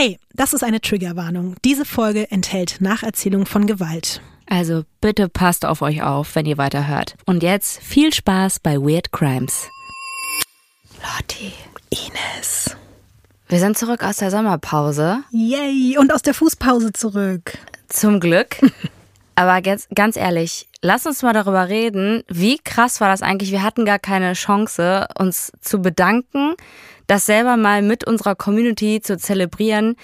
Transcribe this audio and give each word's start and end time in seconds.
Hey, 0.00 0.20
das 0.32 0.52
ist 0.52 0.62
eine 0.62 0.80
Triggerwarnung. 0.80 1.56
Diese 1.64 1.84
Folge 1.84 2.30
enthält 2.30 2.80
Nacherzählung 2.80 3.46
von 3.46 3.66
Gewalt. 3.66 4.22
Also 4.46 4.84
bitte 5.00 5.28
passt 5.28 5.66
auf 5.66 5.82
euch 5.82 6.04
auf, 6.04 6.36
wenn 6.36 6.46
ihr 6.46 6.56
weiterhört. 6.56 7.16
Und 7.26 7.42
jetzt 7.42 7.82
viel 7.82 8.14
Spaß 8.14 8.60
bei 8.60 8.76
Weird 8.76 9.10
Crimes. 9.10 9.66
Lotti. 11.02 11.52
Ines. 11.90 12.76
Wir 13.48 13.58
sind 13.58 13.76
zurück 13.76 14.04
aus 14.04 14.18
der 14.18 14.30
Sommerpause. 14.30 15.24
Yay, 15.32 15.98
und 15.98 16.14
aus 16.14 16.22
der 16.22 16.34
Fußpause 16.34 16.92
zurück. 16.92 17.58
Zum 17.88 18.20
Glück. 18.20 18.60
Aber 19.34 19.60
ganz, 19.62 19.88
ganz 19.92 20.16
ehrlich, 20.16 20.68
lass 20.80 21.06
uns 21.06 21.24
mal 21.24 21.32
darüber 21.32 21.68
reden, 21.68 22.22
wie 22.28 22.58
krass 22.58 23.00
war 23.00 23.08
das 23.08 23.22
eigentlich? 23.22 23.50
Wir 23.50 23.64
hatten 23.64 23.84
gar 23.84 23.98
keine 23.98 24.34
Chance, 24.34 25.08
uns 25.18 25.50
zu 25.60 25.82
bedanken, 25.82 26.54
das 27.08 27.26
selber 27.26 27.56
mal 27.56 27.82
mit 27.82 28.06
unserer 28.06 28.36
Community 28.36 29.00
zu 29.02 29.16
zelebrieren, 29.18 29.96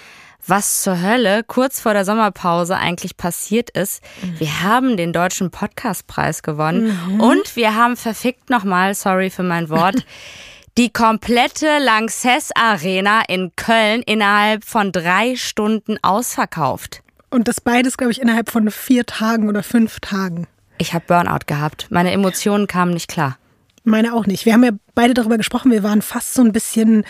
was 0.46 0.82
zur 0.82 1.00
Hölle 1.00 1.42
kurz 1.44 1.80
vor 1.80 1.94
der 1.94 2.04
Sommerpause 2.04 2.76
eigentlich 2.76 3.16
passiert 3.16 3.70
ist. 3.70 4.02
Wir 4.38 4.62
haben 4.62 4.96
den 4.96 5.12
deutschen 5.12 5.50
Podcastpreis 5.50 6.42
gewonnen 6.42 6.98
Mhm. 7.08 7.20
und 7.20 7.56
wir 7.56 7.74
haben 7.76 7.96
verfickt 7.96 8.50
nochmal, 8.50 8.94
sorry 8.94 9.30
für 9.30 9.42
mein 9.42 9.70
Wort, 9.70 10.04
die 10.76 10.90
komplette 10.92 11.78
Lanxess 11.78 12.50
Arena 12.54 13.22
in 13.28 13.52
Köln 13.56 14.02
innerhalb 14.02 14.64
von 14.64 14.92
drei 14.92 15.36
Stunden 15.36 15.96
ausverkauft. 16.02 17.02
Und 17.30 17.48
das 17.48 17.60
beides, 17.60 17.96
glaube 17.96 18.12
ich, 18.12 18.20
innerhalb 18.20 18.50
von 18.50 18.70
vier 18.70 19.06
Tagen 19.06 19.48
oder 19.48 19.62
fünf 19.62 20.00
Tagen. 20.00 20.46
Ich 20.78 20.92
habe 20.92 21.04
Burnout 21.06 21.46
gehabt. 21.46 21.86
Meine 21.90 22.10
Emotionen 22.12 22.66
kamen 22.66 22.92
nicht 22.92 23.08
klar. 23.08 23.38
Meine 23.84 24.14
auch 24.14 24.26
nicht. 24.26 24.46
Wir 24.46 24.54
haben 24.54 24.64
ja 24.64 24.70
beide 24.94 25.14
darüber 25.14 25.36
gesprochen, 25.36 25.70
wir 25.70 25.82
waren 25.82 26.02
fast 26.02 26.34
so 26.34 26.42
ein 26.42 26.52
bisschen, 26.52 27.04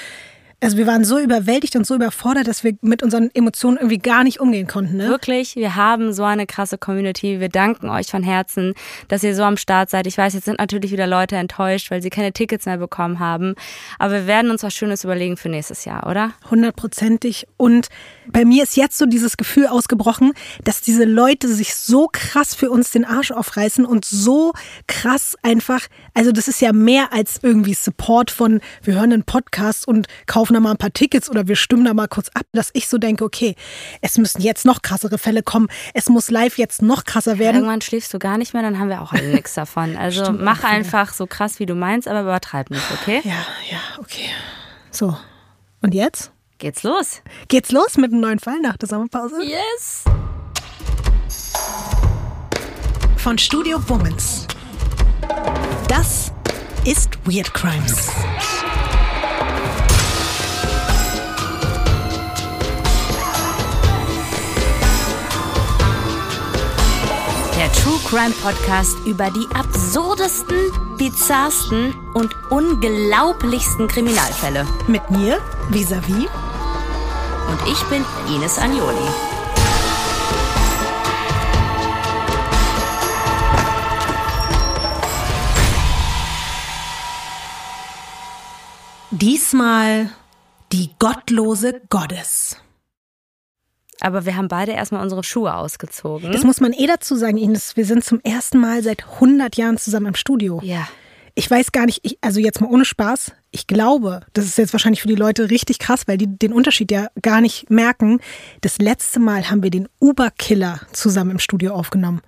also 0.65 0.79
wir 0.79 0.87
waren 0.87 1.05
so 1.05 1.19
überwältigt 1.19 1.77
und 1.77 1.87
so 1.87 1.95
überfordert, 1.95 2.49
dass 2.49 2.65
wir 2.65 2.73
mit 2.81 3.03
unseren 3.03 3.31
Emotionen 3.35 3.77
irgendwie 3.77 3.99
gar 3.99 4.25
nicht 4.25 4.41
umgehen 4.41 4.67
konnten. 4.67 4.97
Ne? 4.97 5.09
Wirklich, 5.09 5.57
wir 5.57 5.77
haben 5.77 6.15
so 6.15 6.25
eine 6.25 6.47
krasse 6.47 6.79
Community. 6.79 7.39
Wir 7.39 7.51
danken 7.51 7.91
euch 7.91 8.07
von 8.07 8.23
Herzen, 8.23 8.73
dass 9.09 9.23
ihr 9.23 9.35
so 9.35 9.43
am 9.43 9.59
Start 9.59 9.91
seid. 9.91 10.07
Ich 10.07 10.17
weiß, 10.17 10.33
jetzt 10.33 10.47
sind 10.47 10.59
natürlich 10.59 10.91
wieder 10.91 11.07
Leute 11.07 11.37
enttäuscht, 11.37 11.91
weil 11.91 12.01
sie 12.01 12.09
keine 12.09 12.33
Tickets 12.33 12.65
mehr 12.65 12.79
bekommen 12.79 13.19
haben. 13.19 13.57
Aber 13.99 14.15
wir 14.15 14.27
werden 14.27 14.51
uns 14.51 14.63
was 14.63 14.73
Schönes 14.73 15.05
überlegen 15.05 15.37
für 15.37 15.51
nächstes 15.51 15.85
Jahr, 15.85 16.07
oder? 16.09 16.33
Hundertprozentig. 16.51 17.47
Und 17.59 17.89
bei 18.27 18.47
mir 18.47 18.63
ist 18.63 18.75
jetzt 18.75 18.97
so 18.97 19.05
dieses 19.05 19.37
Gefühl 19.37 19.67
ausgebrochen, 19.67 20.33
dass 20.65 20.81
diese 20.81 21.05
Leute 21.05 21.47
sich 21.47 21.75
so 21.75 22.09
krass 22.11 22.55
für 22.55 22.71
uns 22.71 22.91
den 22.91 23.05
Arsch 23.05 23.33
aufreißen 23.33 23.85
und 23.85 24.07
so 24.07 24.55
krass 24.87 25.37
einfach, 25.43 25.89
also 26.15 26.33
das 26.33 26.49
ist 26.49 26.63
ja 26.63 26.73
mehr 26.73 27.13
als 27.13 27.41
irgendwie 27.43 27.75
Support 27.75 28.31
von, 28.31 28.63
wir 28.83 28.95
hören 28.95 29.13
einen 29.13 29.25
Podcast 29.25 29.87
und 29.87 30.07
kaufen 30.27 30.54
da 30.55 30.61
mal 30.61 30.71
ein 30.73 30.77
paar 30.77 30.93
Tickets 30.93 31.29
oder 31.29 31.49
wir 31.49 31.57
stimmen 31.57 31.85
da 31.85 31.95
mal 31.95 32.09
kurz 32.09 32.29
ab, 32.35 32.47
dass 32.53 32.71
ich 32.73 32.89
so 32.89 32.99
denke, 32.99 33.25
okay, 33.25 33.55
es 34.01 34.19
müssen 34.19 34.41
jetzt 34.41 34.65
noch 34.65 34.83
krassere 34.83 35.19
Fälle 35.19 35.43
kommen, 35.43 35.69
es 35.93 36.09
muss 36.09 36.31
live 36.31 36.59
jetzt 36.59 36.83
noch 36.83 37.05
krasser 37.05 37.39
werden. 37.39 37.57
Irgendwann 37.57 37.81
schläfst 37.81 38.13
du 38.15 38.19
gar 38.19 38.39
nicht 38.39 38.55
mehr, 38.55 38.63
dann 38.63 38.79
haben 38.79 38.89
wir 38.89 39.03
auch 39.03 39.13
alle 39.13 39.29
nichts 39.29 39.55
davon. 39.55 39.97
Also 39.97 40.25
Stimmt 40.25 40.43
mach 40.43 40.65
einfach 40.65 41.13
so 41.13 41.27
krass, 41.27 41.59
wie 41.59 41.67
du 41.67 41.75
meinst, 41.75 42.09
aber 42.09 42.23
übertreib 42.23 42.71
nicht, 42.71 42.85
okay? 43.01 43.21
Ja, 43.25 43.47
ja, 43.71 43.79
okay. 43.99 44.29
So. 44.91 45.17
Und 45.83 45.95
jetzt? 45.95 46.33
Geht's 46.59 46.83
los? 46.83 47.21
Geht's 47.49 47.73
los 47.73 47.97
mit 47.97 48.13
einem 48.13 48.21
neuen 48.21 48.39
Fall 48.39 48.61
nach 48.61 48.77
der 48.77 48.89
Sommerpause? 48.89 49.43
Yes! 49.43 50.05
Von 53.17 53.39
Studio 53.39 53.83
Womans. 53.89 54.47
Das 55.89 56.33
ist 56.85 57.19
Weird 57.27 57.53
Crimes. 57.55 58.11
True 67.85 68.01
Crime 68.07 68.33
Podcast 68.43 68.97
über 69.05 69.31
die 69.31 69.47
absurdesten, 69.55 70.57
bizarrsten 70.97 71.93
und 72.15 72.35
unglaublichsten 72.51 73.89
Kriminalfälle. 73.89 74.67
Mit 74.87 75.11
mir, 75.11 75.39
vis-à-vis. 75.69 76.31
Und 77.47 77.71
ich 77.71 77.83
bin 77.91 78.03
Ines 78.35 78.59
Agnoli. 78.59 78.97
Diesmal 89.11 90.09
die 90.73 90.89
gottlose 90.99 91.83
Goddess. 91.91 92.57
Aber 94.05 94.27
wir 94.27 94.37
haben 94.37 94.49
beide 94.49 94.73
erstmal 94.73 95.03
unsere 95.03 95.25
Schuhe 95.25 95.55
ausgezogen. 95.55 96.31
Das 96.31 96.45
muss 96.45 96.61
man 96.61 96.75
eh 96.75 96.87
dazu 96.87 97.17
sagen, 97.17 97.39
Ines. 97.39 97.75
Wir 97.75 97.87
sind 97.87 98.05
zum 98.05 98.21
ersten 98.21 98.59
Mal 98.59 98.83
seit 98.83 99.03
100 99.15 99.57
Jahren 99.57 99.79
zusammen 99.79 100.09
im 100.09 100.15
Studio. 100.15 100.61
ja. 100.63 100.87
Ich 101.37 101.51
weiß 101.51 101.73
gar 101.73 101.85
nicht, 101.85 101.99
ich, 102.05 102.17
also 102.21 102.39
jetzt 102.39 102.61
mal 102.61 102.71
ohne 102.71 102.85
Spaß, 102.85 103.33
ich 103.51 103.67
glaube, 103.67 104.21
das 104.35 104.45
ist 104.45 104.57
jetzt 104.57 104.73
wahrscheinlich 104.73 105.03
für 105.03 105.09
die 105.09 105.17
Leute 105.17 105.51
richtig 105.51 105.81
krass, 105.81 106.07
weil 106.07 106.17
die 106.17 106.29
den 106.29 106.53
Unterschied 106.53 106.93
ja 106.93 107.09
gar 107.23 107.41
nicht 107.41 107.69
merken. 107.71 108.21
Das 108.61 108.79
letzte 108.79 109.19
Mal 109.19 109.51
haben 109.51 109.61
wir 109.65 109.71
den 109.71 109.89
Uber-Killer 110.01 110.83
zusammen 110.93 111.33
im 111.33 111.39
Studio 111.41 111.75
aufgenommen. 111.75 112.21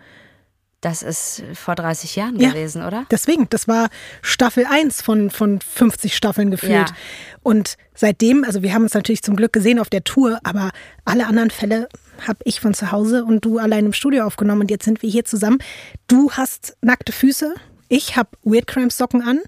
Das 0.86 1.02
ist 1.02 1.42
vor 1.54 1.74
30 1.74 2.14
Jahren 2.14 2.38
Ja. 2.38 2.50
gewesen, 2.50 2.84
oder? 2.84 3.06
Deswegen, 3.10 3.48
das 3.50 3.66
war 3.66 3.88
Staffel 4.22 4.66
1 4.70 5.02
von, 5.02 5.30
von 5.30 5.60
50 5.60 6.14
Staffeln 6.14 6.52
gefühlt. 6.52 6.70
Ja. 6.91 6.97
Und 7.42 7.76
seitdem, 7.92 8.44
also 8.44 8.62
wir 8.62 8.72
haben 8.72 8.84
uns 8.84 8.94
natürlich 8.94 9.24
zum 9.24 9.34
Glück 9.34 9.52
gesehen 9.52 9.80
auf 9.80 9.91
der 9.91 10.04
Tour, 10.04 10.38
aber 10.44 10.70
alle 11.04 11.26
anderen 11.26 11.50
Fälle 11.50 11.88
habe 12.24 12.38
ich 12.44 12.60
von 12.60 12.72
zu 12.72 12.92
Hause 12.92 13.24
und 13.24 13.44
du 13.44 13.58
allein 13.58 13.84
im 13.86 13.92
Studio 13.92 14.24
aufgenommen 14.24 14.60
und 14.60 14.70
jetzt 14.70 14.84
sind 14.84 15.02
wir 15.02 15.10
hier 15.10 15.24
zusammen. 15.24 15.58
Du 16.06 16.30
hast 16.30 16.76
nackte 16.82 17.10
Füße, 17.10 17.53
ich 17.88 18.16
habe 18.16 18.30
Weird 18.44 18.68
Crimes 18.68 18.97
Socken 18.97 19.22
an. 19.22 19.41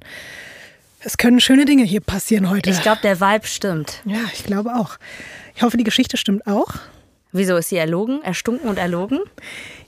Es 1.04 1.18
können 1.18 1.38
schöne 1.38 1.66
Dinge 1.66 1.84
hier 1.84 2.00
passieren 2.00 2.50
heute. 2.50 2.68
Ich 2.70 2.82
glaube, 2.82 3.00
der 3.04 3.20
Vibe 3.20 3.46
stimmt. 3.46 4.02
ja, 4.06 4.18
ich 4.32 4.42
glaube 4.42 4.74
auch. 4.74 4.96
Ich 5.54 5.62
hoffe, 5.62 5.76
die 5.76 5.84
Geschichte 5.84 6.16
stimmt 6.16 6.48
auch. 6.48 6.74
Wieso 7.30 7.56
ist 7.56 7.68
sie 7.68 7.76
erlogen, 7.76 8.22
erstunken 8.24 8.68
und 8.68 8.78
erlogen? 8.78 9.20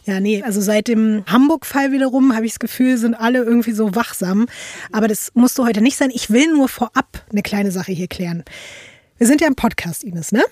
Ja, 0.04 0.20
nee, 0.20 0.42
also 0.42 0.60
seit 0.60 0.88
dem 0.88 1.24
Hamburg-Fall 1.26 1.92
wiederum 1.92 2.34
habe 2.34 2.46
ich 2.46 2.52
das 2.52 2.58
Gefühl, 2.58 2.96
sind 2.96 3.14
alle 3.14 3.42
irgendwie 3.42 3.72
so 3.72 3.94
wachsam. 3.94 4.46
Aber 4.92 5.08
das 5.08 5.30
musst 5.34 5.58
du 5.58 5.64
heute 5.64 5.80
nicht 5.80 5.96
sein. 5.96 6.10
Ich 6.12 6.30
will 6.30 6.52
nur 6.52 6.68
vorab 6.68 7.24
eine 7.30 7.42
kleine 7.42 7.70
Sache 7.70 7.92
hier 7.92 8.08
klären. 8.08 8.44
Wir 9.18 9.26
sind 9.26 9.40
ja 9.40 9.46
im 9.46 9.56
Podcast, 9.56 10.02
Ines, 10.02 10.32
ne? 10.32 10.42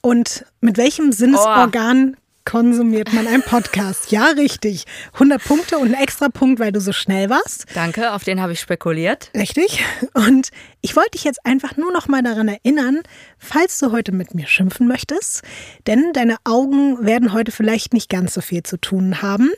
Und 0.00 0.44
mit 0.60 0.76
welchem 0.76 1.12
Sinnesorgan 1.12 2.16
konsumiert 2.44 3.12
man 3.12 3.26
einen 3.26 3.42
Podcast? 3.42 4.10
Ja, 4.10 4.28
richtig. 4.28 4.86
100 5.14 5.44
Punkte 5.44 5.78
und 5.78 5.94
ein 5.94 6.02
extra 6.02 6.28
Punkt, 6.30 6.60
weil 6.60 6.72
du 6.72 6.80
so 6.80 6.92
schnell 6.92 7.28
warst. 7.28 7.66
Danke, 7.74 8.12
auf 8.12 8.24
den 8.24 8.40
habe 8.40 8.52
ich 8.52 8.60
spekuliert. 8.60 9.30
Richtig. 9.36 9.84
Und 10.14 10.48
ich 10.80 10.94
wollte 10.94 11.12
dich 11.12 11.24
jetzt 11.24 11.44
einfach 11.44 11.76
nur 11.76 11.92
noch 11.92 12.06
mal 12.06 12.22
daran 12.22 12.46
erinnern, 12.48 13.00
falls 13.38 13.78
du 13.78 13.90
heute 13.90 14.12
mit 14.12 14.34
mir 14.34 14.46
schimpfen 14.46 14.86
möchtest, 14.86 15.42
denn 15.86 16.12
deine 16.12 16.36
Augen 16.44 17.04
werden 17.04 17.32
heute 17.32 17.50
vielleicht 17.50 17.92
nicht 17.92 18.08
ganz 18.08 18.34
so 18.34 18.40
viel 18.40 18.62
zu 18.62 18.80
tun 18.80 19.20
haben. 19.20 19.50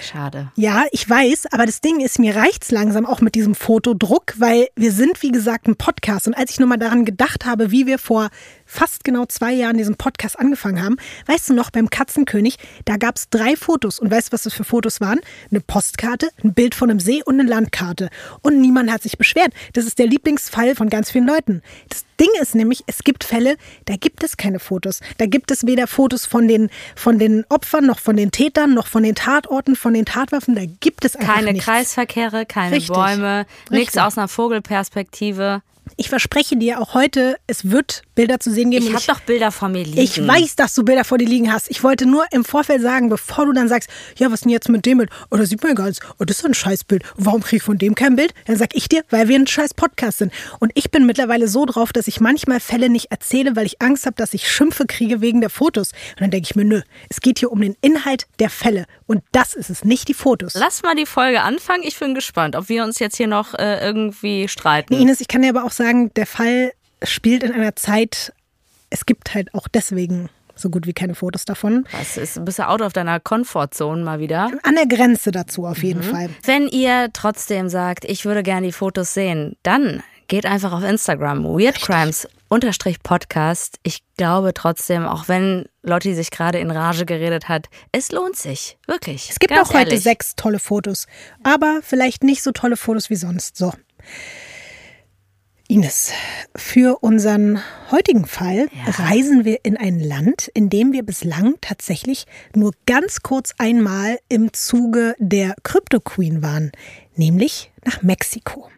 Schade. 0.00 0.52
Ja, 0.54 0.84
ich 0.92 1.08
weiß, 1.08 1.46
aber 1.50 1.66
das 1.66 1.80
Ding 1.80 2.00
ist, 2.00 2.18
mir 2.20 2.36
reicht's 2.36 2.70
langsam 2.70 3.06
auch 3.06 3.20
mit 3.20 3.34
diesem 3.34 3.56
Fotodruck, 3.56 4.34
weil 4.36 4.68
wir 4.76 4.92
sind, 4.92 5.22
wie 5.22 5.32
gesagt, 5.32 5.66
ein 5.66 5.76
Podcast. 5.76 6.28
Und 6.28 6.34
als 6.34 6.52
ich 6.52 6.60
nur 6.60 6.68
mal 6.68 6.76
daran 6.76 7.04
gedacht 7.04 7.44
habe, 7.44 7.72
wie 7.72 7.86
wir 7.86 7.98
vor 7.98 8.28
fast 8.64 9.02
genau 9.02 9.24
zwei 9.24 9.52
Jahren 9.52 9.78
diesen 9.78 9.96
Podcast 9.96 10.38
angefangen 10.38 10.82
haben, 10.82 10.96
weißt 11.26 11.50
du 11.50 11.54
noch, 11.54 11.70
beim 11.70 11.90
Katzenkönig, 11.90 12.56
da 12.84 12.98
gab's 12.98 13.30
drei 13.30 13.56
Fotos. 13.56 13.98
Und 13.98 14.10
weißt 14.10 14.28
du, 14.28 14.32
was 14.32 14.42
das 14.42 14.54
für 14.54 14.64
Fotos 14.64 15.00
waren? 15.00 15.18
Eine 15.50 15.60
Postkarte, 15.60 16.28
ein 16.44 16.54
Bild 16.54 16.74
von 16.74 16.90
einem 16.90 17.00
See 17.00 17.22
und 17.24 17.40
eine 17.40 17.48
Landkarte. 17.48 18.10
Und 18.42 18.60
niemand 18.60 18.92
hat 18.92 19.02
sich 19.02 19.18
beschwert. 19.18 19.52
Das 19.72 19.84
ist 19.84 19.98
der 19.98 20.06
Lieblingsfall 20.06 20.67
von 20.76 20.88
ganz 20.88 21.10
vielen 21.10 21.26
Leuten. 21.26 21.62
Das 21.88 22.04
Ding 22.20 22.28
ist 22.40 22.54
nämlich, 22.54 22.82
es 22.86 23.04
gibt 23.04 23.24
Fälle, 23.24 23.56
da 23.84 23.96
gibt 23.96 24.22
es 24.22 24.36
keine 24.36 24.58
Fotos. 24.58 25.00
Da 25.18 25.26
gibt 25.26 25.50
es 25.50 25.66
weder 25.66 25.86
Fotos 25.86 26.26
von 26.26 26.48
den, 26.48 26.70
von 26.96 27.18
den 27.18 27.44
Opfern, 27.48 27.86
noch 27.86 27.98
von 27.98 28.16
den 28.16 28.30
Tätern, 28.30 28.74
noch 28.74 28.86
von 28.86 29.02
den 29.02 29.14
Tatorten, 29.14 29.76
von 29.76 29.94
den 29.94 30.04
Tatwaffen. 30.04 30.54
Da 30.54 30.62
gibt 30.80 31.04
es 31.04 31.16
einfach 31.16 31.34
Keine 31.34 31.52
nichts. 31.52 31.66
Kreisverkehre, 31.66 32.46
keine 32.46 32.76
Richtig. 32.76 32.94
Bäume, 32.94 33.46
nichts 33.70 33.94
Richtig. 33.94 34.02
aus 34.02 34.18
einer 34.18 34.28
Vogelperspektive. 34.28 35.62
Ich 35.96 36.08
verspreche 36.08 36.56
dir 36.56 36.80
auch 36.80 36.94
heute, 36.94 37.36
es 37.46 37.70
wird 37.70 38.02
Bilder 38.14 38.40
zu 38.40 38.50
sehen 38.50 38.70
geben. 38.70 38.86
Ich 38.86 38.94
habe 38.94 39.04
doch 39.06 39.20
Bilder 39.20 39.52
vor 39.52 39.68
mir 39.68 39.84
liegen. 39.84 39.98
Ich 39.98 40.26
weiß, 40.26 40.56
dass 40.56 40.74
du 40.74 40.84
Bilder 40.84 41.04
vor 41.04 41.18
dir 41.18 41.28
liegen 41.28 41.52
hast. 41.52 41.70
Ich 41.70 41.82
wollte 41.82 42.06
nur 42.06 42.26
im 42.32 42.44
Vorfeld 42.44 42.82
sagen, 42.82 43.08
bevor 43.08 43.46
du 43.46 43.52
dann 43.52 43.68
sagst, 43.68 43.88
ja, 44.16 44.30
was 44.30 44.40
denn 44.40 44.50
jetzt 44.50 44.68
mit 44.68 44.86
dem 44.86 44.98
Bild? 44.98 45.10
Oder 45.30 45.46
sieht 45.46 45.62
man 45.62 45.74
gar 45.74 45.86
nichts. 45.86 46.04
Oh, 46.18 46.24
das 46.24 46.38
ist 46.38 46.44
ein 46.44 46.54
Scheißbild. 46.54 47.02
Warum 47.16 47.42
kriege 47.42 47.56
ich 47.56 47.62
von 47.62 47.78
dem 47.78 47.94
kein 47.94 48.16
Bild? 48.16 48.34
Dann 48.46 48.56
sag 48.56 48.74
ich 48.74 48.88
dir, 48.88 49.02
weil 49.10 49.28
wir 49.28 49.38
ein 49.38 49.46
scheiß 49.46 49.74
Podcast 49.74 50.18
sind. 50.18 50.32
Und 50.58 50.72
ich 50.74 50.90
bin 50.90 51.06
mittlerweile 51.06 51.48
so 51.48 51.64
drauf, 51.64 51.92
dass 51.92 52.08
ich 52.08 52.20
manchmal 52.20 52.60
Fälle 52.60 52.88
nicht 52.88 53.10
erzähle, 53.10 53.56
weil 53.56 53.66
ich 53.66 53.80
Angst 53.80 54.06
habe, 54.06 54.16
dass 54.16 54.34
ich 54.34 54.50
Schimpfe 54.50 54.86
kriege 54.86 55.20
wegen 55.20 55.40
der 55.40 55.50
Fotos. 55.50 55.92
Und 56.12 56.20
dann 56.20 56.30
denke 56.30 56.48
ich 56.50 56.56
mir, 56.56 56.64
nö, 56.64 56.82
es 57.08 57.20
geht 57.20 57.38
hier 57.38 57.52
um 57.52 57.60
den 57.60 57.76
Inhalt 57.80 58.26
der 58.38 58.50
Fälle. 58.50 58.86
Und 59.06 59.22
das 59.32 59.54
ist 59.54 59.70
es, 59.70 59.84
nicht 59.84 60.08
die 60.08 60.14
Fotos. 60.14 60.54
Lass 60.54 60.82
mal 60.82 60.94
die 60.94 61.06
Folge 61.06 61.42
anfangen. 61.42 61.82
Ich 61.82 61.98
bin 61.98 62.14
gespannt, 62.14 62.56
ob 62.56 62.68
wir 62.68 62.84
uns 62.84 62.98
jetzt 62.98 63.16
hier 63.16 63.26
noch 63.26 63.54
äh, 63.54 63.84
irgendwie 63.84 64.48
streiten. 64.48 64.94
Nee, 64.94 65.02
Ines, 65.02 65.20
ich 65.20 65.28
kann 65.28 65.42
dir 65.42 65.50
aber 65.50 65.64
auch 65.64 65.72
sagen, 65.78 66.12
der 66.14 66.26
Fall 66.26 66.72
spielt 67.02 67.42
in 67.42 67.52
einer 67.52 67.74
Zeit 67.74 68.32
es 68.90 69.06
gibt 69.06 69.34
halt 69.34 69.54
auch 69.54 69.68
deswegen 69.68 70.28
so 70.54 70.70
gut 70.70 70.86
wie 70.86 70.92
keine 70.92 71.14
Fotos 71.14 71.44
davon. 71.44 71.86
Das 71.92 72.16
ist 72.16 72.36
ein 72.36 72.44
bisschen 72.44 72.64
out 72.64 72.80
of 72.80 72.92
deiner 72.92 73.20
Comfortzone 73.20 74.02
mal 74.02 74.18
wieder. 74.18 74.50
An 74.64 74.74
der 74.74 74.86
Grenze 74.86 75.30
dazu 75.30 75.66
auf 75.66 75.82
jeden 75.82 76.04
mhm. 76.04 76.10
Fall. 76.10 76.30
Wenn 76.44 76.66
ihr 76.66 77.10
trotzdem 77.12 77.68
sagt, 77.68 78.04
ich 78.04 78.24
würde 78.24 78.42
gerne 78.42 78.66
die 78.66 78.72
Fotos 78.72 79.14
sehen, 79.14 79.56
dann 79.62 80.02
geht 80.26 80.46
einfach 80.46 80.72
auf 80.72 80.82
Instagram. 80.82 81.44
Weird 81.44 81.80
Crimes 81.80 82.28
unterstrich 82.48 83.02
Podcast. 83.02 83.78
Ich 83.84 84.02
glaube 84.16 84.52
trotzdem, 84.52 85.06
auch 85.06 85.28
wenn 85.28 85.66
Lotti 85.82 86.14
sich 86.14 86.30
gerade 86.30 86.58
in 86.58 86.70
Rage 86.70 87.06
geredet 87.06 87.48
hat, 87.48 87.68
es 87.92 88.10
lohnt 88.10 88.36
sich. 88.36 88.78
Wirklich. 88.86 89.30
Es 89.30 89.38
gibt 89.38 89.52
auch 89.52 89.68
heute 89.68 89.90
ehrlich. 89.90 90.02
sechs 90.02 90.34
tolle 90.34 90.58
Fotos. 90.58 91.06
Aber 91.44 91.80
vielleicht 91.82 92.24
nicht 92.24 92.42
so 92.42 92.50
tolle 92.50 92.76
Fotos 92.76 93.10
wie 93.10 93.16
sonst. 93.16 93.56
So. 93.56 93.72
Ines, 95.70 96.12
für 96.56 97.02
unseren 97.02 97.60
heutigen 97.90 98.24
Fall 98.24 98.68
ja. 98.72 99.04
reisen 99.04 99.44
wir 99.44 99.66
in 99.66 99.76
ein 99.76 100.00
Land, 100.00 100.48
in 100.54 100.70
dem 100.70 100.94
wir 100.94 101.02
bislang 101.02 101.56
tatsächlich 101.60 102.24
nur 102.54 102.72
ganz 102.86 103.20
kurz 103.20 103.52
einmal 103.58 104.18
im 104.30 104.54
Zuge 104.54 105.14
der 105.18 105.54
Crypto 105.64 106.00
Queen 106.00 106.40
waren, 106.40 106.72
nämlich 107.16 107.70
nach 107.84 108.00
Mexiko. 108.00 108.70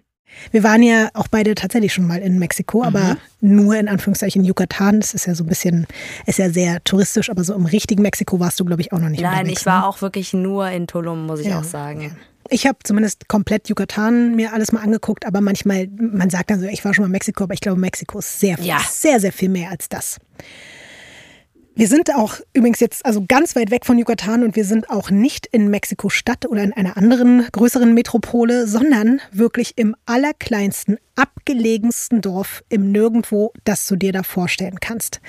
Wir 0.51 0.65
waren 0.65 0.83
ja 0.83 1.11
auch 1.15 1.29
beide 1.29 1.55
tatsächlich 1.55 1.93
schon 1.93 2.09
mal 2.09 2.19
in 2.19 2.41
Mexiko, 2.41 2.79
mhm. 2.81 2.85
aber 2.85 3.17
nur 3.41 3.77
in 3.77 3.89
Anführungszeichen 3.89 4.45
Yucatan. 4.45 4.99
Das 4.99 5.15
ist 5.15 5.27
ja 5.27 5.37
so 5.37 5.45
ein 5.45 5.49
bisschen, 5.49 5.87
ist 6.27 6.41
ja 6.41 6.51
sehr 6.51 6.83
touristisch, 6.83 7.31
aber 7.31 7.45
so 7.45 7.55
im 7.55 7.67
richtigen 7.67 8.03
Mexiko 8.03 8.41
warst 8.41 8.59
du, 8.59 8.65
glaube 8.65 8.83
ich, 8.83 8.93
auch 8.93 8.99
noch 8.99 9.11
nicht. 9.11 9.23
Nein, 9.23 9.47
ich 9.47 9.65
war 9.65 9.83
ne? 9.83 9.87
auch 9.87 10.03
wirklich 10.03 10.33
nur 10.33 10.69
in 10.69 10.89
Tulum, 10.89 11.27
muss 11.27 11.39
ich 11.39 11.47
ja. 11.47 11.61
auch 11.61 11.65
sagen. 11.65 12.07
Okay. 12.07 12.30
Ich 12.51 12.67
habe 12.67 12.79
zumindest 12.83 13.29
komplett 13.29 13.69
Yucatan 13.69 14.35
mir 14.35 14.53
alles 14.53 14.73
mal 14.73 14.81
angeguckt, 14.81 15.25
aber 15.25 15.41
manchmal, 15.41 15.89
man 15.97 16.31
sagt 16.31 16.51
dann 16.51 16.61
so, 16.61 16.67
ich 16.67 16.85
war 16.85 16.93
schon 16.93 17.03
mal 17.05 17.07
in 17.07 17.13
Mexiko, 17.13 17.45
aber 17.45 17.55
ich 17.55 17.61
glaube, 17.61 17.81
Mexiko 17.81 18.19
ist 18.19 18.41
sehr, 18.41 18.59
ja. 18.61 18.81
sehr, 18.91 19.21
sehr 19.21 19.33
viel 19.33 19.49
mehr 19.49 19.71
als 19.71 19.89
das. 19.89 20.19
Wir 21.77 21.89
sind 21.89 22.15
auch 22.15 22.35
übrigens 22.53 22.81
jetzt 22.81 23.07
also 23.07 23.25
ganz 23.27 23.57
weit 23.57 23.71
weg 23.71 23.87
von 23.87 23.97
Yucatan 23.97 24.43
und 24.43 24.57
wir 24.57 24.65
sind 24.65 24.91
auch 24.91 25.11
nicht 25.11 25.47
in 25.47 25.69
Mexiko-Stadt 25.69 26.47
oder 26.47 26.63
in 26.63 26.73
einer 26.73 26.97
anderen 26.97 27.47
größeren 27.53 27.95
Metropole, 27.95 28.67
sondern 28.67 29.21
wirklich 29.33 29.79
im 29.79 29.97
allerkleinsten, 30.05 30.99
abgelegensten 31.15 32.21
Dorf 32.21 32.65
im 32.69 32.91
Nirgendwo, 32.91 33.53
das 33.65 33.87
du 33.87 33.97
dir 33.97 34.13
da 34.13 34.25
vorstellen 34.25 34.79
kannst. 34.81 35.21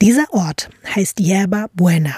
Dieser 0.00 0.24
Ort 0.32 0.70
heißt 0.96 1.20
Yerba 1.20 1.66
Buena. 1.74 2.16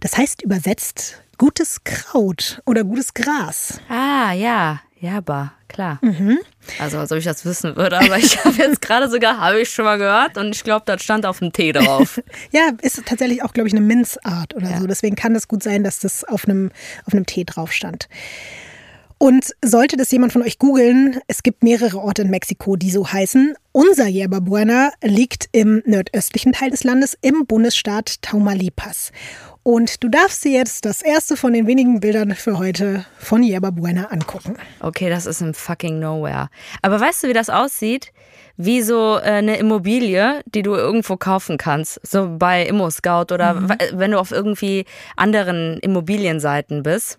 Das 0.00 0.18
heißt 0.18 0.42
übersetzt 0.42 1.22
gutes 1.42 1.82
Kraut 1.82 2.62
oder 2.66 2.84
gutes 2.84 3.14
Gras. 3.14 3.80
Ah, 3.88 4.32
ja, 4.32 4.78
Yerba, 5.00 5.54
klar. 5.66 5.98
Mhm. 6.00 6.38
Also 6.78 6.98
als 6.98 7.10
ob 7.10 7.18
ich 7.18 7.24
das 7.24 7.44
wissen 7.44 7.74
würde, 7.74 7.98
aber 7.98 8.16
ich 8.16 8.38
habe 8.44 8.54
jetzt 8.58 8.80
gerade 8.80 9.10
sogar, 9.10 9.38
habe 9.38 9.60
ich 9.60 9.68
schon 9.68 9.84
mal 9.84 9.98
gehört 9.98 10.38
und 10.38 10.54
ich 10.54 10.62
glaube, 10.62 10.84
das 10.86 11.02
stand 11.02 11.26
auf 11.26 11.40
dem 11.40 11.52
Tee 11.52 11.72
drauf. 11.72 12.22
ja, 12.52 12.70
ist 12.80 13.04
tatsächlich 13.06 13.42
auch, 13.42 13.52
glaube 13.52 13.66
ich, 13.66 13.74
eine 13.74 13.84
Minzart 13.84 14.54
oder 14.54 14.70
ja. 14.70 14.78
so. 14.78 14.86
Deswegen 14.86 15.16
kann 15.16 15.34
es 15.34 15.48
gut 15.48 15.64
sein, 15.64 15.82
dass 15.82 15.98
das 15.98 16.22
auf 16.22 16.44
einem, 16.44 16.70
auf 17.06 17.12
einem 17.12 17.26
Tee 17.26 17.42
drauf 17.42 17.72
stand. 17.72 18.08
Und 19.18 19.52
sollte 19.64 19.96
das 19.96 20.12
jemand 20.12 20.32
von 20.32 20.42
euch 20.42 20.60
googeln, 20.60 21.18
es 21.26 21.42
gibt 21.42 21.64
mehrere 21.64 21.98
Orte 21.98 22.22
in 22.22 22.30
Mexiko, 22.30 22.76
die 22.76 22.92
so 22.92 23.12
heißen. 23.12 23.54
Unser 23.72 24.06
Yerba 24.06 24.38
Buena 24.38 24.92
liegt 25.02 25.48
im 25.50 25.82
nordöstlichen 25.86 26.52
Teil 26.52 26.70
des 26.70 26.84
Landes 26.84 27.18
im 27.20 27.46
Bundesstaat 27.46 28.22
Tamaulipas. 28.22 29.10
Und 29.64 30.02
du 30.02 30.08
darfst 30.08 30.44
dir 30.44 30.50
jetzt 30.50 30.84
das 30.84 31.02
erste 31.02 31.36
von 31.36 31.52
den 31.52 31.68
wenigen 31.68 32.00
Bildern 32.00 32.34
für 32.34 32.58
heute 32.58 33.04
von 33.18 33.44
Yerba 33.44 33.70
Buena 33.70 34.06
angucken. 34.06 34.56
Okay, 34.80 35.08
das 35.08 35.26
ist 35.26 35.40
im 35.40 35.54
fucking 35.54 36.00
Nowhere. 36.00 36.48
Aber 36.82 36.98
weißt 37.00 37.22
du, 37.22 37.28
wie 37.28 37.32
das 37.32 37.48
aussieht? 37.48 38.12
Wie 38.56 38.82
so 38.82 39.18
äh, 39.18 39.30
eine 39.30 39.56
Immobilie, 39.58 40.42
die 40.46 40.62
du 40.62 40.74
irgendwo 40.74 41.16
kaufen 41.16 41.58
kannst. 41.58 42.04
So 42.04 42.36
bei 42.38 42.66
Immo 42.66 42.90
Scout 42.90 43.32
oder 43.32 43.54
mhm. 43.54 43.68
wenn 43.92 44.10
du 44.10 44.18
auf 44.18 44.32
irgendwie 44.32 44.84
anderen 45.16 45.78
Immobilienseiten 45.78 46.82
bist. 46.82 47.18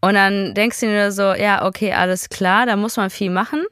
Und 0.00 0.14
dann 0.14 0.54
denkst 0.54 0.80
du 0.80 0.86
dir 0.86 1.12
so, 1.12 1.32
ja, 1.32 1.64
okay, 1.64 1.92
alles 1.92 2.28
klar, 2.28 2.66
da 2.66 2.76
muss 2.76 2.96
man 2.96 3.10
viel 3.10 3.30
machen. 3.30 3.64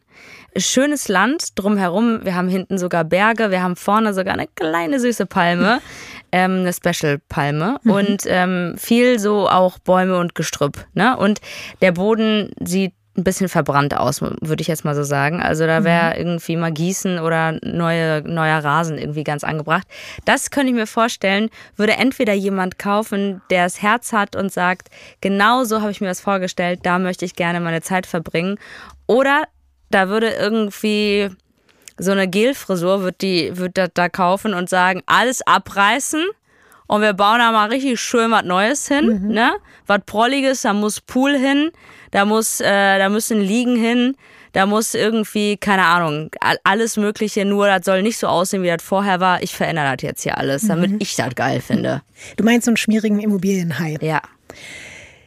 Schönes 0.57 1.09
Land 1.09 1.59
drumherum. 1.59 2.25
Wir 2.25 2.35
haben 2.35 2.49
hinten 2.49 2.79
sogar 2.79 3.05
Berge, 3.05 3.51
wir 3.51 3.63
haben 3.63 3.77
vorne 3.77 4.15
sogar 4.15 4.35
eine 4.35 4.47
kleine 4.49 5.01
süße 5.01 5.27
Palme, 5.27 5.81
ähm, 6.33 6.61
eine 6.61 6.73
Special-Palme 6.73 7.79
mhm. 7.83 7.91
und 7.91 8.23
ähm, 8.27 8.75
viel 8.79 9.19
so 9.19 9.49
auch 9.49 9.79
Bäume 9.79 10.19
und 10.19 10.35
Gestrüpp. 10.35 10.87
Ne? 10.95 11.17
Und 11.17 11.41
der 11.81 11.93
Boden 11.93 12.53
sieht 12.63 12.93
ein 13.17 13.25
bisschen 13.25 13.49
verbrannt 13.49 13.97
aus, 13.97 14.23
würde 14.23 14.61
ich 14.61 14.69
jetzt 14.69 14.85
mal 14.85 14.95
so 14.95 15.03
sagen. 15.03 15.43
Also 15.43 15.67
da 15.67 15.85
wäre 15.85 16.15
mhm. 16.15 16.21
irgendwie 16.21 16.57
mal 16.57 16.73
Gießen 16.73 17.19
oder 17.19 17.59
neue, 17.63 18.23
neuer 18.23 18.63
Rasen 18.65 18.99
irgendwie 18.99 19.25
ganz 19.25 19.45
angebracht. 19.45 19.87
Das 20.25 20.51
könnte 20.51 20.69
ich 20.71 20.75
mir 20.75 20.87
vorstellen, 20.87 21.51
würde 21.77 21.95
entweder 21.95 22.33
jemand 22.33 22.79
kaufen, 22.79 23.43
der 23.51 23.65
das 23.65 23.83
Herz 23.83 24.13
hat 24.13 24.37
und 24.37 24.53
sagt, 24.53 24.89
genau 25.21 25.65
so 25.65 25.81
habe 25.81 25.91
ich 25.91 26.01
mir 26.01 26.07
das 26.07 26.21
vorgestellt, 26.21 26.81
da 26.85 26.99
möchte 26.99 27.25
ich 27.25 27.35
gerne 27.35 27.61
meine 27.61 27.83
Zeit 27.83 28.07
verbringen. 28.07 28.59
Oder 29.07 29.45
da 29.91 30.09
würde 30.09 30.31
irgendwie 30.31 31.31
so 32.01 32.13
eine 32.13 32.29
Gelfrisur, 32.29 33.03
wird 33.03 33.23
die, 33.23 33.57
wird 33.57 33.77
da, 33.77 33.89
da 33.89 34.09
kaufen 34.09 34.55
und 34.55 34.69
sagen, 34.69 35.03
alles 35.07 35.43
abreißen 35.43 36.25
und 36.87 37.03
wir 37.03 37.13
bauen 37.13 37.39
da 37.39 37.53
mal 37.53 37.69
richtig 37.69 38.01
schön 38.01 38.31
was 38.31 38.45
Neues 38.45 38.89
hin, 38.89 39.23
mhm. 39.23 39.29
ne? 39.29 39.53
Was 39.87 40.01
Prolliges, 40.07 40.63
da 40.63 40.73
muss 40.73 41.01
Pool 41.01 41.37
hin, 41.37 41.71
da 42.11 42.25
muss, 42.25 42.61
äh, 42.61 42.99
da 42.99 43.09
müssen 43.09 43.41
Liegen 43.41 43.77
hin, 43.77 44.17
da 44.53 44.67
muss 44.67 44.95
irgendwie, 44.95 45.57
keine 45.57 45.85
Ahnung, 45.85 46.31
alles 46.65 46.97
Mögliche, 46.97 47.45
nur 47.45 47.69
das 47.69 47.85
soll 47.85 48.03
nicht 48.03 48.19
so 48.19 48.27
aussehen, 48.27 48.63
wie 48.65 48.69
das 48.69 48.83
vorher 48.83 49.21
war. 49.21 49.43
Ich 49.43 49.55
verändere 49.55 49.97
das 49.97 50.03
jetzt 50.03 50.23
hier 50.23 50.37
alles, 50.37 50.67
damit 50.67 50.91
mhm. 50.91 50.99
ich 51.01 51.15
das 51.15 51.35
geil 51.35 51.61
finde. 51.61 52.03
Du 52.37 52.45
meinst 52.45 52.67
so 52.67 52.71
einen 52.71 52.77
schmierigen 52.77 53.21
Immobilienhai? 53.21 53.97
Ja. 54.03 54.21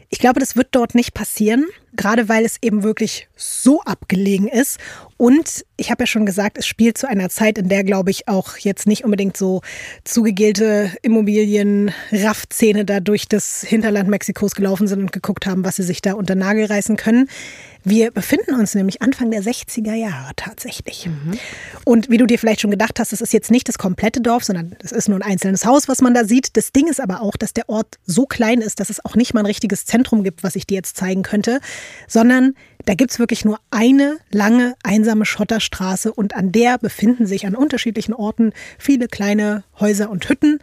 Ich 0.10 0.20
glaube, 0.20 0.40
das 0.40 0.56
wird 0.56 0.68
dort 0.72 0.94
nicht 0.94 1.16
passieren, 1.16 1.66
gerade 1.94 2.30
weil 2.30 2.46
es 2.46 2.58
eben 2.62 2.84
wirklich 2.84 3.30
so 3.36 3.82
abgelegen 3.82 4.48
ist. 4.48 4.80
Und 5.18 5.66
ich 5.78 5.92
habe 5.92 6.04
ja 6.04 6.08
schon 6.08 6.26
gesagt, 6.26 6.58
es 6.58 6.66
spielt 6.66 6.98
zu 6.98 7.08
einer 7.08 7.30
Zeit, 7.30 7.58
in 7.58 7.70
der, 7.70 7.84
glaube 7.84 8.12
ich, 8.12 8.28
auch 8.28 8.58
jetzt 8.58 8.88
nicht 8.88 9.04
unbedingt 9.04 9.38
so 9.38 9.62
zugegelte 10.04 10.92
Immobilien-Raffzähne 11.02 12.86
da 12.86 13.00
durch 13.00 13.28
das 13.28 13.62
Hinterland 13.62 14.10
Mexikos 14.10 14.56
gelaufen 14.56 14.88
sind 14.88 15.00
und 15.00 15.12
geguckt 15.12 15.46
haben, 15.46 15.64
was 15.64 15.78
sie 15.78 15.84
sich 15.84 16.02
da 16.02 16.14
unter 16.14 16.36
Nagel 16.36 16.66
reißen 16.66 16.98
können. 16.98 17.30
Wir 17.86 18.12
befinden 18.12 18.56
uns 18.56 18.76
nämlich 18.76 19.02
Anfang 19.02 19.30
der 19.30 19.44
60er 19.44 19.94
Jahre 19.94 20.32
tatsächlich. 20.38 21.08
Mhm. 21.08 21.38
Und 21.84 22.10
wie 22.10 22.18
du 22.18 22.26
dir 22.26 22.40
vielleicht 22.40 22.62
schon 22.62 22.72
gedacht 22.72 22.98
hast, 23.00 23.12
es 23.12 23.20
ist 23.20 23.34
jetzt 23.34 23.52
nicht 23.52 23.68
das 23.68 23.78
komplette 23.78 24.22
Dorf, 24.22 24.46
sondern 24.46 24.76
es 24.82 24.94
ist 24.94 25.10
nur 25.10 25.18
ein 25.18 25.32
einzelnes 25.32 25.66
Haus, 25.66 25.90
was 25.90 26.02
man 26.02 26.14
da 26.14 26.24
sieht. 26.24 26.56
Das 26.56 26.72
Ding 26.72 26.88
ist 26.88 27.02
aber 27.02 27.22
auch, 27.22 27.36
dass 27.36 27.52
der 27.52 27.68
Ort 27.68 28.00
so 28.06 28.26
klein 28.26 28.62
ist, 28.62 28.80
dass 28.80 28.90
es 28.90 29.04
auch 29.04 29.16
nicht 29.16 29.34
mal 29.34 29.42
ein 29.42 29.48
richtiges 29.48 29.86
Zentrum 29.86 30.24
gibt, 30.24 30.44
was 30.44 30.56
ich 30.56 30.66
dir 30.66 30.76
jetzt 30.76 30.96
zeigen 30.96 31.24
könnte, 31.24 31.60
sondern 32.08 32.54
da 32.86 32.96
gibt 32.96 33.12
es 33.12 33.20
wirklich 33.20 33.46
nur 33.46 33.60
eine 33.72 34.18
lange, 34.32 34.76
einsame 34.84 35.26
Schotterstraße 35.26 36.14
und 36.14 36.36
an 36.36 36.52
der 36.52 36.78
befinden 36.78 37.26
sich 37.26 37.46
an 37.46 37.56
unterschiedlichen 37.56 38.14
Orten 38.14 38.54
viele 38.78 39.08
kleine 39.08 39.64
Häuser 39.80 40.10
und 40.10 40.28
Hütten. 40.28 40.60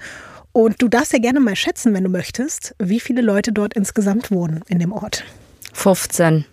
Und 0.52 0.82
du 0.82 0.88
darfst 0.88 1.12
ja 1.12 1.18
gerne 1.18 1.40
mal 1.40 1.56
schätzen, 1.56 1.94
wenn 1.94 2.04
du 2.04 2.10
möchtest, 2.10 2.74
wie 2.78 3.00
viele 3.00 3.22
Leute 3.22 3.52
dort 3.52 3.74
insgesamt 3.74 4.30
wohnen 4.30 4.62
in 4.68 4.78
dem 4.78 4.92
Ort. 4.92 5.24
15. 5.72 6.44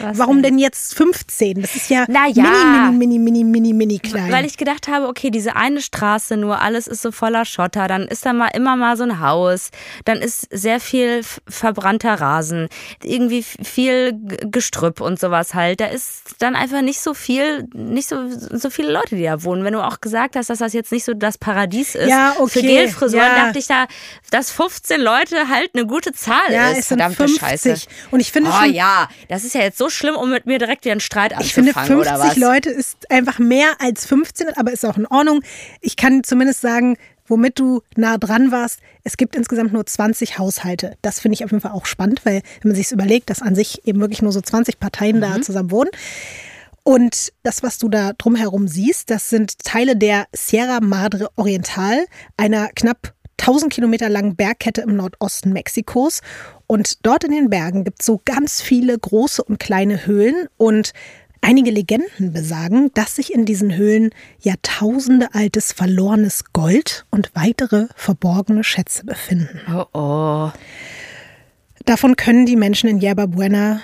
Was 0.00 0.18
Warum 0.18 0.42
denn? 0.42 0.48
denn 0.48 0.58
jetzt 0.58 0.94
15? 0.94 1.60
Das 1.60 1.76
ist 1.76 1.90
ja, 1.90 2.04
naja, 2.08 2.90
mini, 2.92 3.18
mini, 3.18 3.18
mini, 3.18 3.44
mini, 3.44 3.72
mini 3.72 3.98
klein. 3.98 4.32
Weil 4.32 4.44
ich 4.44 4.56
gedacht 4.56 4.88
habe, 4.88 5.08
okay, 5.08 5.30
diese 5.30 5.56
eine 5.56 5.80
Straße 5.80 6.36
nur, 6.36 6.60
alles 6.60 6.86
ist 6.86 7.02
so 7.02 7.12
voller 7.12 7.44
Schotter, 7.44 7.88
dann 7.88 8.08
ist 8.08 8.24
da 8.24 8.32
mal 8.32 8.48
immer 8.48 8.76
mal 8.76 8.96
so 8.96 9.04
ein 9.04 9.20
Haus, 9.20 9.70
dann 10.04 10.18
ist 10.18 10.48
sehr 10.50 10.80
viel 10.80 11.22
verbrannter 11.48 12.14
Rasen, 12.14 12.68
irgendwie 13.02 13.42
viel 13.42 14.14
Gestrüpp 14.42 15.00
und 15.00 15.20
sowas 15.20 15.54
halt. 15.54 15.80
Da 15.80 15.86
ist 15.86 16.22
dann 16.38 16.56
einfach 16.56 16.82
nicht 16.82 17.00
so 17.00 17.14
viel, 17.14 17.68
nicht 17.74 18.08
so, 18.08 18.28
so 18.28 18.70
viele 18.70 18.92
Leute, 18.92 19.16
die 19.16 19.24
da 19.24 19.42
wohnen. 19.44 19.64
Wenn 19.64 19.74
du 19.74 19.84
auch 19.84 20.00
gesagt 20.00 20.36
hast, 20.36 20.50
dass 20.50 20.58
das 20.58 20.72
jetzt 20.72 20.92
nicht 20.92 21.04
so 21.04 21.14
das 21.14 21.38
Paradies 21.38 21.94
ist 21.94 22.08
ja, 22.08 22.34
okay. 22.38 22.60
für 22.60 22.62
Gelfrisuren, 22.62 23.26
ja. 23.26 23.44
dachte 23.46 23.58
ich 23.58 23.66
da, 23.66 23.86
dass 24.30 24.50
15 24.50 25.00
Leute 25.00 25.48
halt 25.48 25.70
eine 25.74 25.86
gute 25.86 26.12
Zahl 26.12 26.50
ja, 26.50 26.70
ist. 26.70 26.78
Es 26.78 26.88
sind 26.88 26.98
Verdammte 26.98 27.28
50. 27.28 27.40
Scheiße. 27.40 27.76
Und 28.10 28.20
ich 28.20 28.32
finde 28.32 28.50
oh, 28.50 28.62
schon, 28.62 28.72
ja, 28.72 29.08
das 29.28 29.44
ist 29.44 29.54
ja 29.54 29.62
jetzt 29.62 29.78
so 29.78 29.87
schlimm, 29.90 30.16
um 30.16 30.30
mit 30.30 30.46
mir 30.46 30.58
direkt 30.58 30.84
wieder 30.84 30.92
einen 30.92 31.00
Streit 31.00 31.32
anzufangen, 31.32 31.68
Ich 31.68 31.76
finde 31.76 32.04
50 32.04 32.36
Leute 32.36 32.70
ist 32.70 33.10
einfach 33.10 33.38
mehr 33.38 33.72
als 33.78 34.06
15, 34.06 34.48
aber 34.56 34.72
ist 34.72 34.84
auch 34.84 34.96
in 34.96 35.06
Ordnung. 35.06 35.42
Ich 35.80 35.96
kann 35.96 36.24
zumindest 36.24 36.60
sagen, 36.60 36.96
womit 37.26 37.58
du 37.58 37.82
nah 37.96 38.18
dran 38.18 38.50
warst, 38.50 38.80
es 39.04 39.16
gibt 39.16 39.36
insgesamt 39.36 39.72
nur 39.72 39.84
20 39.84 40.38
Haushalte. 40.38 40.96
Das 41.02 41.20
finde 41.20 41.34
ich 41.34 41.44
auf 41.44 41.50
jeden 41.50 41.60
Fall 41.60 41.72
auch 41.72 41.86
spannend, 41.86 42.24
weil 42.24 42.42
wenn 42.62 42.70
man 42.70 42.76
sich 42.76 42.90
überlegt, 42.90 43.30
dass 43.30 43.42
an 43.42 43.54
sich 43.54 43.86
eben 43.86 44.00
wirklich 44.00 44.22
nur 44.22 44.32
so 44.32 44.40
20 44.40 44.80
Parteien 44.80 45.16
mhm. 45.16 45.20
da 45.20 45.42
zusammen 45.42 45.70
wohnen. 45.70 45.90
Und 46.82 47.32
das, 47.42 47.62
was 47.62 47.76
du 47.76 47.88
da 47.88 48.12
drumherum 48.14 48.66
siehst, 48.66 49.10
das 49.10 49.28
sind 49.28 49.58
Teile 49.58 49.94
der 49.94 50.26
Sierra 50.32 50.80
Madre 50.80 51.28
Oriental, 51.36 52.06
einer 52.36 52.68
knapp 52.68 53.12
1000 53.40 53.72
Kilometer 53.72 54.08
langen 54.08 54.36
Bergkette 54.36 54.80
im 54.80 54.96
Nordosten 54.96 55.52
Mexikos. 55.52 56.22
Und 56.68 57.04
dort 57.04 57.24
in 57.24 57.32
den 57.32 57.50
Bergen 57.50 57.82
gibt 57.82 58.00
es 58.00 58.06
so 58.06 58.20
ganz 58.24 58.60
viele 58.62 58.96
große 58.96 59.42
und 59.42 59.58
kleine 59.58 60.06
Höhlen. 60.06 60.46
Und 60.56 60.92
Einige 61.40 61.70
Legenden 61.70 62.32
besagen, 62.32 62.90
dass 62.94 63.16
sich 63.16 63.32
in 63.32 63.44
diesen 63.44 63.76
Höhlen 63.76 64.10
Jahrtausende 64.40 65.34
altes 65.34 65.72
verlorenes 65.72 66.52
Gold 66.52 67.06
und 67.10 67.30
weitere 67.34 67.86
verborgene 67.94 68.64
Schätze 68.64 69.04
befinden. 69.04 69.60
Oh 69.72 69.84
oh. 69.92 70.50
Davon 71.84 72.16
können 72.16 72.44
die 72.44 72.56
Menschen 72.56 72.90
in 72.90 72.98
Yerba 72.98 73.26
Buena 73.26 73.80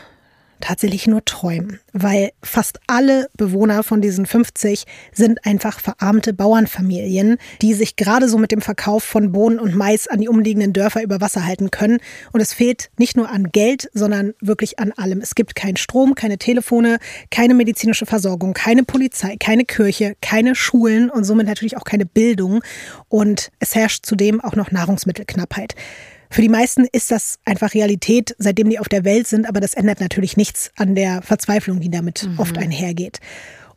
tatsächlich 0.65 1.07
nur 1.07 1.25
träumen, 1.25 1.79
weil 1.93 2.31
fast 2.43 2.81
alle 2.87 3.29
Bewohner 3.37 3.83
von 3.83 4.01
diesen 4.01 4.25
50 4.25 4.85
sind 5.13 5.45
einfach 5.45 5.79
verarmte 5.79 6.33
Bauernfamilien, 6.33 7.37
die 7.61 7.75
sich 7.75 7.97
gerade 7.97 8.29
so 8.29 8.39
mit 8.39 8.51
dem 8.51 8.63
Verkauf 8.63 9.05
von 9.05 9.31
Bohnen 9.31 9.59
und 9.59 9.75
Mais 9.75 10.09
an 10.09 10.21
die 10.21 10.29
umliegenden 10.29 10.73
Dörfer 10.73 11.03
über 11.03 11.21
Wasser 11.21 11.45
halten 11.45 11.71
können. 11.71 11.99
Und 12.33 12.41
es 12.41 12.55
fehlt 12.55 12.91
nicht 12.99 13.15
nur 13.15 13.29
an 13.29 13.51
Geld, 13.53 13.91
sondern 13.93 14.33
wirklich 14.41 14.79
an 14.79 14.93
allem. 14.93 15.21
Es 15.21 15.35
gibt 15.35 15.55
keinen 15.55 15.77
Strom, 15.77 16.15
keine 16.15 16.39
Telefone, 16.39 16.99
keine 17.31 17.53
medizinische 17.53 18.07
Versorgung, 18.07 18.55
keine 18.55 18.85
Polizei, 18.85 19.37
keine 19.39 19.65
Kirche, 19.67 20.17
keine 20.23 20.55
Schulen 20.55 21.11
und 21.11 21.25
somit 21.25 21.47
natürlich 21.47 21.77
auch 21.77 21.85
keine 21.85 22.07
Bildung. 22.07 22.63
Und 23.09 23.51
es 23.59 23.75
herrscht 23.75 24.07
zudem 24.07 24.41
auch 24.41 24.57
noch 24.57 24.71
Nahrungsmittelknappheit. 24.71 25.75
Für 26.35 26.43
die 26.43 26.49
meisten 26.49 26.85
ist 26.91 27.13
das 27.13 27.39
einfach 27.45 27.75
Realität, 27.75 28.35
seitdem 28.39 28.69
die 28.69 28.81
auf 28.81 28.89
der 28.89 29.05
Welt 29.05 29.29
sind, 29.29 29.49
aber 29.49 29.61
das 29.61 29.73
ändert 29.73 30.01
natürlich 30.01 30.37
nichts 30.37 30.73
an 30.77 30.97
der 30.97 31.23
Verzweiflung, 31.23 31.79
die 31.79 31.91
damit 31.91 32.27
mhm. 32.27 32.41
oft 32.41 32.59
einhergeht. 32.59 33.21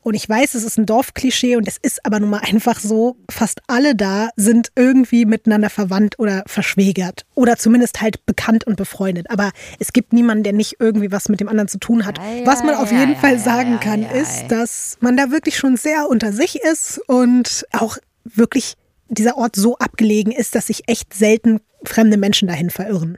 Und 0.01 0.15
ich 0.15 0.27
weiß, 0.27 0.55
es 0.55 0.63
ist 0.63 0.79
ein 0.79 0.87
Dorfklischee 0.87 1.55
und 1.55 1.67
es 1.67 1.77
ist 1.77 2.03
aber 2.03 2.19
nun 2.19 2.31
mal 2.31 2.41
einfach 2.41 2.79
so, 2.79 3.15
fast 3.29 3.61
alle 3.67 3.93
da 3.93 4.29
sind 4.37 4.71
irgendwie 4.75 5.25
miteinander 5.25 5.69
verwandt 5.69 6.17
oder 6.17 6.41
verschwägert 6.47 7.27
oder 7.35 7.57
zumindest 7.57 8.01
halt 8.01 8.25
bekannt 8.25 8.65
und 8.65 8.75
befreundet. 8.75 9.29
Aber 9.29 9.51
es 9.77 9.93
gibt 9.93 10.11
niemanden, 10.11 10.43
der 10.43 10.53
nicht 10.53 10.77
irgendwie 10.79 11.11
was 11.11 11.29
mit 11.29 11.39
dem 11.39 11.49
anderen 11.49 11.67
zu 11.67 11.77
tun 11.77 12.07
hat. 12.07 12.17
Ja, 12.17 12.39
ja, 12.39 12.45
was 12.47 12.63
man 12.63 12.73
auf 12.73 12.91
ja, 12.91 13.01
jeden 13.01 13.17
Fall 13.17 13.37
sagen 13.37 13.79
kann, 13.79 14.01
ist, 14.01 14.47
dass 14.47 14.97
man 14.99 15.15
da 15.15 15.29
wirklich 15.29 15.59
schon 15.59 15.77
sehr 15.77 16.09
unter 16.09 16.33
sich 16.33 16.55
ist 16.55 16.99
und 17.05 17.67
auch 17.71 17.99
wirklich 18.23 18.77
dieser 19.09 19.37
Ort 19.37 19.55
so 19.55 19.77
abgelegen 19.77 20.31
ist, 20.31 20.55
dass 20.55 20.67
sich 20.67 20.87
echt 20.87 21.13
selten 21.13 21.59
fremde 21.83 22.17
Menschen 22.17 22.47
dahin 22.47 22.69
verirren. 22.69 23.17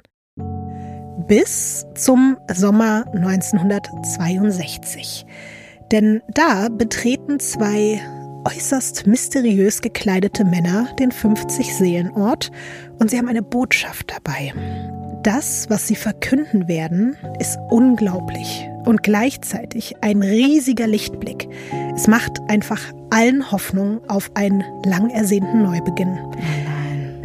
Bis 1.27 1.85
zum 1.95 2.37
Sommer 2.51 3.05
1962. 3.13 5.25
Denn 5.91 6.21
da 6.33 6.69
betreten 6.69 7.39
zwei 7.39 8.01
äußerst 8.45 9.05
mysteriös 9.05 9.81
gekleidete 9.81 10.45
Männer 10.45 10.87
den 10.97 11.11
50-Seelen-Ort 11.11 12.51
und 12.99 13.11
sie 13.11 13.17
haben 13.17 13.27
eine 13.27 13.43
Botschaft 13.43 14.11
dabei. 14.11 14.53
Das, 15.23 15.69
was 15.69 15.87
sie 15.87 15.95
verkünden 15.95 16.69
werden, 16.69 17.17
ist 17.39 17.59
unglaublich 17.69 18.69
und 18.89 19.03
gleichzeitig 19.03 19.93
ein 20.01 20.23
riesiger 20.23 20.87
Lichtblick. 20.87 21.47
Es 21.95 22.07
macht 22.07 22.39
einfach 22.47 22.81
allen 23.11 23.51
Hoffnung 23.51 24.01
auf 24.09 24.31
einen 24.33 24.63
lang 24.83 25.11
ersehnten 25.11 25.61
Neubeginn. 25.61 26.17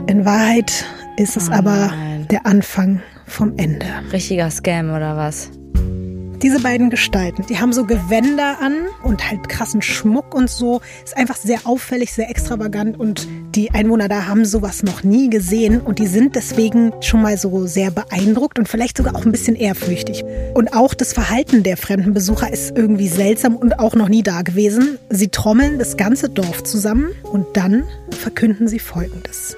In 0.07 0.27
Wahrheit 0.27 0.85
ist 1.17 1.39
es 1.39 1.49
oh 1.49 1.53
aber 1.53 1.91
der 2.31 2.45
Anfang 2.45 3.01
vom 3.27 3.57
Ende. 3.57 3.87
Richtiger 4.13 4.51
Scam 4.51 4.91
oder 4.91 5.17
was? 5.17 5.51
Diese 6.45 6.61
beiden 6.61 6.91
Gestalten, 6.91 7.47
die 7.49 7.59
haben 7.59 7.73
so 7.73 7.87
Gewänder 7.87 8.59
an 8.61 8.75
und 9.03 9.31
halt 9.31 9.49
krassen 9.49 9.81
Schmuck 9.81 10.35
und 10.35 10.51
so. 10.51 10.83
Ist 11.03 11.17
einfach 11.17 11.37
sehr 11.37 11.61
auffällig, 11.65 12.13
sehr 12.13 12.29
extravagant 12.29 13.01
und 13.01 13.27
die 13.55 13.71
Einwohner 13.71 14.09
da 14.09 14.27
haben 14.27 14.45
sowas 14.45 14.83
noch 14.83 15.03
nie 15.05 15.31
gesehen 15.31 15.81
und 15.81 15.99
die 15.99 16.07
sind 16.07 16.37
deswegen 16.37 16.93
schon 17.01 17.23
mal 17.23 17.39
so 17.39 17.67
sehr 17.67 17.91
beeindruckt 17.91 18.59
und 18.59 18.69
vielleicht 18.69 18.99
sogar 18.99 19.17
auch 19.17 19.25
ein 19.25 19.33
bisschen 19.33 19.57
ehrfürchtig. 19.57 20.23
Und 20.53 20.77
auch 20.77 20.93
das 20.93 21.15
Verhalten 21.15 21.63
der 21.63 21.79
fremden 21.79 22.13
Besucher 22.13 22.53
ist 22.53 22.77
irgendwie 22.77 23.09
seltsam 23.09 23.57
und 23.57 23.79
auch 23.79 23.95
noch 23.95 24.11
nie 24.11 24.23
da 24.23 24.43
gewesen. 24.43 24.99
Sie 25.09 25.29
trommeln 25.29 25.79
das 25.79 25.97
ganze 25.97 26.29
Dorf 26.29 26.63
zusammen 26.63 27.13
und 27.23 27.47
dann 27.57 27.85
verkünden 28.11 28.69
sie 28.69 28.81
Folgendes. 28.81 29.57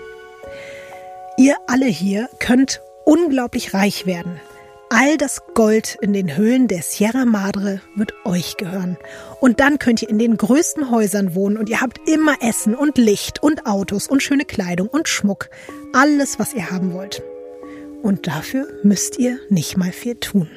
Ihr 1.37 1.57
alle 1.67 1.87
hier 1.87 2.29
könnt 2.39 2.81
unglaublich 3.05 3.75
reich 3.75 4.07
werden. 4.07 4.41
All 4.89 5.17
das 5.19 5.43
Gold 5.55 5.99
in 6.01 6.13
den 6.13 6.37
Höhlen 6.37 6.69
der 6.69 6.81
Sierra 6.81 7.25
Madre 7.25 7.81
wird 7.97 8.15
euch 8.25 8.57
gehören. 8.57 8.97
Und 9.41 9.59
dann 9.59 9.81
könnt 9.81 10.01
ihr 10.01 10.09
in 10.09 10.21
den 10.21 10.37
größten 10.37 10.93
Häusern 10.93 11.35
wohnen 11.35 11.57
und 11.57 11.69
ihr 11.69 11.81
habt 11.81 12.09
immer 12.09 12.37
Essen 12.41 12.77
und 12.77 12.97
Licht 12.97 13.43
und 13.43 13.67
Autos 13.67 14.07
und 14.07 14.23
schöne 14.23 14.45
Kleidung 14.45 14.87
und 14.87 15.09
Schmuck. 15.09 15.51
Alles, 15.93 16.39
was 16.39 16.55
ihr 16.55 16.71
haben 16.71 16.93
wollt. 16.93 17.21
Und 18.03 18.29
dafür 18.29 18.69
müsst 18.85 19.19
ihr 19.19 19.41
nicht 19.51 19.77
mal 19.77 19.91
viel 19.91 20.15
tun. 20.15 20.49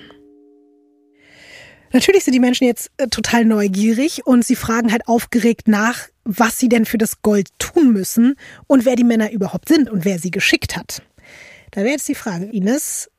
Natürlich 1.91 2.23
sind 2.23 2.33
die 2.33 2.39
Menschen 2.39 2.67
jetzt 2.67 2.91
äh, 2.97 3.07
total 3.07 3.45
neugierig 3.45 4.27
und 4.27 4.45
sie 4.45 4.55
fragen 4.55 4.91
halt 4.91 5.07
aufgeregt 5.07 5.67
nach, 5.67 6.07
was 6.23 6.59
sie 6.59 6.69
denn 6.69 6.85
für 6.85 6.99
das 6.99 7.23
Gold 7.23 7.47
tun 7.57 7.91
müssen 7.91 8.35
und 8.67 8.85
wer 8.85 8.95
die 8.95 9.03
Männer 9.03 9.31
überhaupt 9.31 9.69
sind 9.69 9.89
und 9.89 10.05
wer 10.05 10.19
sie 10.19 10.29
geschickt 10.29 10.77
hat. 10.77 11.01
Da 11.71 11.81
wäre 11.81 11.93
jetzt 11.93 12.07
die 12.07 12.15
Frage, 12.15 12.45
Ines, 12.45 13.09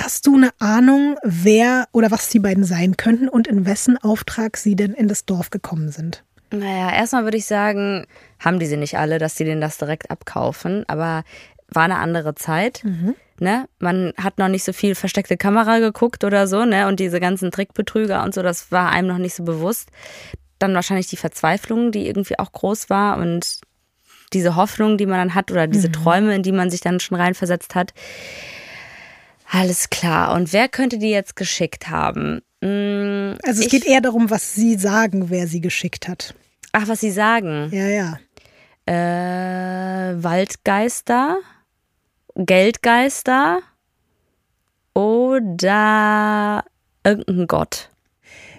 Hast 0.00 0.26
du 0.26 0.36
eine 0.36 0.50
Ahnung, 0.58 1.16
wer 1.22 1.86
oder 1.92 2.10
was 2.10 2.28
die 2.28 2.38
beiden 2.38 2.64
sein 2.64 2.96
könnten 2.96 3.28
und 3.28 3.46
in 3.46 3.66
wessen 3.66 3.98
Auftrag 3.98 4.56
sie 4.56 4.76
denn 4.76 4.94
in 4.94 5.08
das 5.08 5.24
Dorf 5.24 5.50
gekommen 5.50 5.90
sind? 5.90 6.24
Naja, 6.50 6.92
erstmal 6.94 7.24
würde 7.24 7.38
ich 7.38 7.46
sagen, 7.46 8.06
haben 8.38 8.58
die 8.58 8.66
sie 8.66 8.76
nicht 8.76 8.98
alle, 8.98 9.18
dass 9.18 9.36
sie 9.36 9.44
denen 9.44 9.60
das 9.60 9.78
direkt 9.78 10.10
abkaufen, 10.10 10.84
aber 10.86 11.24
war 11.68 11.84
eine 11.84 11.98
andere 11.98 12.34
Zeit. 12.34 12.82
Mhm. 12.84 13.14
Ne? 13.40 13.66
Man 13.78 14.12
hat 14.18 14.38
noch 14.38 14.48
nicht 14.48 14.64
so 14.64 14.72
viel 14.72 14.94
versteckte 14.94 15.36
Kamera 15.36 15.78
geguckt 15.78 16.24
oder 16.24 16.46
so, 16.46 16.64
ne? 16.64 16.86
Und 16.86 17.00
diese 17.00 17.18
ganzen 17.18 17.50
Trickbetrüger 17.50 18.22
und 18.22 18.34
so, 18.34 18.42
das 18.42 18.70
war 18.70 18.90
einem 18.90 19.08
noch 19.08 19.18
nicht 19.18 19.34
so 19.34 19.42
bewusst. 19.42 19.88
Dann 20.58 20.74
wahrscheinlich 20.74 21.08
die 21.08 21.16
Verzweiflung, 21.16 21.90
die 21.90 22.06
irgendwie 22.06 22.38
auch 22.38 22.52
groß 22.52 22.88
war 22.88 23.16
und 23.16 23.60
diese 24.32 24.56
Hoffnung, 24.56 24.96
die 24.96 25.06
man 25.06 25.18
dann 25.18 25.34
hat 25.34 25.50
oder 25.50 25.66
diese 25.66 25.88
mhm. 25.88 25.92
Träume, 25.92 26.34
in 26.36 26.42
die 26.42 26.52
man 26.52 26.70
sich 26.70 26.80
dann 26.80 27.00
schon 27.00 27.16
reinversetzt 27.18 27.74
hat. 27.74 27.92
Alles 29.54 29.90
klar. 29.90 30.34
Und 30.34 30.54
wer 30.54 30.66
könnte 30.66 30.96
die 30.96 31.10
jetzt 31.10 31.36
geschickt 31.36 31.90
haben? 31.90 32.40
Hm, 32.64 33.36
also 33.44 33.60
es 33.60 33.66
ich, 33.66 33.70
geht 33.70 33.84
eher 33.84 34.00
darum, 34.00 34.30
was 34.30 34.54
sie 34.54 34.76
sagen, 34.76 35.28
wer 35.28 35.46
sie 35.46 35.60
geschickt 35.60 36.08
hat. 36.08 36.34
Ach, 36.72 36.88
was 36.88 37.00
sie 37.00 37.10
sagen. 37.10 37.68
Ja, 37.70 37.86
ja. 37.86 38.18
Äh, 38.86 40.22
Waldgeister, 40.22 41.36
Geldgeister 42.34 43.60
oder 44.94 46.64
irgendein 47.04 47.46
Gott. 47.46 47.90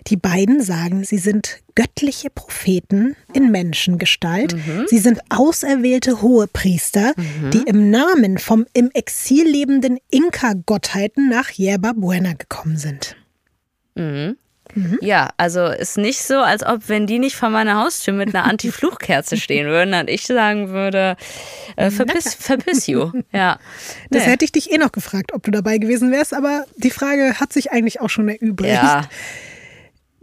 Die 0.07 0.17
beiden 0.17 0.61
sagen, 0.61 1.03
sie 1.03 1.17
sind 1.17 1.59
göttliche 1.75 2.29
Propheten 2.29 3.15
in 3.33 3.51
Menschengestalt. 3.51 4.53
Mhm. 4.53 4.85
Sie 4.87 4.99
sind 4.99 5.19
auserwählte 5.29 6.21
Hohepriester, 6.21 7.13
mhm. 7.15 7.51
die 7.51 7.63
im 7.63 7.89
Namen 7.89 8.37
vom 8.37 8.65
im 8.73 8.89
Exil 8.93 9.47
lebenden 9.47 9.97
Inka-Gottheiten 10.11 11.29
nach 11.29 11.49
Yerba 11.51 11.93
Buena 11.93 12.33
gekommen 12.33 12.77
sind. 12.77 13.15
Mhm. 13.95 14.37
Mhm. 14.75 14.97
Ja, 15.01 15.29
also 15.37 15.67
ist 15.67 15.97
nicht 15.97 16.23
so, 16.23 16.39
als 16.39 16.65
ob, 16.65 16.89
wenn 16.89 17.05
die 17.05 17.19
nicht 17.19 17.35
vor 17.35 17.49
meiner 17.49 17.83
Haustür 17.83 18.13
mit 18.13 18.33
einer 18.33 18.45
Anti-Fluchkerze 18.45 19.37
stehen 19.37 19.67
würden, 19.67 19.91
dann 19.91 20.07
ich 20.07 20.25
sagen 20.25 20.69
würde, 20.69 21.15
äh, 21.75 21.91
verpiss, 21.91 22.33
verpiss 22.33 22.87
you. 22.87 23.11
Ja. 23.31 23.59
Das 24.09 24.25
nee. 24.25 24.31
hätte 24.31 24.45
ich 24.45 24.51
dich 24.51 24.71
eh 24.71 24.77
noch 24.77 24.91
gefragt, 24.91 25.33
ob 25.33 25.43
du 25.43 25.51
dabei 25.51 25.77
gewesen 25.77 26.11
wärst, 26.11 26.33
aber 26.33 26.65
die 26.75 26.89
Frage 26.89 27.39
hat 27.39 27.53
sich 27.53 27.71
eigentlich 27.71 28.01
auch 28.01 28.09
schon 28.09 28.27
erübrigt. 28.29 28.73
Ja. 28.73 29.07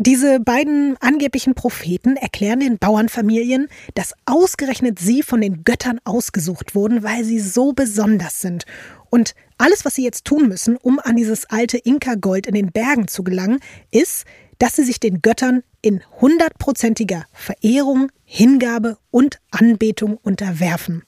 Diese 0.03 0.41
beiden 0.41 0.97
angeblichen 1.01 1.55
Propheten 1.55 2.17
erklären 2.17 2.61
den 2.61 2.79
Bauernfamilien, 2.79 3.69
dass 3.93 4.15
ausgerechnet 4.25 4.99
sie 4.99 5.23
von 5.23 5.43
den 5.43 5.63
Göttern 5.63 6.01
ausgesucht 6.05 6.75
wurden, 6.75 7.03
weil 7.03 7.23
sie 7.23 7.39
so 7.39 7.75
besonders 7.75 8.41
sind. 8.41 8.65
Und 9.11 9.35
alles, 9.59 9.85
was 9.85 9.97
sie 9.97 10.05
jetzt 10.05 10.25
tun 10.25 10.49
müssen, 10.49 10.79
um 10.79 11.01
an 11.01 11.17
dieses 11.17 11.45
alte 11.51 11.77
Inka-Gold 11.77 12.47
in 12.47 12.55
den 12.55 12.73
Bergen 12.73 13.09
zu 13.09 13.23
gelangen, 13.23 13.61
ist, 13.91 14.25
dass 14.57 14.77
sie 14.77 14.85
sich 14.85 15.01
den 15.01 15.21
Göttern 15.21 15.65
in 15.83 16.03
hundertprozentiger 16.19 17.27
Verehrung, 17.35 18.11
Hingabe 18.25 18.97
und 19.11 19.39
Anbetung 19.51 20.17
unterwerfen. 20.17 21.03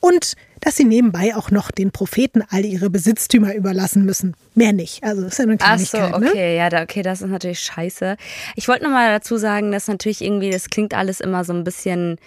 Und 0.00 0.34
dass 0.60 0.76
sie 0.76 0.84
nebenbei 0.84 1.34
auch 1.36 1.50
noch 1.50 1.70
den 1.70 1.90
Propheten 1.90 2.42
all 2.50 2.64
ihre 2.64 2.90
Besitztümer 2.90 3.54
überlassen 3.54 4.04
müssen. 4.04 4.36
Mehr 4.54 4.72
nicht. 4.72 5.02
Also 5.02 5.22
das 5.22 5.32
ist 5.32 5.38
ja 5.38 5.44
eine 5.44 5.56
Kleinigkeit. 5.56 6.12
Ach 6.14 6.20
so, 6.20 6.26
okay, 6.26 6.56
ne? 6.56 6.56
ja, 6.56 6.82
okay, 6.82 7.02
das 7.02 7.22
ist 7.22 7.28
natürlich 7.28 7.60
scheiße. 7.60 8.16
Ich 8.56 8.68
wollte 8.68 8.84
noch 8.84 8.90
mal 8.90 9.10
dazu 9.10 9.36
sagen, 9.36 9.72
dass 9.72 9.88
natürlich 9.88 10.22
irgendwie, 10.22 10.50
das 10.50 10.68
klingt 10.70 10.94
alles 10.94 11.20
immer 11.20 11.44
so 11.44 11.52
ein 11.52 11.64
bisschen 11.64 12.18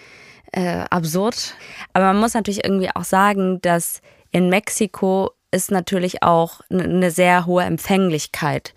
äh, 0.52 0.84
absurd. 0.90 1.54
Aber 1.92 2.06
man 2.06 2.18
muss 2.18 2.34
natürlich 2.34 2.64
irgendwie 2.64 2.90
auch 2.94 3.04
sagen, 3.04 3.60
dass 3.62 4.00
in 4.30 4.48
Mexiko 4.48 5.30
ist 5.50 5.70
natürlich 5.70 6.22
auch 6.22 6.60
eine 6.70 7.10
sehr 7.10 7.46
hohe 7.46 7.62
Empfänglichkeit 7.62 8.74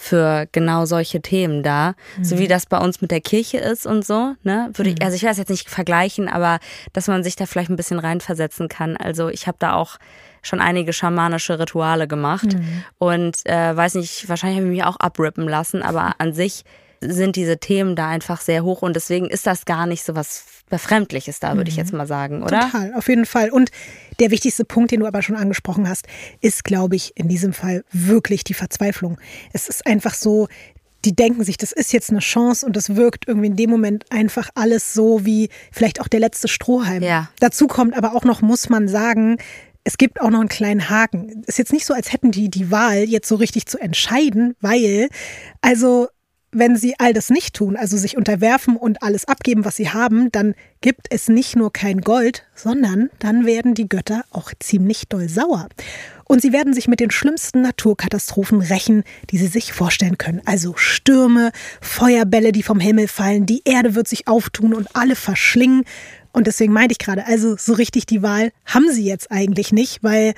für 0.00 0.46
genau 0.52 0.86
solche 0.86 1.20
Themen 1.20 1.64
da. 1.64 1.96
Mhm. 2.16 2.24
So 2.24 2.38
wie 2.38 2.44
mhm. 2.44 2.50
das 2.50 2.66
bei 2.66 2.78
uns 2.78 3.00
mit 3.00 3.10
der 3.10 3.20
Kirche 3.20 3.58
ist 3.58 3.84
und 3.84 4.06
so, 4.06 4.36
ne? 4.44 4.70
Würde 4.74 4.90
ich, 4.90 5.00
mhm. 5.00 5.04
also 5.04 5.16
ich 5.16 5.24
weiß 5.24 5.36
jetzt 5.38 5.48
nicht 5.48 5.68
vergleichen, 5.68 6.28
aber 6.28 6.60
dass 6.92 7.08
man 7.08 7.24
sich 7.24 7.34
da 7.34 7.46
vielleicht 7.46 7.68
ein 7.68 7.74
bisschen 7.74 7.98
reinversetzen 7.98 8.68
kann. 8.68 8.96
Also 8.96 9.28
ich 9.28 9.48
habe 9.48 9.56
da 9.58 9.74
auch 9.74 9.98
schon 10.40 10.60
einige 10.60 10.92
schamanische 10.92 11.58
Rituale 11.58 12.06
gemacht 12.06 12.54
mhm. 12.54 12.84
und 12.98 13.44
äh, 13.44 13.76
weiß 13.76 13.96
nicht, 13.96 14.28
wahrscheinlich 14.28 14.60
habe 14.60 14.68
ich 14.68 14.78
mich 14.78 14.84
auch 14.84 15.00
abrippen 15.00 15.48
lassen, 15.48 15.82
aber 15.82 16.14
an 16.18 16.32
sich 16.32 16.62
sind 17.00 17.36
diese 17.36 17.58
Themen 17.58 17.96
da 17.96 18.08
einfach 18.08 18.40
sehr 18.40 18.64
hoch 18.64 18.82
und 18.82 18.96
deswegen 18.96 19.26
ist 19.26 19.46
das 19.46 19.64
gar 19.64 19.86
nicht 19.86 20.04
so 20.04 20.14
was 20.14 20.44
Befremdliches 20.68 21.40
da, 21.40 21.56
würde 21.56 21.70
ich 21.70 21.76
jetzt 21.76 21.92
mal 21.92 22.06
sagen, 22.06 22.42
oder? 22.42 22.60
Total, 22.60 22.94
auf 22.94 23.08
jeden 23.08 23.24
Fall. 23.24 23.50
Und 23.50 23.70
der 24.20 24.30
wichtigste 24.30 24.64
Punkt, 24.64 24.90
den 24.90 25.00
du 25.00 25.06
aber 25.06 25.22
schon 25.22 25.36
angesprochen 25.36 25.88
hast, 25.88 26.06
ist, 26.40 26.64
glaube 26.64 26.96
ich, 26.96 27.16
in 27.16 27.28
diesem 27.28 27.52
Fall 27.52 27.84
wirklich 27.92 28.44
die 28.44 28.54
Verzweiflung. 28.54 29.18
Es 29.52 29.68
ist 29.68 29.86
einfach 29.86 30.14
so, 30.14 30.48
die 31.04 31.14
denken 31.14 31.44
sich, 31.44 31.56
das 31.56 31.72
ist 31.72 31.92
jetzt 31.92 32.10
eine 32.10 32.18
Chance 32.18 32.66
und 32.66 32.76
das 32.76 32.96
wirkt 32.96 33.28
irgendwie 33.28 33.46
in 33.46 33.56
dem 33.56 33.70
Moment 33.70 34.04
einfach 34.10 34.50
alles 34.54 34.92
so 34.92 35.24
wie 35.24 35.48
vielleicht 35.72 36.00
auch 36.00 36.08
der 36.08 36.20
letzte 36.20 36.48
Strohhalm. 36.48 37.02
Ja. 37.02 37.30
Dazu 37.40 37.66
kommt 37.66 37.96
aber 37.96 38.14
auch 38.14 38.24
noch, 38.24 38.42
muss 38.42 38.68
man 38.68 38.88
sagen, 38.88 39.38
es 39.84 39.96
gibt 39.96 40.20
auch 40.20 40.28
noch 40.28 40.40
einen 40.40 40.48
kleinen 40.48 40.90
Haken. 40.90 41.44
Ist 41.46 41.58
jetzt 41.58 41.72
nicht 41.72 41.86
so, 41.86 41.94
als 41.94 42.12
hätten 42.12 42.30
die 42.30 42.50
die 42.50 42.70
Wahl, 42.70 43.04
jetzt 43.04 43.28
so 43.28 43.36
richtig 43.36 43.66
zu 43.66 43.78
entscheiden, 43.78 44.54
weil, 44.60 45.08
also 45.62 46.08
wenn 46.50 46.76
sie 46.76 46.94
all 46.98 47.12
das 47.12 47.30
nicht 47.30 47.54
tun, 47.54 47.76
also 47.76 47.96
sich 47.96 48.16
unterwerfen 48.16 48.76
und 48.76 49.02
alles 49.02 49.26
abgeben, 49.26 49.64
was 49.64 49.76
sie 49.76 49.90
haben, 49.90 50.32
dann 50.32 50.54
gibt 50.80 51.06
es 51.10 51.28
nicht 51.28 51.56
nur 51.56 51.72
kein 51.72 52.00
Gold, 52.00 52.44
sondern 52.54 53.10
dann 53.18 53.44
werden 53.44 53.74
die 53.74 53.88
Götter 53.88 54.24
auch 54.30 54.52
ziemlich 54.58 55.08
doll 55.08 55.28
sauer. 55.28 55.68
Und 56.24 56.42
sie 56.42 56.52
werden 56.52 56.74
sich 56.74 56.88
mit 56.88 57.00
den 57.00 57.10
schlimmsten 57.10 57.62
Naturkatastrophen 57.62 58.60
rächen, 58.60 59.04
die 59.30 59.38
sie 59.38 59.46
sich 59.46 59.72
vorstellen 59.72 60.18
können. 60.18 60.42
Also 60.44 60.74
Stürme, 60.76 61.52
Feuerbälle, 61.80 62.52
die 62.52 62.62
vom 62.62 62.80
Himmel 62.80 63.08
fallen, 63.08 63.46
die 63.46 63.62
Erde 63.64 63.94
wird 63.94 64.08
sich 64.08 64.28
auftun 64.28 64.74
und 64.74 64.94
alle 64.94 65.16
verschlingen. 65.16 65.84
Und 66.32 66.46
deswegen 66.46 66.72
meinte 66.72 66.92
ich 66.92 66.98
gerade, 66.98 67.26
also 67.26 67.56
so 67.56 67.72
richtig 67.72 68.04
die 68.04 68.22
Wahl 68.22 68.52
haben 68.66 68.90
sie 68.90 69.04
jetzt 69.04 69.32
eigentlich 69.32 69.72
nicht, 69.72 70.02
weil 70.02 70.34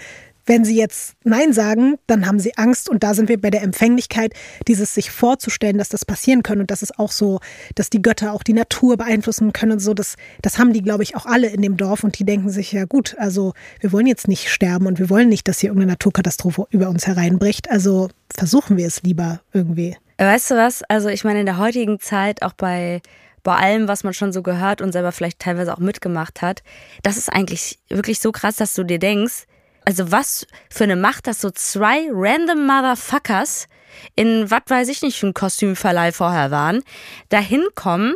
wenn 0.46 0.64
sie 0.64 0.76
jetzt 0.76 1.14
Nein 1.24 1.52
sagen, 1.52 1.96
dann 2.06 2.26
haben 2.26 2.38
sie 2.38 2.56
Angst 2.56 2.88
und 2.88 3.02
da 3.02 3.14
sind 3.14 3.28
wir 3.28 3.40
bei 3.40 3.50
der 3.50 3.62
Empfänglichkeit, 3.62 4.34
dieses 4.66 4.94
sich 4.94 5.10
vorzustellen, 5.10 5.78
dass 5.78 5.88
das 5.88 6.04
passieren 6.04 6.42
kann 6.42 6.60
und 6.60 6.70
dass 6.70 6.82
es 6.82 6.98
auch 6.98 7.12
so, 7.12 7.40
dass 7.74 7.90
die 7.90 8.02
Götter 8.02 8.32
auch 8.32 8.42
die 8.42 8.52
Natur 8.52 8.96
beeinflussen 8.96 9.52
können 9.52 9.72
und 9.72 9.78
so, 9.80 9.94
das, 9.94 10.16
das 10.42 10.58
haben 10.58 10.72
die, 10.72 10.82
glaube 10.82 11.02
ich, 11.02 11.16
auch 11.16 11.26
alle 11.26 11.48
in 11.48 11.62
dem 11.62 11.76
Dorf 11.76 12.04
und 12.04 12.18
die 12.18 12.24
denken 12.24 12.50
sich, 12.50 12.72
ja 12.72 12.84
gut, 12.84 13.16
also 13.18 13.52
wir 13.80 13.92
wollen 13.92 14.06
jetzt 14.06 14.28
nicht 14.28 14.50
sterben 14.50 14.86
und 14.86 14.98
wir 14.98 15.10
wollen 15.10 15.28
nicht, 15.28 15.48
dass 15.48 15.60
hier 15.60 15.70
irgendeine 15.70 15.92
Naturkatastrophe 15.92 16.66
über 16.70 16.88
uns 16.88 17.06
hereinbricht, 17.06 17.70
also 17.70 18.08
versuchen 18.34 18.76
wir 18.76 18.86
es 18.86 19.02
lieber 19.02 19.40
irgendwie. 19.52 19.96
Weißt 20.18 20.50
du 20.50 20.54
was? 20.56 20.82
Also 20.84 21.08
ich 21.08 21.24
meine, 21.24 21.40
in 21.40 21.46
der 21.46 21.58
heutigen 21.58 21.98
Zeit, 21.98 22.42
auch 22.42 22.52
bei 22.52 23.00
bei 23.42 23.56
allem, 23.56 23.88
was 23.88 24.04
man 24.04 24.12
schon 24.12 24.32
so 24.32 24.42
gehört 24.42 24.82
und 24.82 24.92
selber 24.92 25.12
vielleicht 25.12 25.38
teilweise 25.38 25.72
auch 25.72 25.78
mitgemacht 25.78 26.42
hat, 26.42 26.62
das 27.02 27.16
ist 27.16 27.32
eigentlich 27.32 27.78
wirklich 27.88 28.20
so 28.20 28.32
krass, 28.32 28.56
dass 28.56 28.74
du 28.74 28.84
dir 28.84 28.98
denkst, 28.98 29.46
also 29.90 30.12
was 30.12 30.46
für 30.70 30.84
eine 30.84 30.94
Macht, 30.94 31.26
dass 31.26 31.40
so 31.40 31.50
zwei 31.50 32.08
random 32.12 32.64
Motherfuckers 32.64 33.66
in, 34.14 34.48
was 34.48 34.62
weiß 34.68 34.88
ich 34.88 35.02
nicht, 35.02 35.18
für 35.18 35.26
ein 35.26 35.34
Kostümverleih 35.34 36.12
vorher 36.12 36.52
waren, 36.52 36.84
da 37.28 37.40
hinkommen 37.40 38.14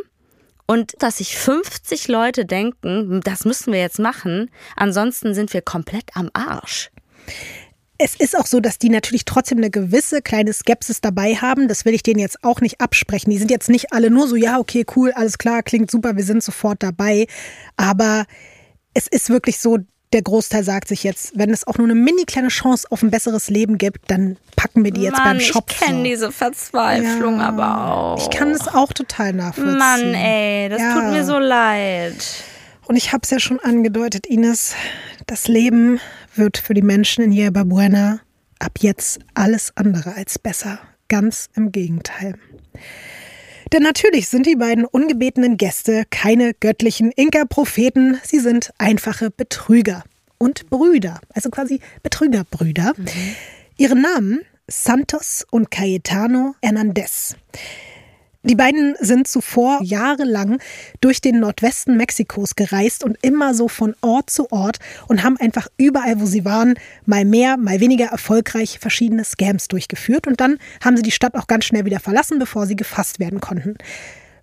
und 0.67 0.93
dass 0.99 1.17
sich 1.17 1.37
50 1.37 2.07
Leute 2.07 2.45
denken, 2.45 3.19
das 3.25 3.43
müssen 3.43 3.73
wir 3.73 3.81
jetzt 3.81 3.99
machen, 3.99 4.49
ansonsten 4.77 5.33
sind 5.33 5.53
wir 5.53 5.61
komplett 5.61 6.15
am 6.15 6.29
Arsch. 6.33 6.91
Es 7.97 8.15
ist 8.15 8.37
auch 8.37 8.45
so, 8.45 8.61
dass 8.61 8.79
die 8.79 8.89
natürlich 8.89 9.25
trotzdem 9.25 9.57
eine 9.57 9.69
gewisse 9.69 10.21
kleine 10.21 10.53
Skepsis 10.53 11.01
dabei 11.01 11.35
haben. 11.35 11.67
Das 11.67 11.83
will 11.83 11.93
ich 11.93 12.03
denen 12.03 12.19
jetzt 12.19 12.43
auch 12.43 12.59
nicht 12.61 12.81
absprechen. 12.81 13.31
Die 13.31 13.37
sind 13.37 13.51
jetzt 13.51 13.69
nicht 13.69 13.93
alle 13.93 14.09
nur 14.09 14.27
so, 14.27 14.35
ja, 14.35 14.59
okay, 14.59 14.85
cool, 14.95 15.11
alles 15.11 15.37
klar, 15.37 15.63
klingt 15.63 15.91
super, 15.91 16.15
wir 16.15 16.23
sind 16.23 16.43
sofort 16.43 16.83
dabei. 16.83 17.27
Aber 17.77 18.25
es 18.93 19.07
ist 19.07 19.29
wirklich 19.29 19.59
so, 19.59 19.79
der 20.15 20.21
Großteil 20.21 20.63
sagt 20.63 20.87
sich 20.87 21.03
jetzt, 21.03 21.33
wenn 21.37 21.49
es 21.51 21.67
auch 21.67 21.77
nur 21.77 21.85
eine 21.85 21.93
mini 21.93 22.23
kleine 22.23 22.47
Chance 22.47 22.87
auf 22.89 23.03
ein 23.03 23.11
besseres 23.11 23.49
Leben 23.49 23.77
gibt, 23.77 24.09
dann 24.09 24.37
packen 24.55 24.85
wir 24.85 24.91
die 24.91 25.01
jetzt 25.01 25.17
Mann, 25.17 25.23
beim 25.37 25.39
Shop. 25.41 25.65
Ich 25.69 25.77
kenne 25.81 26.03
diese 26.03 26.31
Verzweiflung 26.31 27.39
Ja. 27.39 27.49
aber 27.49 27.91
auch. 27.93 28.17
Ich 28.31 28.35
kann 28.35 28.51
es 28.51 28.65
auch 28.69 28.93
total 28.93 29.33
nachvollziehen. 29.33 29.77
Mann, 29.77 30.01
ey, 30.13 30.69
das 30.69 30.79
Ja. 30.81 30.93
tut 30.93 31.11
mir 31.11 31.25
so 31.25 31.37
leid. 31.37 32.15
Und 32.87 32.95
ich 32.95 33.11
habe 33.11 33.21
es 33.23 33.29
ja 33.29 33.39
schon 33.39 33.59
angedeutet, 33.59 34.25
Ines, 34.25 34.73
das 35.27 35.49
Leben 35.49 35.99
wird 36.35 36.57
für 36.57 36.73
die 36.73 36.81
Menschen 36.81 37.23
in 37.25 37.31
Yerba 37.33 37.63
Buena 37.65 38.19
ab 38.59 38.77
jetzt 38.79 39.19
alles 39.33 39.73
andere 39.75 40.15
als 40.15 40.39
besser. 40.39 40.79
Ganz 41.09 41.49
im 41.55 41.71
Gegenteil. 41.73 42.35
Denn 43.73 43.83
natürlich 43.83 44.27
sind 44.27 44.45
die 44.45 44.55
beiden 44.55 44.85
ungebetenen 44.85 45.57
Gäste 45.57 46.03
keine 46.09 46.53
göttlichen 46.53 47.11
Inka-Propheten, 47.11 48.19
sie 48.23 48.39
sind 48.39 48.71
einfache 48.77 49.31
Betrüger 49.31 50.03
und 50.37 50.69
Brüder, 50.69 51.19
also 51.33 51.49
quasi 51.49 51.79
Betrügerbrüder. 52.03 52.93
Ihre 53.77 53.95
Namen 53.95 54.41
Santos 54.67 55.45
und 55.49 55.69
Cayetano 55.69 56.55
Hernandez. 56.61 57.35
Die 58.45 58.53
beiden 58.53 58.95
sind 58.99 59.27
zuvor 59.27 59.79
jahrelang 59.81 60.59
durch 61.01 61.19
den 61.19 61.39
Nordwesten 61.39 61.97
Mexikos 61.97 62.53
gereist 62.53 63.03
und 63.03 63.17
immer 63.23 63.55
so 63.55 63.67
von 63.67 63.95
Ort 64.01 64.29
zu 64.29 64.51
Ort 64.51 64.77
und 65.07 65.23
haben 65.23 65.35
einfach 65.37 65.67
überall, 65.77 66.21
wo 66.21 66.27
sie 66.27 66.45
waren, 66.45 66.75
mal 67.07 67.25
mehr, 67.25 67.57
mal 67.57 67.79
weniger 67.79 68.05
erfolgreich 68.05 68.77
verschiedene 68.77 69.23
Scams 69.23 69.67
durchgeführt. 69.67 70.27
Und 70.27 70.41
dann 70.41 70.59
haben 70.83 70.95
sie 70.95 71.01
die 71.01 71.09
Stadt 71.09 71.33
auch 71.33 71.47
ganz 71.47 71.65
schnell 71.65 71.85
wieder 71.85 71.99
verlassen, 71.99 72.37
bevor 72.37 72.67
sie 72.67 72.75
gefasst 72.75 73.19
werden 73.19 73.41
konnten. 73.41 73.79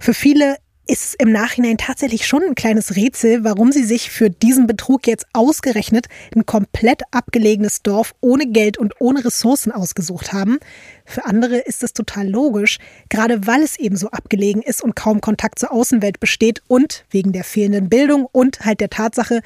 Für 0.00 0.14
viele 0.14 0.56
ist 0.86 1.14
im 1.20 1.30
Nachhinein 1.30 1.78
tatsächlich 1.78 2.26
schon 2.26 2.42
ein 2.42 2.54
kleines 2.54 2.96
Rätsel, 2.96 3.44
warum 3.44 3.70
sie 3.70 3.84
sich 3.84 4.10
für 4.10 4.30
diesen 4.30 4.66
Betrug 4.66 5.06
jetzt 5.06 5.26
ausgerechnet 5.32 6.06
ein 6.34 6.44
komplett 6.44 7.02
abgelegenes 7.12 7.82
Dorf 7.82 8.14
ohne 8.20 8.46
Geld 8.46 8.78
und 8.78 9.00
ohne 9.00 9.24
Ressourcen 9.24 9.70
ausgesucht 9.70 10.32
haben. 10.32 10.58
Für 11.04 11.24
andere 11.24 11.58
ist 11.58 11.82
es 11.82 11.92
total 11.92 12.28
logisch, 12.28 12.78
gerade 13.08 13.46
weil 13.46 13.62
es 13.62 13.78
eben 13.78 13.96
so 13.96 14.08
abgelegen 14.10 14.62
ist 14.62 14.82
und 14.82 14.96
kaum 14.96 15.20
Kontakt 15.20 15.58
zur 15.58 15.72
Außenwelt 15.72 16.18
besteht 16.20 16.62
und 16.66 17.04
wegen 17.10 17.32
der 17.32 17.44
fehlenden 17.44 17.88
Bildung 17.88 18.26
und 18.30 18.64
halt 18.64 18.80
der 18.80 18.90
Tatsache, 18.90 19.40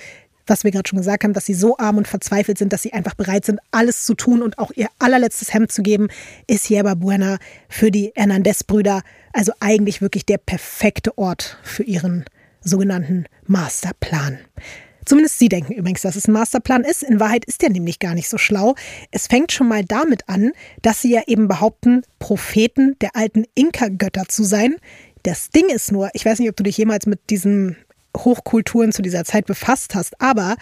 was 0.46 0.64
wir 0.64 0.70
gerade 0.70 0.88
schon 0.88 0.98
gesagt 0.98 1.24
haben, 1.24 1.32
dass 1.32 1.46
sie 1.46 1.54
so 1.54 1.76
arm 1.78 1.98
und 1.98 2.08
verzweifelt 2.08 2.58
sind, 2.58 2.72
dass 2.72 2.82
sie 2.82 2.92
einfach 2.92 3.14
bereit 3.14 3.44
sind, 3.44 3.60
alles 3.70 4.04
zu 4.04 4.14
tun 4.14 4.42
und 4.42 4.58
auch 4.58 4.70
ihr 4.74 4.88
allerletztes 4.98 5.52
Hemd 5.52 5.72
zu 5.72 5.82
geben, 5.82 6.08
ist 6.46 6.68
Yerba 6.68 6.94
Buena 6.94 7.38
für 7.68 7.90
die 7.90 8.12
Hernandez-Brüder 8.14 9.02
also 9.32 9.52
eigentlich 9.60 10.00
wirklich 10.00 10.24
der 10.24 10.38
perfekte 10.38 11.16
Ort 11.18 11.58
für 11.62 11.82
ihren 11.82 12.24
sogenannten 12.62 13.26
Masterplan. 13.46 14.38
Zumindest 15.04 15.38
sie 15.38 15.48
denken 15.48 15.72
übrigens, 15.72 16.00
dass 16.00 16.16
es 16.16 16.26
ein 16.26 16.32
Masterplan 16.32 16.82
ist. 16.82 17.04
In 17.04 17.20
Wahrheit 17.20 17.44
ist 17.44 17.62
der 17.62 17.70
nämlich 17.70 18.00
gar 18.00 18.14
nicht 18.14 18.28
so 18.28 18.38
schlau. 18.38 18.74
Es 19.12 19.28
fängt 19.28 19.52
schon 19.52 19.68
mal 19.68 19.84
damit 19.84 20.28
an, 20.28 20.52
dass 20.82 21.00
sie 21.00 21.12
ja 21.12 21.22
eben 21.28 21.46
behaupten, 21.46 22.02
Propheten 22.18 22.96
der 23.00 23.14
alten 23.14 23.44
Inka-Götter 23.54 24.24
zu 24.26 24.42
sein. 24.42 24.76
Das 25.22 25.50
Ding 25.50 25.68
ist 25.68 25.92
nur, 25.92 26.10
ich 26.14 26.24
weiß 26.24 26.40
nicht, 26.40 26.48
ob 26.48 26.56
du 26.56 26.64
dich 26.64 26.76
jemals 26.76 27.06
mit 27.06 27.30
diesen 27.30 27.76
Hochkulturen 28.16 28.92
zu 28.92 29.02
dieser 29.02 29.24
Zeit 29.24 29.46
befasst 29.46 29.94
hast, 29.94 30.20
aber 30.20 30.56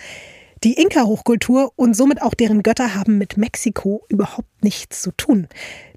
die 0.63 0.75
Inka-Hochkultur 0.75 1.73
und 1.77 1.95
somit 1.95 2.23
auch 2.23 2.35
deren 2.35 2.63
Götter 2.63 2.95
haben 2.95 3.19
mit 3.19 3.37
Mexiko 3.37 4.05
überhaupt 4.09 4.49
nichts 4.63 5.03
zu 5.03 5.11
tun. 5.13 5.47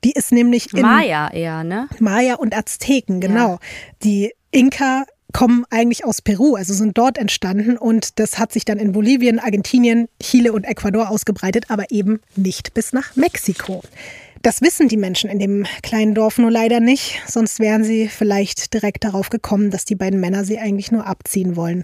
Die 0.03 0.11
ist 0.11 0.31
nämlich 0.31 0.73
in 0.73 0.81
Maya 0.81 1.31
eher, 1.31 1.63
ne? 1.63 1.87
Maya 1.99 2.35
und 2.35 2.55
Azteken, 2.55 3.21
genau. 3.21 3.59
Die 4.03 4.33
Inka 4.51 5.05
kommen 5.33 5.65
eigentlich 5.69 6.05
aus 6.05 6.21
Peru, 6.21 6.55
also 6.55 6.73
sind 6.73 6.97
dort 6.97 7.17
entstanden 7.17 7.77
und 7.77 8.19
das 8.19 8.39
hat 8.39 8.51
sich 8.51 8.65
dann 8.65 8.77
in 8.77 8.91
Bolivien, 8.91 9.39
Argentinien, 9.39 10.07
Chile 10.21 10.51
und 10.51 10.63
Ecuador 10.63 11.09
ausgebreitet, 11.09 11.65
aber 11.69 11.91
eben 11.91 12.21
nicht 12.35 12.73
bis 12.73 12.93
nach 12.93 13.15
Mexiko. 13.15 13.83
Das 14.41 14.61
wissen 14.61 14.87
die 14.87 14.97
Menschen 14.97 15.29
in 15.29 15.39
dem 15.39 15.65
kleinen 15.81 16.13
Dorf 16.13 16.37
nur 16.37 16.51
leider 16.51 16.79
nicht, 16.79 17.21
sonst 17.27 17.59
wären 17.59 17.83
sie 17.83 18.07
vielleicht 18.07 18.73
direkt 18.73 19.03
darauf 19.03 19.29
gekommen, 19.29 19.71
dass 19.71 19.85
die 19.85 19.95
beiden 19.95 20.19
Männer 20.19 20.45
sie 20.45 20.59
eigentlich 20.59 20.91
nur 20.91 21.07
abziehen 21.07 21.55
wollen. 21.55 21.83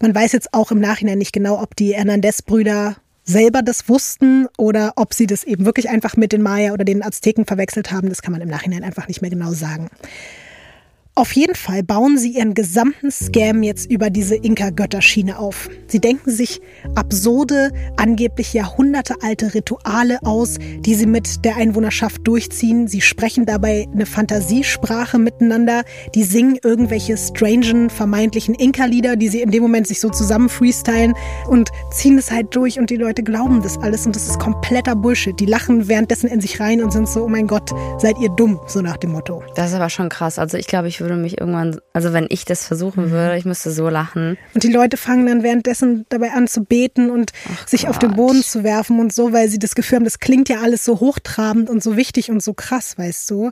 Man 0.00 0.14
weiß 0.14 0.32
jetzt 0.32 0.52
auch 0.52 0.70
im 0.70 0.80
Nachhinein 0.80 1.18
nicht 1.18 1.32
genau, 1.32 1.60
ob 1.60 1.76
die 1.76 1.94
Hernandez-Brüder 1.94 2.96
selber 3.24 3.62
das 3.62 3.88
wussten 3.88 4.48
oder 4.58 4.92
ob 4.96 5.14
sie 5.14 5.26
das 5.26 5.44
eben 5.44 5.64
wirklich 5.64 5.88
einfach 5.88 6.16
mit 6.16 6.32
den 6.32 6.42
Maya 6.42 6.72
oder 6.72 6.84
den 6.84 7.02
Azteken 7.02 7.46
verwechselt 7.46 7.90
haben. 7.90 8.10
Das 8.10 8.20
kann 8.20 8.32
man 8.32 8.42
im 8.42 8.48
Nachhinein 8.48 8.84
einfach 8.84 9.08
nicht 9.08 9.22
mehr 9.22 9.30
genau 9.30 9.52
sagen. 9.52 9.88
Auf 11.16 11.30
jeden 11.36 11.54
Fall 11.54 11.84
bauen 11.84 12.18
sie 12.18 12.30
ihren 12.30 12.54
gesamten 12.54 13.12
Scam 13.12 13.62
jetzt 13.62 13.88
über 13.88 14.10
diese 14.10 14.34
Inka-Götterschiene 14.34 15.38
auf. 15.38 15.70
Sie 15.86 16.00
denken 16.00 16.28
sich 16.28 16.60
absurde, 16.96 17.70
angeblich 17.96 18.52
jahrhundertealte 18.52 19.54
Rituale 19.54 20.18
aus, 20.24 20.56
die 20.80 20.96
sie 20.96 21.06
mit 21.06 21.44
der 21.44 21.54
Einwohnerschaft 21.54 22.26
durchziehen. 22.26 22.88
Sie 22.88 23.00
sprechen 23.00 23.46
dabei 23.46 23.86
eine 23.92 24.06
Fantasiesprache 24.06 25.20
miteinander. 25.20 25.84
Die 26.16 26.24
singen 26.24 26.58
irgendwelche 26.64 27.16
strangen, 27.16 27.90
vermeintlichen 27.90 28.56
Inka-Lieder, 28.56 29.14
die 29.14 29.28
sie 29.28 29.42
in 29.42 29.52
dem 29.52 29.62
Moment 29.62 29.86
sich 29.86 30.00
so 30.00 30.10
zusammen 30.10 30.48
freestylen 30.48 31.14
und 31.48 31.70
ziehen 31.92 32.18
es 32.18 32.32
halt 32.32 32.56
durch 32.56 32.80
und 32.80 32.90
die 32.90 32.96
Leute 32.96 33.22
glauben 33.22 33.62
das 33.62 33.78
alles 33.78 34.04
und 34.04 34.16
das 34.16 34.26
ist 34.26 34.40
kompletter 34.40 34.96
Bullshit. 34.96 35.38
Die 35.38 35.46
lachen 35.46 35.86
währenddessen 35.86 36.26
in 36.26 36.40
sich 36.40 36.58
rein 36.58 36.82
und 36.82 36.92
sind 36.92 37.08
so, 37.08 37.22
oh 37.22 37.28
mein 37.28 37.46
Gott, 37.46 37.70
seid 37.98 38.18
ihr 38.18 38.30
dumm, 38.30 38.58
so 38.66 38.80
nach 38.80 38.96
dem 38.96 39.12
Motto. 39.12 39.44
Das 39.54 39.68
ist 39.68 39.76
aber 39.76 39.90
schon 39.90 40.08
krass. 40.08 40.40
Also 40.40 40.58
ich 40.58 40.66
glaube, 40.66 40.88
ich 40.88 41.03
würde 41.04 41.16
mich 41.16 41.38
irgendwann, 41.38 41.78
also 41.92 42.12
wenn 42.12 42.26
ich 42.30 42.44
das 42.44 42.66
versuchen 42.66 43.10
würde, 43.10 43.36
ich 43.36 43.44
müsste 43.44 43.70
so 43.70 43.88
lachen. 43.88 44.36
Und 44.54 44.64
die 44.64 44.72
Leute 44.72 44.96
fangen 44.96 45.26
dann 45.26 45.42
währenddessen 45.42 46.06
dabei 46.08 46.32
an 46.32 46.48
zu 46.48 46.64
beten 46.64 47.10
und 47.10 47.32
Ach 47.52 47.68
sich 47.68 47.88
auf 47.88 47.98
den 47.98 48.10
Gott. 48.10 48.16
Boden 48.16 48.42
zu 48.42 48.64
werfen 48.64 48.98
und 48.98 49.12
so, 49.12 49.32
weil 49.32 49.48
sie 49.48 49.58
das 49.58 49.74
Gefühl 49.74 49.96
haben, 49.96 50.04
das 50.04 50.18
klingt 50.18 50.48
ja 50.48 50.60
alles 50.62 50.84
so 50.84 51.00
hochtrabend 51.00 51.70
und 51.70 51.82
so 51.82 51.96
wichtig 51.96 52.30
und 52.30 52.42
so 52.42 52.54
krass, 52.54 52.98
weißt 52.98 53.30
du. 53.30 53.50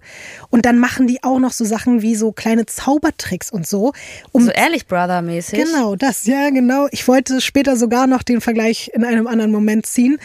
Und 0.50 0.66
dann 0.66 0.78
machen 0.78 1.06
die 1.06 1.22
auch 1.22 1.38
noch 1.38 1.52
so 1.52 1.64
Sachen 1.64 2.02
wie 2.02 2.16
so 2.16 2.32
kleine 2.32 2.66
Zaubertricks 2.66 3.50
und 3.52 3.66
so, 3.66 3.92
um 4.32 4.44
So 4.44 4.50
ehrlich 4.50 4.86
Brother-mäßig. 4.86 5.64
Genau, 5.64 5.94
das, 5.94 6.26
ja, 6.26 6.50
genau. 6.50 6.88
Ich 6.90 7.06
wollte 7.06 7.40
später 7.40 7.76
sogar 7.76 8.06
noch 8.06 8.22
den 8.22 8.40
Vergleich 8.40 8.90
in 8.94 9.04
einem 9.04 9.26
anderen 9.26 9.52
Moment 9.52 9.86
ziehen. 9.86 10.18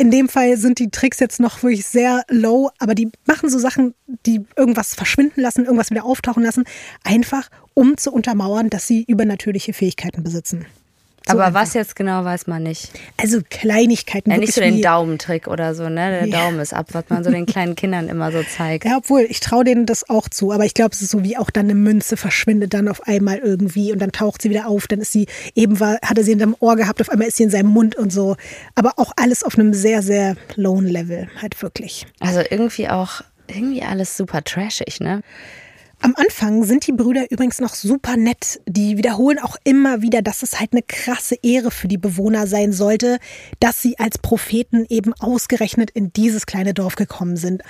In 0.00 0.12
dem 0.12 0.28
Fall 0.28 0.56
sind 0.56 0.78
die 0.78 0.90
Tricks 0.90 1.18
jetzt 1.18 1.40
noch 1.40 1.60
wirklich 1.64 1.84
sehr 1.84 2.22
low, 2.30 2.70
aber 2.78 2.94
die 2.94 3.10
machen 3.26 3.50
so 3.50 3.58
Sachen, 3.58 3.94
die 4.26 4.46
irgendwas 4.54 4.94
verschwinden 4.94 5.40
lassen, 5.40 5.64
irgendwas 5.64 5.90
wieder 5.90 6.04
auftauchen 6.04 6.44
lassen, 6.44 6.62
einfach 7.02 7.48
um 7.74 7.96
zu 7.96 8.12
untermauern, 8.12 8.70
dass 8.70 8.86
sie 8.86 9.02
übernatürliche 9.02 9.72
Fähigkeiten 9.72 10.22
besitzen. 10.22 10.66
So 11.28 11.34
Aber 11.34 11.46
einfach. 11.46 11.60
was 11.62 11.74
jetzt 11.74 11.94
genau, 11.94 12.24
weiß 12.24 12.46
man 12.46 12.62
nicht. 12.62 12.90
Also 13.16 13.40
Kleinigkeiten. 13.48 14.30
Ja, 14.30 14.38
nicht 14.38 14.54
so 14.54 14.60
den 14.60 14.80
Daumentrick 14.82 15.46
oder 15.46 15.74
so, 15.74 15.88
ne? 15.88 16.10
Der 16.22 16.26
Ja. 16.26 16.40
Daumen 16.44 16.58
ist 16.58 16.72
ab, 16.74 16.86
was 16.92 17.04
man 17.08 17.22
so 17.22 17.30
den 17.30 17.44
kleinen 17.46 17.74
Kindern 17.76 18.08
immer 18.08 18.32
so 18.32 18.42
zeigt. 18.42 18.84
Ja, 18.86 18.96
obwohl, 18.96 19.26
ich 19.28 19.40
traue 19.40 19.64
denen 19.64 19.84
das 19.86 20.08
auch 20.08 20.28
zu, 20.28 20.52
aber 20.52 20.64
ich 20.64 20.74
glaube, 20.74 20.92
es 20.94 21.02
ist 21.02 21.10
so 21.10 21.22
wie 21.22 21.36
auch 21.36 21.50
dann 21.50 21.66
eine 21.66 21.74
Münze 21.74 22.16
verschwindet 22.16 22.72
dann 22.74 22.88
auf 22.88 23.06
einmal 23.06 23.38
irgendwie 23.38 23.92
und 23.92 24.00
dann 24.00 24.10
taucht 24.12 24.42
sie 24.42 24.50
wieder 24.50 24.66
auf, 24.68 24.86
dann 24.86 25.00
ist 25.00 25.12
sie, 25.12 25.26
eben 25.54 25.78
war, 25.80 25.98
hatte 26.02 26.24
sie 26.24 26.32
in 26.32 26.38
seinem 26.38 26.56
Ohr 26.60 26.76
gehabt, 26.76 27.00
auf 27.00 27.10
einmal 27.10 27.28
ist 27.28 27.36
sie 27.36 27.42
in 27.44 27.50
seinem 27.50 27.68
Mund 27.68 27.94
und 27.96 28.12
so. 28.12 28.36
Aber 28.74 28.94
auch 28.96 29.12
alles 29.16 29.42
auf 29.44 29.58
einem 29.58 29.74
sehr, 29.74 30.02
sehr 30.02 30.34
lowen 30.56 30.86
Level, 30.86 31.28
halt 31.40 31.60
wirklich. 31.62 32.06
Also 32.20 32.40
irgendwie 32.48 32.88
auch, 32.88 33.20
irgendwie 33.48 33.82
alles 33.82 34.16
super 34.16 34.42
trashig, 34.42 35.00
ne? 35.00 35.22
Am 36.00 36.14
Anfang 36.16 36.62
sind 36.62 36.86
die 36.86 36.92
Brüder 36.92 37.30
übrigens 37.30 37.60
noch 37.60 37.74
super 37.74 38.16
nett. 38.16 38.60
Die 38.66 38.96
wiederholen 38.96 39.40
auch 39.40 39.56
immer 39.64 40.00
wieder, 40.00 40.22
dass 40.22 40.44
es 40.44 40.60
halt 40.60 40.72
eine 40.72 40.82
krasse 40.82 41.34
Ehre 41.42 41.72
für 41.72 41.88
die 41.88 41.98
Bewohner 41.98 42.46
sein 42.46 42.72
sollte, 42.72 43.18
dass 43.58 43.82
sie 43.82 43.98
als 43.98 44.18
Propheten 44.18 44.86
eben 44.88 45.12
ausgerechnet 45.14 45.90
in 45.90 46.12
dieses 46.12 46.46
kleine 46.46 46.72
Dorf 46.72 46.94
gekommen 46.94 47.36
sind. 47.36 47.62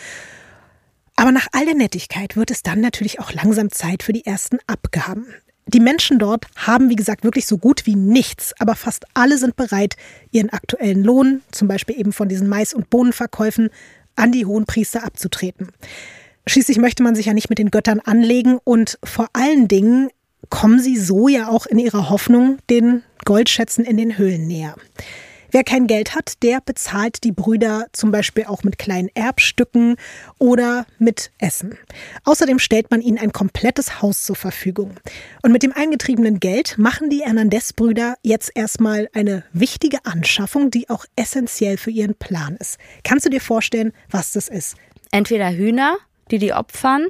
Aber 1.17 1.33
nach 1.33 1.49
all 1.53 1.65
der 1.65 1.75
Nettigkeit 1.75 2.37
wird 2.37 2.51
es 2.51 2.63
dann 2.63 2.81
natürlich 2.81 3.19
auch 3.19 3.33
langsam 3.33 3.71
Zeit 3.71 4.03
für 4.03 4.13
die 4.13 4.27
ersten 4.27 4.59
Abgaben. 4.67 5.27
Die 5.67 5.81
Menschen 5.81 6.19
dort 6.19 6.47
haben, 6.57 6.91
wie 6.91 6.97
gesagt, 6.97 7.25
wirklich 7.25 7.47
so 7.47 7.59
gut 7.59 7.87
wie 7.87 7.97
nichts, 7.97 8.55
aber 8.59 8.75
fast 8.75 9.05
alle 9.15 9.37
sind 9.39 9.57
bereit, 9.57 9.97
ihren 10.31 10.51
aktuellen 10.51 11.03
Lohn, 11.03 11.43
zum 11.51 11.67
Beispiel 11.67 11.99
eben 11.99 12.13
von 12.13 12.29
diesen 12.29 12.49
Mais- 12.49 12.73
und 12.73 12.89
Bohnenverkäufen, 12.91 13.71
an 14.17 14.33
die 14.33 14.47
Hohenpriester 14.47 15.05
abzutreten. 15.05 15.69
Schließlich 16.49 16.79
möchte 16.79 17.03
man 17.03 17.15
sich 17.15 17.27
ja 17.27 17.35
nicht 17.35 17.51
mit 17.51 17.59
den 17.59 17.71
Göttern 17.71 18.01
anlegen 18.01 18.59
und 18.65 18.99
vor 19.05 19.29
allen 19.35 19.69
Dingen 19.69 20.09
kommen 20.49 20.81
sie 20.81 20.97
so 20.97 21.29
ja 21.29 21.49
auch 21.49 21.67
in 21.67 21.79
ihrer 21.79 22.09
Hoffnung 22.09 22.57
den 22.71 23.03
Goldschätzen 23.27 23.85
in 23.85 23.99
den 23.99 24.17
Höhlen 24.17 24.47
näher. 24.47 24.75
Wer 25.51 25.63
kein 25.63 25.87
Geld 25.87 26.15
hat, 26.15 26.43
der 26.43 26.61
bezahlt 26.63 27.23
die 27.25 27.33
Brüder 27.33 27.87
zum 27.93 28.11
Beispiel 28.11 28.45
auch 28.45 28.65
mit 28.65 28.79
kleinen 28.79 29.09
Erbstücken 29.15 29.97
oder 30.39 30.87
mit 30.99 31.33
Essen. 31.39 31.77
Außerdem 32.25 32.59
stellt 32.59 32.91
man 32.91 33.03
ihnen 33.03 33.19
ein 33.19 33.33
komplettes 33.33 34.01
Haus 34.01 34.25
zur 34.25 34.37
Verfügung. 34.37 34.95
Und 35.43 35.53
mit 35.53 35.63
dem 35.63 35.73
eingetriebenen 35.73 36.41
Geld 36.41 36.77
machen 36.79 37.11
die 37.11 37.25
Hernandez-Brüder 37.25 38.17
jetzt 38.23 38.53
erstmal 38.55 39.09
eine 39.13 39.45
wichtige 39.53 40.05
Anschaffung, 40.07 40.71
die 40.71 40.89
auch 40.89 41.05
essentiell 41.17 41.77
für 41.77 41.91
ihren 41.91 42.15
Plan 42.15 42.57
ist. 42.57 42.79
Kannst 43.03 43.25
du 43.25 43.31
dir 43.31 43.41
vorstellen, 43.41 43.93
was 44.11 44.33
das 44.33 44.49
ist? 44.49 44.77
Entweder 45.11 45.51
Hühner, 45.51 45.97
die 46.31 46.39
die 46.39 46.53
opfern, 46.53 47.07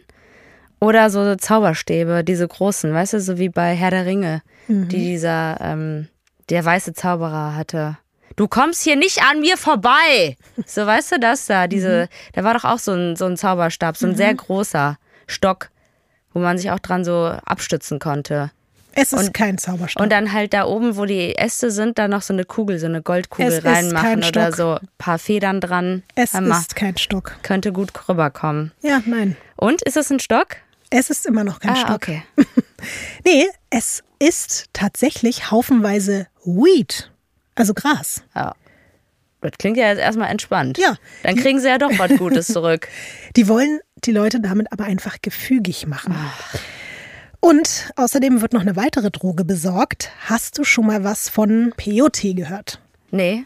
oder 0.81 1.11
so 1.11 1.35
Zauberstäbe, 1.35 2.23
diese 2.23 2.47
großen, 2.47 2.93
weißt 2.93 3.15
du, 3.15 3.21
so 3.21 3.39
wie 3.39 3.49
bei 3.49 3.75
Herr 3.75 3.91
der 3.91 4.07
Ringe, 4.07 4.43
die 4.69 4.99
dieser, 4.99 5.59
ähm, 5.61 6.09
der 6.51 6.65
weiße 6.65 6.93
Zauberer 6.93 7.57
hatte. 7.57 7.99
Du 8.37 8.47
kommst 8.47 8.85
hier 8.85 8.95
nicht 8.95 9.23
an 9.23 9.41
mir 9.41 9.57
vorbei. 9.57 10.37
So, 10.67 10.87
weißt 10.87 11.13
du 11.13 11.19
das 11.19 11.47
da? 11.47 11.67
Diese, 11.67 12.09
da 12.35 12.45
war 12.45 12.55
doch 12.55 12.65
auch 12.65 12.79
so 12.79 12.93
ein, 12.93 13.17
so 13.17 13.25
ein 13.25 13.37
Zauberstab, 13.37 13.97
so 13.97 14.07
ein 14.07 14.15
sehr 14.15 14.33
großer 14.35 14.99
Stock, 15.27 15.71
wo 16.33 16.39
man 16.39 16.57
sich 16.57 16.71
auch 16.71 16.79
dran 16.79 17.05
so 17.05 17.27
abstützen 17.45 17.99
konnte. 17.99 18.53
Es 18.93 19.13
ist 19.13 19.19
Und- 19.27 19.35
kein 19.35 19.59
Zauberstab. 19.59 20.03
Und 20.03 20.11
dann 20.11 20.33
halt 20.33 20.53
da 20.53 20.65
oben, 20.65 20.97
wo 20.97 21.05
die 21.05 21.37
Äste 21.37 21.71
sind, 21.71 21.99
da 21.99 22.09
noch 22.09 22.23
so 22.23 22.33
eine 22.33 22.45
Kugel, 22.45 22.79
so 22.79 22.87
eine 22.87 23.01
Goldkugel 23.03 23.53
Es 23.53 23.65
reinmachen 23.65 24.25
oder 24.25 24.53
so 24.53 24.75
ein 24.75 24.89
paar 24.99 25.19
Federn 25.19 25.61
dran. 25.61 26.03
es 26.15 26.35
Hammer. 26.35 26.59
ist 26.59 26.75
kein 26.75 26.97
Stock. 26.97 27.37
Könnte 27.43 27.73
gut 27.73 27.93
rüberkommen. 28.09 28.73
Ja, 28.83 29.01
nein. 29.07 29.37
Und 29.57 29.83
ist 29.83 29.97
es 29.97 30.11
ein 30.11 30.19
Stock? 30.21 30.57
Es 30.91 31.11
ist 31.11 31.27
immer 31.27 31.45
noch 31.45 31.61
kein 31.61 31.73
ah, 31.73 31.77
Stock. 31.77 31.95
okay. 31.95 32.23
Nee, 33.25 33.47
es 33.71 34.03
ist 34.21 34.67
tatsächlich 34.73 35.51
haufenweise 35.51 36.29
Weed. 36.45 37.11
Also 37.57 37.75
Gras. 37.75 38.23
Ja. 38.35 38.55
Das 39.41 39.53
klingt 39.59 39.77
ja 39.77 39.89
jetzt 39.89 39.99
erstmal 40.01 40.31
entspannt. 40.31 40.79
Ja. 40.79 40.97
Dann 41.23 41.37
kriegen 41.37 41.61
sie 41.61 41.69
ja 41.69 41.79
doch 41.79 41.91
was 41.99 42.17
Gutes 42.17 42.47
zurück. 42.49 42.89
Die 43.37 43.49
wollen 43.49 43.81
die 44.05 44.13
Leute 44.13 44.41
damit 44.41 44.73
aber 44.73 44.85
einfach 44.85 45.17
gefügig 45.23 45.87
machen. 45.87 46.15
Und 47.41 47.93
außerdem 47.97 48.41
wird 48.41 48.53
noch 48.53 48.63
eine 48.63 48.77
weitere 48.77 49.11
Droge 49.11 49.45
besorgt. 49.45 50.11
Hast 50.27 50.59
du 50.59 50.65
schon 50.65 50.87
mal 50.87 51.05
was 51.05 51.29
von 51.29 51.73
Peyote 51.77 52.35
gehört? 52.35 52.81
Nee. 53.11 53.45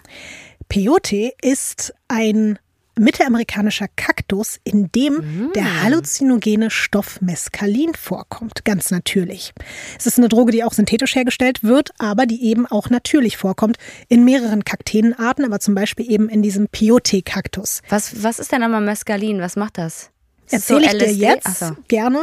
Peyote 0.68 1.33
ist 1.42 1.94
ein 2.09 2.59
mittelamerikanischer 2.98 3.88
Kaktus, 3.96 4.59
in 4.64 4.90
dem 4.92 5.50
der 5.55 5.83
halluzinogene 5.83 6.70
Stoff 6.70 7.20
Mescalin 7.20 7.94
vorkommt, 7.94 8.64
ganz 8.64 8.90
natürlich. 8.90 9.52
Es 9.98 10.07
ist 10.07 10.18
eine 10.18 10.28
Droge, 10.28 10.52
die 10.52 10.62
auch 10.64 10.72
synthetisch 10.72 11.14
hergestellt 11.14 11.62
wird, 11.62 11.90
aber 11.98 12.26
die 12.26 12.44
eben 12.44 12.66
auch 12.66 12.90
natürlich 12.90 13.37
vorkommt 13.37 13.78
in 14.09 14.24
mehreren 14.24 14.64
Kakteenarten, 14.64 15.44
aber 15.44 15.61
zum 15.61 15.74
Beispiel 15.74 16.11
eben 16.11 16.28
in 16.28 16.42
diesem 16.42 16.68
Peyote-Kaktus. 16.68 17.83
Was, 17.88 18.22
was 18.22 18.38
ist 18.38 18.52
denn 18.52 18.62
einmal 18.62 18.83
Mescalin? 18.83 19.40
Was 19.40 19.57
macht 19.57 19.78
das? 19.78 20.12
Erzähle 20.52 20.86
ich 20.86 20.98
dir 20.98 21.12
jetzt 21.12 21.58
so. 21.58 21.76
gerne. 21.88 22.20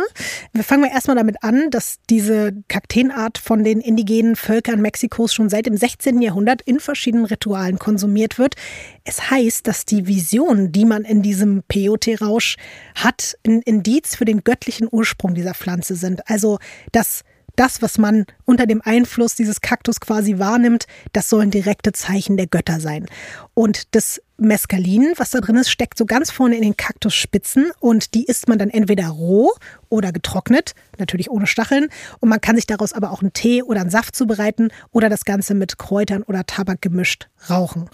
Wir 0.53 0.63
fangen 0.63 0.83
wir 0.83 0.91
erstmal 0.91 1.15
damit 1.15 1.43
an, 1.43 1.69
dass 1.69 1.97
diese 2.09 2.53
Kakteenart 2.67 3.37
von 3.37 3.63
den 3.63 3.81
indigenen 3.81 4.35
Völkern 4.35 4.81
Mexikos 4.81 5.33
schon 5.33 5.49
seit 5.49 5.65
dem 5.65 5.75
16. 5.75 6.21
Jahrhundert 6.21 6.61
in 6.61 6.79
verschiedenen 6.79 7.25
Ritualen 7.25 7.79
konsumiert 7.79 8.37
wird. 8.37 8.55
Es 9.03 9.29
heißt, 9.29 9.67
dass 9.67 9.85
die 9.85 10.07
Vision, 10.07 10.71
die 10.71 10.85
man 10.85 11.03
in 11.03 11.21
diesem 11.21 11.63
Peyote-Rausch 11.67 12.57
hat, 12.95 13.37
ein 13.45 13.61
Indiz 13.61 14.15
für 14.15 14.25
den 14.25 14.43
göttlichen 14.43 14.87
Ursprung 14.89 15.33
dieser 15.33 15.53
Pflanze 15.53 15.95
sind. 15.95 16.29
Also, 16.29 16.59
dass 16.91 17.23
das, 17.60 17.82
was 17.82 17.98
man 17.98 18.26
unter 18.45 18.65
dem 18.65 18.82
Einfluss 18.82 19.36
dieses 19.36 19.60
Kaktus 19.60 20.00
quasi 20.00 20.39
wahrnimmt, 20.39 20.88
das 21.12 21.30
sollen 21.30 21.52
direkte 21.52 21.91
Zeichen 21.91 22.38
der 22.38 22.48
Götter 22.48 22.80
sein. 22.80 23.06
Und 23.54 23.93
das 23.95 24.22
Mescalin, 24.38 25.12
was 25.17 25.32
da 25.32 25.41
drin 25.41 25.58
ist, 25.58 25.69
steckt 25.69 25.98
so 25.98 26.06
ganz 26.06 26.32
vorne 26.32 26.56
in 26.56 26.62
den 26.62 26.78
Kaktusspitzen 26.78 27.72
und 27.82 28.13
die 28.13 28.24
isst 28.24 28.48
man 28.48 28.58
dann 28.58 28.69
entweder 28.69 29.08
roh 29.08 29.52
oder 29.89 30.13
getrocknet, 30.13 30.74
natürlich 30.98 31.30
ohne 31.30 31.48
Stacheln. 31.48 31.89
Und 32.22 32.30
man 32.30 32.39
kann 32.39 32.56
sich 32.56 32.65
daraus 32.65 32.93
aber 32.93 33.12
auch 33.12 33.22
einen 33.22 33.34
Tee 33.34 33.62
oder 33.62 33.82
einen 33.82 33.89
Saft 33.89 34.15
zubereiten 34.15 34.69
oder 34.91 35.10
das 35.10 35.26
Ganze 35.26 35.54
mit 35.54 35.78
Kräutern 35.78 36.24
oder 36.24 36.45
Tabak 36.45 36.82
gemischt 36.82 37.28
rauchen. 37.50 37.89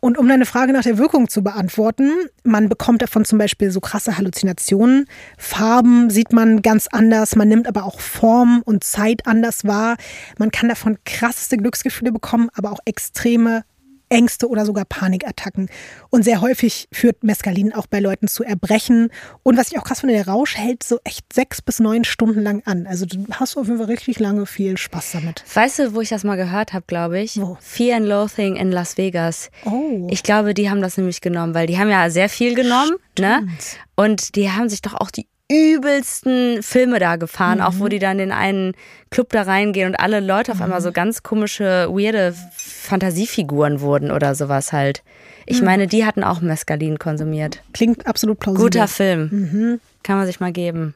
Und 0.00 0.16
um 0.16 0.26
deine 0.28 0.46
Frage 0.46 0.72
nach 0.72 0.82
der 0.82 0.96
Wirkung 0.96 1.28
zu 1.28 1.42
beantworten, 1.42 2.10
man 2.42 2.70
bekommt 2.70 3.02
davon 3.02 3.26
zum 3.26 3.38
Beispiel 3.38 3.70
so 3.70 3.80
krasse 3.80 4.16
Halluzinationen. 4.16 5.06
Farben 5.36 6.08
sieht 6.08 6.32
man 6.32 6.62
ganz 6.62 6.88
anders, 6.90 7.36
man 7.36 7.48
nimmt 7.48 7.68
aber 7.68 7.84
auch 7.84 8.00
Form 8.00 8.62
und 8.64 8.82
Zeit 8.82 9.26
anders 9.26 9.64
wahr. 9.64 9.96
Man 10.38 10.50
kann 10.50 10.70
davon 10.70 10.98
krasseste 11.04 11.58
Glücksgefühle 11.58 12.12
bekommen, 12.12 12.48
aber 12.54 12.72
auch 12.72 12.80
extreme 12.86 13.64
Ängste 14.10 14.48
oder 14.48 14.66
sogar 14.66 14.84
Panikattacken. 14.84 15.70
Und 16.10 16.24
sehr 16.24 16.40
häufig 16.40 16.88
führt 16.92 17.24
Mescalin 17.24 17.72
auch 17.72 17.86
bei 17.86 18.00
Leuten 18.00 18.28
zu 18.28 18.44
Erbrechen. 18.44 19.10
Und 19.42 19.56
was 19.56 19.70
ich 19.70 19.78
auch 19.78 19.84
krass 19.84 20.00
finde, 20.00 20.14
der 20.14 20.28
Rausch 20.28 20.56
hält 20.56 20.82
so 20.82 20.98
echt 21.04 21.32
sechs 21.32 21.62
bis 21.62 21.78
neun 21.80 22.04
Stunden 22.04 22.42
lang 22.42 22.62
an. 22.66 22.86
Also 22.86 23.06
du 23.06 23.24
hast 23.30 23.56
auf 23.56 23.66
jeden 23.66 23.78
Fall 23.78 23.86
richtig 23.86 24.18
lange 24.18 24.44
viel 24.46 24.76
Spaß 24.76 25.12
damit. 25.12 25.44
Weißt 25.54 25.78
du, 25.78 25.94
wo 25.94 26.00
ich 26.00 26.08
das 26.10 26.24
mal 26.24 26.36
gehört 26.36 26.72
habe, 26.72 26.84
glaube 26.86 27.20
ich? 27.20 27.40
Wo? 27.40 27.56
Fear 27.60 27.96
and 27.96 28.06
Loathing 28.06 28.56
in 28.56 28.72
Las 28.72 28.98
Vegas. 28.98 29.50
Oh. 29.64 30.06
Ich 30.10 30.22
glaube, 30.22 30.54
die 30.54 30.68
haben 30.68 30.82
das 30.82 30.96
nämlich 30.96 31.20
genommen, 31.20 31.54
weil 31.54 31.66
die 31.66 31.78
haben 31.78 31.88
ja 31.88 32.10
sehr 32.10 32.28
viel 32.28 32.54
genommen, 32.54 32.96
ne? 33.18 33.46
Und 33.96 34.34
die 34.34 34.50
haben 34.50 34.68
sich 34.68 34.82
doch 34.82 34.94
auch 34.94 35.10
die 35.10 35.26
übelsten 35.50 36.62
Filme 36.62 37.00
da 37.00 37.16
gefahren, 37.16 37.60
auch 37.60 37.74
wo 37.78 37.88
die 37.88 37.98
dann 37.98 38.20
in 38.20 38.30
einen 38.30 38.74
Club 39.10 39.30
da 39.30 39.42
reingehen 39.42 39.88
und 39.88 39.96
alle 39.96 40.20
Leute 40.20 40.52
auf 40.52 40.62
einmal 40.62 40.80
so 40.80 40.92
ganz 40.92 41.24
komische, 41.24 41.88
weirde 41.90 42.34
Fantasiefiguren 42.56 43.80
wurden 43.80 44.12
oder 44.12 44.34
sowas 44.34 44.72
halt. 44.72 45.02
Ich 45.46 45.62
meine, 45.62 45.88
die 45.88 46.04
hatten 46.04 46.22
auch 46.22 46.40
Mescalin 46.40 46.98
konsumiert. 46.98 47.62
Klingt 47.72 48.06
absolut 48.06 48.38
plausibel. 48.38 48.66
Guter 48.66 48.86
Film. 48.86 49.80
Kann 50.04 50.16
man 50.16 50.26
sich 50.26 50.38
mal 50.38 50.52
geben. 50.52 50.94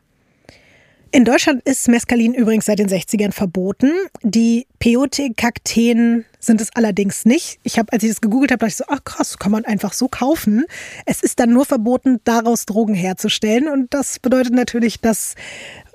In 1.11 1.25
Deutschland 1.25 1.63
ist 1.65 1.89
Mescalin 1.89 2.35
übrigens 2.35 2.67
seit 2.67 2.79
den 2.79 2.89
60ern 2.89 3.33
verboten. 3.33 3.91
Die 4.23 4.67
Peyote-Kakteen 4.79 6.25
sind 6.45 6.61
es 6.61 6.71
allerdings 6.75 7.25
nicht. 7.25 7.59
Ich 7.63 7.79
habe, 7.79 7.93
als 7.93 8.03
ich 8.03 8.11
das 8.11 8.21
gegoogelt 8.21 8.51
habe, 8.51 8.61
dachte 8.61 8.71
ich 8.71 8.77
so, 8.77 8.85
ach 8.89 9.05
krass, 9.05 9.39
kann 9.39 9.53
man 9.53 9.65
einfach 9.65 9.93
so 9.93 10.09
kaufen. 10.09 10.65
Es 11.07 11.23
ist 11.23 11.41
dann 11.41 11.53
nur 11.53 11.65
verboten, 11.65 12.21
daraus 12.25 12.67
Drogen 12.67 12.95
herzustellen. 12.95 13.69
Und 13.69 13.93
das 13.95 14.19
bedeutet 14.19 14.53
natürlich, 14.53 15.01
dass 15.01 15.35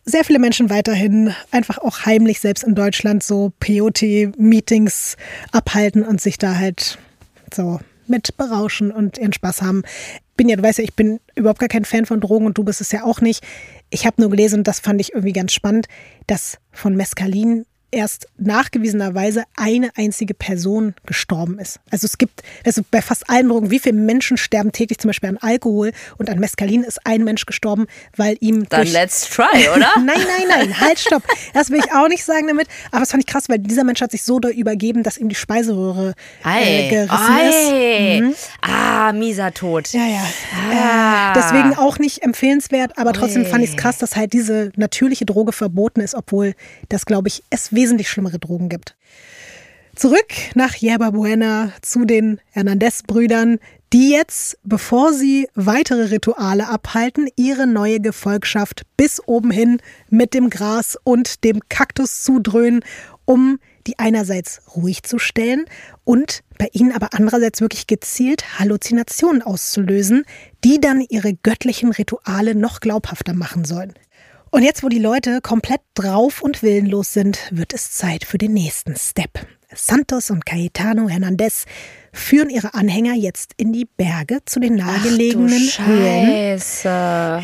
sehr 0.05 0.23
viele 0.23 0.39
Menschen 0.39 0.69
weiterhin 0.69 1.33
einfach 1.51 1.77
auch 1.77 2.05
heimlich, 2.05 2.39
selbst 2.39 2.63
in 2.63 2.75
Deutschland, 2.75 3.23
so 3.23 3.53
POT-Meetings 3.59 5.17
abhalten 5.51 6.03
und 6.03 6.19
sich 6.21 6.37
da 6.37 6.55
halt 6.57 6.97
so 7.53 7.79
mit 8.07 8.35
berauschen 8.37 8.91
und 8.91 9.17
ihren 9.17 9.33
Spaß 9.33 9.61
haben. 9.61 9.83
Bin 10.35 10.49
ja, 10.49 10.55
du 10.55 10.63
weißt 10.63 10.79
ja, 10.79 10.83
ich 10.83 10.95
bin 10.95 11.19
überhaupt 11.35 11.59
gar 11.59 11.69
kein 11.69 11.85
Fan 11.85 12.05
von 12.05 12.19
Drogen 12.21 12.45
und 12.45 12.57
du 12.57 12.63
bist 12.63 12.81
es 12.81 12.91
ja 12.91 13.03
auch 13.03 13.21
nicht. 13.21 13.43
Ich 13.89 14.05
habe 14.05 14.21
nur 14.21 14.29
gelesen, 14.31 14.59
und 14.59 14.67
das 14.67 14.79
fand 14.79 14.99
ich 14.99 15.13
irgendwie 15.13 15.33
ganz 15.33 15.53
spannend, 15.53 15.87
dass 16.27 16.57
von 16.71 16.95
Mescalin 16.95 17.65
erst 17.91 18.27
nachgewiesenerweise 18.37 19.43
eine 19.55 19.89
einzige 19.95 20.33
Person 20.33 20.93
gestorben 21.05 21.59
ist. 21.59 21.79
Also 21.89 22.05
es 22.05 22.17
gibt, 22.17 22.43
also 22.65 22.81
bei 22.89 23.01
fast 23.01 23.29
allen 23.29 23.49
Drogen, 23.49 23.71
wie 23.71 23.79
viele 23.79 23.95
Menschen 23.95 24.37
sterben 24.37 24.71
täglich 24.71 24.99
zum 24.99 25.09
Beispiel 25.09 25.29
an 25.29 25.37
Alkohol 25.37 25.91
und 26.17 26.29
an 26.29 26.39
Mescalin 26.39 26.83
ist 26.83 27.05
ein 27.05 27.23
Mensch 27.23 27.45
gestorben, 27.45 27.87
weil 28.15 28.37
ihm. 28.39 28.67
Dann 28.69 28.87
let's 28.87 29.29
try, 29.29 29.69
oder? 29.75 29.87
nein, 29.97 30.05
nein, 30.05 30.47
nein, 30.47 30.79
halt, 30.79 30.99
stopp. 30.99 31.23
Das 31.53 31.69
will 31.69 31.79
ich 31.79 31.91
auch 31.91 32.07
nicht 32.07 32.23
sagen 32.23 32.47
damit. 32.47 32.67
Aber 32.91 32.99
das 32.99 33.11
fand 33.11 33.23
ich 33.23 33.27
krass, 33.27 33.45
weil 33.49 33.59
dieser 33.59 33.83
Mensch 33.83 34.01
hat 34.01 34.11
sich 34.11 34.23
so 34.23 34.39
da 34.39 34.49
übergeben, 34.49 35.03
dass 35.03 35.17
ihm 35.17 35.29
die 35.29 35.35
Speiseröhre 35.35 36.13
äh, 36.45 36.89
gerissen 36.89 37.11
Ei. 37.11 38.19
ist. 38.19 38.21
Mhm. 38.21 38.35
Ah, 38.61 39.13
mieser 39.13 39.53
Tod. 39.53 39.91
Ja, 39.93 40.05
ja. 40.05 40.23
Ah. 40.71 41.31
Äh, 41.31 41.33
deswegen 41.35 41.75
auch 41.75 41.99
nicht 41.99 42.23
empfehlenswert, 42.23 42.97
aber 42.97 43.13
trotzdem 43.13 43.43
Ui. 43.43 43.47
fand 43.47 43.63
ich 43.63 43.71
es 43.71 43.77
krass, 43.77 43.97
dass 43.97 44.15
halt 44.15 44.33
diese 44.33 44.71
natürliche 44.75 45.25
Droge 45.25 45.51
verboten 45.51 46.01
ist, 46.01 46.15
obwohl 46.15 46.53
das, 46.89 47.05
glaube 47.05 47.27
ich, 47.27 47.43
es 47.49 47.73
wesentlich 47.79 48.09
schlimmere 48.09 48.39
Drogen 48.39 48.67
gibt. 48.67 48.97
Zurück 49.95 50.33
nach 50.53 50.75
Yerba 50.75 51.11
Buena 51.11 51.71
zu 51.81 52.03
den 52.05 52.41
Hernandez-Brüdern, 52.51 53.59
die 53.93 54.11
jetzt, 54.11 54.57
bevor 54.63 55.13
sie 55.13 55.47
weitere 55.55 56.03
Rituale 56.11 56.67
abhalten, 56.67 57.29
ihre 57.37 57.67
neue 57.67 57.99
Gefolgschaft 57.99 58.83
bis 58.97 59.21
oben 59.25 59.49
hin 59.49 59.81
mit 60.09 60.33
dem 60.33 60.49
Gras 60.49 60.97
und 61.03 61.43
dem 61.43 61.61
Kaktus 61.69 62.23
zudröhnen, 62.23 62.81
um 63.25 63.59
die 63.87 63.97
einerseits 63.97 64.61
ruhig 64.75 65.03
zu 65.03 65.19
stellen 65.19 65.65
und 66.03 66.43
bei 66.57 66.67
ihnen 66.73 66.91
aber 66.91 67.09
andererseits 67.13 67.61
wirklich 67.61 67.87
gezielt 67.87 68.59
Halluzinationen 68.59 69.41
auszulösen, 69.41 70.25
die 70.63 70.79
dann 70.79 71.01
ihre 71.01 71.33
göttlichen 71.33 71.91
Rituale 71.91 72.55
noch 72.55 72.81
glaubhafter 72.81 73.33
machen 73.33 73.65
sollen. 73.65 73.93
Und 74.51 74.63
jetzt, 74.63 74.83
wo 74.83 74.89
die 74.89 74.99
Leute 74.99 75.41
komplett 75.41 75.81
drauf 75.93 76.41
und 76.41 76.63
willenlos 76.63 77.13
sind, 77.13 77.39
wird 77.51 77.73
es 77.73 77.91
Zeit 77.91 78.25
für 78.25 78.37
den 78.37 78.53
nächsten 78.53 78.95
Step. 78.95 79.45
Santos 79.73 80.31
und 80.31 80.47
Cayetano 80.47 81.07
Hernandez 81.07 81.65
führen 82.11 82.49
ihre 82.49 82.73
Anhänger 82.73 83.13
jetzt 83.13 83.53
in 83.57 83.71
die 83.71 83.85
Berge 83.85 84.39
zu 84.45 84.59
den 84.59 84.75
nahegelegenen 84.75 85.51
Höhlen. 85.85 86.59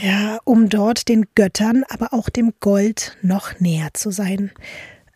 Ja, 0.02 0.40
um 0.44 0.70
dort 0.70 1.08
den 1.08 1.28
Göttern, 1.36 1.84
aber 1.88 2.14
auch 2.14 2.30
dem 2.30 2.54
Gold 2.60 3.16
noch 3.22 3.60
näher 3.60 3.90
zu 3.94 4.10
sein. 4.10 4.52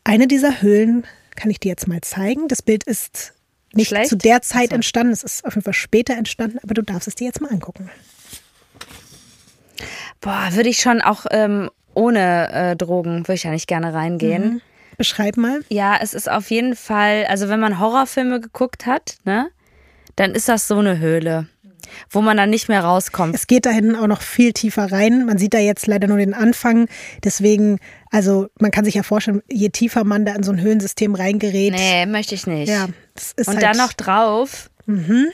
Eine 0.03 0.27
dieser 0.27 0.61
Höhlen 0.61 1.07
kann 1.35 1.49
ich 1.49 1.59
dir 1.59 1.69
jetzt 1.69 1.87
mal 1.87 2.01
zeigen. 2.01 2.47
Das 2.47 2.61
Bild 2.61 2.83
ist 2.83 3.33
nicht 3.73 3.87
Schlecht? 3.87 4.09
zu 4.09 4.15
der 4.15 4.43
Zeit 4.43 4.71
entstanden, 4.71 5.13
es 5.13 5.23
ist 5.23 5.45
auf 5.45 5.55
jeden 5.55 5.63
Fall 5.63 5.73
später 5.73 6.15
entstanden, 6.15 6.59
aber 6.61 6.75
du 6.75 6.83
darfst 6.83 7.07
es 7.07 7.15
dir 7.15 7.25
jetzt 7.25 7.41
mal 7.41 7.51
angucken. 7.51 7.89
Boah, 10.21 10.49
würde 10.51 10.69
ich 10.69 10.79
schon 10.79 11.01
auch 11.01 11.25
ähm, 11.31 11.69
ohne 11.99 12.51
äh, 12.51 12.75
Drogen 12.75 13.27
würde 13.27 13.33
ich 13.33 13.43
ja 13.43 13.51
nicht 13.51 13.67
gerne 13.67 13.93
reingehen. 13.93 14.43
Mhm. 14.43 14.61
Beschreib 14.97 15.37
mal. 15.37 15.61
Ja, 15.69 15.97
es 16.01 16.13
ist 16.13 16.29
auf 16.29 16.49
jeden 16.49 16.75
Fall, 16.75 17.25
also 17.29 17.47
wenn 17.49 17.59
man 17.59 17.79
Horrorfilme 17.79 18.39
geguckt 18.41 18.85
hat, 18.85 19.17
ne, 19.23 19.49
dann 20.15 20.31
ist 20.31 20.49
das 20.49 20.67
so 20.67 20.77
eine 20.77 20.99
Höhle, 20.99 21.47
wo 22.09 22.21
man 22.21 22.35
dann 22.35 22.49
nicht 22.49 22.67
mehr 22.67 22.83
rauskommt. 22.83 23.33
Es 23.33 23.47
geht 23.47 23.65
da 23.65 23.69
hinten 23.69 23.95
auch 23.95 24.07
noch 24.07 24.21
viel 24.21 24.51
tiefer 24.51 24.91
rein. 24.91 25.25
Man 25.25 25.37
sieht 25.37 25.53
da 25.53 25.59
jetzt 25.59 25.87
leider 25.87 26.07
nur 26.07 26.17
den 26.17 26.33
Anfang. 26.33 26.87
Deswegen, 27.23 27.79
also 28.11 28.47
man 28.59 28.71
kann 28.71 28.83
sich 28.83 28.95
ja 28.95 29.03
vorstellen, 29.03 29.41
je 29.49 29.69
tiefer 29.69 30.03
man 30.03 30.25
da 30.25 30.35
in 30.35 30.43
so 30.43 30.51
ein 30.51 30.59
Höhlensystem 30.59 31.15
reingerät. 31.15 31.73
Nee, 31.73 32.05
möchte 32.05 32.35
ich 32.35 32.47
nicht. 32.47 32.69
Ja, 32.69 32.87
das 33.15 33.31
ist 33.33 33.47
Und 33.47 33.55
halt 33.55 33.63
dann 33.63 33.77
noch 33.77 33.93
drauf. 33.93 34.69
Mhm. 34.85 35.27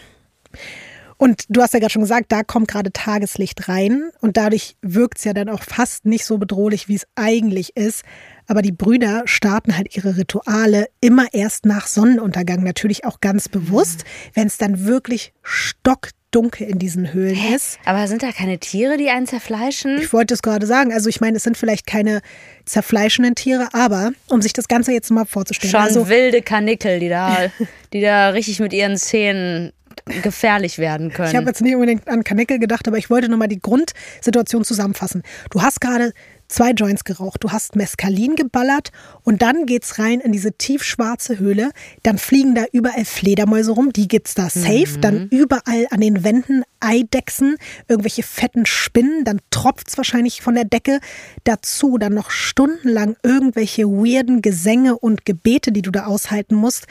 Und 1.17 1.45
du 1.49 1.61
hast 1.61 1.73
ja 1.73 1.79
gerade 1.79 1.93
schon 1.93 2.01
gesagt, 2.01 2.31
da 2.31 2.43
kommt 2.43 2.67
gerade 2.67 2.91
Tageslicht 2.91 3.69
rein 3.69 4.09
und 4.19 4.37
dadurch 4.37 4.75
wirkt 4.81 5.19
es 5.19 5.23
ja 5.23 5.33
dann 5.33 5.49
auch 5.49 5.63
fast 5.63 6.05
nicht 6.05 6.25
so 6.25 6.37
bedrohlich, 6.37 6.89
wie 6.89 6.95
es 6.95 7.07
eigentlich 7.15 7.75
ist. 7.77 8.03
Aber 8.47 8.61
die 8.61 8.73
Brüder 8.73 9.23
starten 9.25 9.77
halt 9.77 9.95
ihre 9.95 10.17
Rituale 10.17 10.87
immer 11.01 11.27
erst 11.31 11.65
nach 11.65 11.87
Sonnenuntergang, 11.87 12.63
natürlich 12.63 13.05
auch 13.05 13.21
ganz 13.21 13.49
bewusst, 13.49 14.03
wenn 14.33 14.47
es 14.47 14.57
dann 14.57 14.85
wirklich 14.85 15.33
stockdunkel 15.41 16.67
in 16.67 16.77
diesen 16.77 17.13
Höhlen 17.13 17.33
Hä? 17.33 17.55
ist. 17.55 17.79
Aber 17.85 18.07
sind 18.07 18.21
da 18.21 18.31
keine 18.31 18.59
Tiere, 18.59 18.97
die 18.97 19.09
einen 19.09 19.25
zerfleischen? 19.25 19.97
Ich 19.99 20.11
wollte 20.11 20.33
es 20.33 20.41
gerade 20.41 20.67
sagen. 20.67 20.93
Also 20.93 21.09
ich 21.09 21.21
meine, 21.21 21.37
es 21.37 21.43
sind 21.43 21.57
vielleicht 21.57 21.87
keine 21.87 22.21
zerfleischenden 22.65 23.35
Tiere, 23.35 23.69
aber 23.73 24.11
um 24.27 24.41
sich 24.41 24.53
das 24.53 24.67
Ganze 24.67 24.91
jetzt 24.91 25.09
mal 25.11 25.25
vorzustellen. 25.25 25.71
Schon 25.71 25.81
also, 25.81 26.09
wilde 26.09 26.41
Kanickel, 26.41 26.99
die 26.99 27.09
da, 27.09 27.49
die 27.93 28.01
da 28.01 28.29
richtig 28.29 28.59
mit 28.59 28.73
ihren 28.73 28.97
Zähnen 28.97 29.71
gefährlich 30.05 30.77
werden 30.77 31.11
können. 31.11 31.29
Ich 31.29 31.35
habe 31.35 31.47
jetzt 31.47 31.61
nicht 31.61 31.75
unbedingt 31.75 32.07
an 32.07 32.23
Kanickel 32.23 32.59
gedacht, 32.59 32.87
aber 32.87 32.97
ich 32.97 33.09
wollte 33.09 33.29
nochmal 33.29 33.47
die 33.47 33.59
Grundsituation 33.59 34.63
zusammenfassen. 34.63 35.23
Du 35.49 35.61
hast 35.61 35.81
gerade 35.81 36.13
zwei 36.47 36.71
Joints 36.71 37.03
geraucht, 37.03 37.43
du 37.43 37.51
hast 37.51 37.75
Mescalin 37.75 38.35
geballert 38.35 38.91
und 39.23 39.41
dann 39.41 39.65
geht's 39.65 39.99
rein 39.99 40.19
in 40.19 40.31
diese 40.31 40.53
tiefschwarze 40.53 41.39
Höhle. 41.39 41.71
Dann 42.03 42.17
fliegen 42.17 42.55
da 42.55 42.65
überall 42.71 43.05
Fledermäuse 43.05 43.71
rum, 43.71 43.91
die 43.93 44.07
gibt's 44.07 44.35
da 44.35 44.49
safe. 44.49 44.97
Mhm. 44.97 45.01
Dann 45.01 45.27
überall 45.29 45.87
an 45.89 46.01
den 46.01 46.23
Wänden 46.23 46.63
Eidechsen, 46.79 47.57
irgendwelche 47.87 48.23
fetten 48.23 48.65
Spinnen. 48.65 49.23
Dann 49.23 49.39
tropft's 49.49 49.97
wahrscheinlich 49.97 50.41
von 50.41 50.55
der 50.55 50.65
Decke. 50.65 50.99
Dazu 51.43 51.97
dann 51.97 52.13
noch 52.13 52.29
stundenlang 52.29 53.15
irgendwelche 53.23 53.85
weirden 53.85 54.41
Gesänge 54.41 54.97
und 54.97 55.25
Gebete, 55.25 55.71
die 55.71 55.81
du 55.81 55.91
da 55.91 56.05
aushalten 56.05 56.55
musst. 56.55 56.85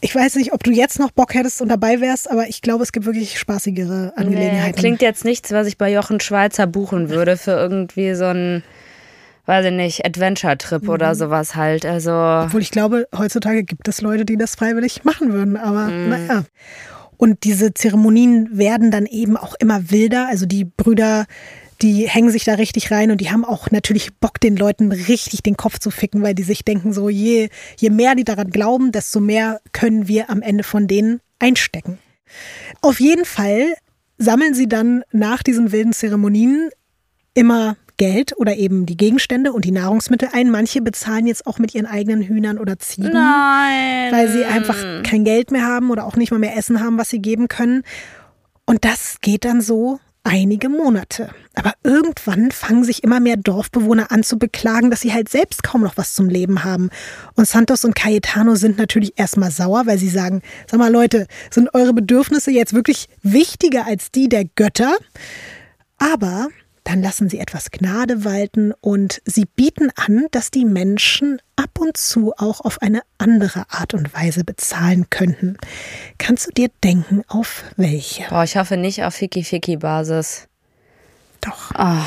Ich 0.00 0.14
weiß 0.14 0.34
nicht, 0.36 0.52
ob 0.52 0.64
du 0.64 0.72
jetzt 0.72 0.98
noch 0.98 1.12
Bock 1.12 1.34
hättest 1.34 1.62
und 1.62 1.68
dabei 1.68 2.00
wärst, 2.00 2.30
aber 2.30 2.48
ich 2.48 2.60
glaube, 2.60 2.82
es 2.82 2.92
gibt 2.92 3.06
wirklich 3.06 3.38
spaßigere 3.38 4.12
Angelegenheiten. 4.16 4.74
Nee, 4.74 4.80
klingt 4.80 5.02
jetzt 5.02 5.24
nichts, 5.24 5.52
was 5.52 5.66
ich 5.66 5.78
bei 5.78 5.92
Jochen 5.92 6.20
Schweizer 6.20 6.66
buchen 6.66 7.08
würde 7.08 7.36
für 7.36 7.52
irgendwie 7.52 8.14
so 8.14 8.24
ein, 8.24 8.64
weiß 9.46 9.66
ich 9.66 9.72
nicht, 9.72 10.04
Adventure-Trip 10.04 10.82
mhm. 10.82 10.88
oder 10.88 11.14
sowas 11.14 11.54
halt. 11.54 11.86
Also 11.86 12.12
Obwohl 12.12 12.62
ich 12.62 12.72
glaube, 12.72 13.06
heutzutage 13.16 13.62
gibt 13.62 13.86
es 13.86 14.00
Leute, 14.00 14.24
die 14.24 14.36
das 14.36 14.56
freiwillig 14.56 15.04
machen 15.04 15.32
würden, 15.32 15.56
aber 15.56 15.86
mhm. 15.86 16.08
naja. 16.08 16.44
Und 17.16 17.44
diese 17.44 17.72
Zeremonien 17.72 18.58
werden 18.58 18.90
dann 18.90 19.06
eben 19.06 19.36
auch 19.36 19.54
immer 19.60 19.92
wilder. 19.92 20.26
Also 20.28 20.44
die 20.44 20.64
Brüder 20.64 21.26
die 21.82 22.08
hängen 22.08 22.30
sich 22.30 22.44
da 22.44 22.54
richtig 22.54 22.90
rein 22.90 23.10
und 23.10 23.20
die 23.20 23.30
haben 23.30 23.44
auch 23.44 23.70
natürlich 23.70 24.14
Bock, 24.14 24.40
den 24.40 24.56
Leuten 24.56 24.92
richtig 24.92 25.42
den 25.42 25.56
Kopf 25.56 25.78
zu 25.78 25.90
ficken, 25.90 26.22
weil 26.22 26.34
die 26.34 26.44
sich 26.44 26.64
denken, 26.64 26.92
so 26.92 27.08
je, 27.08 27.48
je 27.78 27.90
mehr 27.90 28.14
die 28.14 28.24
daran 28.24 28.50
glauben, 28.50 28.92
desto 28.92 29.20
mehr 29.20 29.60
können 29.72 30.08
wir 30.08 30.30
am 30.30 30.42
Ende 30.42 30.64
von 30.64 30.86
denen 30.86 31.20
einstecken. 31.38 31.98
Auf 32.80 33.00
jeden 33.00 33.24
Fall 33.24 33.74
sammeln 34.16 34.54
sie 34.54 34.68
dann 34.68 35.02
nach 35.12 35.42
diesen 35.42 35.72
wilden 35.72 35.92
Zeremonien 35.92 36.70
immer 37.34 37.76
Geld 37.96 38.36
oder 38.36 38.56
eben 38.56 38.86
die 38.86 38.96
Gegenstände 38.96 39.52
und 39.52 39.64
die 39.64 39.70
Nahrungsmittel 39.70 40.28
ein. 40.32 40.50
Manche 40.50 40.80
bezahlen 40.80 41.26
jetzt 41.26 41.46
auch 41.46 41.58
mit 41.58 41.74
ihren 41.74 41.86
eigenen 41.86 42.22
Hühnern 42.22 42.58
oder 42.58 42.78
Ziegen, 42.78 43.12
Nein. 43.12 44.12
weil 44.12 44.28
sie 44.28 44.44
einfach 44.44 45.02
kein 45.02 45.24
Geld 45.24 45.50
mehr 45.50 45.64
haben 45.64 45.90
oder 45.90 46.06
auch 46.06 46.16
nicht 46.16 46.30
mal 46.30 46.38
mehr 46.38 46.56
Essen 46.56 46.80
haben, 46.80 46.98
was 46.98 47.10
sie 47.10 47.20
geben 47.20 47.48
können. 47.48 47.82
Und 48.66 48.84
das 48.84 49.18
geht 49.20 49.44
dann 49.44 49.60
so 49.60 50.00
einige 50.24 50.68
Monate. 50.68 51.30
Aber 51.54 51.74
irgendwann 51.82 52.50
fangen 52.50 52.84
sich 52.84 53.02
immer 53.04 53.20
mehr 53.20 53.36
Dorfbewohner 53.36 54.10
an 54.10 54.22
zu 54.22 54.38
beklagen, 54.38 54.90
dass 54.90 55.00
sie 55.00 55.12
halt 55.12 55.28
selbst 55.28 55.62
kaum 55.62 55.82
noch 55.82 55.96
was 55.96 56.14
zum 56.14 56.28
Leben 56.28 56.64
haben. 56.64 56.90
Und 57.34 57.46
Santos 57.46 57.84
und 57.84 57.94
Cayetano 57.94 58.54
sind 58.54 58.78
natürlich 58.78 59.12
erstmal 59.16 59.50
sauer, 59.50 59.86
weil 59.86 59.98
sie 59.98 60.08
sagen, 60.08 60.42
sag 60.70 60.78
mal 60.78 60.92
Leute, 60.92 61.26
sind 61.50 61.74
eure 61.74 61.92
Bedürfnisse 61.92 62.50
jetzt 62.50 62.72
wirklich 62.72 63.08
wichtiger 63.22 63.86
als 63.86 64.10
die 64.10 64.28
der 64.28 64.44
Götter? 64.44 64.96
Aber 65.98 66.48
dann 66.84 67.02
lassen 67.02 67.28
sie 67.28 67.38
etwas 67.38 67.70
Gnade 67.70 68.24
walten 68.24 68.72
und 68.80 69.22
sie 69.24 69.44
bieten 69.44 69.90
an, 69.94 70.26
dass 70.30 70.50
die 70.50 70.64
Menschen 70.64 71.40
ab 71.56 71.78
und 71.78 71.96
zu 71.96 72.32
auch 72.36 72.60
auf 72.60 72.82
eine 72.82 73.02
andere 73.18 73.64
Art 73.70 73.94
und 73.94 74.12
Weise 74.14 74.44
bezahlen 74.44 75.08
könnten. 75.10 75.56
Kannst 76.18 76.46
du 76.46 76.50
dir 76.50 76.70
denken, 76.82 77.22
auf 77.28 77.64
welche? 77.76 78.24
Boah, 78.28 78.44
ich 78.44 78.56
hoffe 78.56 78.76
nicht 78.76 79.04
auf 79.04 79.14
Ficky-Ficky-Basis. 79.14 80.48
Doch. 81.40 81.72
Oh, 81.78 82.04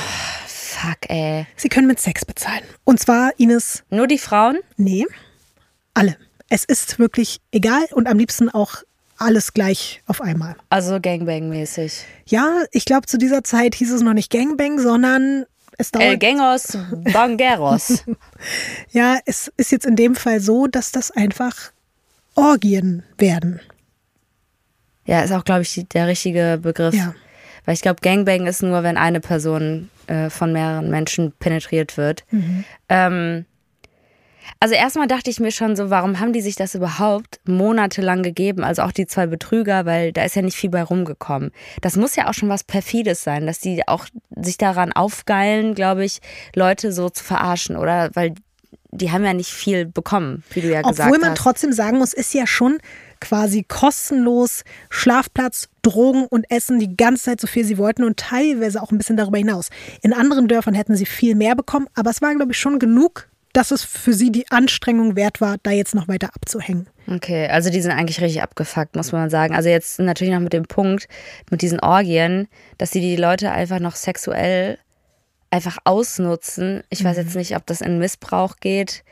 fuck, 0.48 1.10
ey. 1.10 1.46
Sie 1.56 1.70
können 1.70 1.88
mit 1.88 2.00
Sex 2.00 2.26
bezahlen. 2.26 2.64
Und 2.84 3.00
zwar, 3.00 3.32
Ines. 3.38 3.84
Nur 3.90 4.08
die 4.08 4.18
Frauen? 4.18 4.60
Nee, 4.78 5.06
alle. 5.94 6.18
Es 6.50 6.64
ist 6.64 7.00
wirklich 7.00 7.40
egal 7.52 7.86
und 7.92 8.08
am 8.08 8.18
liebsten 8.20 8.50
auch 8.50 8.84
alles 9.18 9.54
gleich 9.54 10.02
auf 10.08 10.22
einmal. 10.22 10.56
Also 10.70 10.96
Gangbang-mäßig. 10.96 12.04
Ja, 12.26 12.64
ich 12.72 12.86
glaube, 12.86 13.08
zu 13.08 13.18
dieser 13.18 13.44
Zeit 13.44 13.76
hieß 13.76 13.92
es 13.92 14.02
noch 14.02 14.14
nicht 14.14 14.32
Gangbang, 14.32 14.80
sondern 14.80 15.46
es 15.78 15.92
dauert. 15.92 16.06
El 16.06 16.18
Gangos 16.18 16.78
Bangeros. 17.14 18.04
ja, 18.92 19.18
es 19.26 19.52
ist 19.58 19.72
jetzt 19.72 19.86
in 19.86 19.96
dem 19.96 20.16
Fall 20.16 20.40
so, 20.40 20.68
dass 20.68 20.92
das 20.92 21.12
einfach 21.12 21.72
Orgien 22.36 23.04
werden. 23.18 23.60
Ja, 25.06 25.22
ist 25.22 25.32
auch, 25.32 25.46
glaube 25.46 25.62
ich, 25.62 25.86
der 25.94 26.08
richtige 26.08 26.60
Begriff. 26.62 26.96
Ja. 26.96 27.14
Weil 27.66 27.74
ich 27.76 27.82
glaube, 27.82 28.02
Gangbang 28.02 28.48
ist 28.48 28.64
nur, 28.64 28.84
wenn 28.84 28.98
eine 28.98 29.20
Person 29.20 29.90
äh, 30.08 30.30
von 30.30 30.52
mehreren 30.52 30.90
Menschen 30.90 31.32
penetriert 31.34 31.98
wird. 31.98 32.24
Mhm. 32.32 32.64
Ähm, 32.90 33.46
also 34.60 34.76
erstmal 34.76 35.08
dachte 35.08 35.30
ich 35.30 35.40
mir 35.40 35.52
schon 35.52 35.76
so, 35.76 35.90
warum 35.90 36.20
haben 36.20 36.34
die 36.34 36.42
sich 36.42 36.56
das 36.56 36.76
überhaupt 36.76 37.40
monatelang 37.46 38.24
gegeben? 38.24 38.64
Also 38.64 38.84
auch 38.84 38.92
die 38.92 39.08
zwei 39.08 39.28
Betrüger, 39.28 39.86
weil 39.86 40.12
da 40.12 40.24
ist 40.24 40.36
ja 40.36 40.42
nicht 40.42 40.58
viel 40.58 40.70
bei 40.70 40.84
rumgekommen. 40.84 41.52
Das 41.82 41.96
muss 41.96 42.16
ja 42.16 42.30
auch 42.30 42.34
schon 42.34 42.50
was 42.50 42.64
perfides 42.64 43.24
sein, 43.24 43.46
dass 43.46 43.60
die 43.60 43.88
auch 43.88 44.06
sich 44.36 44.58
daran 44.58 44.92
aufgeilen, 44.92 45.76
glaube 45.76 46.06
ich, 46.06 46.20
Leute 46.56 46.92
so 46.92 47.10
zu 47.10 47.24
verarschen 47.24 47.78
oder 47.78 48.12
weil 48.14 48.34
die 48.92 49.12
haben 49.12 49.26
ja 49.26 49.34
nicht 49.34 49.52
viel 49.52 49.86
bekommen, 49.86 50.44
wie 50.52 50.62
du 50.62 50.70
ja 50.70 50.82
gesagt 50.82 51.00
hast. 51.00 51.08
Obwohl 51.08 51.20
man 51.20 51.36
trotzdem 51.36 51.74
sagen 51.74 51.98
muss, 51.98 52.14
ist 52.14 52.34
ja 52.34 52.48
schon 52.48 52.78
quasi 53.20 53.64
kostenlos 53.64 54.64
Schlafplatz, 54.90 55.70
Drogen 55.82 56.26
und 56.26 56.50
Essen 56.50 56.80
die 56.80 56.96
ganze 56.96 57.26
Zeit 57.26 57.42
so 57.42 57.48
viel 57.48 57.66
sie 57.66 57.78
wollten 57.78 58.04
und 58.04 58.18
teilweise 58.18 58.82
auch 58.82 58.92
ein 58.92 58.98
bisschen 58.98 59.18
darüber 59.18 59.38
hinaus. 59.38 59.70
In 60.02 60.14
anderen 60.14 60.48
Dörfern 60.48 60.74
hätten 60.74 60.96
sie 60.96 61.06
viel 61.06 61.36
mehr 61.36 61.56
bekommen, 61.56 61.88
aber 61.96 62.10
es 62.10 62.22
war, 62.22 62.34
glaube 62.36 62.54
ich, 62.54 62.60
schon 62.60 62.80
genug, 62.80 63.28
dass 63.56 63.72
es 63.72 63.84
für 63.84 64.14
sie 64.14 64.32
die 64.32 64.50
Anstrengung 64.52 65.16
wert 65.16 65.40
war, 65.40 65.56
da 65.64 65.72
jetzt 65.72 65.96
noch 65.96 66.08
weiter 66.08 66.30
abzuhängen. 66.36 66.88
Okay, 67.08 67.48
also 67.48 67.70
die 67.70 67.82
sind 67.82 67.92
eigentlich 67.92 68.20
richtig 68.20 68.42
abgefuckt, 68.42 68.96
muss 68.96 69.14
man 69.14 69.30
sagen. 69.30 69.56
Also 69.56 69.70
jetzt 69.70 70.00
natürlich 70.00 70.34
noch 70.34 70.42
mit 70.42 70.54
dem 70.54 70.66
Punkt, 70.66 71.08
mit 71.50 71.62
diesen 71.62 71.80
Orgien, 71.80 72.48
dass 72.78 72.92
sie 72.92 73.00
die 73.00 73.16
Leute 73.16 73.52
einfach 73.52 73.80
noch 73.80 73.96
sexuell 73.96 74.78
einfach 75.52 75.78
ausnutzen. 75.86 76.84
Ich 76.90 77.04
weiß 77.04 77.16
jetzt 77.16 77.34
mhm. 77.34 77.40
nicht, 77.40 77.56
ob 77.56 77.66
das 77.66 77.80
in 77.80 77.98
Missbrauch 77.98 78.58
geht 78.60 79.04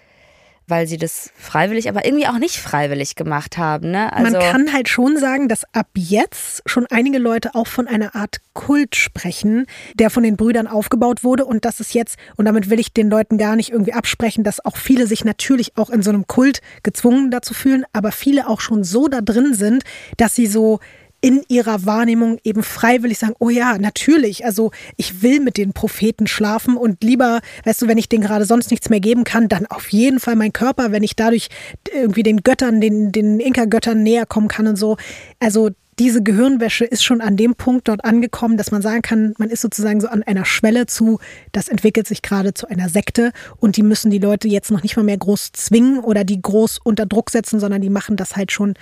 weil 0.68 0.88
sie 0.88 0.98
das 0.98 1.32
freiwillig, 1.36 1.90
aber 1.90 2.06
irgendwie 2.06 2.28
auch 2.28 2.38
nicht 2.38 2.58
freiwillig 2.58 3.16
gemacht 3.16 3.58
haben. 3.58 3.92
Ne? 3.92 4.14
Also 4.14 4.38
Man 4.38 4.42
kann 4.42 4.74
halt 4.74 4.90
schon 4.90 5.18
sagen, 5.18 5.48
dass 5.48 5.66
ab 5.74 5.88
jetzt 5.96 6.64
schon 6.66 6.86
einige 6.90 7.18
Leute 7.18 7.56
auch 7.56 7.68
von 7.68 7.88
einer 7.88 8.16
Art 8.16 8.38
Kult 8.54 8.96
sprechen, 8.96 9.66
der 9.96 10.10
von 10.10 10.24
den 10.24 10.38
Brüdern 10.38 10.68
aufgebaut 10.68 11.24
wurde 11.24 11.46
und 11.46 11.66
das 11.66 11.80
ist 11.80 11.94
jetzt, 11.94 12.18
und 12.36 12.46
damit 12.46 12.70
will 12.70 12.80
ich 12.80 12.94
den 12.94 13.10
Leuten 13.10 13.38
gar 13.38 13.56
nicht 13.56 13.72
irgendwie 13.72 13.94
absprechen, 13.94 14.44
dass 14.44 14.64
auch 14.64 14.78
viele 14.78 15.08
sich 15.08 15.26
natürlich 15.26 15.76
auch 15.78 15.90
in 15.90 16.04
so 16.04 16.12
einem 16.12 16.28
Kult 16.28 16.62
gezwungen 16.84 17.32
dazu 17.32 17.54
fühlen, 17.54 17.84
aber 17.94 18.12
viele 18.12 18.48
auch 18.48 18.62
schon 18.62 18.84
so 18.84 19.08
da 19.08 19.22
drin 19.22 19.54
sind, 19.54 19.84
dass 20.18 20.36
sie 20.36 20.48
so 20.48 20.80
in 21.24 21.42
ihrer 21.48 21.86
Wahrnehmung 21.86 22.38
eben 22.44 22.64
freiwillig 22.64 23.18
sagen, 23.18 23.36
oh 23.40 23.50
ja, 23.50 23.78
natürlich, 23.78 24.44
also 24.44 24.72
ich 24.98 25.22
will 25.22 25.40
mit 25.40 25.56
den 25.56 25.72
Propheten 25.72 26.28
schlafen 26.28 26.76
und 26.76 27.02
lieber, 27.02 27.40
weißt 27.64 27.82
du, 27.82 27.88
wenn 27.88 27.98
ich 27.98 28.10
denen 28.10 28.26
gerade 28.26 28.44
sonst 28.44 28.72
nichts 28.72 28.90
mehr 28.90 29.00
geben 29.00 29.24
kann, 29.24 29.48
dann 29.48 29.66
auf 29.68 29.88
jeden 29.94 30.20
Fall 30.20 30.36
mein 30.36 30.52
Körper, 30.52 30.92
wenn 30.92 31.02
ich 31.02 31.16
dadurch 31.16 31.48
irgendwie 31.94 32.24
den 32.24 32.44
Göttern, 32.44 32.82
den, 32.82 33.14
den 33.14 33.40
Inka-Göttern 33.40 34.04
näher 34.04 34.26
kommen 34.26 34.50
kann 34.50 34.68
und 34.68 34.76
so. 34.76 34.98
Also 35.40 35.70
diese 35.98 36.24
Gehirnwäsche 36.24 36.84
ist 36.84 37.06
schon 37.06 37.22
an 37.22 37.38
dem 37.38 37.56
Punkt 37.56 37.88
dort 37.88 38.04
angekommen, 38.04 38.58
dass 38.58 38.72
man 38.72 38.82
sagen 38.82 39.02
kann, 39.02 39.34
man 39.38 39.50
ist 39.50 39.62
sozusagen 39.62 40.02
so 40.02 40.10
an 40.10 40.24
einer 40.24 40.44
Schwelle 40.44 40.88
zu, 40.88 41.20
das 41.54 41.70
entwickelt 41.70 42.06
sich 42.06 42.22
gerade 42.22 42.54
zu 42.54 42.68
einer 42.68 42.90
Sekte 42.90 43.32
und 43.58 43.78
die 43.78 43.84
müssen 43.84 44.12
die 44.12 44.20
Leute 44.20 44.50
jetzt 44.50 44.72
noch 44.72 44.84
nicht 44.84 44.98
mal 44.98 45.04
mehr 45.04 45.18
groß 45.18 45.54
zwingen 45.54 46.00
oder 46.00 46.26
die 46.26 46.42
groß 46.42 46.80
unter 46.84 47.06
Druck 47.06 47.30
setzen, 47.30 47.62
sondern 47.62 47.82
die 47.82 47.90
machen 47.90 48.18
das 48.18 48.36
halt 48.36 48.52
schon 48.52 48.74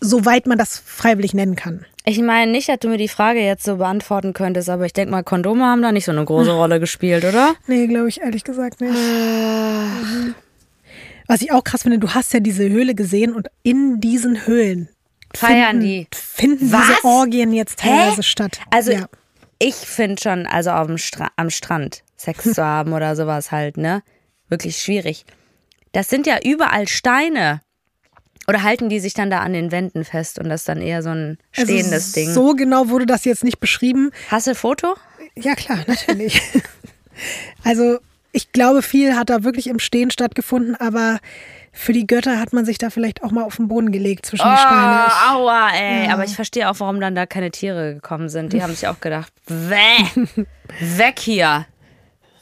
soweit 0.00 0.46
man 0.46 0.58
das 0.58 0.78
freiwillig 0.84 1.34
nennen 1.34 1.56
kann. 1.56 1.84
Ich 2.04 2.18
meine 2.20 2.50
nicht, 2.50 2.68
dass 2.68 2.78
du 2.78 2.88
mir 2.88 2.96
die 2.96 3.08
Frage 3.08 3.40
jetzt 3.40 3.64
so 3.64 3.76
beantworten 3.76 4.32
könntest, 4.32 4.70
aber 4.70 4.86
ich 4.86 4.92
denke 4.92 5.10
mal, 5.10 5.22
Kondome 5.22 5.64
haben 5.64 5.82
da 5.82 5.92
nicht 5.92 6.06
so 6.06 6.12
eine 6.12 6.24
große 6.24 6.52
Rolle 6.56 6.80
gespielt, 6.80 7.24
oder? 7.24 7.54
Nee, 7.66 7.86
glaube 7.86 8.08
ich 8.08 8.20
ehrlich 8.20 8.44
gesagt 8.44 8.80
nicht. 8.80 8.94
Was 11.26 11.42
ich 11.42 11.52
auch 11.52 11.62
krass 11.62 11.82
finde, 11.82 11.98
du 11.98 12.10
hast 12.10 12.32
ja 12.32 12.40
diese 12.40 12.68
Höhle 12.68 12.94
gesehen 12.94 13.34
und 13.34 13.48
in 13.62 14.00
diesen 14.00 14.46
Höhlen 14.46 14.88
feiern 15.34 15.80
finden, 15.80 15.84
die. 15.84 16.06
Finden 16.12 16.72
Was? 16.72 16.86
diese 16.86 17.04
Orgien 17.04 17.52
jetzt 17.52 17.78
teilweise 17.80 18.16
Hä? 18.16 18.22
statt. 18.22 18.60
Also 18.70 18.92
ja. 18.92 19.06
ich 19.58 19.74
finde 19.74 20.20
schon, 20.20 20.46
also 20.46 20.70
auf 20.70 20.86
dem 20.86 20.98
Stra 20.98 21.28
am 21.36 21.50
Strand 21.50 22.02
Sex 22.16 22.42
zu 22.54 22.64
haben 22.64 22.92
oder 22.92 23.14
sowas 23.14 23.52
halt, 23.52 23.76
ne? 23.76 24.02
Wirklich 24.48 24.78
schwierig. 24.78 25.24
Das 25.92 26.08
sind 26.08 26.26
ja 26.26 26.38
überall 26.44 26.88
Steine. 26.88 27.60
Oder 28.50 28.64
halten 28.64 28.88
die 28.88 28.98
sich 28.98 29.14
dann 29.14 29.30
da 29.30 29.38
an 29.42 29.52
den 29.52 29.70
Wänden 29.70 30.04
fest 30.04 30.40
und 30.40 30.48
das 30.48 30.62
ist 30.62 30.68
dann 30.68 30.82
eher 30.82 31.04
so 31.04 31.10
ein 31.10 31.38
stehendes 31.52 31.92
also 31.92 32.12
Ding? 32.14 32.30
So 32.32 32.54
genau 32.56 32.88
wurde 32.88 33.06
das 33.06 33.24
jetzt 33.24 33.44
nicht 33.44 33.60
beschrieben. 33.60 34.10
Hast 34.28 34.48
du 34.48 34.50
ein 34.50 34.56
Foto? 34.56 34.96
Ja, 35.36 35.54
klar, 35.54 35.78
natürlich. 35.86 36.42
also, 37.64 38.00
ich 38.32 38.50
glaube, 38.50 38.82
viel 38.82 39.14
hat 39.14 39.30
da 39.30 39.44
wirklich 39.44 39.68
im 39.68 39.78
Stehen 39.78 40.10
stattgefunden, 40.10 40.74
aber 40.74 41.20
für 41.70 41.92
die 41.92 42.08
Götter 42.08 42.40
hat 42.40 42.52
man 42.52 42.64
sich 42.64 42.78
da 42.78 42.90
vielleicht 42.90 43.22
auch 43.22 43.30
mal 43.30 43.44
auf 43.44 43.54
den 43.54 43.68
Boden 43.68 43.92
gelegt 43.92 44.26
zwischen 44.26 44.44
oh, 44.44 44.50
die 44.50 44.58
Steine. 44.58 45.06
Aua, 45.30 45.68
ey. 45.72 46.06
Ja. 46.06 46.14
Aber 46.14 46.24
ich 46.24 46.34
verstehe 46.34 46.68
auch, 46.68 46.80
warum 46.80 47.00
dann 47.00 47.14
da 47.14 47.26
keine 47.26 47.52
Tiere 47.52 47.94
gekommen 47.94 48.28
sind. 48.28 48.52
Die 48.52 48.60
haben 48.64 48.74
sich 48.74 48.88
auch 48.88 48.98
gedacht, 48.98 49.32
Wäh, 49.46 50.26
weg 50.80 51.20
hier. 51.20 51.66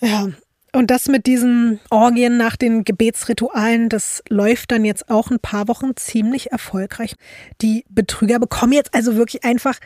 Ja, 0.00 0.28
und 0.78 0.92
das 0.92 1.08
mit 1.08 1.26
diesen 1.26 1.80
Orgien 1.90 2.36
nach 2.36 2.54
den 2.54 2.84
Gebetsritualen, 2.84 3.88
das 3.88 4.22
läuft 4.28 4.70
dann 4.70 4.84
jetzt 4.84 5.10
auch 5.10 5.28
ein 5.28 5.40
paar 5.40 5.66
Wochen 5.66 5.96
ziemlich 5.96 6.52
erfolgreich. 6.52 7.16
Die 7.60 7.84
Betrüger 7.88 8.38
bekommen 8.38 8.72
jetzt 8.72 8.94
also 8.94 9.16
wirklich 9.16 9.42
einfach 9.42 9.80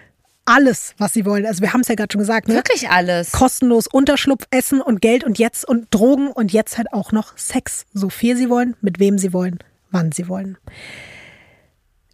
alles, 0.45 0.95
was 0.99 1.15
sie 1.15 1.25
wollen. 1.25 1.47
Also 1.47 1.63
wir 1.63 1.73
haben 1.73 1.81
es 1.81 1.89
ja 1.89 1.95
gerade 1.95 2.13
schon 2.13 2.19
gesagt. 2.19 2.47
Ne? 2.47 2.57
Wirklich 2.57 2.91
alles. 2.91 3.33
Kostenlos 3.33 3.87
Unterschlupf, 3.87 4.45
Essen 4.51 4.83
und 4.83 5.01
Geld 5.01 5.25
und 5.25 5.39
jetzt 5.39 5.67
und 5.67 5.87
Drogen 5.91 6.29
und 6.29 6.53
jetzt 6.53 6.77
halt 6.77 6.93
auch 6.93 7.11
noch 7.11 7.39
Sex. 7.39 7.87
So 7.95 8.11
viel 8.11 8.37
sie 8.37 8.51
wollen, 8.51 8.77
mit 8.83 8.99
wem 8.99 9.17
sie 9.17 9.33
wollen, 9.33 9.61
wann 9.91 10.13
sie 10.13 10.29
wollen. 10.29 10.59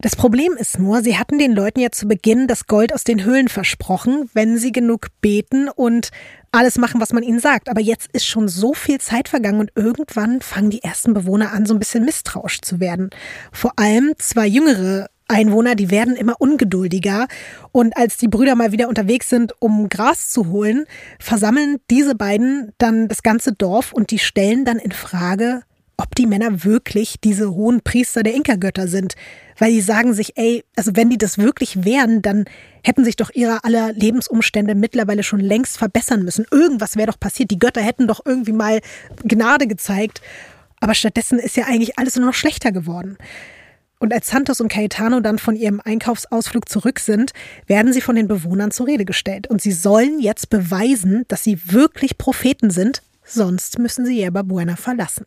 Das 0.01 0.15
Problem 0.15 0.53
ist 0.57 0.79
nur, 0.79 1.01
sie 1.01 1.17
hatten 1.17 1.37
den 1.37 1.51
Leuten 1.51 1.81
ja 1.81 1.91
zu 1.91 2.07
Beginn 2.07 2.47
das 2.47 2.67
Gold 2.67 2.93
aus 2.93 3.03
den 3.03 3.25
Höhlen 3.25 3.49
versprochen, 3.49 4.29
wenn 4.33 4.57
sie 4.57 4.71
genug 4.71 5.07
beten 5.19 5.67
und 5.67 6.11
alles 6.51 6.77
machen, 6.77 7.01
was 7.01 7.13
man 7.13 7.23
ihnen 7.23 7.39
sagt. 7.39 7.69
Aber 7.69 7.81
jetzt 7.81 8.09
ist 8.13 8.25
schon 8.25 8.47
so 8.47 8.73
viel 8.73 8.99
Zeit 8.99 9.29
vergangen 9.29 9.59
und 9.59 9.71
irgendwann 9.75 10.41
fangen 10.41 10.69
die 10.69 10.83
ersten 10.83 11.13
Bewohner 11.13 11.51
an, 11.51 11.65
so 11.65 11.73
ein 11.73 11.79
bisschen 11.79 12.05
misstrauisch 12.05 12.61
zu 12.61 12.79
werden. 12.79 13.09
Vor 13.51 13.73
allem 13.77 14.13
zwei 14.17 14.47
jüngere 14.47 15.07
Einwohner, 15.29 15.75
die 15.75 15.91
werden 15.91 16.15
immer 16.15 16.35
ungeduldiger. 16.39 17.27
Und 17.71 17.95
als 17.95 18.17
die 18.17 18.27
Brüder 18.27 18.55
mal 18.55 18.71
wieder 18.71 18.89
unterwegs 18.89 19.29
sind, 19.29 19.53
um 19.59 19.87
Gras 19.87 20.29
zu 20.29 20.47
holen, 20.47 20.85
versammeln 21.19 21.77
diese 21.89 22.15
beiden 22.15 22.73
dann 22.79 23.07
das 23.07 23.23
ganze 23.23 23.53
Dorf 23.53 23.93
und 23.93 24.11
die 24.11 24.19
stellen 24.19 24.65
dann 24.65 24.79
in 24.79 24.91
Frage, 24.91 25.61
ob 25.99 26.15
die 26.15 26.27
Männer 26.27 26.63
wirklich 26.63 27.15
diese 27.21 27.51
hohen 27.51 27.81
Priester 27.81 28.23
der 28.23 28.33
Inka-Götter 28.33 28.87
sind. 28.87 29.15
Weil 29.57 29.73
die 29.73 29.81
sagen 29.81 30.13
sich, 30.13 30.37
ey, 30.37 30.63
also 30.77 30.95
wenn 30.95 31.09
die 31.09 31.17
das 31.17 31.37
wirklich 31.37 31.83
wären, 31.83 32.21
dann 32.21 32.45
hätten 32.83 33.03
sich 33.03 33.17
doch 33.17 33.29
ihre 33.33 33.65
aller 33.65 33.91
Lebensumstände 33.91 34.75
mittlerweile 34.75 35.23
schon 35.23 35.41
längst 35.41 35.77
verbessern 35.77 36.23
müssen. 36.23 36.45
Irgendwas 36.51 36.95
wäre 36.95 37.11
doch 37.11 37.19
passiert. 37.19 37.51
Die 37.51 37.59
Götter 37.59 37.81
hätten 37.81 38.07
doch 38.07 38.21
irgendwie 38.25 38.53
mal 38.53 38.79
Gnade 39.25 39.67
gezeigt. 39.67 40.21
Aber 40.79 40.93
stattdessen 40.93 41.37
ist 41.37 41.57
ja 41.57 41.65
eigentlich 41.65 41.99
alles 41.99 42.15
nur 42.15 42.27
noch 42.27 42.33
schlechter 42.33 42.71
geworden. 42.71 43.17
Und 43.99 44.13
als 44.13 44.27
Santos 44.27 44.61
und 44.61 44.71
Caetano 44.71 45.19
dann 45.19 45.37
von 45.37 45.57
ihrem 45.57 45.81
Einkaufsausflug 45.83 46.69
zurück 46.69 47.01
sind, 47.01 47.33
werden 47.67 47.91
sie 47.91 47.99
von 47.99 48.15
den 48.15 48.29
Bewohnern 48.29 48.71
zur 48.71 48.87
Rede 48.87 49.03
gestellt. 49.03 49.47
Und 49.47 49.61
sie 49.61 49.73
sollen 49.73 50.21
jetzt 50.21 50.49
beweisen, 50.49 51.25
dass 51.27 51.43
sie 51.43 51.59
wirklich 51.65 52.17
Propheten 52.17 52.69
sind, 52.69 53.01
sonst 53.25 53.79
müssen 53.79 54.05
sie 54.05 54.17
Yerba 54.17 54.43
Buena 54.43 54.77
verlassen. 54.77 55.25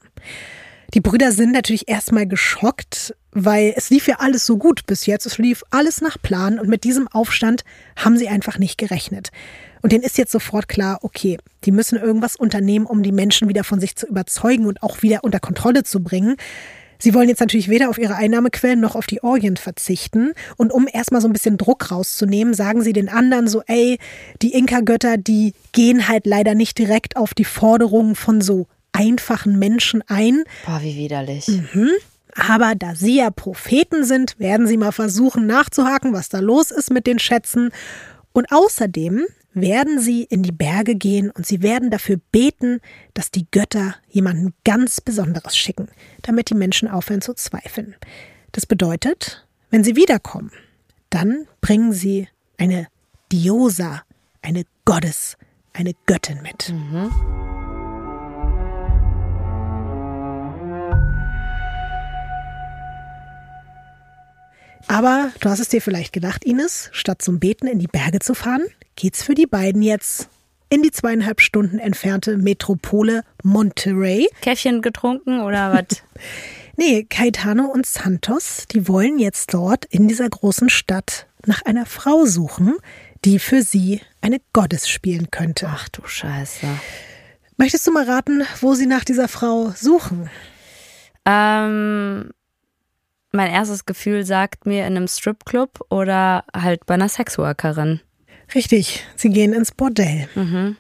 Die 0.95 1.01
Brüder 1.01 1.33
sind 1.33 1.53
natürlich 1.53 1.89
erstmal 1.89 2.27
geschockt, 2.27 3.15
weil 3.31 3.73
es 3.77 3.89
lief 3.89 4.09
ja 4.09 4.17
alles 4.19 4.45
so 4.45 4.59
gut 4.59 4.85
bis 4.87 5.07
jetzt. 5.07 5.25
Es 5.25 5.39
lief 5.39 5.65
alles 5.71 6.03
nach 6.03 6.21
Plan 6.21 6.59
und 6.59 6.69
mit 6.69 6.85
diesem 6.85 7.09
Aufstand 7.09 7.65
haben 7.97 8.19
sie 8.19 8.29
einfach 8.29 8.59
nicht 8.59 8.77
gerechnet. 8.77 9.31
Und 9.81 9.93
denen 9.93 10.05
ist 10.05 10.19
jetzt 10.19 10.33
sofort 10.33 10.69
klar, 10.69 10.99
okay, 11.01 11.39
die 11.65 11.73
müssen 11.73 11.99
irgendwas 11.99 12.37
unternehmen, 12.37 12.85
um 12.85 13.03
die 13.03 13.11
Menschen 13.11 13.49
wieder 13.49 13.65
von 13.65 13.81
sich 13.81 13.97
zu 13.97 14.07
überzeugen 14.07 14.67
und 14.67 14.83
auch 14.83 15.01
wieder 15.01 15.25
unter 15.25 15.41
Kontrolle 15.41 15.83
zu 15.83 16.03
bringen. 16.03 16.37
Sie 16.99 17.15
wollen 17.15 17.29
jetzt 17.31 17.41
natürlich 17.41 17.71
weder 17.71 17.89
auf 17.89 17.99
ihre 17.99 18.15
Einnahmequellen 18.15 18.79
noch 18.79 18.95
auf 18.95 19.07
die 19.07 19.25
Orgien 19.25 19.57
verzichten. 19.57 20.35
Und 20.59 20.73
um 20.73 20.87
erstmal 20.93 21.23
so 21.23 21.27
ein 21.27 21.33
bisschen 21.33 21.57
Druck 21.57 21.91
rauszunehmen, 21.91 22.53
sagen 22.53 22.83
sie 22.83 22.93
den 22.93 23.09
anderen 23.09 23.49
so, 23.49 23.63
ey, 23.67 23.99
die 24.43 24.53
Inka-Götter, 24.53 25.17
die 25.17 25.55
gehen 25.73 26.07
halt 26.07 26.27
leider 26.27 26.55
nicht 26.55 26.79
direkt 26.79 27.17
auf 27.17 27.33
die 27.33 27.47
Forderungen 27.47 28.15
von 28.15 28.43
so 28.43 28.69
einfachen 28.93 29.59
Menschen 29.59 30.03
ein. 30.07 30.45
Boah, 30.67 30.81
wie 30.83 30.97
widerlich. 30.97 31.49
Mhm. 31.49 31.91
Aber 32.35 32.75
da 32.75 32.95
sie 32.95 33.17
ja 33.19 33.31
Propheten 33.31 34.05
sind, 34.05 34.39
werden 34.39 34.67
sie 34.67 34.77
mal 34.77 34.93
versuchen 34.93 35.47
nachzuhaken, 35.47 36.13
was 36.13 36.29
da 36.29 36.41
los 36.41 36.71
ist 36.71 36.91
mit 36.91 37.07
den 37.07 37.19
Schätzen. 37.19 37.71
Und 38.33 38.51
außerdem 38.51 39.27
werden 39.55 40.01
sie 40.01 40.23
in 40.25 40.43
die 40.43 40.53
Berge 40.53 40.95
gehen 40.95 41.31
und 41.31 41.47
sie 41.47 41.63
werden 41.63 41.91
dafür 41.91 42.19
beten, 42.31 42.81
dass 43.13 43.31
die 43.31 43.47
Götter 43.51 43.97
jemanden 44.09 44.55
ganz 44.65 45.01
Besonderes 45.01 45.57
schicken, 45.57 45.89
damit 46.23 46.49
die 46.49 46.55
Menschen 46.55 46.89
aufhören 46.89 47.21
zu 47.21 47.35
zweifeln. 47.35 47.95
Das 48.53 48.65
bedeutet, 48.65 49.47
wenn 49.71 49.85
sie 49.85 49.97
wiederkommen, 49.97 50.53
dann 51.11 51.47
bringen 51.61 51.93
sie 51.93 52.29
eine 52.57 52.87
Diosa, 53.31 54.03
eine 54.41 54.65
Gottes, 54.87 55.37
eine 55.75 55.93
Göttin 56.07 56.41
mit. 56.43 56.71
Mhm. 56.71 57.52
Aber 64.89 65.33
du 65.41 65.49
hast 65.49 65.61
es 65.61 65.69
dir 65.69 65.81
vielleicht 65.81 66.13
gedacht, 66.13 66.45
Ines, 66.45 66.91
statt 66.93 67.23
zum 67.23 67.41
Beten 67.41 67.67
in 67.67 67.79
die 67.79 67.87
Berge 67.87 68.19
zu 68.19 68.35
fahren, 68.35 68.65
geht's 68.97 69.23
für 69.23 69.35
die 69.35 69.47
beiden 69.47 69.83
jetzt 69.83 70.29
in 70.69 70.83
die 70.83 70.91
zweieinhalb 70.91 71.41
Stunden 71.41 71.79
entfernte 71.79 72.39
Metropole 72.39 73.25
Monterey. 73.43 74.29
Käffchen 74.41 74.81
getrunken 74.81 75.41
oder 75.41 75.73
was? 75.73 76.03
nee, 76.77 77.05
Caetano 77.05 77.67
und 77.67 77.85
Santos, 77.85 78.67
die 78.71 78.89
wollen 78.89 79.19
jetzt 79.19 79.53
dort 79.53 79.85
in 79.87 80.09
dieser 80.09 80.29
großen 80.29 80.71
Stadt 80.71 81.27
nach 81.45 81.63
einer 81.63 81.85
Frau 81.85 82.25
suchen, 82.25 82.77
die 83.25 83.39
für 83.39 83.63
sie 83.63 84.01
eine 84.21 84.41
Gottes 84.53 84.89
spielen 84.89 85.31
könnte. 85.31 85.69
Ach 85.71 85.89
du 85.91 86.07
Scheiße. 86.07 86.67
Möchtest 87.57 87.87
du 87.87 87.93
mal 87.93 88.05
raten, 88.05 88.43
wo 88.61 88.75
sie 88.75 88.87
nach 88.87 89.05
dieser 89.05 89.29
Frau 89.29 89.73
suchen? 89.77 90.31
Ähm, 91.27 92.31
mein 93.33 93.51
erstes 93.51 93.87
Gefühl 93.87 94.25
sagt 94.25 94.67
mir 94.67 94.87
in 94.87 94.97
einem 94.97 95.09
Stripclub 95.09 95.85
oder 95.89 96.45
halt 96.55 96.87
bei 96.87 96.95
einer 96.95 97.09
Sexworkerin. 97.09 98.01
Richtig, 98.55 99.05
sie 99.17 99.31
gehen 99.31 99.53
ins 99.53 99.73
Bordell. 99.73 100.29
Mhm. 100.35 100.77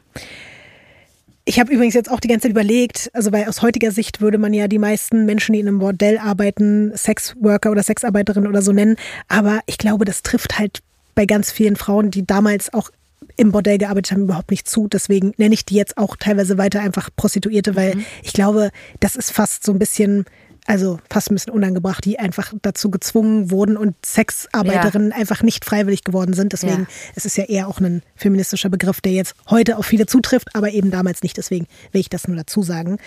Ich 1.44 1.58
habe 1.58 1.72
übrigens 1.72 1.94
jetzt 1.94 2.10
auch 2.10 2.20
die 2.20 2.28
ganze 2.28 2.42
Zeit 2.42 2.52
überlegt, 2.52 3.10
also 3.14 3.32
weil 3.32 3.48
aus 3.48 3.62
heutiger 3.62 3.90
Sicht 3.90 4.20
würde 4.20 4.38
man 4.38 4.54
ja 4.54 4.68
die 4.68 4.78
meisten 4.78 5.24
Menschen, 5.24 5.54
die 5.54 5.60
in 5.60 5.66
einem 5.66 5.80
Bordell 5.80 6.18
arbeiten, 6.18 6.96
Sexworker 6.96 7.70
oder 7.72 7.82
Sexarbeiterin 7.82 8.46
oder 8.46 8.62
so 8.62 8.72
nennen. 8.72 8.96
Aber 9.26 9.60
ich 9.66 9.78
glaube, 9.78 10.04
das 10.04 10.22
trifft 10.22 10.58
halt 10.58 10.82
bei 11.14 11.26
ganz 11.26 11.50
vielen 11.50 11.74
Frauen, 11.76 12.10
die 12.10 12.24
damals 12.24 12.72
auch 12.72 12.90
im 13.36 13.50
Bordell 13.50 13.78
gearbeitet 13.78 14.12
haben, 14.12 14.22
überhaupt 14.22 14.50
nicht 14.50 14.68
zu. 14.68 14.88
Deswegen 14.88 15.32
nenne 15.36 15.54
ich 15.54 15.64
die 15.64 15.74
jetzt 15.74 15.96
auch 15.96 16.16
teilweise 16.16 16.58
weiter 16.58 16.80
einfach 16.80 17.10
Prostituierte, 17.16 17.74
weil 17.74 17.96
mhm. 17.96 18.04
ich 18.22 18.32
glaube, 18.32 18.70
das 19.00 19.16
ist 19.16 19.32
fast 19.32 19.64
so 19.64 19.72
ein 19.72 19.78
bisschen 19.78 20.26
also 20.66 20.98
fast 21.10 21.30
ein 21.30 21.34
bisschen 21.34 21.52
unangebracht, 21.52 22.04
die 22.04 22.18
einfach 22.18 22.52
dazu 22.62 22.90
gezwungen 22.90 23.50
wurden 23.50 23.76
und 23.76 23.94
Sexarbeiterinnen 24.04 25.10
ja. 25.10 25.16
einfach 25.16 25.42
nicht 25.42 25.64
freiwillig 25.64 26.04
geworden 26.04 26.34
sind. 26.34 26.52
Deswegen 26.52 26.82
ja. 26.82 26.86
es 27.16 27.24
ist 27.24 27.36
ja 27.36 27.44
eher 27.44 27.68
auch 27.68 27.80
ein 27.80 28.02
feministischer 28.14 28.68
Begriff, 28.68 29.00
der 29.00 29.12
jetzt 29.12 29.34
heute 29.50 29.76
auf 29.76 29.86
viele 29.86 30.06
zutrifft, 30.06 30.54
aber 30.54 30.70
eben 30.70 30.90
damals 30.90 31.22
nicht. 31.22 31.36
Deswegen 31.36 31.66
will 31.90 32.00
ich 32.00 32.10
das 32.10 32.28
nur 32.28 32.36
dazu 32.36 32.62
sagen. 32.62 32.98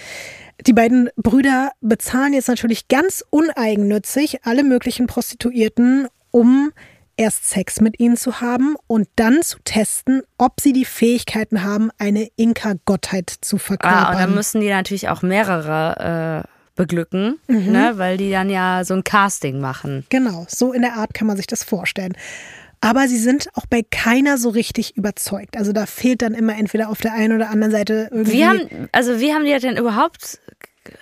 Die 0.67 0.73
beiden 0.73 1.09
Brüder 1.15 1.71
bezahlen 1.81 2.33
jetzt 2.33 2.49
natürlich 2.49 2.87
ganz 2.87 3.23
uneigennützig 3.29 4.45
alle 4.45 4.63
möglichen 4.63 5.07
Prostituierten, 5.07 6.07
um 6.31 6.71
erst 7.17 7.49
Sex 7.49 7.79
mit 7.79 8.01
ihnen 8.01 8.17
zu 8.17 8.41
haben 8.41 8.75
und 8.87 9.07
dann 9.15 9.41
zu 9.41 9.59
testen, 9.63 10.23
ob 10.37 10.59
sie 10.59 10.73
die 10.73 10.83
Fähigkeiten 10.83 11.63
haben, 11.63 11.89
eine 11.97 12.27
Inka-Gottheit 12.35 13.33
zu 13.39 13.57
verkörpern. 13.57 14.03
Ah, 14.03 14.11
und 14.11 14.19
dann 14.19 14.35
müssen 14.35 14.59
die 14.59 14.69
natürlich 14.69 15.07
auch 15.07 15.21
mehrere 15.21 16.43
äh 16.45 16.54
beglücken, 16.75 17.39
mhm. 17.47 17.71
ne, 17.71 17.93
weil 17.95 18.17
die 18.17 18.31
dann 18.31 18.49
ja 18.49 18.83
so 18.83 18.93
ein 18.93 19.03
Casting 19.03 19.59
machen. 19.59 20.05
Genau, 20.09 20.45
so 20.49 20.73
in 20.73 20.81
der 20.81 20.95
Art 20.95 21.13
kann 21.13 21.27
man 21.27 21.37
sich 21.37 21.47
das 21.47 21.63
vorstellen. 21.63 22.13
Aber 22.81 23.07
sie 23.07 23.17
sind 23.17 23.49
auch 23.55 23.65
bei 23.65 23.81
keiner 23.89 24.37
so 24.37 24.49
richtig 24.49 24.95
überzeugt. 24.95 25.57
Also 25.57 25.73
da 25.73 25.85
fehlt 25.85 26.21
dann 26.21 26.33
immer 26.33 26.57
entweder 26.57 26.89
auf 26.89 27.01
der 27.01 27.13
einen 27.13 27.35
oder 27.35 27.49
anderen 27.49 27.71
Seite 27.71 28.09
irgendwie. 28.11 28.33
Wie 28.33 28.45
haben, 28.45 28.89
also 28.91 29.19
wie 29.19 29.33
haben 29.33 29.45
die 29.45 29.51
das 29.51 29.61
denn 29.61 29.77
überhaupt 29.77 30.39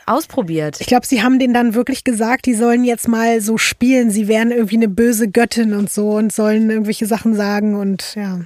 ausprobiert? 0.05 0.79
Ich 0.79 0.87
glaube, 0.87 1.05
sie 1.05 1.23
haben 1.23 1.39
denen 1.39 1.53
dann 1.53 1.73
wirklich 1.73 2.03
gesagt, 2.03 2.45
die 2.45 2.53
sollen 2.53 2.83
jetzt 2.83 3.07
mal 3.07 3.41
so 3.41 3.57
spielen. 3.57 4.11
Sie 4.11 4.27
wären 4.27 4.51
irgendwie 4.51 4.77
eine 4.77 4.87
böse 4.87 5.29
Göttin 5.29 5.73
und 5.73 5.91
so 5.91 6.11
und 6.11 6.31
sollen 6.31 6.69
irgendwelche 6.69 7.05
Sachen 7.05 7.35
sagen 7.35 7.75
und 7.75 8.15
ja. 8.15 8.41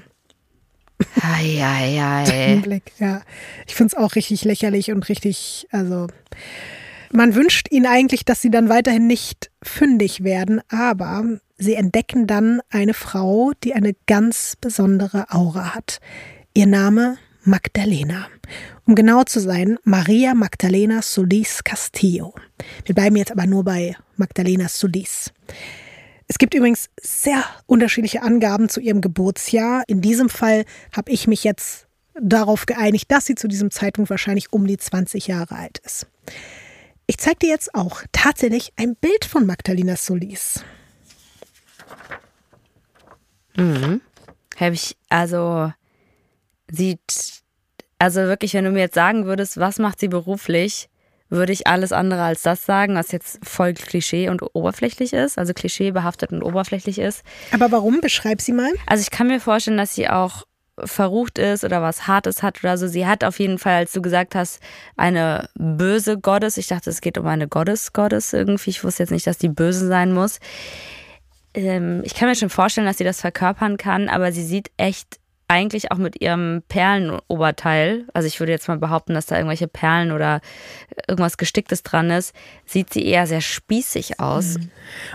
Eieiei. 1.21 2.59
Blick, 2.63 2.91
ja. 2.97 3.21
Ich 3.67 3.75
finde 3.75 3.95
es 3.95 4.03
auch 4.03 4.15
richtig 4.15 4.45
lächerlich 4.45 4.91
und 4.91 5.07
richtig, 5.09 5.67
also 5.71 6.07
man 7.11 7.35
wünscht 7.35 7.71
ihnen 7.71 7.85
eigentlich, 7.85 8.25
dass 8.25 8.41
sie 8.41 8.51
dann 8.51 8.69
weiterhin 8.69 9.07
nicht 9.07 9.51
fündig 9.63 10.23
werden, 10.23 10.61
aber 10.69 11.39
sie 11.57 11.75
entdecken 11.75 12.27
dann 12.27 12.61
eine 12.69 12.93
Frau, 12.93 13.51
die 13.63 13.73
eine 13.73 13.93
ganz 14.05 14.55
besondere 14.59 15.25
Aura 15.29 15.75
hat. 15.75 15.99
Ihr 16.53 16.67
Name 16.67 17.17
Magdalena. 17.43 18.27
Um 18.85 18.95
genau 18.95 19.23
zu 19.23 19.39
sein, 19.39 19.77
Maria 19.83 20.33
Magdalena 20.33 21.01
Solis 21.01 21.63
Castillo. 21.63 22.33
Wir 22.85 22.95
bleiben 22.95 23.15
jetzt 23.15 23.31
aber 23.31 23.45
nur 23.45 23.63
bei 23.63 23.95
Magdalena 24.15 24.67
Solis. 24.67 25.31
Es 26.27 26.37
gibt 26.37 26.53
übrigens 26.53 26.89
sehr 27.01 27.43
unterschiedliche 27.67 28.21
Angaben 28.21 28.67
zu 28.67 28.81
ihrem 28.81 28.99
Geburtsjahr. 28.99 29.83
In 29.87 30.01
diesem 30.01 30.29
Fall 30.29 30.65
habe 30.91 31.11
ich 31.11 31.27
mich 31.27 31.45
jetzt 31.45 31.87
darauf 32.19 32.65
geeinigt, 32.65 33.11
dass 33.11 33.25
sie 33.25 33.35
zu 33.35 33.47
diesem 33.47 33.71
Zeitpunkt 33.71 34.09
wahrscheinlich 34.09 34.51
um 34.51 34.67
die 34.67 34.77
20 34.77 35.27
Jahre 35.27 35.55
alt 35.55 35.79
ist. 35.85 36.07
Ich 37.09 37.17
zeige 37.17 37.39
dir 37.39 37.49
jetzt 37.49 37.73
auch 37.73 38.03
tatsächlich 38.11 38.73
ein 38.75 38.97
Bild 38.97 39.23
von 39.23 39.45
Magdalena 39.45 39.95
Solis. 39.95 40.63
Mhm. 43.55 44.01
Habe 44.57 44.75
ich, 44.75 44.97
also, 45.07 45.71
sieht, 46.69 47.41
also 47.97 48.21
wirklich, 48.21 48.53
wenn 48.53 48.65
du 48.65 48.71
mir 48.71 48.81
jetzt 48.81 48.95
sagen 48.95 49.25
würdest, 49.25 49.57
was 49.57 49.79
macht 49.79 50.01
sie 50.01 50.09
beruflich, 50.09 50.89
würde 51.29 51.53
ich 51.53 51.65
alles 51.65 51.93
andere 51.93 52.23
als 52.23 52.41
das 52.41 52.65
sagen, 52.65 52.95
was 52.95 53.13
jetzt 53.13 53.39
voll 53.41 53.73
Klischee 53.73 54.27
und 54.27 54.41
oberflächlich 54.53 55.13
ist, 55.13 55.37
also 55.37 55.53
klischeebehaftet 55.53 56.31
und 56.31 56.43
oberflächlich 56.43 56.99
ist. 56.99 57.23
Aber 57.51 57.71
warum? 57.71 58.01
Beschreib 58.01 58.41
sie 58.41 58.53
mal. 58.53 58.71
Also 58.85 59.01
ich 59.01 59.11
kann 59.11 59.27
mir 59.27 59.39
vorstellen, 59.39 59.77
dass 59.77 59.95
sie 59.95 60.09
auch 60.09 60.43
verrucht 60.83 61.39
ist 61.39 61.63
oder 61.63 61.81
was 61.81 62.07
Hartes 62.07 62.43
hat 62.43 62.63
oder 62.63 62.77
so. 62.77 62.87
Sie 62.87 63.05
hat 63.05 63.23
auf 63.23 63.39
jeden 63.39 63.57
Fall, 63.57 63.73
als 63.73 63.93
du 63.93 64.01
gesagt 64.01 64.35
hast, 64.35 64.61
eine 64.95 65.49
böse 65.55 66.19
Gottes. 66.19 66.57
Ich 66.57 66.67
dachte, 66.67 66.89
es 66.89 67.01
geht 67.01 67.17
um 67.17 67.27
eine 67.27 67.47
Gottes, 67.47 67.93
Gottes 67.93 68.33
irgendwie. 68.33 68.69
Ich 68.69 68.83
wusste 68.83 69.03
jetzt 69.03 69.11
nicht, 69.11 69.27
dass 69.27 69.37
die 69.37 69.49
böse 69.49 69.87
sein 69.87 70.13
muss. 70.13 70.39
Ähm, 71.53 72.01
ich 72.05 72.13
kann 72.13 72.29
mir 72.29 72.35
schon 72.35 72.49
vorstellen, 72.49 72.87
dass 72.87 72.97
sie 72.97 73.03
das 73.03 73.21
verkörpern 73.21 73.77
kann, 73.77 74.09
aber 74.09 74.31
sie 74.31 74.43
sieht 74.43 74.71
echt 74.77 75.19
eigentlich 75.47 75.91
auch 75.91 75.97
mit 75.97 76.21
ihrem 76.21 76.61
Perlenoberteil, 76.67 78.05
also 78.13 78.27
ich 78.27 78.39
würde 78.39 78.51
jetzt 78.51 78.67
mal 78.67 78.77
behaupten, 78.77 79.13
dass 79.13 79.27
da 79.27 79.35
irgendwelche 79.35 79.67
Perlen 79.67 80.11
oder 80.11 80.41
irgendwas 81.07 81.37
Gesticktes 81.37 81.83
dran 81.83 82.09
ist, 82.09 82.35
sieht 82.65 82.93
sie 82.93 83.05
eher 83.05 83.27
sehr 83.27 83.41
spießig 83.41 84.19
aus. 84.19 84.57
Mhm. 84.57 84.69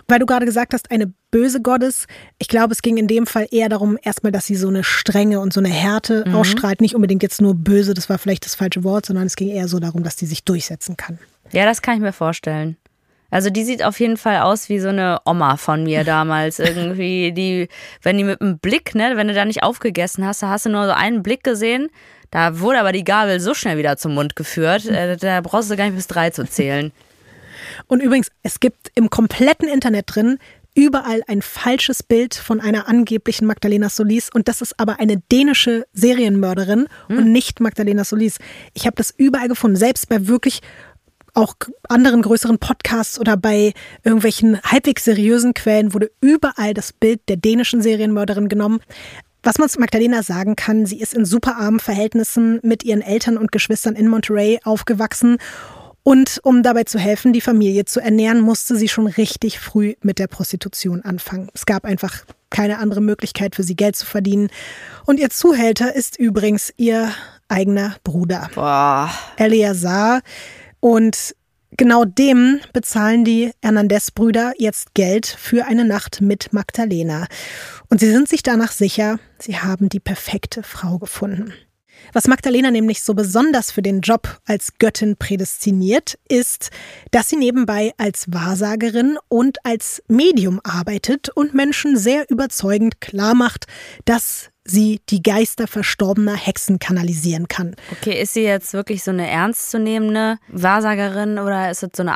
Weil 0.08 0.18
du 0.20 0.26
gerade 0.26 0.46
gesagt 0.46 0.72
hast, 0.72 0.90
eine 0.90 1.12
böse 1.30 1.60
Gottes. 1.60 2.06
Ich 2.38 2.48
glaube, 2.48 2.72
es 2.72 2.82
ging 2.82 2.96
in 2.96 3.08
dem 3.08 3.26
Fall 3.26 3.46
eher 3.50 3.68
darum, 3.68 3.98
erstmal, 4.02 4.32
dass 4.32 4.46
sie 4.46 4.56
so 4.56 4.68
eine 4.68 4.84
Strenge 4.84 5.40
und 5.40 5.52
so 5.52 5.60
eine 5.60 5.68
Härte 5.68 6.24
mhm. 6.26 6.34
ausstrahlt. 6.34 6.80
Nicht 6.80 6.94
unbedingt 6.94 7.22
jetzt 7.22 7.40
nur 7.42 7.54
böse, 7.54 7.92
das 7.92 8.08
war 8.08 8.18
vielleicht 8.18 8.46
das 8.46 8.54
falsche 8.54 8.84
Wort, 8.84 9.06
sondern 9.06 9.26
es 9.26 9.36
ging 9.36 9.48
eher 9.48 9.68
so 9.68 9.80
darum, 9.80 10.02
dass 10.02 10.16
sie 10.16 10.26
sich 10.26 10.44
durchsetzen 10.44 10.96
kann. 10.96 11.18
Ja, 11.52 11.66
das 11.66 11.82
kann 11.82 11.96
ich 11.96 12.00
mir 12.00 12.12
vorstellen. 12.12 12.76
Also 13.32 13.48
die 13.48 13.64
sieht 13.64 13.82
auf 13.82 13.98
jeden 13.98 14.18
Fall 14.18 14.42
aus 14.42 14.68
wie 14.68 14.78
so 14.78 14.88
eine 14.88 15.20
Oma 15.24 15.56
von 15.56 15.82
mir 15.82 16.04
damals 16.04 16.60
irgendwie. 16.60 17.32
Die, 17.32 17.68
wenn 18.02 18.18
die 18.18 18.24
mit 18.24 18.40
einem 18.40 18.58
Blick, 18.58 18.94
ne, 18.94 19.12
wenn 19.16 19.26
du 19.26 19.34
da 19.34 19.44
nicht 19.44 19.64
aufgegessen 19.64 20.24
hast, 20.24 20.42
da 20.42 20.50
hast 20.50 20.66
du 20.66 20.70
nur 20.70 20.84
so 20.84 20.92
einen 20.92 21.22
Blick 21.24 21.42
gesehen. 21.42 21.88
Da 22.30 22.60
wurde 22.60 22.78
aber 22.78 22.92
die 22.92 23.04
Gabel 23.04 23.40
so 23.40 23.54
schnell 23.54 23.78
wieder 23.78 23.96
zum 23.96 24.14
Mund 24.14 24.36
geführt, 24.36 24.86
äh, 24.86 25.16
da 25.16 25.40
brauchst 25.40 25.70
du 25.70 25.76
gar 25.76 25.84
nicht 25.86 25.96
bis 25.96 26.06
drei 26.06 26.30
zu 26.30 26.44
zählen. 26.44 26.92
Und 27.88 28.02
übrigens, 28.02 28.28
es 28.42 28.60
gibt 28.60 28.92
im 28.94 29.10
kompletten 29.10 29.68
Internet 29.68 30.14
drin 30.14 30.38
überall 30.74 31.22
ein 31.26 31.42
falsches 31.42 32.02
Bild 32.02 32.34
von 32.34 32.60
einer 32.60 32.88
angeblichen 32.88 33.46
Magdalena 33.46 33.90
Solis 33.90 34.30
und 34.32 34.48
das 34.48 34.62
ist 34.62 34.80
aber 34.80 35.00
eine 35.00 35.18
dänische 35.18 35.84
Serienmörderin 35.92 36.86
hm. 37.08 37.18
und 37.18 37.30
nicht 37.30 37.60
Magdalena 37.60 38.04
Solis. 38.04 38.38
Ich 38.72 38.86
habe 38.86 38.96
das 38.96 39.12
überall 39.14 39.48
gefunden, 39.48 39.76
selbst 39.76 40.08
bei 40.08 40.26
wirklich 40.26 40.62
auch 41.34 41.54
anderen 41.88 42.22
größeren 42.22 42.58
Podcasts 42.58 43.18
oder 43.18 43.36
bei 43.36 43.72
irgendwelchen 44.04 44.60
halbwegs 44.62 45.04
seriösen 45.04 45.54
Quellen 45.54 45.94
wurde 45.94 46.10
überall 46.20 46.74
das 46.74 46.92
Bild 46.92 47.20
der 47.28 47.36
dänischen 47.36 47.82
Serienmörderin 47.82 48.48
genommen. 48.48 48.80
Was 49.42 49.58
man 49.58 49.68
zu 49.68 49.80
Magdalena 49.80 50.22
sagen 50.22 50.54
kann, 50.54 50.86
sie 50.86 51.00
ist 51.00 51.14
in 51.14 51.24
super 51.24 51.56
armen 51.56 51.80
Verhältnissen 51.80 52.60
mit 52.62 52.84
ihren 52.84 53.00
Eltern 53.00 53.36
und 53.36 53.50
Geschwistern 53.50 53.96
in 53.96 54.08
Monterey 54.08 54.60
aufgewachsen. 54.62 55.38
Und 56.04 56.40
um 56.42 56.62
dabei 56.62 56.84
zu 56.84 56.98
helfen, 56.98 57.32
die 57.32 57.40
Familie 57.40 57.84
zu 57.84 58.00
ernähren, 58.00 58.40
musste 58.40 58.76
sie 58.76 58.88
schon 58.88 59.06
richtig 59.06 59.58
früh 59.58 59.94
mit 60.02 60.18
der 60.18 60.26
Prostitution 60.26 61.02
anfangen. 61.02 61.48
Es 61.54 61.66
gab 61.66 61.84
einfach 61.84 62.24
keine 62.50 62.78
andere 62.78 63.00
Möglichkeit 63.00 63.56
für 63.56 63.62
sie 63.62 63.76
Geld 63.76 63.96
zu 63.96 64.06
verdienen. 64.06 64.48
Und 65.06 65.18
ihr 65.18 65.30
Zuhälter 65.30 65.94
ist 65.94 66.18
übrigens 66.18 66.72
ihr 66.76 67.10
eigener 67.48 67.96
Bruder. 68.04 68.50
Boah. 68.54 69.10
Eleazar. 69.36 70.22
Und 70.82 71.36
genau 71.76 72.04
dem 72.04 72.58
bezahlen 72.72 73.24
die 73.24 73.52
Hernandez-Brüder 73.62 74.52
jetzt 74.58 74.94
Geld 74.94 75.26
für 75.26 75.64
eine 75.66 75.84
Nacht 75.84 76.20
mit 76.20 76.52
Magdalena. 76.52 77.28
Und 77.88 78.00
sie 78.00 78.10
sind 78.10 78.28
sich 78.28 78.42
danach 78.42 78.72
sicher, 78.72 79.20
sie 79.38 79.58
haben 79.58 79.88
die 79.88 80.00
perfekte 80.00 80.64
Frau 80.64 80.98
gefunden. 80.98 81.54
Was 82.12 82.26
Magdalena 82.26 82.72
nämlich 82.72 83.04
so 83.04 83.14
besonders 83.14 83.70
für 83.70 83.80
den 83.80 84.00
Job 84.00 84.40
als 84.44 84.72
Göttin 84.80 85.16
prädestiniert, 85.16 86.18
ist, 86.28 86.70
dass 87.12 87.28
sie 87.28 87.36
nebenbei 87.36 87.92
als 87.96 88.24
Wahrsagerin 88.32 89.18
und 89.28 89.64
als 89.64 90.02
Medium 90.08 90.60
arbeitet 90.64 91.28
und 91.28 91.54
Menschen 91.54 91.96
sehr 91.96 92.28
überzeugend 92.28 93.00
klarmacht, 93.00 93.66
dass 94.04 94.51
sie 94.64 95.00
die 95.08 95.22
Geister 95.22 95.66
verstorbener 95.66 96.36
Hexen 96.36 96.78
kanalisieren 96.78 97.48
kann. 97.48 97.74
Okay, 97.90 98.20
ist 98.22 98.34
sie 98.34 98.42
jetzt 98.42 98.72
wirklich 98.74 99.02
so 99.02 99.10
eine 99.10 99.28
ernstzunehmende 99.28 100.38
Wahrsagerin 100.48 101.38
oder 101.38 101.70
ist 101.70 101.82
es 101.82 101.90
so 101.96 102.02
eine 102.02 102.12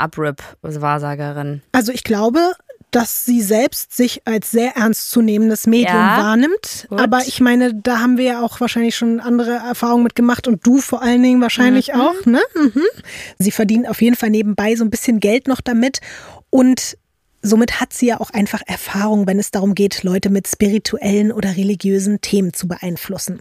Uprip-Wahrsagerin? 0.70 1.62
Also 1.72 1.92
ich 1.92 2.05
glaube, 2.05 2.53
dass 2.92 3.24
sie 3.24 3.42
selbst 3.42 3.94
sich 3.94 4.22
als 4.26 4.51
sehr 4.53 4.76
ernstzunehmendes 4.76 5.66
Medium 5.66 5.92
Ja, 5.97 6.18
wahrnimmt. 6.18 6.86
gut. 6.88 7.01
Aber 7.01 7.18
ich 7.26 7.40
meine, 7.40 7.74
da 7.74 7.99
haben 7.99 8.16
wir 8.16 8.24
ja 8.24 8.42
auch 8.42 8.61
wahrscheinlich 8.61 8.97
schon 8.97 9.20
andere 9.20 9.51
Erfahrungen 9.57 10.05
mit 10.05 10.14
gemacht 10.14 10.47
und 10.49 10.64
du 10.66 10.78
vor 10.78 11.03
allen 11.03 11.22
Dingen 11.22 11.40
wahrscheinlich 11.42 11.92
Mhm. 11.92 12.01
auch. 12.01 12.26
Ne? 12.26 12.40
Mhm. 12.55 12.82
Sie 13.38 13.51
verdient 13.51 13.88
auf 13.88 14.01
jeden 14.01 14.16
Fall 14.16 14.30
nebenbei 14.30 14.76
so 14.76 14.84
ein 14.84 14.90
bisschen 14.90 15.20
Geld 15.20 15.49
noch 15.49 15.61
damit 15.61 15.99
und 16.49 16.97
somit 17.43 17.80
hat 17.80 17.93
sie 17.93 18.07
ja 18.07 18.20
auch 18.20 18.30
einfach 18.30 18.62
Erfahrung, 18.66 19.26
wenn 19.26 19.39
es 19.39 19.51
darum 19.51 19.74
geht, 19.74 20.03
Leute 20.03 20.30
mit 20.30 20.49
spirituellen 20.49 21.32
oder 21.32 21.57
religiösen 21.57 22.20
Themen 22.20 22.53
zu 22.53 22.68
beeinflussen. 22.68 23.41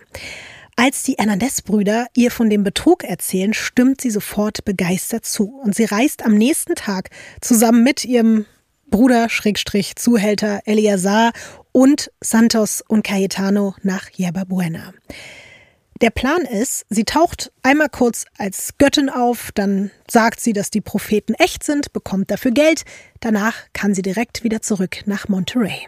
Als 0.78 1.04
die 1.04 1.16
Hernandez-Brüder 1.18 2.08
ihr 2.16 2.32
von 2.32 2.50
dem 2.50 2.64
Betrug 2.64 3.06
erzählen, 3.06 3.54
stimmt 3.54 4.02
sie 4.02 4.10
sofort 4.10 4.66
begeistert 4.66 5.26
zu. 5.26 5.58
Und 5.64 5.74
sie 5.74 5.86
reist 5.86 6.26
am 6.26 6.34
nächsten 6.34 6.76
Tag 6.76 7.12
zusammen 7.39 7.84
mit 7.84 8.04
ihrem 8.04 8.46
Bruder, 8.88 9.30
Schrägstrich, 9.30 9.96
Zuhälter 9.96 10.62
Eleazar 10.66 11.32
und 11.72 12.12
Santos 12.22 12.84
und 12.86 13.04
Cayetano 13.04 13.76
nach 13.84 14.10
Yerba 14.12 14.43
Buena. 14.43 14.93
Der 16.02 16.10
Plan 16.10 16.41
ist, 16.41 16.86
sie 16.89 17.06
taucht 17.06 17.54
einmal 17.64 17.88
kurz 17.88 18.26
als 18.38 18.78
Göttin 18.78 19.10
auf, 19.10 19.54
dann 19.54 19.91
sagt 20.12 20.41
sie, 20.41 20.52
dass 20.52 20.70
die 20.70 20.82
Propheten 20.82 21.36
echt 21.36 21.64
sind, 21.64 21.93
bekommt 21.93 22.30
dafür 22.32 22.52
Geld, 22.52 22.84
danach 23.22 23.56
kann 23.72 23.93
sie 23.93 24.02
direkt 24.02 24.43
wieder 24.43 24.62
zurück 24.62 25.04
nach 25.06 25.30
Monterey. 25.30 25.88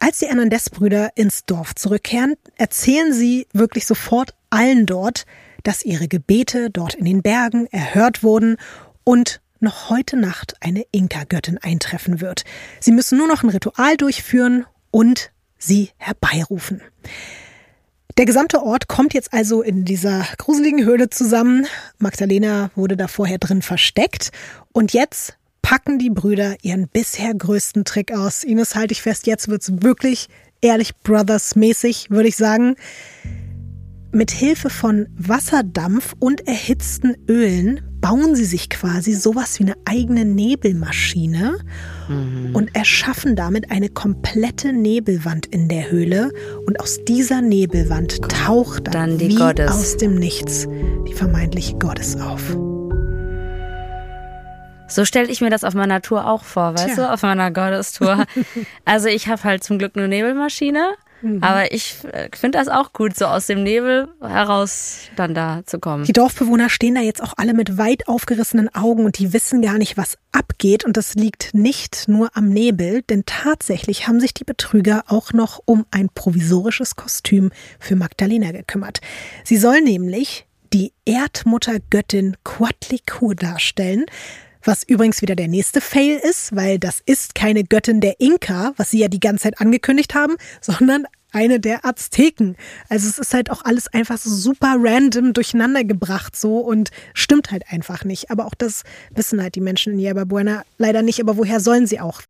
Als 0.00 0.20
die 0.20 0.26
Hernandez-Brüder 0.28 1.10
ins 1.16 1.44
Dorf 1.44 1.74
zurückkehren, 1.74 2.36
erzählen 2.56 3.12
sie 3.12 3.46
wirklich 3.52 3.84
sofort 3.84 4.34
allen 4.48 4.86
dort, 4.86 5.26
dass 5.64 5.84
ihre 5.84 6.08
Gebete 6.08 6.70
dort 6.70 6.94
in 6.94 7.04
den 7.04 7.20
Bergen 7.20 7.66
erhört 7.66 8.22
wurden 8.22 8.56
und 9.04 9.41
noch 9.62 9.90
heute 9.90 10.16
Nacht 10.16 10.54
eine 10.60 10.84
Inka-Göttin 10.90 11.58
eintreffen 11.58 12.20
wird. 12.20 12.44
Sie 12.80 12.92
müssen 12.92 13.18
nur 13.18 13.28
noch 13.28 13.42
ein 13.42 13.48
Ritual 13.48 13.96
durchführen 13.96 14.66
und 14.90 15.30
sie 15.58 15.90
herbeirufen. 15.96 16.82
Der 18.18 18.26
gesamte 18.26 18.62
Ort 18.62 18.88
kommt 18.88 19.14
jetzt 19.14 19.32
also 19.32 19.62
in 19.62 19.84
dieser 19.86 20.26
gruseligen 20.36 20.84
Höhle 20.84 21.08
zusammen. 21.08 21.66
Magdalena 21.98 22.70
wurde 22.74 22.96
da 22.96 23.08
vorher 23.08 23.38
drin 23.38 23.62
versteckt 23.62 24.32
und 24.72 24.92
jetzt 24.92 25.38
packen 25.62 25.98
die 25.98 26.10
Brüder 26.10 26.56
ihren 26.60 26.88
bisher 26.88 27.32
größten 27.32 27.84
Trick 27.84 28.12
aus. 28.12 28.44
Ines, 28.44 28.74
halte 28.74 28.92
ich 28.92 29.00
fest, 29.00 29.26
jetzt 29.26 29.48
wird's 29.48 29.72
wirklich 29.82 30.28
ehrlich 30.60 30.94
Brothers-mäßig, 30.96 32.10
würde 32.10 32.28
ich 32.28 32.36
sagen. 32.36 32.76
Mit 34.10 34.30
Hilfe 34.30 34.68
von 34.68 35.08
Wasserdampf 35.16 36.14
und 36.18 36.46
erhitzten 36.46 37.16
Ölen 37.28 37.91
bauen 38.02 38.34
sie 38.34 38.44
sich 38.44 38.68
quasi 38.68 39.14
sowas 39.14 39.58
wie 39.58 39.64
eine 39.64 39.76
eigene 39.86 40.26
Nebelmaschine 40.26 41.56
und 42.52 42.74
erschaffen 42.76 43.36
damit 43.36 43.70
eine 43.70 43.88
komplette 43.88 44.74
Nebelwand 44.74 45.46
in 45.46 45.68
der 45.68 45.90
Höhle. 45.90 46.30
Und 46.66 46.78
aus 46.80 46.98
dieser 47.08 47.40
Nebelwand 47.40 48.20
taucht 48.28 48.88
dann, 48.88 49.10
Dann 49.10 49.18
die 49.18 49.28
wie 49.30 49.36
Gottes. 49.36 49.70
aus 49.70 49.96
dem 49.96 50.16
Nichts 50.16 50.66
die 51.08 51.14
vermeintliche 51.14 51.78
Gottes 51.78 52.20
auf. 52.20 52.42
So 54.88 55.06
stelle 55.06 55.30
ich 55.30 55.40
mir 55.40 55.48
das 55.48 55.64
auf 55.64 55.72
meiner 55.72 56.02
Tour 56.02 56.26
auch 56.26 56.44
vor, 56.44 56.74
weißt 56.74 56.94
Tja. 56.94 56.96
du, 56.96 57.12
auf 57.12 57.22
meiner 57.22 57.50
Gottestour. 57.50 58.26
also 58.84 59.08
ich 59.08 59.26
habe 59.28 59.42
halt 59.44 59.64
zum 59.64 59.78
Glück 59.78 59.96
eine 59.96 60.06
Nebelmaschine, 60.06 60.90
Mhm. 61.22 61.42
aber 61.42 61.72
ich 61.72 61.94
finde 62.32 62.58
das 62.58 62.68
auch 62.68 62.92
gut, 62.92 63.16
so 63.16 63.26
aus 63.26 63.46
dem 63.46 63.62
Nebel 63.62 64.08
heraus 64.20 64.98
dann 65.16 65.34
da 65.34 65.62
zu 65.64 65.78
kommen. 65.78 66.04
Die 66.04 66.12
Dorfbewohner 66.12 66.68
stehen 66.68 66.94
da 66.94 67.00
jetzt 67.00 67.22
auch 67.22 67.34
alle 67.36 67.54
mit 67.54 67.78
weit 67.78 68.08
aufgerissenen 68.08 68.74
Augen 68.74 69.04
und 69.04 69.18
die 69.18 69.32
wissen 69.32 69.62
gar 69.62 69.78
nicht, 69.78 69.96
was 69.96 70.18
abgeht. 70.32 70.84
Und 70.84 70.96
das 70.96 71.14
liegt 71.14 71.54
nicht 71.54 72.08
nur 72.08 72.30
am 72.34 72.48
Nebel, 72.48 73.02
denn 73.02 73.24
tatsächlich 73.24 74.08
haben 74.08 74.20
sich 74.20 74.34
die 74.34 74.44
Betrüger 74.44 75.04
auch 75.06 75.32
noch 75.32 75.60
um 75.64 75.86
ein 75.90 76.08
provisorisches 76.12 76.96
Kostüm 76.96 77.50
für 77.78 77.96
Magdalena 77.96 78.50
gekümmert. 78.52 79.00
Sie 79.44 79.56
soll 79.56 79.80
nämlich 79.80 80.46
die 80.72 80.92
Erdmuttergöttin 81.04 82.36
Quatlicu 82.44 83.34
darstellen. 83.34 84.06
Was 84.64 84.84
übrigens 84.84 85.22
wieder 85.22 85.34
der 85.34 85.48
nächste 85.48 85.80
Fail 85.80 86.20
ist, 86.22 86.54
weil 86.54 86.78
das 86.78 87.02
ist 87.04 87.34
keine 87.34 87.64
Göttin 87.64 88.00
der 88.00 88.20
Inka, 88.20 88.72
was 88.76 88.90
sie 88.90 88.98
ja 89.00 89.08
die 89.08 89.20
ganze 89.20 89.44
Zeit 89.44 89.60
angekündigt 89.60 90.14
haben, 90.14 90.36
sondern 90.60 91.06
eine 91.32 91.58
der 91.58 91.84
Azteken. 91.84 92.56
Also 92.88 93.08
es 93.08 93.18
ist 93.18 93.34
halt 93.34 93.50
auch 93.50 93.64
alles 93.64 93.88
einfach 93.88 94.18
so 94.18 94.30
super 94.30 94.76
random 94.78 95.32
durcheinander 95.32 95.82
gebracht 95.82 96.36
so 96.36 96.58
und 96.58 96.90
stimmt 97.14 97.50
halt 97.50 97.64
einfach 97.70 98.04
nicht. 98.04 98.30
Aber 98.30 98.46
auch 98.46 98.54
das 98.54 98.84
wissen 99.10 99.42
halt 99.42 99.54
die 99.54 99.60
Menschen 99.60 99.94
in 99.94 99.98
Yerba 99.98 100.24
Buena 100.24 100.62
leider 100.78 101.02
nicht. 101.02 101.20
Aber 101.20 101.36
woher 101.36 101.58
sollen 101.58 101.86
sie 101.86 102.00
auch? 102.00 102.20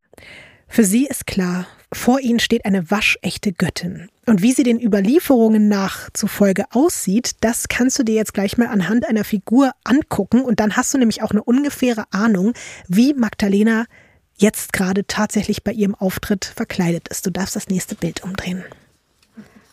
Für 0.69 0.85
sie 0.85 1.07
ist 1.07 1.27
klar, 1.27 1.67
vor 1.93 2.21
ihnen 2.21 2.41
steht 2.41 2.65
eine 2.65 2.91
waschechte 2.91 3.53
Göttin. 3.53 4.09
Und 4.27 4.43
wie 4.43 4.53
sie 4.53 4.63
den 4.63 4.81
Überlieferungen 4.81 5.69
nach 5.69 6.09
zufolge 6.13 6.65
aussieht, 6.71 7.33
das 7.41 7.69
kannst 7.69 7.99
du 7.99 8.03
dir 8.03 8.15
jetzt 8.15 8.35
gleich 8.35 8.57
mal 8.57 8.69
anhand 8.69 9.07
einer 9.09 9.25
Figur 9.25 9.73
angucken. 9.85 10.43
Und 10.43 10.61
dann 10.61 10.77
hast 10.77 10.95
du 10.95 10.99
nämlich 10.99 11.23
auch 11.23 11.33
eine 11.33 11.43
ungefähre 11.43 12.05
Ahnung, 12.13 12.55
wie 12.89 13.15
Magdalena 13.15 13.85
jetzt 14.37 14.73
gerade 14.73 15.07
tatsächlich 15.07 15.65
bei 15.65 15.73
ihrem 15.73 15.95
Auftritt 15.95 16.45
verkleidet 16.45 17.09
ist. 17.09 17.27
Du 17.27 17.31
darfst 17.31 17.57
das 17.57 17.69
nächste 17.69 17.95
Bild 17.95 18.23
umdrehen. 18.23 18.65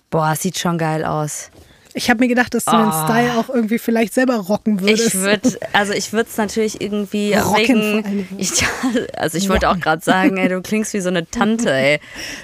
Boah, 0.09 0.35
sieht 0.35 0.57
schon 0.57 0.77
geil 0.77 1.05
aus. 1.05 1.51
Ich 1.95 2.09
habe 2.09 2.19
mir 2.19 2.27
gedacht, 2.27 2.53
dass 2.53 2.65
du 2.65 2.71
den 2.71 2.91
Style 2.91 3.33
auch 3.37 3.49
irgendwie 3.49 3.79
vielleicht 3.79 4.13
selber 4.13 4.35
rocken 4.35 4.79
würdest. 4.79 5.07
Ich 5.07 5.13
würde, 5.15 5.57
also 5.73 5.91
ich 5.93 6.13
würde 6.13 6.29
es 6.29 6.37
natürlich 6.37 6.79
irgendwie 6.81 7.33
Rocken 7.33 8.05
wegen, 8.05 8.27
ich, 8.37 8.51
also 9.17 9.37
ich 9.37 9.49
wollte 9.49 9.69
auch 9.69 9.79
gerade 9.79 10.03
sagen, 10.03 10.37
ey, 10.37 10.49
du 10.49 10.61
klingst 10.61 10.93
wie 10.93 10.99
so 11.01 11.09
eine 11.09 11.29
Tante, 11.29 11.71
ey. 11.73 11.99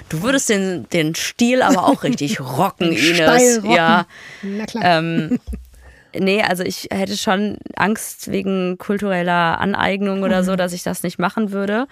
Du 0.08 0.22
würdest 0.22 0.48
den, 0.48 0.88
den 0.90 1.14
Stil 1.14 1.62
aber 1.62 1.84
auch 1.86 2.02
richtig 2.02 2.40
rocken, 2.58 2.88
Ines. 2.92 3.16
Steil 3.16 3.54
rocken. 3.60 3.70
Ja. 3.70 4.06
Na 4.42 4.66
klar. 4.66 4.84
Ähm, 4.84 5.38
nee, 6.18 6.42
also 6.42 6.64
ich 6.64 6.88
hätte 6.90 7.16
schon 7.16 7.58
Angst 7.76 8.30
wegen 8.32 8.78
kultureller 8.78 9.60
Aneignung 9.60 10.22
oder 10.24 10.40
Mhm. 10.42 10.46
so, 10.46 10.56
dass 10.56 10.72
ich 10.72 10.82
das 10.82 11.02
nicht 11.04 11.18
machen 11.20 11.52
würde. 11.52 11.86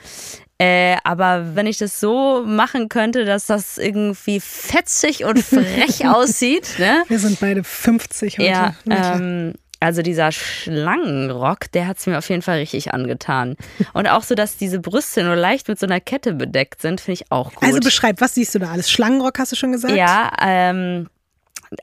Äh, 0.59 0.97
aber 1.03 1.57
wenn 1.57 1.67
ich 1.67 1.79
das 1.79 1.99
so 1.99 2.45
machen 2.47 2.89
könnte, 2.89 3.25
dass 3.25 3.47
das 3.47 3.77
irgendwie 3.77 4.39
fetzig 4.41 5.25
und 5.25 5.39
frech 5.43 6.07
aussieht, 6.07 6.79
ne? 6.79 7.03
Wir 7.09 7.19
sind 7.19 7.41
beide 7.41 7.65
50 7.65 8.39
heute. 8.39 8.49
Ja, 8.49 8.75
ähm, 8.89 9.55
also 9.81 10.01
dieser 10.01 10.33
Schlangenrock, 10.33 11.71
der 11.73 11.89
hat 11.89 11.99
es 11.99 12.07
mir 12.07 12.17
auf 12.17 12.29
jeden 12.31 12.41
Fall 12.41 12.59
richtig 12.59 12.95
angetan. 12.95 13.57
Und 13.93 14.09
auch 14.09 14.23
so, 14.23 14.35
dass 14.35 14.57
diese 14.57 14.79
Brüste 14.79 15.25
nur 15.25 15.37
leicht 15.37 15.69
mit 15.69 15.79
so 15.79 15.87
einer 15.87 16.01
Kette 16.01 16.33
bedeckt 16.33 16.81
sind, 16.81 17.01
finde 17.03 17.21
ich 17.21 17.31
auch 17.31 17.53
gut. 17.53 17.63
also 17.63 17.81
beschreib, 17.81 18.21
was 18.21 18.35
siehst 18.35 18.55
du 18.55 18.61
da 18.61 18.71
alles? 18.71 18.91
Schlangenrock 18.91 19.39
hast 19.39 19.53
du 19.53 19.57
schon 19.57 19.73
gesagt? 19.73 19.95
Ja, 19.95 20.33
ähm, 20.41 21.09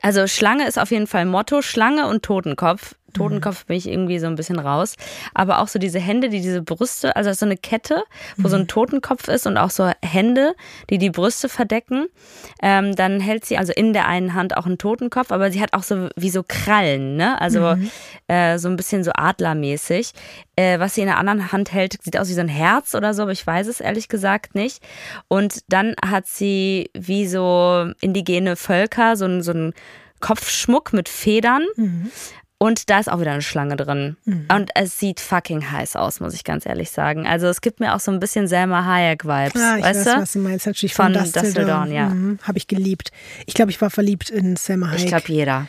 also 0.00 0.26
Schlange 0.26 0.66
ist 0.66 0.78
auf 0.78 0.90
jeden 0.90 1.06
Fall 1.06 1.26
Motto. 1.26 1.62
Schlange 1.62 2.08
und 2.08 2.24
Totenkopf. 2.24 2.94
Totenkopf 3.12 3.66
bin 3.66 3.76
ich 3.76 3.88
irgendwie 3.88 4.18
so 4.18 4.26
ein 4.26 4.34
bisschen 4.34 4.58
raus. 4.58 4.96
Aber 5.34 5.60
auch 5.60 5.68
so 5.68 5.78
diese 5.78 5.98
Hände, 5.98 6.28
die 6.28 6.40
diese 6.40 6.62
Brüste, 6.62 7.16
also 7.16 7.32
so 7.32 7.46
eine 7.46 7.56
Kette, 7.56 8.02
wo 8.36 8.48
so 8.48 8.56
ein 8.56 8.68
Totenkopf 8.68 9.28
ist 9.28 9.46
und 9.46 9.56
auch 9.56 9.70
so 9.70 9.90
Hände, 10.02 10.54
die 10.90 10.98
die 10.98 11.10
Brüste 11.10 11.48
verdecken. 11.48 12.06
Ähm, 12.62 12.94
dann 12.96 13.20
hält 13.20 13.44
sie 13.44 13.58
also 13.58 13.72
in 13.72 13.92
der 13.92 14.06
einen 14.06 14.34
Hand 14.34 14.56
auch 14.56 14.66
einen 14.66 14.78
Totenkopf, 14.78 15.32
aber 15.32 15.50
sie 15.50 15.60
hat 15.60 15.72
auch 15.72 15.82
so 15.82 16.08
wie 16.16 16.30
so 16.30 16.42
Krallen, 16.46 17.16
ne? 17.16 17.40
Also 17.40 17.76
äh, 18.28 18.58
so 18.58 18.68
ein 18.68 18.76
bisschen 18.76 19.04
so 19.04 19.12
adlermäßig. 19.14 20.12
Äh, 20.56 20.78
was 20.78 20.94
sie 20.94 21.00
in 21.00 21.06
der 21.06 21.18
anderen 21.18 21.52
Hand 21.52 21.72
hält, 21.72 22.02
sieht 22.02 22.18
aus 22.18 22.28
wie 22.28 22.34
so 22.34 22.40
ein 22.40 22.48
Herz 22.48 22.94
oder 22.94 23.14
so, 23.14 23.22
aber 23.22 23.32
ich 23.32 23.46
weiß 23.46 23.66
es 23.66 23.80
ehrlich 23.80 24.08
gesagt 24.08 24.54
nicht. 24.54 24.82
Und 25.28 25.60
dann 25.68 25.94
hat 26.04 26.26
sie 26.26 26.90
wie 26.94 27.26
so 27.26 27.90
indigene 28.00 28.56
Völker 28.56 29.16
so 29.16 29.40
so 29.40 29.52
einen 29.52 29.72
Kopfschmuck 30.20 30.92
mit 30.92 31.08
Federn. 31.08 31.64
Und 32.62 32.90
da 32.90 33.00
ist 33.00 33.10
auch 33.10 33.18
wieder 33.18 33.32
eine 33.32 33.42
Schlange 33.42 33.74
drin. 33.74 34.16
Und 34.24 34.70
es 34.76 34.96
sieht 34.96 35.18
fucking 35.18 35.72
heiß 35.72 35.96
aus, 35.96 36.20
muss 36.20 36.32
ich 36.32 36.44
ganz 36.44 36.64
ehrlich 36.64 36.92
sagen. 36.92 37.26
Also 37.26 37.48
es 37.48 37.60
gibt 37.60 37.80
mir 37.80 37.92
auch 37.92 37.98
so 37.98 38.12
ein 38.12 38.20
bisschen 38.20 38.46
Selma 38.46 38.84
Hayek-Vibes, 38.84 39.60
Ah, 39.60 39.78
ich 39.78 39.84
weißt 39.84 40.06
weiß, 40.06 40.14
du? 40.14 40.20
was 40.20 40.32
du 40.34 40.38
meinst. 40.38 40.66
Natürlich 40.66 40.94
Von 40.94 41.12
von, 41.12 41.66
Dawn. 41.66 41.90
Ja. 41.90 42.10
Mhm, 42.10 42.38
Habe 42.44 42.58
ich 42.58 42.68
geliebt. 42.68 43.10
Ich 43.46 43.54
glaube, 43.54 43.72
ich 43.72 43.80
war 43.80 43.90
verliebt 43.90 44.30
in 44.30 44.54
Selma 44.54 44.90
Hayek. 44.90 45.00
Ich 45.00 45.06
glaube 45.08 45.24
jeder. 45.26 45.66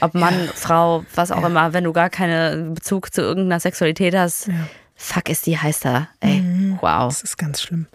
Ob 0.00 0.14
Mann, 0.14 0.32
Frau, 0.54 1.04
was 1.14 1.30
auch 1.30 1.44
immer, 1.44 1.74
wenn 1.74 1.84
du 1.84 1.92
gar 1.92 2.08
keinen 2.08 2.72
Bezug 2.72 3.12
zu 3.12 3.20
irgendeiner 3.20 3.60
Sexualität 3.60 4.14
hast, 4.16 4.48
fuck 4.96 5.28
ist 5.28 5.44
die 5.44 5.58
heiß 5.58 5.80
da. 5.80 6.08
Ey, 6.20 6.42
wow. 6.80 7.08
Das 7.12 7.20
ist 7.20 7.36
ganz 7.36 7.60
schlimm. 7.60 7.86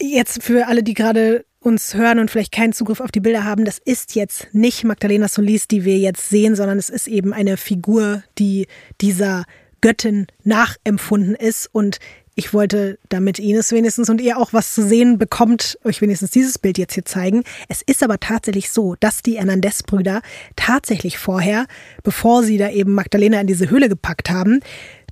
Jetzt 0.00 0.44
für 0.44 0.68
alle, 0.68 0.84
die 0.84 0.94
gerade 0.94 1.44
uns 1.60 1.94
hören 1.94 2.18
und 2.18 2.30
vielleicht 2.30 2.52
keinen 2.52 2.72
Zugriff 2.72 3.00
auf 3.00 3.12
die 3.12 3.20
Bilder 3.20 3.44
haben, 3.44 3.64
das 3.64 3.78
ist 3.78 4.14
jetzt 4.14 4.48
nicht 4.52 4.84
Magdalena 4.84 5.28
Solis, 5.28 5.68
die 5.68 5.84
wir 5.84 5.98
jetzt 5.98 6.28
sehen, 6.28 6.56
sondern 6.56 6.78
es 6.78 6.88
ist 6.88 7.06
eben 7.06 7.32
eine 7.32 7.56
Figur, 7.56 8.22
die 8.38 8.66
dieser 9.00 9.44
Göttin 9.80 10.26
nachempfunden 10.42 11.34
ist 11.34 11.68
und 11.72 11.98
ich 12.36 12.54
wollte, 12.54 12.98
damit 13.10 13.38
Ines 13.38 13.70
wenigstens 13.72 14.08
und 14.08 14.18
ihr 14.20 14.38
auch 14.38 14.54
was 14.54 14.72
zu 14.72 14.82
sehen 14.82 15.18
bekommt, 15.18 15.78
euch 15.84 16.00
wenigstens 16.00 16.30
dieses 16.30 16.58
Bild 16.58 16.78
jetzt 16.78 16.94
hier 16.94 17.04
zeigen. 17.04 17.42
Es 17.68 17.82
ist 17.82 18.02
aber 18.02 18.18
tatsächlich 18.18 18.70
so, 18.70 18.94
dass 18.98 19.20
die 19.20 19.36
Hernandez-Brüder 19.36 20.22
tatsächlich 20.56 21.18
vorher, 21.18 21.66
bevor 22.02 22.42
sie 22.42 22.56
da 22.56 22.70
eben 22.70 22.94
Magdalena 22.94 23.40
in 23.40 23.46
diese 23.46 23.68
Höhle 23.68 23.90
gepackt 23.90 24.30
haben, 24.30 24.60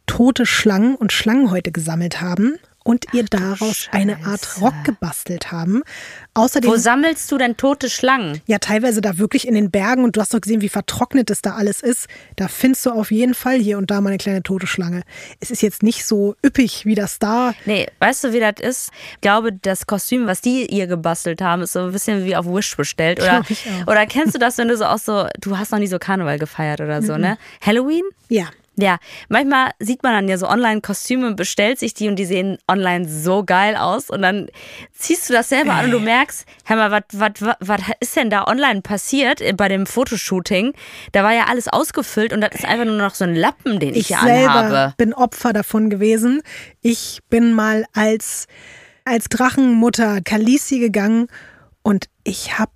tote 0.07 0.47
Schlangen 0.47 0.95
und 0.95 1.13
Schlangenhäute 1.13 1.71
gesammelt 1.71 2.23
haben 2.23 2.59
und 2.89 3.05
ihr 3.13 3.25
daraus 3.25 3.87
eine 3.93 4.25
Art 4.25 4.63
Rock 4.63 4.73
gebastelt 4.83 5.53
haben. 5.53 5.83
Außerdem, 6.33 6.71
Wo 6.71 6.77
sammelst 6.77 7.31
du 7.31 7.37
denn 7.37 7.59
tote 7.59 7.91
Schlangen? 7.91 8.41
ja, 8.47 8.59
teilweise 8.59 9.03
da 9.03 9.19
wirklich 9.19 9.47
in 9.47 9.55
den 9.55 9.71
Bergen 9.71 10.05
und 10.05 10.17
du 10.17 10.23
hast 10.23 10.33
doch 10.33 10.41
gesehen, 10.41 10.63
wie 10.63 10.71
vertrocknet 10.71 11.29
es 11.29 11.43
da 11.43 11.51
alles 11.57 11.83
ist. 11.83 12.09
Da 12.37 12.49
findest 12.49 12.87
du 12.87 12.91
auf 12.93 13.11
jeden 13.11 13.35
Fall 13.35 13.59
hier 13.59 13.77
und 13.77 13.91
da 13.91 14.01
mal 14.01 14.09
eine 14.09 14.17
kleine 14.17 14.43
tote 14.43 14.67
Schlange. 14.67 15.03
Es 15.39 15.51
ist 15.51 15.61
jetzt 15.61 15.83
nicht 15.83 16.07
so 16.07 16.35
üppig 16.43 16.87
wie 16.87 16.95
das 16.95 17.19
da. 17.19 17.53
Nee, 17.67 17.89
weißt 17.99 18.25
du, 18.25 18.33
wie 18.33 18.41
das 18.41 18.55
ist? 18.59 18.91
Ich 19.13 19.21
glaube, 19.21 19.53
das 19.53 19.87
Kostüm, 19.87 20.27
was 20.27 20.41
die 20.41 20.65
ihr 20.65 20.87
gebastelt 20.87 21.43
haben, 21.43 21.61
ist 21.61 21.75
so 21.75 21.81
ein 21.81 21.93
bisschen 21.93 22.25
wie 22.25 22.37
auf 22.37 22.47
Wish 22.47 22.75
bestellt. 22.75 23.21
Oder, 23.21 23.45
oder 23.87 24.07
kennst 24.07 24.35
du 24.35 24.39
das, 24.39 24.57
wenn 24.57 24.69
du 24.69 24.77
so 24.79 24.87
auch 24.87 24.99
so, 24.99 25.27
du 25.39 25.59
hast 25.59 25.73
noch 25.73 25.79
nie 25.79 25.89
so 25.89 25.99
Karneval 25.99 26.39
gefeiert 26.39 26.81
oder 26.81 27.03
so, 27.03 27.19
ne? 27.19 27.37
Halloween? 27.61 28.05
Ja. 28.31 28.47
Ja, 28.81 28.99
manchmal 29.29 29.73
sieht 29.81 30.05
man 30.05 30.13
dann 30.13 30.29
ja 30.29 30.39
so 30.39 30.49
online 30.49 30.81
Kostüme 30.81 31.27
und 31.27 31.35
bestellt 31.37 31.81
sich 31.81 31.95
die 31.95 32.09
und 32.09 32.15
die 32.15 32.25
sehen 32.25 32.59
online 32.69 33.09
so 33.09 33.45
geil 33.45 33.75
aus 33.77 34.09
und 34.09 34.23
dann 34.23 34.47
ziehst 34.93 35.29
du 35.29 35.33
das 35.33 35.49
selber 35.49 35.73
an 35.75 35.87
und 35.87 35.91
du 35.91 35.99
merkst, 35.99 36.47
hör 36.65 36.77
mal, 36.77 36.91
was 36.93 37.03
was 37.13 37.57
was 37.59 37.81
ist 37.99 38.15
denn 38.15 38.31
da 38.31 38.47
online 38.47 38.83
passiert 38.83 39.43
bei 39.57 39.69
dem 39.69 39.85
Fotoshooting? 39.85 40.75
Da 41.11 41.25
war 41.25 41.33
ja 41.33 41.47
alles 41.49 41.67
ausgefüllt 41.67 42.33
und 42.33 42.41
das 42.41 42.55
ist 42.55 42.65
einfach 42.65 42.85
nur 42.85 42.97
noch 42.97 43.17
so 43.17 43.25
ein 43.25 43.35
Lappen, 43.35 43.81
den 43.81 43.91
ich, 43.91 43.99
Ich 43.99 44.07
hier 44.09 44.21
selber 44.21 44.51
anhabe. 44.55 44.95
bin 44.97 45.13
Opfer 45.13 45.53
davon 45.53 45.91
gewesen. 45.91 46.43
Ich 46.81 47.19
bin 47.29 47.53
mal 47.53 47.85
als, 47.95 48.47
als 49.05 49.25
Drachenmutter 49.29 50.21
Kalisi 50.21 50.79
gegangen 50.79 51.27
und 51.83 52.07
ich 52.23 52.59
habe 52.61 52.71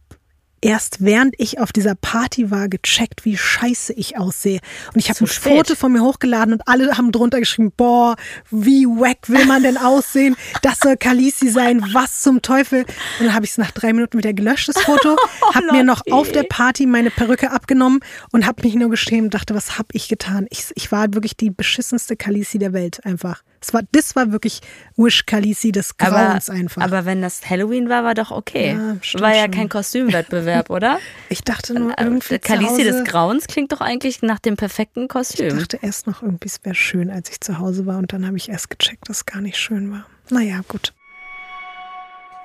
erst 0.62 1.04
während 1.04 1.34
ich 1.38 1.58
auf 1.58 1.72
dieser 1.72 1.94
Party 1.94 2.50
war 2.50 2.68
gecheckt, 2.68 3.24
wie 3.24 3.36
scheiße 3.36 3.92
ich 3.92 4.16
aussehe. 4.16 4.60
Und 4.94 5.00
ich 5.00 5.10
habe 5.10 5.20
ein 5.20 5.26
spät. 5.26 5.52
Foto 5.52 5.74
von 5.74 5.92
mir 5.92 6.02
hochgeladen 6.02 6.54
und 6.54 6.66
alle 6.66 6.96
haben 6.96 7.12
drunter 7.12 7.40
geschrieben, 7.40 7.72
boah, 7.76 8.16
wie 8.50 8.86
wack 8.86 9.28
will 9.28 9.44
man 9.44 9.62
denn 9.62 9.76
aussehen? 9.76 10.36
Das 10.62 10.78
soll 10.78 10.96
Kalisi 10.96 11.48
sein, 11.48 11.84
was 11.92 12.22
zum 12.22 12.40
Teufel? 12.40 12.82
Und 13.18 13.26
dann 13.26 13.34
habe 13.34 13.44
ich 13.44 13.50
es 13.50 13.58
nach 13.58 13.72
drei 13.72 13.92
Minuten 13.92 14.16
wieder 14.16 14.32
gelöscht, 14.32 14.68
das 14.68 14.80
Foto, 14.80 15.16
habe 15.54 15.72
mir 15.72 15.84
noch 15.84 16.02
auf 16.10 16.30
der 16.30 16.44
Party 16.44 16.86
meine 16.86 17.10
Perücke 17.10 17.50
abgenommen 17.50 18.00
und 18.30 18.46
habe 18.46 18.62
mich 18.62 18.74
nur 18.74 18.88
geschämt 18.88 19.24
und 19.24 19.34
dachte, 19.34 19.54
was 19.54 19.78
habe 19.78 19.88
ich 19.92 20.08
getan? 20.08 20.46
Ich, 20.50 20.66
ich 20.76 20.92
war 20.92 21.12
wirklich 21.12 21.36
die 21.36 21.50
beschissenste 21.50 22.16
Kalisi 22.16 22.58
der 22.58 22.72
Welt 22.72 23.04
einfach. 23.04 23.42
Es 23.62 23.72
war, 23.72 23.82
das 23.92 24.16
war 24.16 24.32
wirklich 24.32 24.60
Wish 24.96 25.24
Kalisi 25.24 25.70
des 25.72 25.94
Aber, 25.98 26.16
Grauens 26.16 26.50
einfach. 26.50 26.82
aber 26.82 27.04
wenn 27.04 27.22
das 27.22 27.48
Halloween 27.48 27.88
war, 27.88 28.02
war 28.04 28.14
doch 28.14 28.30
okay. 28.32 28.72
Ja, 28.76 28.96
stimmt 29.02 29.22
war 29.22 29.34
ja 29.34 29.42
schon. 29.42 29.50
kein 29.52 29.68
Kostümwettbewerb, 29.68 30.68
oder? 30.70 30.98
ich 31.28 31.42
dachte 31.42 31.74
nur 31.74 31.94
irgendwie 31.98 32.28
zu 32.28 32.38
Kalisi 32.40 32.68
Hause, 32.70 32.84
des 32.84 33.04
Grauens 33.04 33.46
klingt 33.46 33.70
doch 33.72 33.80
eigentlich 33.80 34.20
nach 34.22 34.40
dem 34.40 34.56
perfekten 34.56 35.02
Ich 35.04 35.08
Kostüm. 35.08 35.56
dachte 35.56 35.78
erst 35.80 36.06
noch 36.06 36.22
irgendwie, 36.22 36.48
es 36.48 36.64
wäre 36.64 36.74
schön, 36.74 37.08
als 37.10 37.30
ich 37.30 37.40
zu 37.40 37.58
Hause 37.58 37.86
war 37.86 37.98
und 37.98 38.12
dann 38.12 38.26
habe 38.26 38.36
ich 38.36 38.48
erst 38.48 38.68
gecheckt, 38.70 39.08
dass 39.08 39.18
es 39.18 39.26
gar 39.26 39.40
nicht 39.40 39.56
schön 39.58 39.90
war. 39.92 40.06
Naja, 40.30 40.60
gut. 40.66 40.92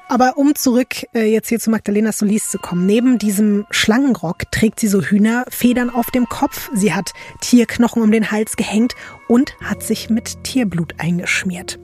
Aber 0.09 0.37
um 0.37 0.55
zurück 0.55 1.05
äh, 1.13 1.25
jetzt 1.25 1.49
hier 1.49 1.59
zu 1.59 1.69
Magdalena 1.69 2.11
Solis 2.11 2.49
zu 2.49 2.59
kommen. 2.59 2.85
Neben 2.85 3.17
diesem 3.17 3.65
Schlangenrock 3.71 4.49
trägt 4.51 4.79
sie 4.79 4.87
so 4.87 5.01
Hühnerfedern 5.01 5.89
auf 5.89 6.11
dem 6.11 6.27
Kopf. 6.29 6.69
Sie 6.73 6.93
hat 6.93 7.11
Tierknochen 7.41 8.01
um 8.01 8.11
den 8.11 8.31
Hals 8.31 8.55
gehängt 8.55 8.93
und 9.27 9.55
hat 9.61 9.83
sich 9.83 10.09
mit 10.09 10.43
Tierblut 10.43 10.95
eingeschmiert. 10.97 11.77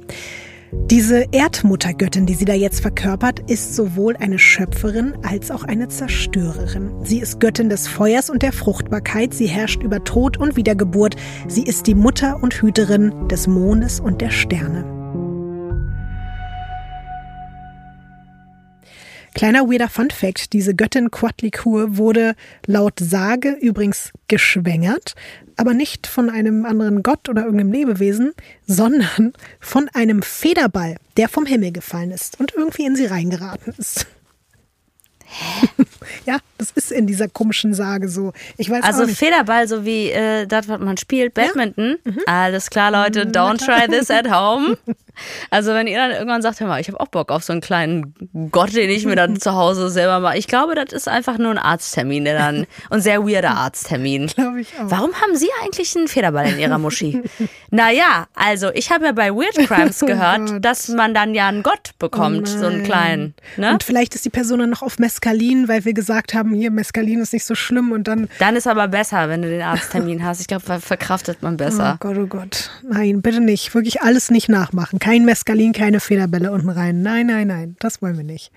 Diese 0.89 1.25
Erdmuttergöttin, 1.31 2.25
die 2.25 2.33
sie 2.33 2.45
da 2.45 2.53
jetzt 2.53 2.81
verkörpert, 2.81 3.39
ist 3.49 3.75
sowohl 3.75 4.15
eine 4.17 4.39
Schöpferin 4.39 5.13
als 5.21 5.51
auch 5.51 5.63
eine 5.63 5.87
Zerstörerin. 5.87 6.91
Sie 7.03 7.19
ist 7.19 7.39
Göttin 7.39 7.69
des 7.69 7.87
Feuers 7.87 8.29
und 8.29 8.41
der 8.41 8.53
Fruchtbarkeit, 8.53 9.33
sie 9.33 9.47
herrscht 9.47 9.83
über 9.83 10.03
Tod 10.03 10.37
und 10.37 10.55
Wiedergeburt, 10.55 11.15
sie 11.47 11.63
ist 11.63 11.85
die 11.85 11.95
Mutter 11.95 12.41
und 12.41 12.55
Hüterin 12.55 13.27
des 13.27 13.45
Mondes 13.47 13.99
und 13.99 14.21
der 14.21 14.31
Sterne. 14.31 15.02
Kleiner 19.33 19.67
weirder 19.67 19.89
Fun 19.89 20.11
Fact, 20.11 20.53
diese 20.53 20.75
Göttin 20.75 21.09
Quatlikur 21.09 21.97
wurde 21.97 22.35
laut 22.67 22.99
Sage 22.99 23.57
übrigens 23.59 24.11
geschwängert, 24.27 25.15
aber 25.57 25.73
nicht 25.73 26.07
von 26.07 26.29
einem 26.29 26.65
anderen 26.65 27.03
Gott 27.03 27.29
oder 27.29 27.43
irgendeinem 27.43 27.71
Lebewesen, 27.71 28.33
sondern 28.67 29.33
von 29.59 29.89
einem 29.93 30.21
Federball, 30.21 30.97
der 31.17 31.29
vom 31.29 31.45
Himmel 31.45 31.71
gefallen 31.71 32.11
ist 32.11 32.39
und 32.39 32.53
irgendwie 32.55 32.85
in 32.85 32.95
sie 32.95 33.05
reingeraten 33.05 33.73
ist. 33.77 34.05
ja, 36.25 36.37
das 36.57 36.71
ist 36.71 36.91
in 36.91 37.07
dieser 37.07 37.27
komischen 37.27 37.73
Sage 37.73 38.09
so. 38.09 38.33
Ich 38.57 38.69
weiß 38.69 38.83
Also. 38.83 39.07
Federball, 39.07 39.67
so 39.67 39.85
wie 39.85 40.09
äh, 40.11 40.45
das, 40.45 40.67
was 40.67 40.79
man 40.79 40.97
spielt, 40.97 41.33
Badminton. 41.33 41.97
Mhm. 42.03 42.19
Alles 42.25 42.69
klar, 42.69 42.91
Leute, 42.91 43.25
don't 43.25 43.63
try 43.63 43.87
this 43.87 44.09
at 44.11 44.29
home. 44.29 44.77
Also 45.49 45.73
wenn 45.73 45.87
ihr 45.87 45.97
dann 45.97 46.11
irgendwann 46.11 46.41
sagt, 46.41 46.59
hör 46.59 46.67
mal, 46.67 46.81
ich 46.81 46.87
habe 46.87 46.99
auch 46.99 47.07
Bock 47.07 47.31
auf 47.31 47.43
so 47.43 47.53
einen 47.53 47.61
kleinen 47.61 48.13
Gott, 48.51 48.73
den 48.75 48.89
ich 48.89 49.05
mir 49.05 49.15
dann 49.15 49.39
zu 49.39 49.53
Hause 49.53 49.89
selber 49.89 50.19
mache. 50.19 50.37
Ich 50.37 50.47
glaube, 50.47 50.75
das 50.75 50.91
ist 50.93 51.07
einfach 51.07 51.37
nur 51.37 51.51
ein 51.51 51.57
Arzttermin, 51.57 52.25
der 52.25 52.37
dann, 52.37 52.65
ein 52.89 53.01
sehr 53.01 53.23
weirder 53.27 53.51
Arzttermin. 53.51 54.27
Glaube 54.27 54.61
ich 54.61 54.69
auch. 54.79 54.89
Warum 54.89 55.13
haben 55.21 55.35
Sie 55.35 55.49
eigentlich 55.63 55.95
einen 55.95 56.07
Federball 56.07 56.47
in 56.49 56.59
Ihrer 56.59 56.77
Muschi? 56.77 57.21
naja, 57.71 58.27
also 58.35 58.71
ich 58.73 58.91
habe 58.91 59.05
ja 59.05 59.11
bei 59.11 59.31
Weird 59.31 59.55
Crimes 59.67 60.01
Oh 60.03 60.05
gehört, 60.07 60.49
Gott. 60.49 60.65
dass 60.65 60.87
man 60.89 61.13
dann 61.13 61.33
ja 61.35 61.47
einen 61.47 61.63
Gott 61.63 61.91
bekommt, 61.99 62.47
so 62.47 62.65
einen 62.65 62.77
nein. 62.77 62.83
kleinen. 62.83 63.33
Ne? 63.57 63.71
Und 63.71 63.83
vielleicht 63.83 64.15
ist 64.15 64.25
die 64.25 64.29
Person 64.29 64.59
dann 64.59 64.69
noch 64.71 64.81
auf 64.81 64.99
Mescalin, 64.99 65.67
weil 65.67 65.85
wir 65.85 65.93
gesagt 65.93 66.33
haben, 66.33 66.53
hier 66.53 66.71
Mescalin 66.71 67.19
ist 67.21 67.33
nicht 67.33 67.45
so 67.45 67.55
schlimm 67.55 67.91
und 67.91 68.07
dann 68.07 68.27
Dann 68.39 68.55
ist 68.55 68.67
aber 68.67 68.87
besser, 68.87 69.29
wenn 69.29 69.41
du 69.41 69.49
den 69.49 69.61
Arzttermin 69.61 70.23
hast. 70.25 70.41
Ich 70.41 70.47
glaube, 70.47 70.63
ver- 70.65 70.79
verkraftet 70.81 71.41
man 71.43 71.57
besser. 71.57 71.97
Oh 72.01 72.07
Gott, 72.07 72.17
oh 72.17 72.25
Gott. 72.27 72.69
Nein, 72.83 73.21
bitte 73.21 73.39
nicht. 73.41 73.73
Wirklich 73.75 74.01
alles 74.01 74.31
nicht 74.31 74.49
nachmachen. 74.49 74.99
Kein 75.03 75.25
Mescalin, 75.25 75.73
keine 75.73 75.99
Federbälle 75.99 76.49
unten 76.53 76.69
rein. 76.69 77.01
Nein, 77.01 77.27
nein, 77.27 77.47
nein. 77.47 77.75
Das 77.79 78.01
wollen 78.01 78.15
wir 78.15 78.23
nicht. 78.23 78.53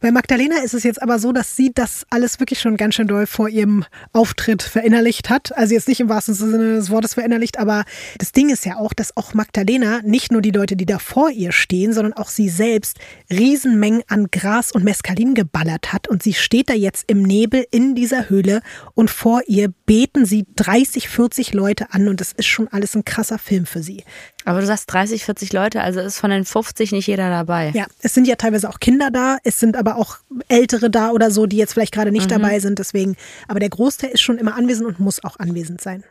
Bei 0.00 0.10
Magdalena 0.10 0.62
ist 0.64 0.72
es 0.72 0.84
jetzt 0.84 1.02
aber 1.02 1.18
so, 1.18 1.32
dass 1.32 1.54
sie 1.54 1.70
das 1.74 2.06
alles 2.08 2.40
wirklich 2.40 2.60
schon 2.60 2.78
ganz 2.78 2.94
schön 2.94 3.08
doll 3.08 3.26
vor 3.26 3.50
ihrem 3.50 3.84
Auftritt 4.14 4.62
verinnerlicht 4.62 5.28
hat. 5.28 5.54
Also 5.54 5.74
jetzt 5.74 5.86
nicht 5.86 6.00
im 6.00 6.08
wahrsten 6.08 6.32
Sinne 6.32 6.76
des 6.76 6.88
Wortes 6.88 7.12
verinnerlicht, 7.12 7.58
aber 7.58 7.84
das 8.16 8.32
Ding 8.32 8.48
ist 8.48 8.64
ja 8.64 8.76
auch, 8.76 8.94
dass 8.94 9.18
auch 9.18 9.34
Magdalena 9.34 10.00
nicht 10.02 10.32
nur 10.32 10.40
die 10.40 10.50
Leute, 10.50 10.76
die 10.76 10.86
da 10.86 10.98
vor 10.98 11.28
ihr 11.28 11.52
stehen, 11.52 11.92
sondern 11.92 12.14
auch 12.14 12.30
sie 12.30 12.48
selbst 12.48 12.98
Riesenmengen 13.30 14.02
an 14.08 14.28
Gras 14.30 14.72
und 14.72 14.82
Mescalin 14.82 15.34
geballert 15.34 15.92
hat. 15.92 16.08
Und 16.08 16.22
sie 16.22 16.32
steht 16.32 16.70
da 16.70 16.74
jetzt 16.74 17.04
im 17.06 17.22
Nebel 17.22 17.66
in 17.70 17.94
dieser 17.94 18.30
Höhle 18.30 18.62
und 18.94 19.10
vor 19.10 19.42
ihr 19.46 19.68
beten 19.84 20.24
sie 20.24 20.46
30, 20.56 21.10
40 21.10 21.52
Leute 21.52 21.92
an 21.92 22.08
und 22.08 22.22
das 22.22 22.32
ist 22.32 22.46
schon 22.46 22.68
alles 22.68 22.96
ein 22.96 23.04
krasser 23.04 23.38
Film 23.38 23.66
für 23.66 23.82
sie. 23.82 24.04
Aber 24.46 24.60
du 24.60 24.66
sagst 24.66 24.92
30, 24.92 25.24
40 25.24 25.52
Leute, 25.52 25.82
also 25.82 25.98
ist 26.00 26.18
von 26.18 26.30
den 26.30 26.44
50 26.44 26.92
nicht 26.92 27.08
jeder 27.08 27.28
dabei. 27.30 27.72
Ja, 27.74 27.86
es 28.00 28.14
sind 28.14 28.28
ja 28.28 28.36
teilweise 28.36 28.70
auch 28.70 28.78
Kinder 28.78 29.10
da, 29.10 29.38
es 29.42 29.58
sind 29.58 29.76
aber 29.76 29.96
auch 29.96 30.18
Ältere 30.46 30.88
da 30.88 31.10
oder 31.10 31.32
so, 31.32 31.46
die 31.46 31.56
jetzt 31.56 31.72
vielleicht 31.72 31.92
gerade 31.92 32.12
nicht 32.12 32.30
dabei 32.30 32.60
sind. 32.60 32.78
Deswegen, 32.78 33.16
aber 33.48 33.58
der 33.58 33.70
Großteil 33.70 34.10
ist 34.10 34.20
schon 34.20 34.38
immer 34.38 34.54
anwesend 34.54 34.86
und 34.86 35.00
muss 35.00 35.22
auch 35.24 35.40
anwesend 35.40 35.80
sein. 35.80 36.04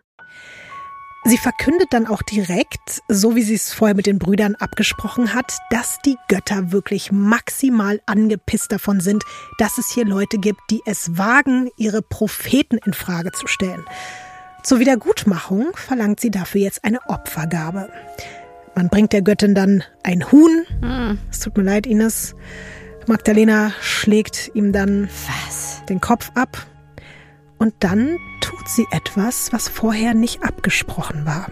Sie 1.28 1.38
verkündet 1.38 1.88
dann 1.92 2.06
auch 2.06 2.22
direkt, 2.22 3.02
so 3.08 3.36
wie 3.36 3.42
sie 3.42 3.56
es 3.56 3.74
vorher 3.74 3.96
mit 3.96 4.06
den 4.06 4.20
Brüdern 4.20 4.54
abgesprochen 4.56 5.34
hat, 5.34 5.58
dass 5.72 5.98
die 6.06 6.18
Götter 6.28 6.72
wirklich 6.72 7.12
maximal 7.12 8.00
angepisst 8.06 8.72
davon 8.72 9.00
sind, 9.00 9.24
dass 9.58 9.80
es 9.80 9.90
hier 9.90 10.06
Leute 10.06 10.38
gibt, 10.38 10.60
die 10.70 10.82
es 10.86 11.18
wagen, 11.18 11.72
ihre 11.78 12.04
Propheten 12.04 12.78
in 12.86 12.94
Frage 12.94 13.32
zu 13.32 13.48
stellen. 13.48 13.84
Zur 14.66 14.80
Wiedergutmachung 14.80 15.68
verlangt 15.76 16.20
sie 16.20 16.32
dafür 16.32 16.62
jetzt 16.62 16.84
eine 16.84 16.98
Opfergabe. 17.08 17.88
Man 18.74 18.90
bringt 18.90 19.14
der 19.14 19.22
Göttin 19.22 19.54
dann 19.54 19.84
ein 20.02 20.32
Huhn. 20.32 20.66
Es 21.30 21.42
tut 21.42 21.56
mir 21.56 21.62
leid, 21.62 21.86
Ines. 21.86 22.34
Magdalena 23.06 23.74
schlägt 23.80 24.50
ihm 24.56 24.72
dann 24.72 25.08
Was? 25.28 25.84
den 25.88 26.02
Kopf 26.02 26.32
ab. 26.34 26.66
Und 27.60 27.76
dann 27.82 28.18
tut 28.42 28.68
sie 28.68 28.88
etwas, 28.90 29.54
was 29.54 29.70
vorher 29.70 30.16
nicht 30.16 30.42
abgesprochen 30.42 31.28
war. 31.28 31.46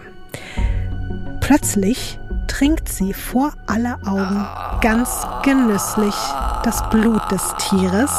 Plötzlich 1.40 2.18
trinkt 2.48 2.88
sie 2.88 3.12
vor 3.12 3.54
aller 3.68 4.00
Augen 4.08 4.44
ganz 4.80 5.24
genüsslich 5.44 6.16
das 6.64 6.82
Blut 6.90 7.22
des 7.30 7.54
Tieres. 7.68 8.10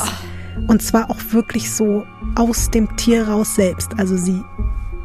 Und 0.69 0.81
zwar 0.81 1.09
auch 1.09 1.19
wirklich 1.31 1.69
so 1.69 2.05
aus 2.35 2.71
dem 2.71 2.95
Tier 2.95 3.27
raus 3.27 3.55
selbst. 3.55 3.89
Also 3.97 4.15
sie 4.15 4.41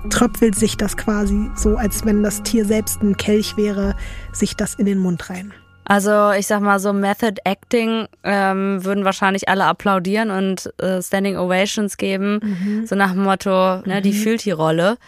tröpfelt 0.08 0.54
sich 0.54 0.76
das 0.76 0.96
quasi 0.96 1.50
so, 1.54 1.76
als 1.76 2.04
wenn 2.04 2.22
das 2.22 2.42
Tier 2.42 2.64
selbst 2.64 3.02
ein 3.02 3.16
Kelch 3.16 3.56
wäre, 3.56 3.94
sich 4.32 4.56
das 4.56 4.74
in 4.74 4.86
den 4.86 4.98
Mund 4.98 5.28
rein. 5.28 5.52
Also 5.84 6.30
ich 6.30 6.46
sag 6.46 6.60
mal 6.60 6.78
so 6.78 6.92
Method 6.92 7.40
Acting 7.44 8.06
ähm, 8.22 8.84
würden 8.84 9.04
wahrscheinlich 9.04 9.48
alle 9.48 9.64
applaudieren 9.64 10.30
und 10.30 10.72
äh, 10.80 11.02
Standing 11.02 11.36
Ovations 11.36 11.96
geben, 11.96 12.84
so 12.86 12.94
nach 12.94 13.12
dem 13.12 13.24
Motto, 13.24 13.78
ne, 13.84 14.00
die 14.00 14.12
fühlt 14.12 14.44
die 14.44 14.52
Rolle. 14.52 14.98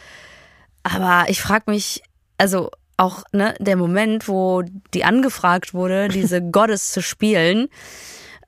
Aber 0.82 1.26
ich 1.28 1.40
frage 1.40 1.70
mich, 1.70 2.02
also 2.36 2.70
auch 2.96 3.22
ne, 3.32 3.54
der 3.60 3.76
Moment, 3.76 4.26
wo 4.26 4.62
die 4.92 5.04
angefragt 5.04 5.72
wurde, 5.72 6.08
diese 6.08 6.42
Goddess 6.50 6.90
zu 6.90 7.00
spielen 7.00 7.68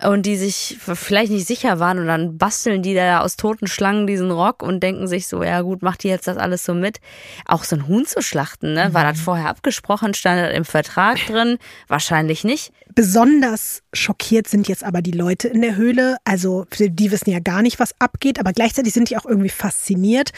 und 0.03 0.27
die 0.27 0.37
sich 0.37 0.77
vielleicht 0.81 1.31
nicht 1.31 1.47
sicher 1.47 1.79
waren 1.79 1.99
und 1.99 2.07
dann 2.07 2.37
basteln 2.37 2.83
die 2.83 2.95
da 2.95 3.21
aus 3.21 3.37
toten 3.37 3.67
Schlangen 3.67 4.07
diesen 4.07 4.31
Rock 4.31 4.63
und 4.63 4.83
denken 4.83 5.07
sich 5.07 5.29
so, 5.29 5.43
ja 5.43 5.61
gut, 5.63 5.83
macht 5.83 6.03
die 6.03 6.09
jetzt 6.09 6.27
das 6.27 6.37
alles 6.37 6.65
so 6.65 6.75
mit. 6.75 7.01
Auch 7.47 7.65
so 7.65 7.77
ein 7.77 7.87
Huhn 7.87 8.05
zu 8.05 8.21
schlachten, 8.21 8.73
ne? 8.73 8.93
War 8.93 9.05
das 9.05 9.19
mhm. 9.19 9.23
vorher 9.23 9.49
abgesprochen? 9.49 10.15
Stand 10.15 10.41
das 10.41 10.57
im 10.57 10.65
Vertrag 10.65 11.19
drin? 11.27 11.59
Wahrscheinlich 11.89 12.45
nicht. 12.45 12.73
Besonders 12.95 13.83
schockiert 13.93 14.49
sind 14.49 14.69
jetzt 14.69 14.85
aber 14.85 15.01
die 15.03 15.13
Leute 15.13 15.49
in 15.49 15.63
der 15.63 15.77
Höhle. 15.77 16.17
Also 16.25 16.67
die 16.79 17.11
wissen 17.11 17.31
ja 17.31 17.41
gar 17.41 17.63
nicht, 17.63 17.79
was 17.79 17.95
abgeht, 18.01 18.39
aber 18.39 18.53
gleichzeitig 18.53 18.93
sind 18.93 19.11
die 19.11 19.17
auch 19.17 19.27
irgendwie 19.27 19.49
fasziniert 19.49 20.33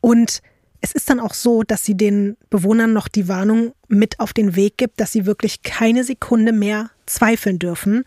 und 0.00 0.40
es 0.84 0.90
ist 0.92 1.08
dann 1.08 1.20
auch 1.20 1.32
so, 1.32 1.62
dass 1.62 1.84
sie 1.84 1.96
den 1.96 2.36
Bewohnern 2.50 2.92
noch 2.92 3.06
die 3.06 3.28
Warnung 3.28 3.72
mit 3.86 4.18
auf 4.18 4.32
den 4.32 4.56
Weg 4.56 4.78
gibt, 4.78 4.98
dass 4.98 5.12
sie 5.12 5.26
wirklich 5.26 5.62
keine 5.62 6.02
Sekunde 6.02 6.52
mehr 6.52 6.90
zweifeln 7.06 7.60
dürfen 7.60 8.04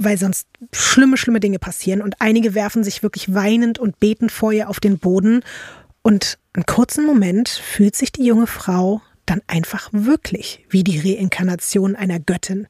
weil 0.00 0.18
sonst 0.18 0.48
schlimme, 0.72 1.16
schlimme 1.16 1.40
Dinge 1.40 1.58
passieren. 1.58 2.02
Und 2.02 2.16
einige 2.20 2.54
werfen 2.54 2.82
sich 2.82 3.02
wirklich 3.02 3.34
weinend 3.34 3.78
und 3.78 4.00
betend 4.00 4.32
vor 4.32 4.52
ihr 4.52 4.68
auf 4.68 4.80
den 4.80 4.98
Boden. 4.98 5.42
Und 6.02 6.38
einen 6.54 6.66
kurzen 6.66 7.04
Moment 7.04 7.48
fühlt 7.48 7.94
sich 7.94 8.10
die 8.10 8.24
junge 8.24 8.46
Frau 8.46 9.02
dann 9.26 9.42
einfach 9.46 9.90
wirklich 9.92 10.64
wie 10.70 10.82
die 10.82 10.98
Reinkarnation 10.98 11.96
einer 11.96 12.18
Göttin. 12.18 12.66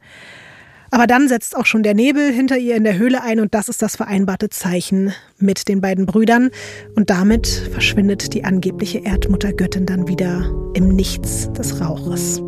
Aber 0.90 1.06
dann 1.06 1.28
setzt 1.28 1.56
auch 1.56 1.66
schon 1.66 1.84
der 1.84 1.94
Nebel 1.94 2.32
hinter 2.32 2.58
ihr 2.58 2.74
in 2.74 2.82
der 2.82 2.98
Höhle 2.98 3.22
ein 3.22 3.38
und 3.38 3.54
das 3.54 3.68
ist 3.68 3.80
das 3.80 3.94
vereinbarte 3.94 4.48
Zeichen 4.48 5.12
mit 5.38 5.68
den 5.68 5.80
beiden 5.80 6.04
Brüdern. 6.04 6.50
Und 6.96 7.10
damit 7.10 7.46
verschwindet 7.46 8.34
die 8.34 8.42
angebliche 8.42 8.98
Erdmuttergöttin 8.98 9.86
dann 9.86 10.08
wieder 10.08 10.52
im 10.74 10.88
Nichts 10.88 11.50
des 11.52 11.80
Rauches. 11.80 12.42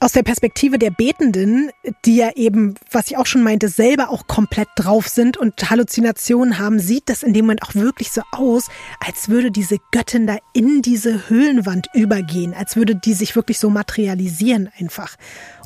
Aus 0.00 0.12
der 0.12 0.22
Perspektive 0.22 0.78
der 0.78 0.90
Betenden, 0.90 1.70
die 2.04 2.16
ja 2.16 2.30
eben, 2.34 2.74
was 2.90 3.08
ich 3.08 3.16
auch 3.16 3.26
schon 3.26 3.42
meinte, 3.42 3.68
selber 3.68 4.10
auch 4.10 4.26
komplett 4.26 4.68
drauf 4.76 5.08
sind 5.08 5.36
und 5.36 5.70
Halluzinationen 5.70 6.58
haben, 6.58 6.78
sieht 6.78 7.08
das 7.08 7.22
in 7.22 7.32
dem 7.32 7.46
Moment 7.46 7.62
auch 7.62 7.74
wirklich 7.74 8.10
so 8.10 8.22
aus, 8.32 8.68
als 9.04 9.28
würde 9.28 9.50
diese 9.50 9.78
Göttin 9.92 10.26
da 10.26 10.38
in 10.52 10.82
diese 10.82 11.28
Höhlenwand 11.28 11.88
übergehen, 11.94 12.54
als 12.54 12.76
würde 12.76 12.94
die 12.96 13.14
sich 13.14 13.34
wirklich 13.36 13.58
so 13.58 13.70
materialisieren 13.70 14.70
einfach. 14.78 15.16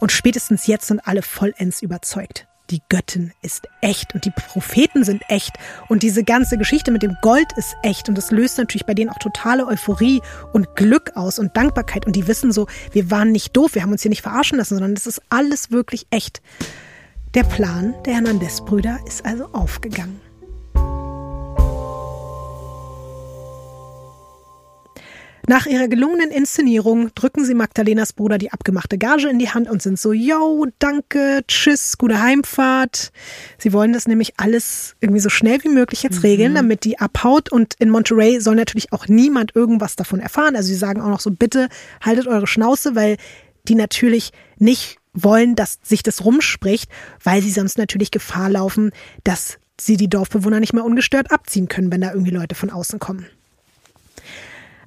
Und 0.00 0.12
spätestens 0.12 0.66
jetzt 0.66 0.86
sind 0.86 1.06
alle 1.06 1.22
vollends 1.22 1.82
überzeugt 1.82 2.46
die 2.72 2.82
Göttin 2.88 3.32
ist 3.42 3.68
echt 3.82 4.14
und 4.14 4.24
die 4.24 4.30
Propheten 4.30 5.04
sind 5.04 5.22
echt 5.28 5.52
und 5.88 6.02
diese 6.02 6.24
ganze 6.24 6.56
Geschichte 6.56 6.90
mit 6.90 7.02
dem 7.02 7.18
Gold 7.20 7.52
ist 7.56 7.76
echt 7.82 8.08
und 8.08 8.16
das 8.16 8.30
löst 8.30 8.56
natürlich 8.56 8.86
bei 8.86 8.94
denen 8.94 9.10
auch 9.10 9.18
totale 9.18 9.66
Euphorie 9.66 10.22
und 10.54 10.74
Glück 10.74 11.12
aus 11.14 11.38
und 11.38 11.54
Dankbarkeit 11.54 12.06
und 12.06 12.16
die 12.16 12.26
wissen 12.26 12.50
so, 12.50 12.66
wir 12.92 13.10
waren 13.10 13.30
nicht 13.30 13.54
doof, 13.54 13.74
wir 13.74 13.82
haben 13.82 13.92
uns 13.92 14.02
hier 14.02 14.08
nicht 14.08 14.22
verarschen 14.22 14.56
lassen, 14.56 14.74
sondern 14.74 14.94
es 14.94 15.06
ist 15.06 15.20
alles 15.28 15.70
wirklich 15.70 16.06
echt. 16.10 16.40
Der 17.34 17.44
Plan 17.44 17.94
der 18.06 18.14
Hernandez-Brüder 18.14 19.00
ist 19.06 19.24
also 19.26 19.50
aufgegangen. 19.52 20.21
Nach 25.48 25.66
ihrer 25.66 25.88
gelungenen 25.88 26.30
Inszenierung 26.30 27.12
drücken 27.14 27.44
sie 27.44 27.54
Magdalenas 27.54 28.12
Bruder 28.12 28.38
die 28.38 28.52
abgemachte 28.52 28.96
Gage 28.96 29.28
in 29.28 29.40
die 29.40 29.50
Hand 29.50 29.68
und 29.68 29.82
sind 29.82 29.98
so, 29.98 30.12
yo, 30.12 30.66
danke, 30.78 31.42
tschüss, 31.48 31.98
gute 31.98 32.22
Heimfahrt. 32.22 33.10
Sie 33.58 33.72
wollen 33.72 33.92
das 33.92 34.06
nämlich 34.06 34.34
alles 34.36 34.94
irgendwie 35.00 35.20
so 35.20 35.30
schnell 35.30 35.62
wie 35.64 35.68
möglich 35.68 36.04
jetzt 36.04 36.18
mhm. 36.18 36.22
regeln, 36.22 36.54
damit 36.54 36.84
die 36.84 37.00
abhaut. 37.00 37.50
Und 37.50 37.74
in 37.80 37.90
Monterey 37.90 38.40
soll 38.40 38.54
natürlich 38.54 38.92
auch 38.92 39.08
niemand 39.08 39.56
irgendwas 39.56 39.96
davon 39.96 40.20
erfahren. 40.20 40.54
Also 40.54 40.68
sie 40.68 40.76
sagen 40.76 41.00
auch 41.00 41.08
noch 41.08 41.20
so, 41.20 41.32
bitte 41.32 41.68
haltet 42.00 42.28
eure 42.28 42.46
Schnauze, 42.46 42.94
weil 42.94 43.16
die 43.66 43.74
natürlich 43.74 44.30
nicht 44.58 44.98
wollen, 45.12 45.56
dass 45.56 45.78
sich 45.82 46.02
das 46.02 46.24
rumspricht, 46.24 46.90
weil 47.22 47.42
sie 47.42 47.50
sonst 47.50 47.78
natürlich 47.78 48.12
Gefahr 48.12 48.48
laufen, 48.48 48.92
dass 49.24 49.58
sie 49.80 49.96
die 49.96 50.08
Dorfbewohner 50.08 50.60
nicht 50.60 50.72
mehr 50.72 50.84
ungestört 50.84 51.32
abziehen 51.32 51.68
können, 51.68 51.90
wenn 51.90 52.00
da 52.00 52.12
irgendwie 52.12 52.30
Leute 52.30 52.54
von 52.54 52.70
außen 52.70 52.98
kommen. 52.98 53.26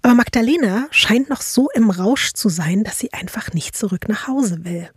Aber 0.05 0.13
Magdalena 0.13 0.85
scheint 0.91 1.31
noch 1.31 1.41
so 1.41 1.67
im 1.73 1.89
Rausch 1.89 2.33
zu 2.33 2.47
sein, 2.47 2.83
dass 2.83 2.99
sie 2.99 3.11
einfach 3.11 3.53
nicht 3.53 3.75
zurück 3.75 4.07
nach 4.07 4.27
Hause 4.27 4.63
will. 4.63 4.87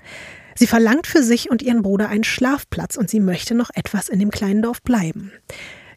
Sie 0.54 0.66
verlangt 0.66 1.06
für 1.06 1.22
sich 1.22 1.50
und 1.50 1.62
ihren 1.62 1.80
Bruder 1.80 2.10
einen 2.10 2.24
Schlafplatz 2.24 2.94
und 2.96 3.08
sie 3.08 3.18
möchte 3.18 3.54
noch 3.54 3.70
etwas 3.72 4.10
in 4.10 4.18
dem 4.18 4.30
kleinen 4.30 4.60
Dorf 4.60 4.82
bleiben. 4.82 5.32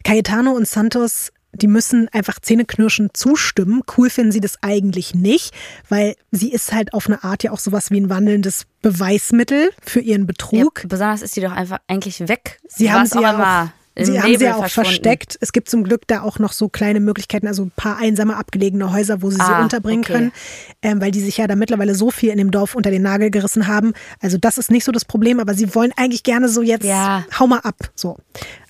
Cayetano 0.02 0.52
und 0.52 0.66
Santos, 0.66 1.30
die 1.52 1.66
müssen 1.66 2.08
einfach 2.08 2.40
zähneknirschend 2.40 3.14
zustimmen. 3.14 3.82
Cool 3.98 4.08
finden 4.08 4.32
sie 4.32 4.40
das 4.40 4.62
eigentlich 4.62 5.14
nicht, 5.14 5.52
weil 5.90 6.14
sie 6.30 6.50
ist 6.50 6.72
halt 6.72 6.94
auf 6.94 7.06
eine 7.06 7.22
Art 7.22 7.42
ja 7.42 7.50
auch 7.50 7.58
sowas 7.58 7.90
wie 7.90 8.00
ein 8.00 8.08
wandelndes 8.08 8.64
Beweismittel 8.80 9.72
für 9.82 10.00
ihren 10.00 10.26
Betrug. 10.26 10.80
Ja, 10.84 10.88
besonders 10.88 11.20
ist 11.20 11.34
sie 11.34 11.42
doch 11.42 11.52
einfach 11.52 11.80
eigentlich 11.86 12.26
weg. 12.28 12.60
Sie 12.66 12.90
haben 12.90 13.04
sie 13.04 13.20
ja 13.20 13.66
auch 13.66 13.81
Sie 13.94 14.20
haben 14.20 14.38
sie 14.38 14.44
ja 14.44 14.56
auch 14.56 14.68
versteckt. 14.68 15.36
Es 15.40 15.52
gibt 15.52 15.68
zum 15.68 15.84
Glück 15.84 16.06
da 16.06 16.22
auch 16.22 16.38
noch 16.38 16.52
so 16.52 16.68
kleine 16.68 17.00
Möglichkeiten, 17.00 17.46
also 17.46 17.64
ein 17.64 17.72
paar 17.76 17.98
einsame 17.98 18.36
abgelegene 18.36 18.90
Häuser, 18.92 19.20
wo 19.20 19.30
sie 19.30 19.40
ah, 19.40 19.56
sie 19.56 19.62
unterbringen 19.62 20.02
okay. 20.02 20.12
können, 20.12 20.32
ähm, 20.80 21.00
weil 21.00 21.10
die 21.10 21.20
sich 21.20 21.36
ja 21.36 21.46
da 21.46 21.56
mittlerweile 21.56 21.94
so 21.94 22.10
viel 22.10 22.30
in 22.30 22.38
dem 22.38 22.50
Dorf 22.50 22.74
unter 22.74 22.90
den 22.90 23.02
Nagel 23.02 23.30
gerissen 23.30 23.66
haben. 23.66 23.92
Also 24.20 24.38
das 24.38 24.56
ist 24.56 24.70
nicht 24.70 24.84
so 24.84 24.92
das 24.92 25.04
Problem, 25.04 25.40
aber 25.40 25.54
sie 25.54 25.74
wollen 25.74 25.92
eigentlich 25.96 26.22
gerne 26.22 26.48
so 26.48 26.62
jetzt, 26.62 26.84
ja. 26.84 27.26
hau 27.38 27.46
mal 27.46 27.60
ab, 27.60 27.90
so. 27.94 28.16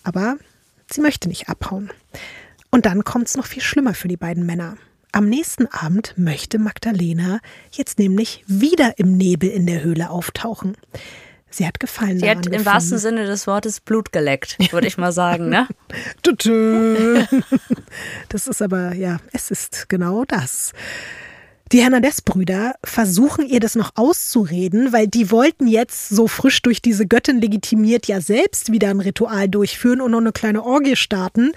Aber 0.03 0.37
sie 0.91 1.01
möchte 1.01 1.29
nicht 1.29 1.49
abhauen. 1.49 1.91
Und 2.71 2.87
dann 2.87 3.05
kommt 3.05 3.29
es 3.29 3.37
noch 3.37 3.47
viel 3.47 3.63
schlimmer 3.63 3.95
für 3.95 4.09
die 4.09 4.17
beiden 4.17 4.45
Männer. 4.45 4.77
Am 5.13 5.29
nächsten 5.29 5.67
Abend 5.67 6.15
möchte 6.17 6.59
Magdalena 6.59 7.41
jetzt 7.71 7.99
nämlich 7.99 8.45
wieder 8.47 8.99
im 8.99 9.13
Nebel 9.13 9.51
in 9.51 9.67
der 9.67 9.85
Höhle 9.85 10.09
auftauchen. 10.09 10.75
Sie 11.53 11.67
hat 11.67 11.79
gefallen. 11.79 12.19
Sie 12.19 12.29
hat 12.29 12.39
im 12.39 12.53
gefunden. 12.53 12.67
wahrsten 12.67 12.99
Sinne 12.99 13.27
des 13.27 13.47
Wortes 13.47 13.81
Blut 13.81 14.13
geleckt, 14.13 14.57
würde 14.73 14.87
ich 14.87 14.97
mal 14.97 15.13
sagen, 15.13 15.49
ne? 15.49 15.69
das 18.29 18.47
ist 18.47 18.63
aber, 18.63 18.95
ja, 18.95 19.19
es 19.33 19.51
ist 19.51 19.89
genau 19.89 20.25
das. 20.25 20.73
Die 21.73 21.81
Hernandez-Brüder 21.81 22.75
versuchen 22.85 23.47
ihr 23.47 23.59
das 23.59 23.77
noch 23.77 23.93
auszureden, 23.95 24.93
weil 24.93 25.09
die 25.09 25.31
wollten 25.31 25.67
jetzt 25.67 26.11
so 26.11 26.29
frisch 26.29 26.61
durch 26.61 26.83
diese 26.83 27.07
Göttin 27.07 27.41
legitimiert 27.41 28.07
ja 28.07 28.21
selbst 28.21 28.73
wieder 28.73 28.91
ein 28.91 29.01
Ritual 29.01 29.49
durchführen 29.49 30.03
und 30.03 30.11
noch 30.11 30.21
eine 30.21 30.33
kleine 30.33 30.63
Orgie 30.63 30.97
starten 30.97 31.53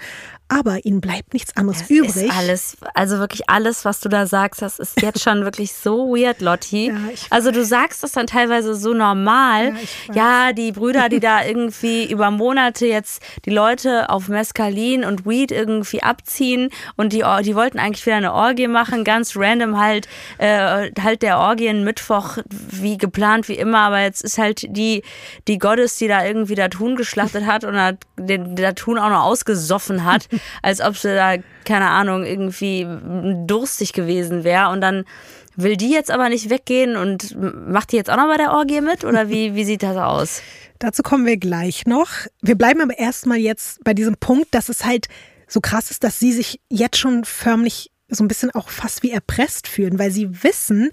aber 0.48 0.84
ihnen 0.84 1.00
bleibt 1.00 1.34
nichts 1.34 1.56
anderes 1.56 1.80
das 1.80 1.90
übrig. 1.90 2.28
Ist 2.28 2.36
alles, 2.36 2.76
also 2.94 3.18
wirklich 3.18 3.48
alles, 3.48 3.84
was 3.84 4.00
du 4.00 4.08
da 4.08 4.26
sagst, 4.26 4.62
das 4.62 4.78
ist 4.78 5.02
jetzt 5.02 5.22
schon 5.22 5.44
wirklich 5.44 5.72
so 5.72 6.14
weird, 6.14 6.40
Lotti. 6.40 6.88
Ja, 6.88 6.94
also 7.30 7.50
du 7.50 7.64
sagst 7.64 8.02
das 8.04 8.12
dann 8.12 8.28
teilweise 8.28 8.74
so 8.74 8.94
normal. 8.94 9.74
Ja, 10.12 10.46
ja, 10.46 10.52
die 10.52 10.70
Brüder, 10.70 11.08
die 11.08 11.20
da 11.20 11.44
irgendwie 11.44 12.10
über 12.10 12.30
Monate 12.30 12.86
jetzt 12.86 13.22
die 13.44 13.50
Leute 13.50 14.08
auf 14.08 14.28
Mescalin 14.28 15.04
und 15.04 15.26
Weed 15.26 15.50
irgendwie 15.50 16.02
abziehen 16.02 16.70
und 16.96 17.12
die, 17.12 17.24
die 17.42 17.54
wollten 17.56 17.78
eigentlich 17.78 18.06
wieder 18.06 18.16
eine 18.16 18.32
Orgie 18.32 18.68
machen, 18.68 19.02
ganz 19.02 19.36
random 19.36 19.78
halt, 19.78 20.08
äh, 20.38 20.90
halt 21.02 21.22
der 21.22 21.38
Orgien 21.38 21.82
Mittwoch 21.82 22.38
wie 22.48 22.98
geplant, 22.98 23.48
wie 23.48 23.54
immer, 23.54 23.80
aber 23.80 24.00
jetzt 24.00 24.22
ist 24.22 24.38
halt 24.38 24.64
die, 24.68 25.02
die 25.48 25.58
Gottes, 25.58 25.96
die 25.96 26.08
da 26.08 26.24
irgendwie 26.24 26.54
das 26.54 26.78
Huhn 26.78 26.94
geschlachtet 26.94 27.46
hat 27.46 27.64
und 27.64 27.76
den, 28.16 28.54
das 28.54 28.74
Huhn 28.86 28.98
auch 28.98 29.10
noch 29.10 29.24
ausgesoffen 29.24 30.04
hat. 30.04 30.28
Als 30.62 30.80
ob 30.80 30.96
sie 30.96 31.14
da, 31.14 31.36
keine 31.64 31.88
Ahnung, 31.88 32.24
irgendwie 32.24 32.86
durstig 33.46 33.92
gewesen 33.92 34.44
wäre. 34.44 34.70
Und 34.70 34.80
dann 34.80 35.04
will 35.56 35.76
die 35.76 35.90
jetzt 35.90 36.10
aber 36.10 36.28
nicht 36.28 36.50
weggehen 36.50 36.96
und 36.96 37.36
macht 37.40 37.92
die 37.92 37.96
jetzt 37.96 38.10
auch 38.10 38.16
noch 38.16 38.28
bei 38.28 38.36
der 38.36 38.52
Orgie 38.52 38.80
mit? 38.80 39.04
Oder 39.04 39.28
wie, 39.28 39.54
wie 39.54 39.64
sieht 39.64 39.82
das 39.82 39.96
aus? 39.96 40.42
Dazu 40.78 41.02
kommen 41.02 41.26
wir 41.26 41.38
gleich 41.38 41.86
noch. 41.86 42.10
Wir 42.42 42.56
bleiben 42.56 42.80
aber 42.80 42.98
erstmal 42.98 43.38
jetzt 43.38 43.82
bei 43.82 43.94
diesem 43.94 44.16
Punkt, 44.16 44.54
dass 44.54 44.68
es 44.68 44.84
halt 44.84 45.08
so 45.48 45.60
krass 45.60 45.90
ist, 45.90 46.04
dass 46.04 46.18
sie 46.18 46.32
sich 46.32 46.60
jetzt 46.68 46.98
schon 46.98 47.24
förmlich 47.24 47.90
so 48.08 48.22
ein 48.22 48.28
bisschen 48.28 48.50
auch 48.50 48.68
fast 48.68 49.02
wie 49.02 49.10
erpresst 49.10 49.66
fühlen, 49.66 49.98
weil 49.98 50.10
sie 50.10 50.42
wissen, 50.44 50.90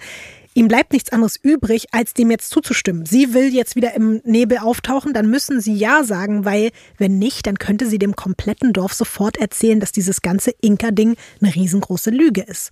Ihm 0.55 0.67
bleibt 0.67 0.93
nichts 0.93 1.11
anderes 1.11 1.35
übrig, 1.35 1.87
als 1.91 2.13
dem 2.13 2.29
jetzt 2.29 2.51
zuzustimmen. 2.51 3.05
Sie 3.05 3.33
will 3.33 3.53
jetzt 3.53 3.75
wieder 3.75 3.93
im 3.95 4.21
Nebel 4.23 4.59
auftauchen, 4.59 5.13
dann 5.13 5.29
müssen 5.29 5.61
sie 5.61 5.73
Ja 5.73 6.03
sagen, 6.03 6.45
weil 6.45 6.71
wenn 6.97 7.17
nicht, 7.17 7.47
dann 7.47 7.57
könnte 7.57 7.87
sie 7.87 7.97
dem 7.97 8.15
kompletten 8.15 8.73
Dorf 8.73 8.93
sofort 8.93 9.37
erzählen, 9.37 9.79
dass 9.79 9.91
dieses 9.91 10.21
ganze 10.21 10.51
Inka-Ding 10.61 11.15
eine 11.41 11.55
riesengroße 11.55 12.11
Lüge 12.11 12.41
ist. 12.41 12.71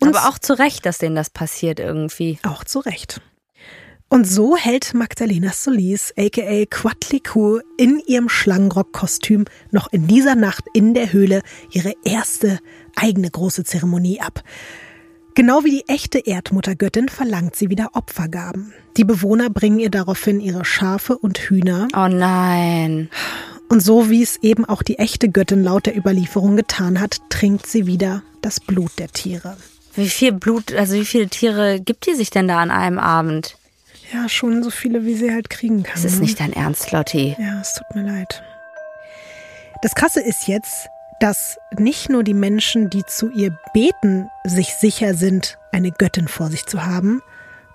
Und 0.00 0.08
Aber 0.08 0.28
auch 0.28 0.38
zu 0.38 0.58
Recht, 0.58 0.84
dass 0.84 0.98
denen 0.98 1.16
das 1.16 1.30
passiert 1.30 1.80
irgendwie. 1.80 2.38
Auch 2.42 2.64
zu 2.64 2.80
Recht. 2.80 3.20
Und 4.08 4.24
so 4.24 4.56
hält 4.56 4.94
Magdalena 4.94 5.52
Solis, 5.52 6.12
aka 6.16 6.64
Quatlicourt, 6.70 7.64
in 7.76 8.00
ihrem 8.06 8.28
Schlangenrock-Kostüm 8.28 9.46
noch 9.72 9.92
in 9.92 10.06
dieser 10.06 10.36
Nacht 10.36 10.64
in 10.74 10.94
der 10.94 11.12
Höhle 11.12 11.42
ihre 11.72 11.92
erste 12.04 12.60
eigene 12.94 13.28
große 13.30 13.64
Zeremonie 13.64 14.20
ab. 14.20 14.44
Genau 15.36 15.64
wie 15.64 15.70
die 15.70 15.88
echte 15.88 16.18
Erdmuttergöttin 16.18 17.10
verlangt 17.10 17.56
sie 17.56 17.68
wieder 17.68 17.90
Opfergaben. 17.92 18.72
Die 18.96 19.04
Bewohner 19.04 19.50
bringen 19.50 19.78
ihr 19.78 19.90
daraufhin 19.90 20.40
ihre 20.40 20.64
Schafe 20.64 21.18
und 21.18 21.36
Hühner. 21.36 21.88
Oh 21.94 22.08
nein. 22.08 23.10
Und 23.68 23.80
so 23.80 24.08
wie 24.08 24.22
es 24.22 24.38
eben 24.38 24.64
auch 24.64 24.82
die 24.82 24.98
echte 24.98 25.28
Göttin 25.28 25.62
laut 25.62 25.84
der 25.84 25.94
Überlieferung 25.94 26.56
getan 26.56 26.98
hat, 26.98 27.20
trinkt 27.28 27.66
sie 27.66 27.86
wieder 27.86 28.22
das 28.40 28.60
Blut 28.60 28.92
der 28.98 29.08
Tiere. 29.08 29.58
Wie 29.94 30.08
viel 30.08 30.32
Blut, 30.32 30.72
also 30.72 30.94
wie 30.94 31.04
viele 31.04 31.28
Tiere 31.28 31.80
gibt 31.80 32.06
die 32.06 32.14
sich 32.14 32.30
denn 32.30 32.48
da 32.48 32.60
an 32.60 32.70
einem 32.70 32.98
Abend? 32.98 33.58
Ja, 34.14 34.30
schon 34.30 34.62
so 34.62 34.70
viele, 34.70 35.04
wie 35.04 35.16
sie 35.16 35.34
halt 35.34 35.50
kriegen 35.50 35.82
kann. 35.82 35.96
Das 35.96 36.04
ist 36.06 36.14
ne? 36.14 36.22
nicht 36.22 36.40
dein 36.40 36.54
Ernst, 36.54 36.92
Lotti. 36.92 37.36
Ja, 37.38 37.60
es 37.60 37.74
tut 37.74 37.94
mir 37.94 38.10
leid. 38.10 38.42
Das 39.82 39.94
Krasse 39.94 40.22
ist 40.22 40.48
jetzt, 40.48 40.88
dass 41.20 41.58
nicht 41.78 42.08
nur 42.08 42.22
die 42.22 42.34
Menschen, 42.34 42.90
die 42.90 43.04
zu 43.04 43.30
ihr 43.30 43.56
beten, 43.72 44.28
sich 44.44 44.74
sicher 44.74 45.14
sind, 45.14 45.58
eine 45.72 45.90
Göttin 45.90 46.28
vor 46.28 46.50
sich 46.50 46.66
zu 46.66 46.84
haben, 46.84 47.22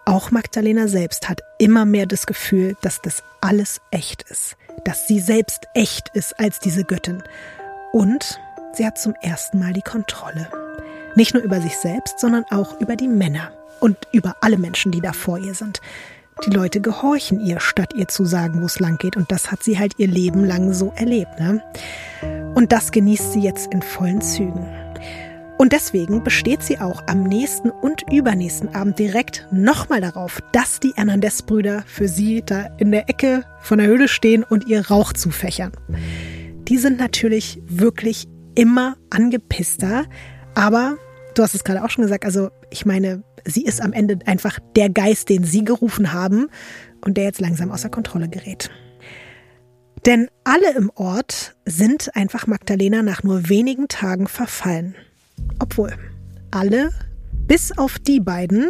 auch 0.05 0.31
Magdalena 0.31 0.87
selbst 0.87 1.29
hat 1.29 1.41
immer 1.59 1.85
mehr 1.85 2.05
das 2.05 2.25
Gefühl, 2.25 2.75
dass 2.81 3.01
das 3.01 3.23
alles 3.39 3.81
echt 3.91 4.23
ist, 4.23 4.57
dass 4.83 5.07
sie 5.07 5.19
selbst 5.19 5.67
echt 5.73 6.09
ist 6.13 6.39
als 6.39 6.59
diese 6.59 6.83
Göttin. 6.83 7.23
Und 7.91 8.39
sie 8.73 8.85
hat 8.85 8.97
zum 8.97 9.13
ersten 9.21 9.59
Mal 9.59 9.73
die 9.73 9.83
Kontrolle. 9.83 10.47
Nicht 11.15 11.33
nur 11.33 11.43
über 11.43 11.61
sich 11.61 11.77
selbst, 11.77 12.19
sondern 12.19 12.45
auch 12.49 12.79
über 12.79 12.95
die 12.95 13.07
Männer 13.07 13.51
und 13.79 13.97
über 14.11 14.37
alle 14.41 14.57
Menschen, 14.57 14.91
die 14.91 15.01
da 15.01 15.13
vor 15.13 15.37
ihr 15.37 15.53
sind. 15.53 15.81
Die 16.45 16.51
Leute 16.51 16.81
gehorchen 16.81 17.39
ihr, 17.39 17.59
statt 17.59 17.93
ihr 17.93 18.07
zu 18.07 18.25
sagen, 18.25 18.61
wo 18.61 18.65
es 18.65 18.79
lang 18.79 18.97
geht. 18.97 19.17
Und 19.17 19.31
das 19.31 19.51
hat 19.51 19.61
sie 19.61 19.77
halt 19.77 19.93
ihr 19.97 20.07
Leben 20.07 20.43
lang 20.43 20.73
so 20.73 20.93
erlebt. 20.95 21.39
Ne? 21.39 21.61
Und 22.53 22.71
das 22.71 22.91
genießt 22.91 23.33
sie 23.33 23.41
jetzt 23.41 23.73
in 23.73 23.81
vollen 23.81 24.21
Zügen. 24.21 24.67
Und 25.57 25.73
deswegen 25.73 26.23
besteht 26.23 26.63
sie 26.63 26.79
auch 26.79 27.03
am 27.07 27.23
nächsten 27.23 27.69
und 27.69 28.11
übernächsten 28.11 28.73
Abend 28.73 28.97
direkt 28.97 29.47
nochmal 29.51 30.01
darauf, 30.01 30.41
dass 30.51 30.79
die 30.79 30.91
Hernandez-Brüder 30.95 31.83
für 31.85 32.07
sie 32.07 32.41
da 32.43 32.65
in 32.77 32.91
der 32.91 33.07
Ecke 33.09 33.45
von 33.61 33.77
der 33.77 33.87
Höhle 33.87 34.07
stehen 34.07 34.43
und 34.43 34.67
ihr 34.67 34.87
Rauch 34.87 35.13
zufächern. 35.13 35.71
Die 36.67 36.77
sind 36.77 36.97
natürlich 36.97 37.61
wirklich 37.67 38.27
immer 38.55 38.97
angepisster, 39.11 40.05
aber 40.55 40.97
du 41.35 41.43
hast 41.43 41.53
es 41.53 41.63
gerade 41.63 41.83
auch 41.83 41.89
schon 41.89 42.03
gesagt, 42.03 42.25
also 42.25 42.49
ich 42.71 42.85
meine, 42.85 43.23
sie 43.45 43.63
ist 43.63 43.81
am 43.81 43.93
Ende 43.93 44.17
einfach 44.25 44.57
der 44.75 44.89
Geist, 44.89 45.29
den 45.29 45.43
sie 45.43 45.63
gerufen 45.63 46.11
haben 46.11 46.47
und 47.05 47.17
der 47.17 47.25
jetzt 47.25 47.39
langsam 47.39 47.71
außer 47.71 47.89
Kontrolle 47.89 48.29
gerät. 48.29 48.71
Denn 50.05 50.29
alle 50.43 50.73
im 50.75 50.89
Ort 50.95 51.55
sind 51.65 52.15
einfach 52.15 52.47
Magdalena 52.47 53.03
nach 53.03 53.23
nur 53.23 53.49
wenigen 53.49 53.87
Tagen 53.87 54.27
verfallen. 54.27 54.95
Obwohl 55.59 55.93
alle, 56.49 56.91
bis 57.47 57.77
auf 57.77 57.99
die 57.99 58.19
beiden, 58.19 58.69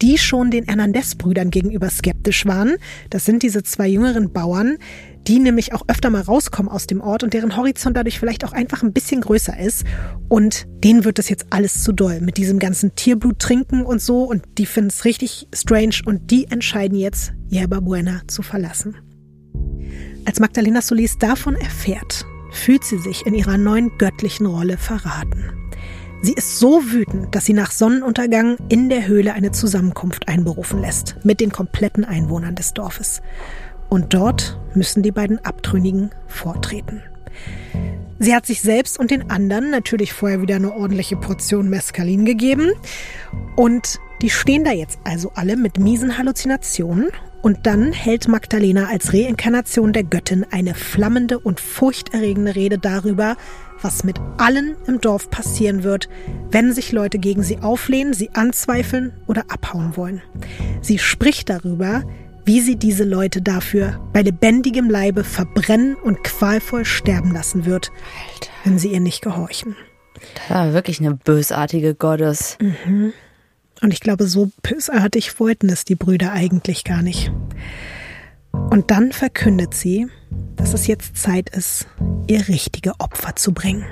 die 0.00 0.18
schon 0.18 0.50
den 0.50 0.64
Hernandez-Brüdern 0.64 1.50
gegenüber 1.50 1.90
skeptisch 1.90 2.46
waren, 2.46 2.76
das 3.10 3.24
sind 3.24 3.42
diese 3.42 3.62
zwei 3.62 3.88
jüngeren 3.88 4.32
Bauern, 4.32 4.78
die 5.26 5.40
nämlich 5.40 5.74
auch 5.74 5.82
öfter 5.88 6.10
mal 6.10 6.22
rauskommen 6.22 6.70
aus 6.70 6.86
dem 6.86 7.00
Ort 7.00 7.22
und 7.22 7.34
deren 7.34 7.56
Horizont 7.56 7.96
dadurch 7.96 8.18
vielleicht 8.18 8.44
auch 8.44 8.52
einfach 8.52 8.82
ein 8.82 8.92
bisschen 8.92 9.20
größer 9.20 9.58
ist. 9.58 9.84
Und 10.28 10.66
denen 10.84 11.04
wird 11.04 11.18
das 11.18 11.28
jetzt 11.28 11.46
alles 11.50 11.82
zu 11.82 11.92
doll 11.92 12.20
mit 12.20 12.36
diesem 12.36 12.58
ganzen 12.58 12.94
Tierblut 12.94 13.38
trinken 13.38 13.82
und 13.82 14.00
so. 14.00 14.22
Und 14.22 14.44
die 14.58 14.66
finden 14.66 14.90
es 14.90 15.04
richtig 15.04 15.48
strange 15.52 15.96
und 16.06 16.30
die 16.30 16.46
entscheiden 16.46 16.96
jetzt, 16.96 17.32
Yerba 17.48 17.80
Buena 17.80 18.22
zu 18.26 18.42
verlassen. 18.42 18.96
Als 20.24 20.40
Magdalena 20.40 20.82
Solis 20.82 21.18
davon 21.18 21.54
erfährt, 21.56 22.26
fühlt 22.50 22.84
sie 22.84 22.98
sich 22.98 23.26
in 23.26 23.34
ihrer 23.34 23.58
neuen 23.58 23.96
göttlichen 23.98 24.46
Rolle 24.46 24.76
verraten. 24.76 25.52
Sie 26.20 26.32
ist 26.32 26.58
so 26.58 26.82
wütend, 26.90 27.34
dass 27.34 27.44
sie 27.44 27.52
nach 27.52 27.70
Sonnenuntergang 27.70 28.56
in 28.68 28.88
der 28.88 29.06
Höhle 29.06 29.34
eine 29.34 29.52
Zusammenkunft 29.52 30.26
einberufen 30.26 30.80
lässt 30.80 31.16
mit 31.22 31.40
den 31.40 31.52
kompletten 31.52 32.04
Einwohnern 32.04 32.56
des 32.56 32.74
Dorfes. 32.74 33.22
Und 33.88 34.14
dort 34.14 34.60
müssen 34.74 35.02
die 35.02 35.12
beiden 35.12 35.44
Abtrünnigen 35.44 36.10
vortreten. 36.26 37.02
Sie 38.18 38.34
hat 38.34 38.46
sich 38.46 38.60
selbst 38.60 38.98
und 38.98 39.12
den 39.12 39.30
anderen 39.30 39.70
natürlich 39.70 40.12
vorher 40.12 40.42
wieder 40.42 40.56
eine 40.56 40.72
ordentliche 40.72 41.16
Portion 41.16 41.70
Mescalin 41.70 42.24
gegeben. 42.24 42.72
Und 43.54 44.00
die 44.20 44.30
stehen 44.30 44.64
da 44.64 44.72
jetzt 44.72 44.98
also 45.04 45.30
alle 45.36 45.56
mit 45.56 45.78
miesen 45.78 46.18
Halluzinationen. 46.18 47.10
Und 47.48 47.66
dann 47.66 47.94
hält 47.94 48.28
Magdalena 48.28 48.88
als 48.90 49.14
Reinkarnation 49.14 49.94
der 49.94 50.04
Göttin 50.04 50.44
eine 50.50 50.74
flammende 50.74 51.38
und 51.38 51.60
furchterregende 51.60 52.54
Rede 52.54 52.76
darüber, 52.76 53.38
was 53.80 54.04
mit 54.04 54.18
allen 54.36 54.76
im 54.86 55.00
Dorf 55.00 55.30
passieren 55.30 55.82
wird, 55.82 56.10
wenn 56.50 56.74
sich 56.74 56.92
Leute 56.92 57.18
gegen 57.18 57.42
sie 57.42 57.60
auflehnen, 57.60 58.12
sie 58.12 58.28
anzweifeln 58.34 59.14
oder 59.26 59.46
abhauen 59.48 59.96
wollen. 59.96 60.20
Sie 60.82 60.98
spricht 60.98 61.48
darüber, 61.48 62.04
wie 62.44 62.60
sie 62.60 62.76
diese 62.76 63.04
Leute 63.04 63.40
dafür 63.40 63.98
bei 64.12 64.20
lebendigem 64.20 64.90
Leibe 64.90 65.24
verbrennen 65.24 65.94
und 65.94 66.22
qualvoll 66.24 66.84
sterben 66.84 67.32
lassen 67.32 67.64
wird, 67.64 67.90
Alter. 68.34 68.50
wenn 68.64 68.78
sie 68.78 68.92
ihr 68.92 69.00
nicht 69.00 69.22
gehorchen. 69.22 69.74
Das 70.34 70.54
war 70.54 70.74
wirklich 70.74 71.00
eine 71.00 71.14
bösartige 71.14 71.94
Gottes. 71.94 72.58
Mhm. 72.60 73.14
Und 73.80 73.92
ich 73.92 74.00
glaube, 74.00 74.26
so 74.26 74.50
bösartig 74.62 75.38
wollten 75.38 75.68
es 75.68 75.84
die 75.84 75.94
Brüder 75.94 76.32
eigentlich 76.32 76.84
gar 76.84 77.02
nicht. 77.02 77.30
Und 78.52 78.90
dann 78.90 79.12
verkündet 79.12 79.74
sie, 79.74 80.08
dass 80.56 80.74
es 80.74 80.86
jetzt 80.86 81.16
Zeit 81.16 81.50
ist, 81.50 81.86
ihr 82.26 82.48
richtige 82.48 82.92
Opfer 82.98 83.36
zu 83.36 83.52
bringen. 83.52 83.84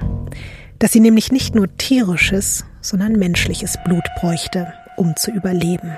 Dass 0.78 0.92
sie 0.92 1.00
nämlich 1.00 1.32
nicht 1.32 1.54
nur 1.54 1.74
tierisches, 1.76 2.64
sondern 2.80 3.12
menschliches 3.12 3.76
Blut 3.84 4.04
bräuchte, 4.20 4.72
um 4.96 5.14
zu 5.16 5.30
überleben. 5.30 5.96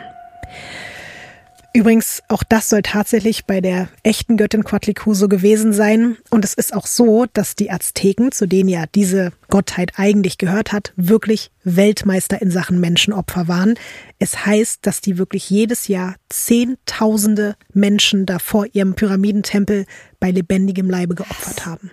Übrigens, 1.74 2.22
auch 2.28 2.42
das 2.42 2.70
soll 2.70 2.82
tatsächlich 2.82 3.44
bei 3.44 3.60
der 3.60 3.88
echten 4.02 4.36
Göttin 4.36 4.64
Quatlicu 4.64 5.12
so 5.12 5.28
gewesen 5.28 5.72
sein. 5.72 6.16
Und 6.30 6.44
es 6.44 6.54
ist 6.54 6.74
auch 6.74 6.86
so, 6.86 7.26
dass 7.32 7.56
die 7.56 7.70
Azteken, 7.70 8.32
zu 8.32 8.46
denen 8.46 8.70
ja 8.70 8.84
diese 8.94 9.32
Gottheit 9.48 9.92
eigentlich 9.96 10.38
gehört 10.38 10.72
hat, 10.72 10.92
wirklich 10.96 11.50
Weltmeister 11.64 12.40
in 12.40 12.50
Sachen 12.50 12.80
Menschenopfer 12.80 13.48
waren. 13.48 13.74
Es 14.18 14.46
heißt, 14.46 14.86
dass 14.86 15.02
die 15.02 15.18
wirklich 15.18 15.50
jedes 15.50 15.88
Jahr 15.88 16.16
Zehntausende 16.30 17.54
Menschen 17.74 18.24
da 18.24 18.38
vor 18.38 18.66
ihrem 18.72 18.94
Pyramidentempel 18.94 19.84
bei 20.20 20.30
lebendigem 20.30 20.88
Leibe 20.88 21.14
geopfert 21.14 21.66
haben. 21.66 21.90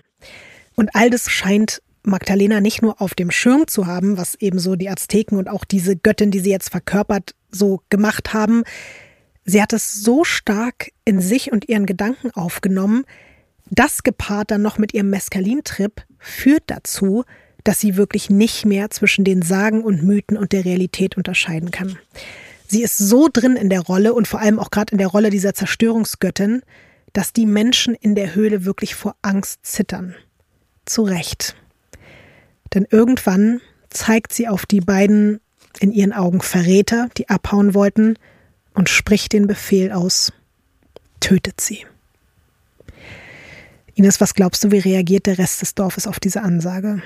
Und 0.75 0.95
all 0.95 1.09
das 1.09 1.29
scheint 1.29 1.81
Magdalena 2.03 2.61
nicht 2.61 2.81
nur 2.81 3.01
auf 3.01 3.13
dem 3.13 3.31
Schirm 3.31 3.67
zu 3.67 3.87
haben, 3.87 4.17
was 4.17 4.35
eben 4.35 4.59
so 4.59 4.75
die 4.75 4.89
Azteken 4.89 5.37
und 5.37 5.49
auch 5.49 5.65
diese 5.65 5.95
Göttin, 5.95 6.31
die 6.31 6.39
sie 6.39 6.51
jetzt 6.51 6.69
verkörpert, 6.69 7.35
so 7.51 7.81
gemacht 7.89 8.33
haben. 8.33 8.63
Sie 9.45 9.61
hat 9.61 9.73
es 9.73 10.01
so 10.01 10.23
stark 10.23 10.91
in 11.05 11.21
sich 11.21 11.51
und 11.51 11.69
ihren 11.69 11.85
Gedanken 11.85 12.31
aufgenommen, 12.31 13.05
das 13.69 14.03
gepaart 14.03 14.51
dann 14.51 14.61
noch 14.61 14.77
mit 14.77 14.93
ihrem 14.93 15.09
Mescalintrip 15.09 16.03
führt 16.19 16.63
dazu, 16.67 17.23
dass 17.63 17.79
sie 17.79 17.95
wirklich 17.95 18.29
nicht 18.29 18.65
mehr 18.65 18.89
zwischen 18.89 19.23
den 19.23 19.41
Sagen 19.41 19.83
und 19.83 20.03
Mythen 20.03 20.37
und 20.37 20.51
der 20.51 20.65
Realität 20.65 21.17
unterscheiden 21.17 21.71
kann. 21.71 21.97
Sie 22.67 22.83
ist 22.83 22.97
so 22.97 23.27
drin 23.31 23.55
in 23.55 23.69
der 23.69 23.81
Rolle 23.81 24.13
und 24.13 24.27
vor 24.27 24.39
allem 24.39 24.59
auch 24.59 24.71
gerade 24.71 24.91
in 24.91 24.97
der 24.97 25.07
Rolle 25.07 25.29
dieser 25.29 25.53
Zerstörungsgöttin, 25.53 26.61
dass 27.13 27.33
die 27.33 27.45
Menschen 27.45 27.95
in 27.95 28.15
der 28.15 28.35
Höhle 28.35 28.65
wirklich 28.65 28.95
vor 28.95 29.15
Angst 29.21 29.59
zittern. 29.63 30.15
Zu 30.85 31.03
Recht. 31.03 31.55
Denn 32.73 32.85
irgendwann 32.89 33.61
zeigt 33.89 34.33
sie 34.33 34.47
auf 34.47 34.65
die 34.65 34.81
beiden 34.81 35.39
in 35.79 35.91
ihren 35.91 36.13
Augen 36.13 36.41
Verräter, 36.41 37.09
die 37.17 37.29
abhauen 37.29 37.73
wollten, 37.73 38.15
und 38.75 38.89
spricht 38.89 39.33
den 39.33 39.47
Befehl 39.47 39.91
aus, 39.91 40.31
tötet 41.19 41.59
sie. 41.59 41.85
Ines, 43.95 44.19
was 44.19 44.33
glaubst 44.33 44.63
du, 44.63 44.71
wie 44.71 44.79
reagiert 44.79 45.25
der 45.25 45.37
Rest 45.37 45.61
des 45.61 45.73
Dorfes 45.73 46.05
auf 46.05 46.19
diese 46.19 46.41
Ansage? 46.41 47.01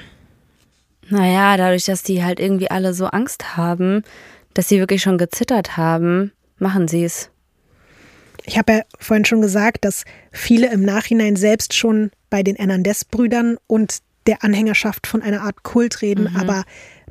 Naja, 1.07 1.55
dadurch, 1.55 1.85
dass 1.85 2.03
die 2.03 2.23
halt 2.23 2.39
irgendwie 2.39 2.69
alle 2.69 2.93
so 2.93 3.05
Angst 3.05 3.55
haben, 3.55 4.03
dass 4.53 4.67
sie 4.67 4.79
wirklich 4.79 5.01
schon 5.01 5.17
gezittert 5.17 5.77
haben, 5.77 6.31
machen 6.57 6.87
sie 6.87 7.03
es. 7.03 7.29
Ich 8.45 8.57
habe 8.57 8.73
ja 8.73 8.81
vorhin 8.99 9.25
schon 9.25 9.41
gesagt, 9.41 9.85
dass 9.85 10.05
viele 10.31 10.71
im 10.71 10.81
Nachhinein 10.81 11.35
selbst 11.35 11.75
schon 11.75 12.11
bei 12.31 12.41
den 12.41 12.55
Hernandez-Brüdern 12.55 13.57
und 13.67 13.99
der 14.27 14.43
Anhängerschaft 14.43 15.07
von 15.07 15.21
einer 15.21 15.41
Art 15.41 15.63
Kult 15.63 16.01
reden, 16.01 16.29
mhm. 16.31 16.37
aber 16.37 16.63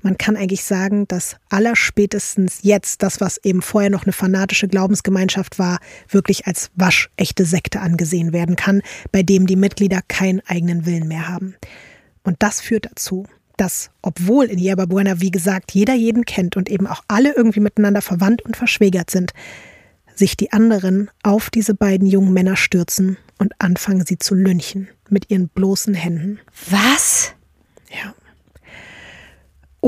man 0.03 0.19
kann 0.19 0.37
eigentlich 0.37 0.65
sagen, 0.65 1.07
dass 1.09 1.37
allerspätestens 1.49 2.61
jetzt 2.63 3.03
das, 3.03 3.21
was 3.21 3.39
eben 3.39 3.63
vorher 3.63 3.91
noch 3.91 4.05
eine 4.05 4.13
fanatische 4.13 4.69
Glaubensgemeinschaft 4.69 5.59
war, 5.59 5.79
wirklich 6.09 6.47
als 6.47 6.71
waschechte 6.75 7.45
Sekte 7.45 7.81
angesehen 7.81 8.33
werden 8.33 8.57
kann, 8.57 8.83
bei 9.13 9.23
dem 9.23 9.47
die 9.47 9.57
Mitglieder 9.57 10.01
keinen 10.09 10.41
eigenen 10.47 10.87
Willen 10.87 11.09
mehr 11.09 11.29
haben. 11.29 11.57
Und 12.23 12.37
das 12.41 12.61
führt 12.61 12.87
dazu, 12.87 13.27
dass, 13.57 13.91
obwohl 14.03 14.47
in 14.47 14.59
Yerba 14.59 14.87
Buena, 14.87 15.21
wie 15.21 15.31
gesagt, 15.31 15.73
jeder 15.73 15.95
jeden 15.95 16.25
kennt 16.25 16.57
und 16.57 16.69
eben 16.69 16.87
auch 16.87 17.03
alle 17.09 17.35
irgendwie 17.35 17.61
miteinander 17.61 18.03
verwandt 18.03 18.43
und 18.43 18.57
verschwägert 18.57 19.11
sind, 19.11 19.33
sich 20.15 20.37
die 20.37 20.53
anderen 20.53 21.11
auf 21.23 21.51
diese 21.51 21.75
beiden 21.75 22.07
jungen 22.07 22.33
Männer 22.33 22.57
stürzen 22.57 23.17
und 23.39 23.53
anfangen 23.59 24.05
sie 24.05 24.19
zu 24.19 24.35
lynchen 24.35 24.89
mit 25.09 25.31
ihren 25.31 25.49
bloßen 25.49 25.95
Händen. 25.95 26.41
Was? 26.71 27.33
Ja. 27.91 28.15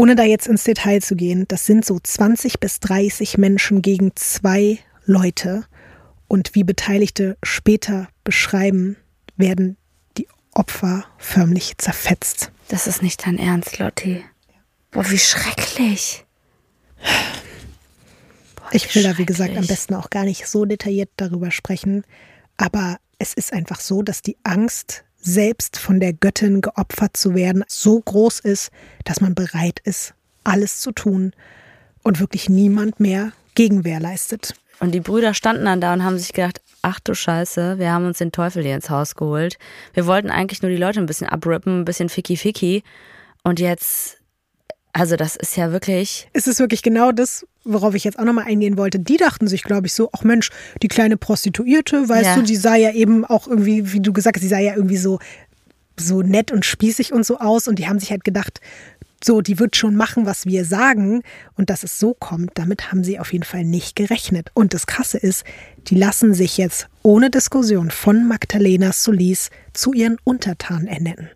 Ohne 0.01 0.17
da 0.17 0.23
jetzt 0.23 0.47
ins 0.47 0.65
Detail 0.65 1.03
zu 1.03 1.15
gehen, 1.15 1.45
das 1.49 1.67
sind 1.67 1.85
so 1.85 1.99
20 2.03 2.59
bis 2.59 2.81
30 2.81 3.37
Menschen 3.37 3.83
gegen 3.83 4.17
zwei 4.17 4.79
Leute. 5.05 5.67
Und 6.27 6.55
wie 6.55 6.65
Beteiligte 6.65 7.37
später 7.43 8.09
beschreiben, 8.25 8.97
werden 9.37 9.77
die 10.17 10.27
Opfer 10.53 11.05
förmlich 11.19 11.77
zerfetzt. 11.77 12.51
Das 12.69 12.87
ist 12.87 13.03
nicht 13.03 13.27
dein 13.27 13.37
Ernst, 13.37 13.79
Lotti. 13.79 14.25
Boah, 14.91 15.05
wie 15.11 15.19
schrecklich. 15.19 16.25
Boah, 18.57 18.69
ich 18.73 18.95
will 18.95 19.03
da, 19.03 19.19
wie 19.19 19.27
gesagt, 19.27 19.55
am 19.55 19.67
besten 19.67 19.93
auch 19.93 20.09
gar 20.09 20.25
nicht 20.25 20.47
so 20.47 20.65
detailliert 20.65 21.11
darüber 21.19 21.51
sprechen. 21.51 22.05
Aber 22.57 22.97
es 23.19 23.35
ist 23.35 23.53
einfach 23.53 23.81
so, 23.81 24.01
dass 24.01 24.23
die 24.23 24.39
Angst, 24.45 25.05
selbst 25.21 25.79
von 25.79 26.01
der 26.01 26.13
Göttin 26.13 26.61
geopfert 26.61 27.17
zu 27.17 27.35
werden, 27.35 27.65
so 27.69 28.01
groß 28.01 28.41
ist, 28.41 28.71
dass 29.05 29.21
man 29.21 29.35
bereit 29.35 29.81
ist, 29.85 30.15
alles 30.45 30.81
zu 30.81 30.93
tun 30.93 31.33
und 32.03 32.21
wirklich 32.21 32.49
niemand 32.49 33.01
mehr 33.01 33.33
Gegenwehr 33.55 34.01
leistet. 34.01 34.55
Und 34.81 34.93
die 34.93 35.01
Brüder 35.01 35.35
standen 35.35 35.67
dann 35.67 35.81
da 35.81 35.93
und 35.93 36.03
haben 36.03 36.19
sich 36.19 36.33
gedacht, 36.33 36.63
ach 36.83 37.01
du 37.01 37.15
Scheiße, 37.15 37.79
wir 37.79 37.93
haben 37.93 38.07
uns 38.07 38.19
den 38.19 38.33
Teufel 38.33 38.63
hier 38.63 38.75
ins 38.75 38.89
Haus 38.89 39.15
geholt. 39.15 39.59
Wir 39.93 40.07
wollten 40.07 40.31
eigentlich 40.31 40.63
nur 40.63 40.71
die 40.71 40.79
Leute 40.79 41.01
ein 41.01 41.07
bisschen 41.07 41.29
abrippen, 41.29 41.81
ein 41.81 41.85
bisschen 41.85 42.09
ficky-ficky. 42.09 42.83
Und 43.43 43.61
jetzt, 43.61 44.20
also 44.93 45.17
das 45.17 45.37
ist 45.37 45.57
ja 45.57 45.73
wirklich... 45.73 46.29
Es 46.33 46.47
ist 46.47 46.59
wirklich 46.59 46.83
genau 46.83 47.13
das, 47.13 47.47
worauf 47.65 47.95
ich 47.95 48.05
jetzt 48.05 48.19
auch 48.19 48.25
nochmal 48.25 48.47
eingehen 48.47 48.77
wollte. 48.77 48.99
Die 48.99 49.17
dachten 49.17 49.47
sich, 49.47 49.63
glaube 49.63 49.87
ich, 49.87 49.93
so, 49.93 50.11
ach 50.13 50.25
Mensch, 50.25 50.51
die 50.83 50.89
kleine 50.89 51.17
Prostituierte, 51.17 52.09
weißt 52.09 52.25
ja. 52.25 52.35
du, 52.37 52.43
die 52.43 52.57
sah 52.57 52.77
ja 52.77 52.93
eben 52.93 53.25
auch 53.25 53.47
irgendwie, 53.47 53.93
wie 53.93 54.01
du 54.01 54.13
gesagt 54.13 54.37
hast, 54.37 54.43
die 54.43 54.49
sah 54.49 54.59
ja 54.59 54.75
irgendwie 54.75 54.97
so 54.97 55.19
so 55.99 56.23
nett 56.23 56.51
und 56.51 56.65
spießig 56.65 57.13
und 57.13 57.25
so 57.27 57.39
aus 57.39 57.69
und 57.69 57.79
die 57.79 57.87
haben 57.87 58.01
sich 58.01 58.11
halt 58.11 58.25
gedacht, 58.25 58.61
so, 59.23 59.43
die 59.43 59.59
wird 59.59 59.77
schon 59.77 59.97
machen, 59.97 60.25
was 60.25 60.47
wir 60.47 60.65
sagen. 60.65 61.23
Und 61.55 61.69
dass 61.69 61.83
es 61.83 61.99
so 61.99 62.15
kommt, 62.15 62.53
damit 62.55 62.91
haben 62.91 63.05
sie 63.05 63.19
auf 63.19 63.35
jeden 63.35 63.45
Fall 63.45 63.65
nicht 63.65 63.95
gerechnet. 63.95 64.51
Und 64.55 64.73
das 64.73 64.87
Krasse 64.87 65.19
ist, 65.19 65.45
die 65.89 65.95
lassen 65.95 66.33
sich 66.33 66.57
jetzt 66.57 66.89
ohne 67.03 67.29
Diskussion 67.29 67.91
von 67.91 68.27
Magdalena 68.27 68.93
Solis 68.93 69.51
zu 69.75 69.93
ihren 69.93 70.17
Untertanen 70.25 70.87
ernennen. 70.87 71.29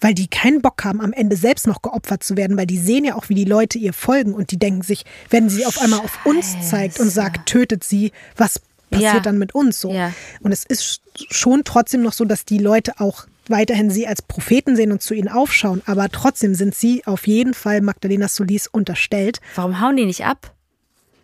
Weil 0.00 0.14
die 0.14 0.28
keinen 0.28 0.62
Bock 0.62 0.84
haben, 0.84 1.00
am 1.00 1.12
Ende 1.12 1.36
selbst 1.36 1.66
noch 1.66 1.82
geopfert 1.82 2.22
zu 2.22 2.36
werden, 2.36 2.56
weil 2.56 2.66
die 2.66 2.78
sehen 2.78 3.04
ja 3.04 3.14
auch, 3.14 3.28
wie 3.28 3.34
die 3.34 3.44
Leute 3.44 3.78
ihr 3.78 3.92
folgen 3.92 4.34
und 4.34 4.50
die 4.50 4.58
denken 4.58 4.82
sich, 4.82 5.04
wenn 5.28 5.48
sie 5.48 5.66
auf 5.66 5.80
einmal 5.80 6.00
auf 6.00 6.24
uns 6.24 6.56
zeigt 6.68 7.00
und 7.00 7.10
sagt, 7.10 7.46
tötet 7.46 7.84
sie, 7.84 8.12
was 8.36 8.60
passiert 8.90 9.14
ja. 9.14 9.20
dann 9.20 9.38
mit 9.38 9.54
uns 9.54 9.80
so? 9.80 9.92
Ja. 9.92 10.12
Und 10.40 10.52
es 10.52 10.64
ist 10.64 11.02
schon 11.30 11.64
trotzdem 11.64 12.02
noch 12.02 12.12
so, 12.12 12.24
dass 12.24 12.44
die 12.44 12.58
Leute 12.58 12.98
auch 12.98 13.26
weiterhin 13.48 13.90
sie 13.90 14.06
als 14.06 14.22
Propheten 14.22 14.76
sehen 14.76 14.92
und 14.92 15.02
zu 15.02 15.14
ihnen 15.14 15.28
aufschauen, 15.28 15.82
aber 15.86 16.08
trotzdem 16.08 16.54
sind 16.54 16.74
sie 16.74 17.04
auf 17.06 17.26
jeden 17.26 17.52
Fall 17.54 17.80
Magdalena 17.80 18.28
Solis 18.28 18.66
unterstellt. 18.66 19.40
Warum 19.54 19.80
hauen 19.80 19.96
die 19.96 20.06
nicht 20.06 20.24
ab? 20.24 20.54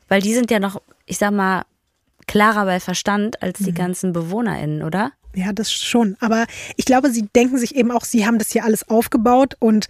Weil 0.09 0.23
die 0.23 0.35
sind 0.35 0.51
ja 0.51 0.59
noch, 0.59 0.83
ich 1.05 1.19
sag 1.19 1.33
mal, 1.33 1.65
klarer 2.27 2.65
bei 2.65 2.81
Verstand 2.81 3.43
als 3.43 3.59
die 3.59 3.71
mhm. 3.71 3.77
ganzen 3.77 4.13
BewohnerInnen, 4.13 4.83
oder? 4.83 5.13
Ja, 5.37 5.53
das 5.53 5.71
schon. 5.71 6.17
Aber 6.21 6.47
ich 6.77 6.87
glaube, 6.87 7.11
sie 7.11 7.29
denken 7.37 7.59
sich 7.59 7.77
eben 7.77 7.91
auch, 7.91 8.05
sie 8.05 8.27
haben 8.27 8.39
das 8.39 8.51
hier 8.51 8.65
alles 8.65 8.89
aufgebaut 8.89 9.55
und 9.59 9.87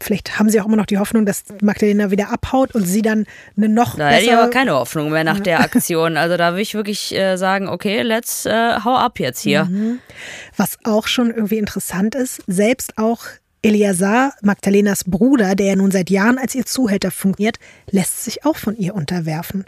vielleicht 0.00 0.38
haben 0.38 0.48
sie 0.48 0.60
auch 0.60 0.66
immer 0.66 0.76
noch 0.76 0.86
die 0.86 0.98
Hoffnung, 0.98 1.26
dass 1.26 1.44
Magdalena 1.62 2.10
wieder 2.10 2.30
abhaut 2.30 2.74
und 2.74 2.84
sie 2.84 3.02
dann 3.02 3.26
eine 3.56 3.68
noch 3.68 3.96
da 3.96 4.10
hätte 4.10 4.26
ich 4.26 4.32
aber 4.32 4.50
keine 4.50 4.74
Hoffnung 4.74 5.10
mehr 5.10 5.24
nach 5.24 5.40
der 5.40 5.60
Aktion. 5.64 6.16
Also 6.16 6.36
da 6.36 6.54
will 6.54 6.60
ich 6.60 6.74
wirklich 6.74 7.14
äh, 7.14 7.36
sagen, 7.36 7.68
okay, 7.68 8.02
let's 8.02 8.46
äh, 8.46 8.80
hau 8.84 8.94
ab 8.94 9.18
jetzt 9.18 9.40
hier. 9.40 9.64
Mhm. 9.64 9.98
Was 10.56 10.78
auch 10.84 11.08
schon 11.08 11.30
irgendwie 11.30 11.58
interessant 11.58 12.14
ist, 12.14 12.42
selbst 12.46 12.98
auch 12.98 13.24
Eliasar, 13.62 14.34
Magdalenas 14.42 15.04
Bruder, 15.04 15.56
der 15.56 15.66
ja 15.66 15.76
nun 15.76 15.90
seit 15.90 16.10
Jahren 16.10 16.38
als 16.38 16.54
ihr 16.54 16.64
Zuhälter 16.64 17.10
fungiert, 17.10 17.58
lässt 17.90 18.24
sich 18.24 18.44
auch 18.44 18.56
von 18.56 18.76
ihr 18.76 18.94
unterwerfen. 18.94 19.64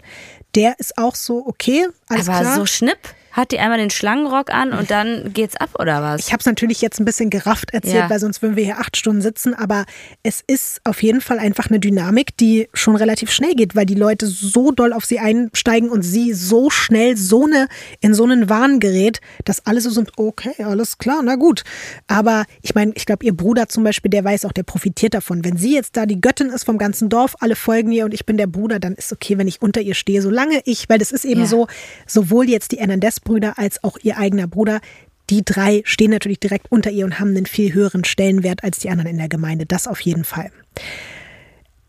Der 0.55 0.79
ist 0.79 0.97
auch 0.97 1.15
so, 1.15 1.45
okay, 1.45 1.87
alles 2.07 2.29
aber 2.29 2.39
klar. 2.39 2.55
so 2.55 2.65
schnipp 2.65 2.99
hat 3.31 3.51
die 3.51 3.59
einmal 3.59 3.77
den 3.77 3.89
Schlangenrock 3.89 4.53
an 4.53 4.73
und 4.73 4.91
dann 4.91 5.31
geht's 5.33 5.55
ab 5.55 5.69
oder 5.79 6.01
was? 6.01 6.27
Ich 6.27 6.33
habe 6.33 6.41
es 6.41 6.45
natürlich 6.45 6.81
jetzt 6.81 6.99
ein 6.99 7.05
bisschen 7.05 7.29
gerafft 7.29 7.73
erzählt, 7.73 7.95
ja. 7.95 8.09
weil 8.09 8.19
sonst 8.19 8.41
würden 8.41 8.55
wir 8.55 8.65
hier 8.65 8.79
acht 8.79 8.97
Stunden 8.97 9.21
sitzen. 9.21 9.53
Aber 9.53 9.85
es 10.21 10.43
ist 10.45 10.81
auf 10.83 11.01
jeden 11.01 11.21
Fall 11.21 11.39
einfach 11.39 11.67
eine 11.67 11.79
Dynamik, 11.79 12.35
die 12.37 12.67
schon 12.73 12.95
relativ 12.95 13.31
schnell 13.31 13.53
geht, 13.55 13.75
weil 13.75 13.85
die 13.85 13.95
Leute 13.95 14.27
so 14.27 14.71
doll 14.71 14.91
auf 14.91 15.05
sie 15.05 15.19
einsteigen 15.19 15.89
und 15.89 16.01
sie 16.01 16.33
so 16.33 16.69
schnell 16.69 17.15
so 17.15 17.45
eine, 17.45 17.67
in 18.01 18.13
so 18.13 18.23
einen 18.23 18.49
Wahn 18.49 18.79
gerät, 18.79 19.21
dass 19.45 19.65
alle 19.65 19.79
so 19.79 19.89
sind, 19.89 20.11
okay, 20.17 20.63
alles 20.63 20.97
klar, 20.97 21.21
na 21.23 21.35
gut. 21.35 21.63
Aber 22.07 22.45
ich 22.61 22.75
meine, 22.75 22.91
ich 22.95 23.05
glaube, 23.05 23.25
ihr 23.25 23.35
Bruder 23.35 23.69
zum 23.69 23.83
Beispiel, 23.85 24.11
der 24.11 24.25
weiß 24.25 24.45
auch, 24.45 24.51
der 24.51 24.63
profitiert 24.63 25.13
davon. 25.13 25.45
Wenn 25.45 25.55
sie 25.55 25.73
jetzt 25.73 25.95
da 25.95 26.05
die 26.05 26.19
Göttin 26.19 26.49
ist 26.49 26.65
vom 26.65 26.77
ganzen 26.77 27.07
Dorf, 27.07 27.35
alle 27.39 27.55
folgen 27.55 27.91
ihr 27.93 28.03
und 28.03 28.13
ich 28.13 28.25
bin 28.25 28.35
der 28.35 28.47
Bruder, 28.47 28.79
dann 28.79 28.95
ist 28.95 29.13
okay, 29.13 29.37
wenn 29.37 29.47
ich 29.47 29.61
unter 29.61 29.79
ihr 29.79 29.95
stehe. 29.95 30.21
Solange 30.21 30.61
ich, 30.65 30.89
weil 30.89 30.99
das 30.99 31.11
ist 31.11 31.23
eben 31.23 31.41
ja. 31.41 31.47
so, 31.47 31.67
sowohl 32.05 32.49
jetzt 32.49 32.73
die 32.73 32.77
Hernandez 32.77 33.20
Brüder 33.23 33.57
als 33.57 33.83
auch 33.83 33.97
ihr 34.01 34.17
eigener 34.17 34.47
Bruder. 34.47 34.81
Die 35.29 35.43
drei 35.45 35.81
stehen 35.85 36.11
natürlich 36.11 36.39
direkt 36.39 36.71
unter 36.71 36.91
ihr 36.91 37.05
und 37.05 37.19
haben 37.19 37.29
einen 37.29 37.45
viel 37.45 37.73
höheren 37.73 38.03
Stellenwert 38.03 38.63
als 38.63 38.79
die 38.79 38.89
anderen 38.89 39.11
in 39.11 39.17
der 39.17 39.29
Gemeinde. 39.29 39.65
Das 39.65 39.87
auf 39.87 40.01
jeden 40.01 40.25
Fall. 40.25 40.51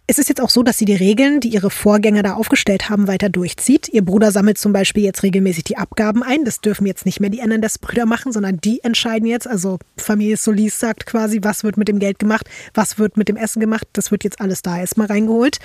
Es 0.07 0.18
ist 0.18 0.28
jetzt 0.28 0.41
auch 0.41 0.51
so, 0.51 0.62
dass 0.62 0.78
sie 0.78 0.85
die 0.85 0.95
Regeln, 0.95 1.41
die 1.41 1.49
ihre 1.49 1.70
Vorgänger 1.70 2.22
da 2.22 2.35
aufgestellt 2.35 2.91
haben, 2.91 3.07
weiter 3.09 3.30
durchzieht. 3.30 3.89
Ihr 3.89 4.05
Bruder 4.05 4.30
sammelt 4.30 4.59
zum 4.59 4.72
Beispiel 4.72 5.05
jetzt 5.05 5.22
regelmäßig 5.22 5.64
die 5.64 5.78
Abgaben 5.78 6.22
ein. 6.22 6.45
Das 6.45 6.61
dürfen 6.61 6.87
jetzt 6.87 7.07
nicht 7.07 7.20
mehr 7.20 7.30
die 7.30 7.41
Hernandez-Brüder 7.41 8.05
machen, 8.05 8.30
sondern 8.30 8.61
die 8.61 8.83
entscheiden 8.85 9.26
jetzt. 9.26 9.47
Also 9.47 9.78
Familie 9.97 10.37
Solis 10.37 10.78
sagt 10.78 11.07
quasi, 11.07 11.39
was 11.43 11.64
wird 11.64 11.76
mit 11.76 11.89
dem 11.89 11.99
Geld 11.99 12.18
gemacht, 12.18 12.51
was 12.74 12.99
wird 12.99 13.16
mit 13.16 13.28
dem 13.28 13.37
Essen 13.37 13.61
gemacht. 13.61 13.87
Das 13.93 14.11
wird 14.11 14.22
jetzt 14.24 14.41
alles 14.41 14.62
da 14.62 14.78
erstmal 14.78 15.07
reingeholt. 15.07 15.61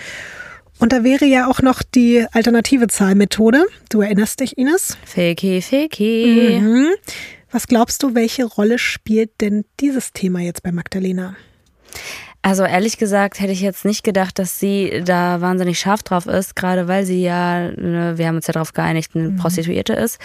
Und 0.79 0.93
da 0.93 1.03
wäre 1.03 1.25
ja 1.25 1.47
auch 1.49 1.61
noch 1.61 1.81
die 1.81 2.25
alternative 2.31 2.87
Zahlmethode. 2.87 3.65
Du 3.89 4.01
erinnerst 4.01 4.39
dich, 4.39 4.57
Ines? 4.57 4.97
Fakey, 5.05 5.61
fakey. 5.61 6.59
Mhm. 6.61 6.89
Was 7.51 7.67
glaubst 7.67 8.03
du, 8.03 8.13
welche 8.13 8.45
Rolle 8.45 8.77
spielt 8.77 9.41
denn 9.41 9.65
dieses 9.79 10.13
Thema 10.13 10.39
jetzt 10.41 10.63
bei 10.63 10.71
Magdalena? 10.71 11.35
Also 12.41 12.63
ehrlich 12.63 12.97
gesagt 12.97 13.39
hätte 13.39 13.51
ich 13.51 13.61
jetzt 13.61 13.85
nicht 13.85 14.03
gedacht, 14.03 14.37
dass 14.39 14.59
sie 14.59 15.01
da 15.03 15.41
wahnsinnig 15.41 15.79
scharf 15.79 16.03
drauf 16.03 16.27
ist, 16.27 16.55
gerade 16.55 16.87
weil 16.87 17.05
sie 17.05 17.21
ja, 17.21 17.71
ne, 17.71 18.17
wir 18.17 18.27
haben 18.27 18.35
uns 18.35 18.47
ja 18.47 18.53
darauf 18.53 18.73
geeinigt, 18.73 19.11
eine 19.15 19.29
mhm. 19.29 19.37
Prostituierte 19.37 19.93
ist 19.93 20.19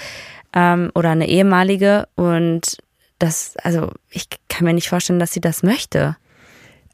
ähm, 0.55 0.91
oder 0.95 1.11
eine 1.11 1.29
ehemalige. 1.29 2.07
Und 2.15 2.79
das, 3.19 3.55
also 3.63 3.93
ich 4.11 4.27
kann 4.49 4.67
mir 4.67 4.75
nicht 4.75 4.89
vorstellen, 4.89 5.19
dass 5.19 5.33
sie 5.33 5.41
das 5.41 5.63
möchte. 5.63 6.17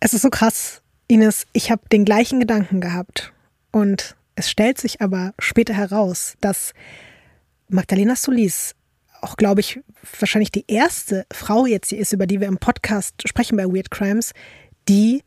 Es 0.01 0.15
ist 0.15 0.23
so 0.23 0.31
krass, 0.31 0.83
Ines. 1.09 1.47
Ich 1.53 1.71
habe 1.71 1.83
den 1.91 2.05
gleichen 2.05 2.39
Gedanken 2.39 2.81
gehabt. 2.81 3.33
Und 3.79 4.17
es 4.35 4.51
stellt 4.51 4.79
sich 4.79 5.01
aber 5.01 5.35
später 5.39 5.73
heraus, 5.73 6.35
dass 6.41 6.73
Magdalena 7.69 8.17
Solis 8.17 8.75
auch, 9.21 9.37
glaube 9.37 9.61
ich, 9.61 9.79
wahrscheinlich 10.19 10.51
die 10.51 10.65
erste 10.67 11.27
Frau 11.33 11.65
jetzt 11.65 11.91
hier 11.91 11.99
ist, 11.99 12.13
über 12.13 12.27
die 12.27 12.41
wir 12.41 12.49
im 12.49 12.59
Podcast 12.59 13.15
sprechen 13.29 13.57
bei 13.57 13.67
Weird 13.67 13.93
Crimes, 13.93 14.33
die 14.89 15.23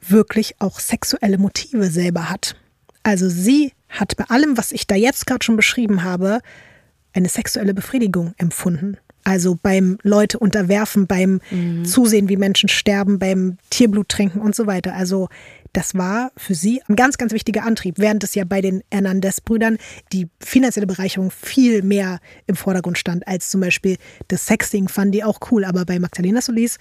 wirklich 0.00 0.54
auch 0.60 0.80
sexuelle 0.80 1.36
Motive 1.36 1.90
selber 1.90 2.30
hat. 2.30 2.56
Also 3.02 3.28
sie 3.28 3.72
hat 3.90 4.16
bei 4.16 4.24
allem, 4.24 4.56
was 4.56 4.72
ich 4.72 4.86
da 4.86 4.94
jetzt 4.94 5.26
gerade 5.26 5.44
schon 5.44 5.56
beschrieben 5.56 6.02
habe, 6.02 6.40
eine 7.12 7.28
sexuelle 7.28 7.74
Befriedigung 7.74 8.32
empfunden. 8.38 8.96
Also 9.24 9.58
beim 9.62 9.98
Leute 10.02 10.38
unterwerfen, 10.38 11.06
beim 11.06 11.42
mhm. 11.50 11.84
Zusehen, 11.84 12.30
wie 12.30 12.38
Menschen 12.38 12.70
sterben, 12.70 13.18
beim 13.18 13.58
Tierblut 13.68 14.08
trinken 14.08 14.40
und 14.40 14.54
so 14.54 14.66
weiter. 14.66 14.94
Also 14.94 15.28
das 15.72 15.94
war 15.94 16.32
für 16.36 16.54
sie 16.54 16.82
ein 16.88 16.96
ganz, 16.96 17.18
ganz 17.18 17.32
wichtiger 17.32 17.64
Antrieb, 17.64 17.98
während 17.98 18.24
es 18.24 18.34
ja 18.34 18.44
bei 18.44 18.60
den 18.60 18.82
Hernandez-Brüdern 18.90 19.78
die 20.12 20.28
finanzielle 20.40 20.86
Bereicherung 20.86 21.30
viel 21.30 21.82
mehr 21.82 22.20
im 22.46 22.56
Vordergrund 22.56 22.98
stand 22.98 23.26
als 23.28 23.50
zum 23.50 23.60
Beispiel 23.60 23.96
das 24.28 24.46
Sexting, 24.46 24.88
fanden 24.88 25.12
die 25.12 25.24
auch 25.24 25.38
cool. 25.50 25.64
Aber 25.64 25.84
bei 25.84 25.98
Magdalena 25.98 26.40
Solis 26.40 26.78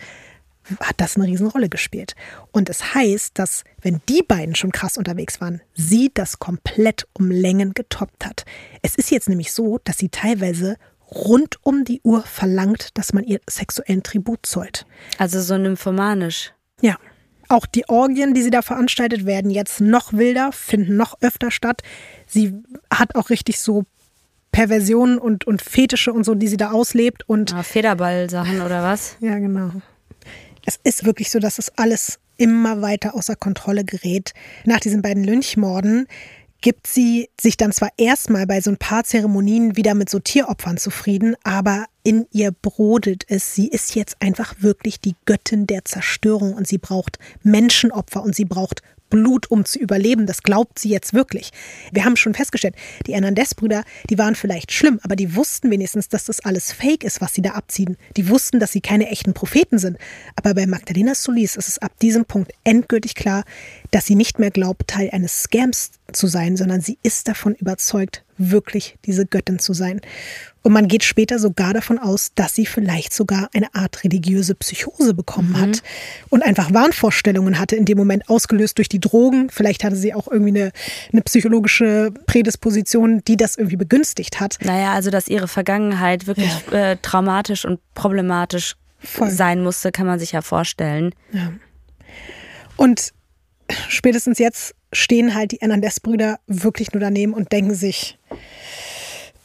hat 0.80 0.96
das 0.98 1.16
eine 1.16 1.26
Riesenrolle 1.26 1.70
gespielt. 1.70 2.16
Und 2.52 2.70
es 2.70 2.80
das 2.80 2.96
heißt, 2.96 3.40
dass 3.40 3.64
wenn 3.82 4.02
die 4.08 4.24
beiden 4.24 4.56
schon 4.56 4.72
krass 4.72 4.98
unterwegs 4.98 5.42
waren, 5.42 5.62
sie 5.74 6.12
das 6.14 6.40
komplett 6.40 7.08
um 7.14 7.32
Längen 7.32 7.74
getoppt 7.74 8.26
hat. 8.26 8.46
Es 8.82 8.96
ist 8.96 9.12
jetzt 9.12 9.30
nämlich 9.30 9.52
so, 9.52 9.80
dass 9.84 9.98
sie 9.98 10.10
teilweise 10.10 10.78
rund 11.12 11.58
um 11.64 11.86
die 11.86 12.02
Uhr 12.04 12.22
verlangt, 12.22 12.98
dass 12.98 13.14
man 13.14 13.24
ihr 13.24 13.40
sexuellen 13.50 14.04
Tribut 14.04 14.46
zollt. 14.46 14.86
Also 15.18 15.42
so 15.42 15.58
nymphomanisch. 15.58 16.54
Ja. 16.82 16.98
Auch 17.50 17.66
die 17.66 17.90
Orgien, 17.90 18.34
die 18.34 18.44
sie 18.44 18.52
da 18.52 18.62
veranstaltet, 18.62 19.26
werden 19.26 19.52
jetzt 19.52 19.82
noch 19.82 20.14
wilder, 20.14 20.52
finden 20.52 20.96
noch 20.96 21.16
öfter 21.22 21.52
statt. 21.52 21.82
Sie 22.28 22.54
hat 22.92 23.16
auch 23.16 23.30
richtig 23.30 23.60
so 23.60 23.86
Perversionen 24.52 25.18
und, 25.18 25.46
und 25.46 25.62
Fetische 25.62 26.14
und 26.14 26.24
so, 26.24 26.36
die 26.36 26.48
sie 26.48 26.58
da 26.58 26.72
auslebt. 26.72 27.28
Und 27.28 27.54
ah, 27.54 27.64
Federball-Sachen 27.64 28.62
oder 28.62 28.84
was? 28.84 29.18
Ja, 29.20 29.38
genau. 29.40 29.72
Es 30.66 30.80
ist 30.84 31.06
wirklich 31.06 31.32
so, 31.32 31.40
dass 31.40 31.60
es 31.60 31.76
alles 31.78 32.20
immer 32.38 32.82
weiter 32.82 33.16
außer 33.16 33.36
Kontrolle 33.36 33.84
gerät. 33.84 34.34
Nach 34.66 34.80
diesen 34.80 35.02
beiden 35.02 35.24
Lynchmorden 35.24 36.08
gibt 36.62 36.88
sie 36.88 37.30
sich 37.40 37.58
dann 37.58 37.72
zwar 37.72 37.90
erstmal 37.98 38.46
bei 38.46 38.62
so 38.62 38.70
ein 38.70 38.78
paar 38.78 39.04
Zeremonien 39.04 39.76
wieder 39.78 39.94
mit 39.94 40.10
so 40.10 40.20
Tieropfern 40.20 40.78
zufrieden, 40.78 41.36
aber 41.44 41.86
in 42.04 42.28
ihr 42.32 42.52
brodelt 42.52 43.26
es. 43.28 43.56
Sie 43.56 43.68
ist 43.68 43.96
jetzt 43.96 44.22
einfach 44.22 44.56
wirklich 44.60 45.00
die 45.00 45.16
Göttin 45.26 45.68
der 45.68 45.86
Zerstörung 45.86 46.54
und 46.54 46.68
sie 46.68 46.78
braucht 46.78 47.20
Menschenopfer 47.44 48.22
und 48.24 48.36
sie 48.36 48.46
braucht 48.46 48.82
Blut, 49.10 49.50
um 49.52 49.66
zu 49.66 49.80
überleben. 49.80 50.26
Das 50.26 50.44
glaubt 50.44 50.80
sie 50.80 50.90
jetzt 50.90 51.14
wirklich. 51.14 51.52
Wir 51.92 52.06
haben 52.06 52.16
schon 52.16 52.34
festgestellt, 52.34 52.76
die 53.08 53.14
Hernandez-Brüder, 53.14 53.84
die 54.10 54.18
waren 54.18 54.36
vielleicht 54.36 54.72
schlimm, 54.72 55.00
aber 55.04 55.16
die 55.16 55.36
wussten 55.36 55.72
wenigstens, 55.72 56.10
dass 56.10 56.26
das 56.26 56.40
alles 56.42 56.72
Fake 56.72 57.04
ist, 57.04 57.22
was 57.22 57.34
sie 57.34 57.42
da 57.42 57.52
abziehen. 57.52 57.98
Die 58.18 58.30
wussten, 58.30 58.60
dass 58.60 58.72
sie 58.72 58.82
keine 58.82 59.10
echten 59.10 59.34
Propheten 59.34 59.80
sind. 59.80 59.98
Aber 60.36 60.54
bei 60.54 60.68
Magdalena 60.68 61.16
Solis 61.16 61.56
ist 61.56 61.68
es 61.68 61.80
ab 61.80 61.92
diesem 62.02 62.26
Punkt 62.26 62.52
endgültig 62.64 63.16
klar, 63.16 63.44
dass 63.92 64.06
sie 64.06 64.16
nicht 64.16 64.40
mehr 64.40 64.52
glaubt, 64.52 64.88
Teil 64.88 65.10
eines 65.12 65.44
Scams 65.44 65.92
zu 66.12 66.28
sein, 66.28 66.58
sondern 66.58 66.82
sie 66.82 66.98
ist 67.04 67.28
davon 67.28 67.56
überzeugt, 67.56 68.24
wirklich 68.38 68.98
diese 69.06 69.26
Göttin 69.26 69.60
zu 69.60 69.74
sein. 69.74 70.00
Und 70.62 70.74
man 70.74 70.88
geht 70.88 71.04
später 71.04 71.40
sogar 71.40 71.74
davon 71.74 72.00
aus, 72.00 72.32
dass 72.36 72.56
sie 72.56 72.66
vielleicht 72.66 73.14
sogar 73.14 73.50
eine 73.54 73.74
Art 73.74 74.04
religiöse 74.04 74.56
Psychose 74.56 75.14
bekommen 75.14 75.52
mhm. 75.52 75.62
hat 75.62 75.84
und 76.30 76.44
einfach 76.44 76.74
Wahnvorstellungen 76.74 77.60
hatte 77.60 77.76
in 77.76 77.86
dem 77.86 77.98
Moment, 77.98 78.30
ausgelöst 78.30 78.78
durch 78.78 78.90
die 78.90 79.00
Drogen. 79.00 79.50
Vielleicht 79.50 79.84
hatte 79.84 79.96
sie 79.96 80.14
auch 80.14 80.28
irgendwie 80.28 80.62
eine, 80.62 80.72
eine 81.12 81.22
psychologische 81.22 82.12
Prädisposition, 82.26 83.22
die 83.26 83.38
das 83.38 83.56
irgendwie 83.56 83.78
begünstigt 83.78 84.40
hat. 84.40 84.58
Naja, 84.62 84.94
also 84.94 85.12
dass 85.12 85.28
ihre 85.28 85.48
Vergangenheit 85.48 86.28
wirklich 86.28 86.52
ja. 86.72 86.92
äh, 86.92 86.98
traumatisch 87.02 87.66
und 87.66 87.80
problematisch 87.94 88.76
Voll. 89.00 89.32
sein 89.32 89.64
musste, 89.64 89.92
kann 89.92 90.08
man 90.08 90.20
sich 90.20 90.34
ja 90.34 90.42
vorstellen. 90.42 91.14
Ja. 91.32 91.54
Und 92.76 93.14
spätestens 93.88 94.40
jetzt 94.40 94.76
stehen 94.94 95.36
halt 95.36 95.52
die 95.52 95.58
Hernandez-Brüder 95.58 96.40
wirklich 96.48 96.92
nur 96.94 97.02
daneben 97.02 97.34
und 97.34 97.52
denken 97.52 97.74
sich, 97.74 98.18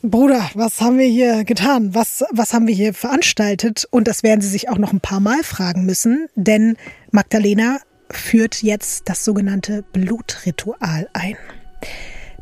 Bruder, 0.03 0.51
was 0.53 0.83
haben 0.83 0.99
wir 0.99 1.07
hier 1.07 1.45
getan? 1.45 1.95
Was, 1.95 2.25
was 2.31 2.53
haben 2.53 2.67
wir 2.67 2.75
hier 2.75 2.93
veranstaltet? 2.93 3.89
Und 3.91 4.07
das 4.07 4.23
werden 4.23 4.43
sie 4.43 4.49
sich 4.49 4.69
auch 4.69 4.77
noch 4.77 4.93
ein 4.93 5.01
paar 5.01 5.21
Mal 5.21 5.43
fragen 5.43 5.87
müssen, 5.87 6.29
denn 6.35 6.77
Magdalena 7.11 7.79
führt 8.11 8.63
jetzt 8.63 9.09
das 9.09 9.25
sogenannte 9.25 9.83
Blutritual 9.95 11.09
ein. 11.15 11.37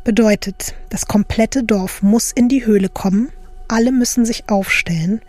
Bedeutet, 0.03 0.75
das 0.89 1.05
komplette 1.05 1.63
Dorf 1.63 2.01
muss 2.01 2.33
in 2.33 2.49
die 2.49 2.65
Höhle 2.65 2.89
kommen, 2.89 3.31
alle 3.69 3.93
müssen 3.93 4.25
sich 4.25 4.49
aufstellen 4.49 5.21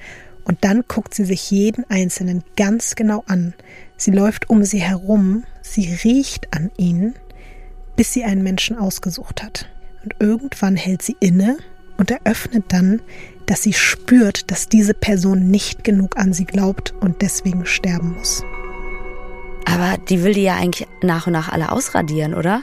und 0.45 0.65
dann 0.65 0.83
guckt 0.89 1.15
sie 1.15 1.25
sich 1.25 1.51
jeden 1.53 1.89
Einzelnen 1.89 2.43
ganz 2.57 2.97
genau 2.97 3.23
an. 3.29 3.55
Sie 4.05 4.11
läuft 4.11 4.51
um 4.51 4.65
sie 4.65 4.83
herum, 4.83 5.45
sie 5.63 5.99
riecht 6.05 6.53
an 6.55 6.71
ihnen, 6.77 7.15
bis 7.97 8.13
sie 8.13 8.23
einen 8.23 8.43
Menschen 8.43 8.77
ausgesucht 8.77 9.43
hat. 9.43 9.67
Und 10.03 10.17
irgendwann 10.19 10.77
hält 10.77 11.01
sie 11.01 11.17
inne 11.21 11.57
und 11.97 12.11
eröffnet 12.11 12.67
dann, 12.69 13.01
dass 13.47 13.63
sie 13.63 13.73
spürt, 13.73 14.51
dass 14.51 14.69
diese 14.69 14.93
Person 14.93 15.51
nicht 15.51 15.85
genug 15.85 16.19
an 16.19 16.35
sie 16.35 16.45
glaubt 16.45 16.93
und 17.01 17.23
deswegen 17.23 17.65
sterben 17.65 18.13
muss. 18.13 18.45
Aber 19.65 19.97
die 20.11 20.23
will 20.23 20.35
die 20.35 20.43
ja 20.43 20.57
eigentlich 20.57 20.87
nach 21.01 21.27
und 21.27 21.33
nach 21.33 21.49
alle 21.49 21.73
ausradieren, 21.73 22.35
oder? 22.35 22.61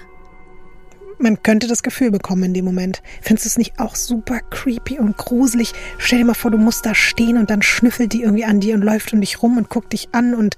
Man 1.17 1.41
könnte 1.41 1.67
das 1.67 1.81
Gefühl 1.81 2.11
bekommen 2.11 2.43
in 2.43 2.53
dem 2.53 2.65
Moment. 2.65 3.01
Findest 3.19 3.45
du 3.45 3.49
es 3.49 3.57
nicht 3.57 3.79
auch 3.79 3.95
super 3.95 4.41
creepy 4.51 4.99
und 4.99 5.17
gruselig? 5.17 5.73
Stell 5.97 6.19
dir 6.19 6.25
mal 6.25 6.33
vor, 6.35 6.51
du 6.51 6.59
musst 6.59 6.85
da 6.85 6.93
stehen 6.93 7.39
und 7.39 7.49
dann 7.49 7.63
schnüffelt 7.63 8.13
die 8.13 8.21
irgendwie 8.21 8.45
an 8.45 8.59
dir 8.59 8.75
und 8.75 8.83
läuft 8.83 9.11
um 9.11 9.21
dich 9.21 9.41
rum 9.41 9.57
und 9.57 9.69
guckt 9.69 9.93
dich 9.93 10.09
an 10.11 10.35
und 10.35 10.55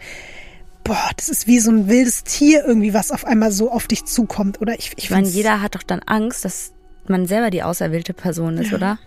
boah, 0.83 1.09
das 1.15 1.29
ist 1.29 1.47
wie 1.47 1.59
so 1.59 1.71
ein 1.71 1.87
wildes 1.87 2.23
Tier 2.23 2.65
irgendwie, 2.65 2.93
was 2.93 3.11
auf 3.11 3.25
einmal 3.25 3.51
so 3.51 3.71
auf 3.71 3.87
dich 3.87 4.05
zukommt, 4.05 4.61
oder? 4.61 4.73
Ich, 4.77 4.91
ich, 4.95 5.05
ich 5.05 5.09
meine, 5.11 5.27
jeder 5.27 5.61
hat 5.61 5.75
doch 5.75 5.83
dann 5.83 6.01
Angst, 6.05 6.45
dass 6.45 6.73
man 7.07 7.25
selber 7.25 7.49
die 7.49 7.63
auserwählte 7.63 8.13
Person 8.13 8.57
ist, 8.57 8.71
ja. 8.71 8.77
oder? 8.77 8.99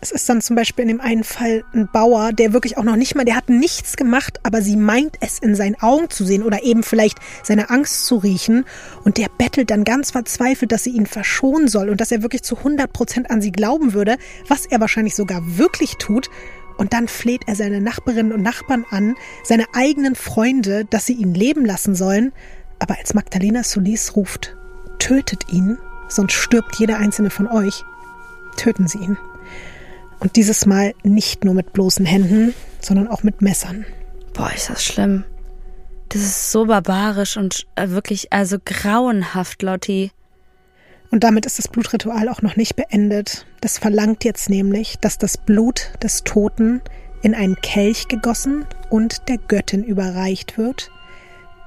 Es 0.00 0.10
ist 0.10 0.28
dann 0.28 0.40
zum 0.40 0.56
Beispiel 0.56 0.82
in 0.82 0.88
dem 0.88 1.00
einen 1.00 1.24
Fall 1.24 1.64
ein 1.72 1.88
Bauer, 1.92 2.32
der 2.32 2.52
wirklich 2.52 2.76
auch 2.76 2.82
noch 2.82 2.96
nicht 2.96 3.14
mal, 3.14 3.24
der 3.24 3.36
hat 3.36 3.48
nichts 3.48 3.96
gemacht, 3.96 4.40
aber 4.42 4.62
sie 4.62 4.76
meint 4.76 5.16
es 5.20 5.38
in 5.38 5.54
seinen 5.54 5.80
Augen 5.80 6.10
zu 6.10 6.24
sehen 6.24 6.42
oder 6.42 6.62
eben 6.62 6.82
vielleicht 6.82 7.18
seine 7.42 7.70
Angst 7.70 8.06
zu 8.06 8.16
riechen 8.16 8.64
und 9.04 9.18
der 9.18 9.28
bettelt 9.38 9.70
dann 9.70 9.84
ganz 9.84 10.10
verzweifelt, 10.10 10.72
dass 10.72 10.84
sie 10.84 10.90
ihn 10.90 11.06
verschonen 11.06 11.68
soll 11.68 11.88
und 11.88 12.00
dass 12.00 12.12
er 12.12 12.22
wirklich 12.22 12.42
zu 12.42 12.58
100 12.58 12.92
Prozent 12.92 13.30
an 13.30 13.40
sie 13.40 13.52
glauben 13.52 13.92
würde, 13.92 14.16
was 14.48 14.66
er 14.66 14.80
wahrscheinlich 14.80 15.14
sogar 15.14 15.40
wirklich 15.58 15.96
tut. 15.98 16.28
Und 16.76 16.92
dann 16.92 17.08
fleht 17.08 17.42
er 17.46 17.54
seine 17.54 17.80
Nachbarinnen 17.80 18.32
und 18.32 18.42
Nachbarn 18.42 18.84
an, 18.90 19.14
seine 19.44 19.66
eigenen 19.74 20.14
Freunde, 20.14 20.84
dass 20.84 21.06
sie 21.06 21.14
ihn 21.14 21.34
leben 21.34 21.64
lassen 21.64 21.94
sollen. 21.94 22.32
Aber 22.78 22.98
als 22.98 23.14
Magdalena 23.14 23.62
Solis 23.62 24.16
ruft, 24.16 24.56
tötet 24.98 25.52
ihn, 25.52 25.78
sonst 26.08 26.34
stirbt 26.34 26.76
jeder 26.76 26.98
einzelne 26.98 27.30
von 27.30 27.48
euch, 27.48 27.84
töten 28.56 28.88
sie 28.88 28.98
ihn. 28.98 29.16
Und 30.18 30.36
dieses 30.36 30.66
Mal 30.66 30.94
nicht 31.02 31.44
nur 31.44 31.54
mit 31.54 31.72
bloßen 31.72 32.06
Händen, 32.06 32.54
sondern 32.80 33.08
auch 33.08 33.22
mit 33.22 33.42
Messern. 33.42 33.84
Boah, 34.34 34.52
ist 34.54 34.70
das 34.70 34.84
schlimm. 34.84 35.24
Das 36.08 36.20
ist 36.22 36.52
so 36.52 36.66
barbarisch 36.66 37.36
und 37.36 37.66
äh, 37.74 37.88
wirklich, 37.88 38.32
also 38.32 38.58
grauenhaft, 38.62 39.62
Lotti. 39.62 40.12
Und 41.12 41.24
damit 41.24 41.44
ist 41.44 41.58
das 41.58 41.68
Blutritual 41.68 42.30
auch 42.30 42.40
noch 42.40 42.56
nicht 42.56 42.74
beendet. 42.74 43.46
Das 43.60 43.76
verlangt 43.76 44.24
jetzt 44.24 44.48
nämlich, 44.48 44.98
dass 44.98 45.18
das 45.18 45.36
Blut 45.36 45.92
des 46.02 46.24
Toten 46.24 46.80
in 47.20 47.34
einen 47.34 47.56
Kelch 47.56 48.08
gegossen 48.08 48.64
und 48.88 49.28
der 49.28 49.36
Göttin 49.36 49.84
überreicht 49.84 50.56
wird. 50.56 50.90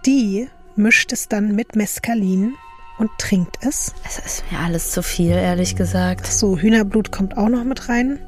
Die 0.06 0.50
mischt 0.76 1.14
es 1.14 1.28
dann 1.28 1.56
mit 1.56 1.76
Mescalin 1.76 2.56
und 2.98 3.12
trinkt 3.20 3.58
es. 3.62 3.94
Es 4.04 4.18
ist 4.18 4.44
mir 4.52 4.60
alles 4.60 4.90
zu 4.92 5.04
viel, 5.04 5.32
ehrlich 5.32 5.76
gesagt. 5.76 6.26
So, 6.26 6.58
Hühnerblut 6.58 7.12
kommt 7.12 7.38
auch 7.38 7.50
noch 7.50 7.64
mit 7.64 7.88
rein. 7.88 8.20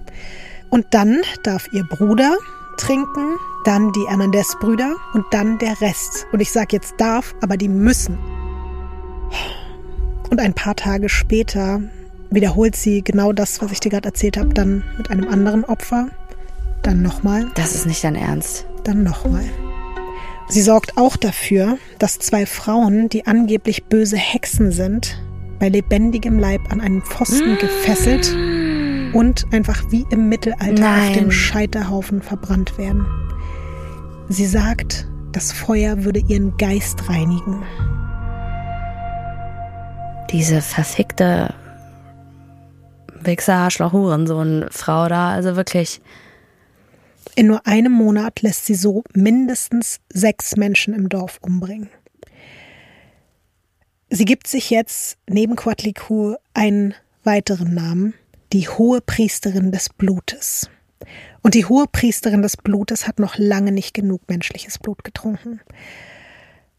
Und 0.69 0.85
dann 0.91 1.21
darf 1.41 1.67
ihr 1.73 1.83
Bruder 1.83 2.37
trinken, 2.77 3.37
dann 3.65 3.91
die 3.91 4.07
Hernandez-Brüder 4.07 4.95
und 5.15 5.25
dann 5.31 5.57
der 5.57 5.81
Rest. 5.81 6.27
Und 6.31 6.41
ich 6.41 6.51
sage 6.51 6.75
jetzt 6.75 6.93
darf, 6.99 7.33
aber 7.41 7.57
die 7.57 7.69
müssen. 7.69 8.19
Und 10.29 10.39
ein 10.39 10.53
paar 10.53 10.75
Tage 10.75 11.09
später 11.09 11.81
wiederholt 12.29 12.75
sie 12.75 13.01
genau 13.01 13.33
das, 13.33 13.61
was 13.61 13.71
ich 13.71 13.79
dir 13.79 13.89
gerade 13.89 14.09
erzählt 14.09 14.37
habe, 14.37 14.53
dann 14.53 14.83
mit 14.97 15.09
einem 15.09 15.27
anderen 15.27 15.63
Opfer. 15.63 16.09
Dann 16.83 17.01
nochmal. 17.01 17.47
Das 17.55 17.75
ist 17.75 17.85
nicht 17.85 18.03
dein 18.03 18.15
Ernst. 18.15 18.65
Dann 18.83 19.03
nochmal. 19.03 19.43
Sie 20.49 20.61
sorgt 20.61 20.97
auch 20.97 21.17
dafür, 21.17 21.77
dass 21.99 22.19
zwei 22.19 22.45
Frauen, 22.45 23.09
die 23.09 23.25
angeblich 23.27 23.85
böse 23.85 24.15
Hexen 24.15 24.71
sind, 24.71 25.21
bei 25.59 25.67
lebendigem 25.69 26.39
Leib 26.39 26.61
an 26.71 26.79
einen 26.79 27.01
Pfosten 27.01 27.53
mmh. 27.53 27.57
gefesselt 27.57 28.35
und 29.13 29.45
einfach 29.51 29.91
wie 29.91 30.05
im 30.09 30.29
Mittelalter 30.29 30.81
Nein. 30.81 31.09
auf 31.09 31.17
dem 31.17 31.31
Scheiterhaufen 31.31 32.21
verbrannt 32.21 32.77
werden. 32.77 33.05
Sie 34.29 34.45
sagt, 34.45 35.07
das 35.31 35.51
Feuer 35.51 36.03
würde 36.03 36.19
ihren 36.19 36.55
Geist 36.57 37.09
reinigen. 37.09 37.63
Diese 40.31 40.61
verfickte 40.61 41.53
Wichser, 43.21 43.55
Arschloch, 43.55 43.93
Hurensohn, 43.93 44.65
Frau 44.71 45.07
da, 45.07 45.31
also 45.31 45.55
wirklich. 45.55 46.01
In 47.35 47.47
nur 47.47 47.65
einem 47.65 47.91
Monat 47.91 48.41
lässt 48.41 48.65
sie 48.65 48.75
so 48.75 49.03
mindestens 49.13 49.99
sechs 50.11 50.55
Menschen 50.55 50.93
im 50.93 51.07
Dorf 51.07 51.39
umbringen. 51.41 51.89
Sie 54.09 54.25
gibt 54.25 54.47
sich 54.47 54.69
jetzt 54.69 55.17
neben 55.29 55.55
Quatliku 55.55 56.35
einen 56.53 56.93
weiteren 57.23 57.73
Namen, 57.73 58.13
die 58.53 58.67
Hohe 58.67 59.01
Priesterin 59.01 59.71
des 59.71 59.89
Blutes. 59.89 60.69
Und 61.41 61.53
die 61.53 61.65
Hohe 61.65 61.85
Priesterin 61.89 62.41
des 62.41 62.57
Blutes 62.57 63.07
hat 63.07 63.19
noch 63.19 63.37
lange 63.37 63.71
nicht 63.71 63.93
genug 63.93 64.21
menschliches 64.27 64.79
Blut 64.79 65.03
getrunken. 65.03 65.61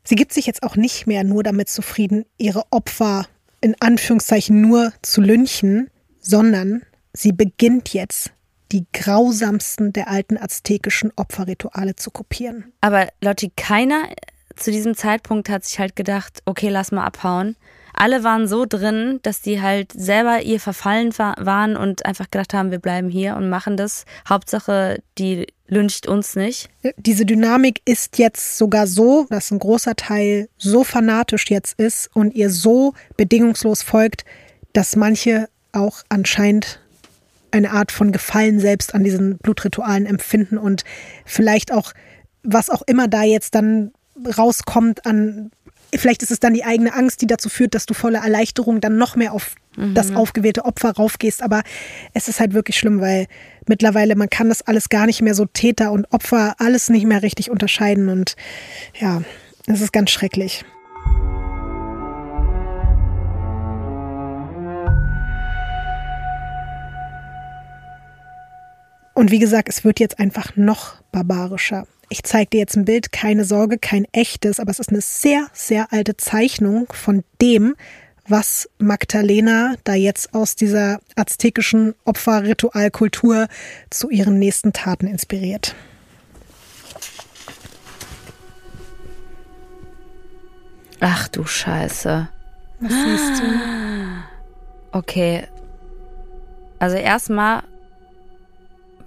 Sie 0.05 0.17
gibt 0.17 0.33
sich 0.33 0.47
jetzt 0.47 0.63
auch 0.63 0.77
nicht 0.77 1.07
mehr 1.07 1.23
nur 1.23 1.43
damit 1.43 1.69
zufrieden, 1.69 2.25
ihre 2.39 2.65
Opfer 2.71 3.27
in 3.61 3.75
Anführungszeichen 3.81 4.61
nur 4.61 4.93
zu 5.03 5.21
lynchen, 5.21 5.91
sondern 6.21 6.83
sie 7.13 7.33
beginnt 7.33 7.93
jetzt 7.93 8.33
die 8.73 8.87
grausamsten 8.93 9.93
der 9.93 10.09
alten 10.09 10.37
aztekischen 10.37 11.13
Opferrituale 11.17 11.97
zu 11.97 12.11
kopieren. 12.11 12.73
Aber 12.81 13.09
Lotti, 13.23 13.51
keiner 13.57 14.09
zu 14.57 14.71
diesem 14.71 14.95
Zeitpunkt 14.95 15.49
hat 15.49 15.65
sich 15.65 15.79
halt 15.79 15.97
gedacht, 15.97 16.43
okay, 16.45 16.69
lass 16.69 16.93
mal 16.93 17.05
abhauen. 17.05 17.57
Alle 18.01 18.23
waren 18.23 18.47
so 18.47 18.65
drin, 18.65 19.19
dass 19.23 19.41
die 19.41 19.61
halt 19.61 19.91
selber 19.93 20.43
ihr 20.43 20.61
verfallen 20.61 21.11
waren 21.19 21.77
und 21.77 22.07
einfach 22.07 22.31
gedacht 22.31 22.55
haben, 22.55 22.71
wir 22.71 22.79
bleiben 22.79 23.09
hier 23.09 23.35
und 23.35 23.51
machen 23.51 23.77
das. 23.77 24.05
Hauptsache, 24.29 25.03
die 25.19 25.49
lyncht 25.67 26.07
uns 26.07 26.37
nicht. 26.37 26.71
Diese 26.97 27.27
Dynamik 27.27 27.83
ist 27.85 28.17
jetzt 28.19 28.57
sogar 28.57 28.87
so, 28.87 29.27
dass 29.31 29.51
ein 29.51 29.59
großer 29.59 29.97
Teil 29.97 30.49
so 30.59 30.85
fanatisch 30.85 31.51
jetzt 31.51 31.77
ist 31.81 32.09
und 32.15 32.35
ihr 32.37 32.51
so 32.51 32.95
bedingungslos 33.17 33.83
folgt, 33.83 34.25
dass 34.73 34.95
manche 34.95 35.49
auch 35.73 36.05
anscheinend 36.09 36.79
eine 37.51 37.73
Art 37.73 37.91
von 37.91 38.13
Gefallen 38.13 38.61
selbst 38.61 38.95
an 38.95 39.03
diesen 39.03 39.39
Blutritualen 39.39 40.07
empfinden 40.07 40.57
und 40.57 40.85
vielleicht 41.25 41.73
auch, 41.73 41.93
was 42.45 42.71
auch 42.71 42.83
immer 42.87 43.09
da 43.09 43.25
jetzt 43.25 43.57
dann 43.57 43.91
rauskommt 44.37 45.05
an, 45.05 45.51
vielleicht 45.95 46.23
ist 46.23 46.31
es 46.31 46.41
dann 46.41 46.55
die 46.55 46.65
eigene 46.65 46.95
Angst, 46.95 47.23
die 47.23 47.27
dazu 47.27 47.49
führt, 47.49 47.75
dass 47.75 47.87
du 47.87 47.95
voller 47.95 48.21
Erleichterung 48.21 48.81
dann 48.81 48.99
noch 48.99 49.17
mehr 49.17 49.33
auf 49.33 49.55
mhm. 49.77 49.95
das 49.95 50.15
aufgewählte 50.15 50.65
Opfer 50.65 50.91
raufgehst. 50.93 51.43
Aber 51.43 51.63
es 52.15 52.29
ist 52.29 52.41
halt 52.41 52.55
wirklich 52.55 52.79
schlimm, 52.79 53.01
weil 53.01 53.27
mittlerweile 53.67 54.17
man 54.17 54.31
kann 54.31 54.49
das 54.49 54.63
alles 54.63 54.89
gar 54.89 55.07
nicht 55.07 55.23
mehr 55.23 55.35
so 55.35 55.47
Täter 55.47 55.93
und 55.93 56.13
Opfer 56.13 56.57
alles 56.59 56.89
nicht 56.91 57.07
mehr 57.07 57.23
richtig 57.23 57.51
unterscheiden 57.51 58.09
und 58.09 58.37
ja, 58.99 59.23
es 59.67 59.81
ist 59.81 59.93
ganz 59.93 60.11
schrecklich. 60.11 60.65
Und 69.15 69.33
wie 69.33 69.41
gesagt, 69.41 69.69
es 69.69 69.83
wird 69.83 69.99
jetzt 69.99 70.21
einfach 70.21 70.55
noch 70.55 71.03
barbarischer. 71.11 71.89
Ich 72.11 72.23
zeige 72.23 72.51
dir 72.51 72.61
jetzt 72.61 72.77
ein 72.77 72.87
Bild, 72.87 73.13
keine 73.13 73.45
Sorge, 73.45 73.79
kein 73.79 74.07
echtes, 74.13 74.61
aber 74.61 74.71
es 74.71 74.79
ist 74.79 74.91
eine 74.91 75.03
sehr, 75.03 75.47
sehr 75.53 75.93
alte 75.93 76.17
Zeichnung 76.17 76.87
von 76.91 77.23
dem, 77.43 77.75
was 78.27 78.69
Magdalena 78.79 79.75
da 79.85 79.95
jetzt 79.95 80.35
aus 80.35 80.55
dieser 80.55 81.01
aztekischen 81.17 81.95
Opferritualkultur 82.05 83.49
zu 83.91 84.11
ihren 84.11 84.39
nächsten 84.39 84.73
Taten 84.73 85.07
inspiriert. 85.07 85.75
Ach 91.01 91.29
du 91.29 91.45
Scheiße. 91.45 92.29
Was 92.81 92.93
siehst 92.93 93.43
du? 93.43 93.45
Okay. 94.93 95.45
Also 96.79 96.97
erstmal, 96.97 97.63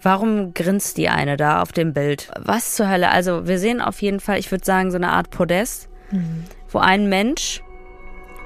warum 0.02 0.54
grinst 0.54 0.98
die 0.98 1.10
eine 1.10 1.38
da 1.38 1.62
auf 1.62 1.72
dem 1.72 1.94
Bild? 1.94 2.32
Was 2.40 2.76
zur 2.76 2.90
Hölle? 2.90 3.10
Also 3.10 3.48
wir 3.48 3.60
sehen 3.60 3.82
auf 3.82 4.02
jeden 4.02 4.20
Fall, 4.20 4.40
ich 4.40 4.52
würde 4.52 4.66
sagen, 4.66 4.92
so 4.92 4.98
eine 4.98 5.12
Art 5.12 5.30
Podest, 5.30 5.90
mhm. 6.12 6.46
wo 6.70 6.80
ein 6.80 7.10
Mensch 7.10 7.64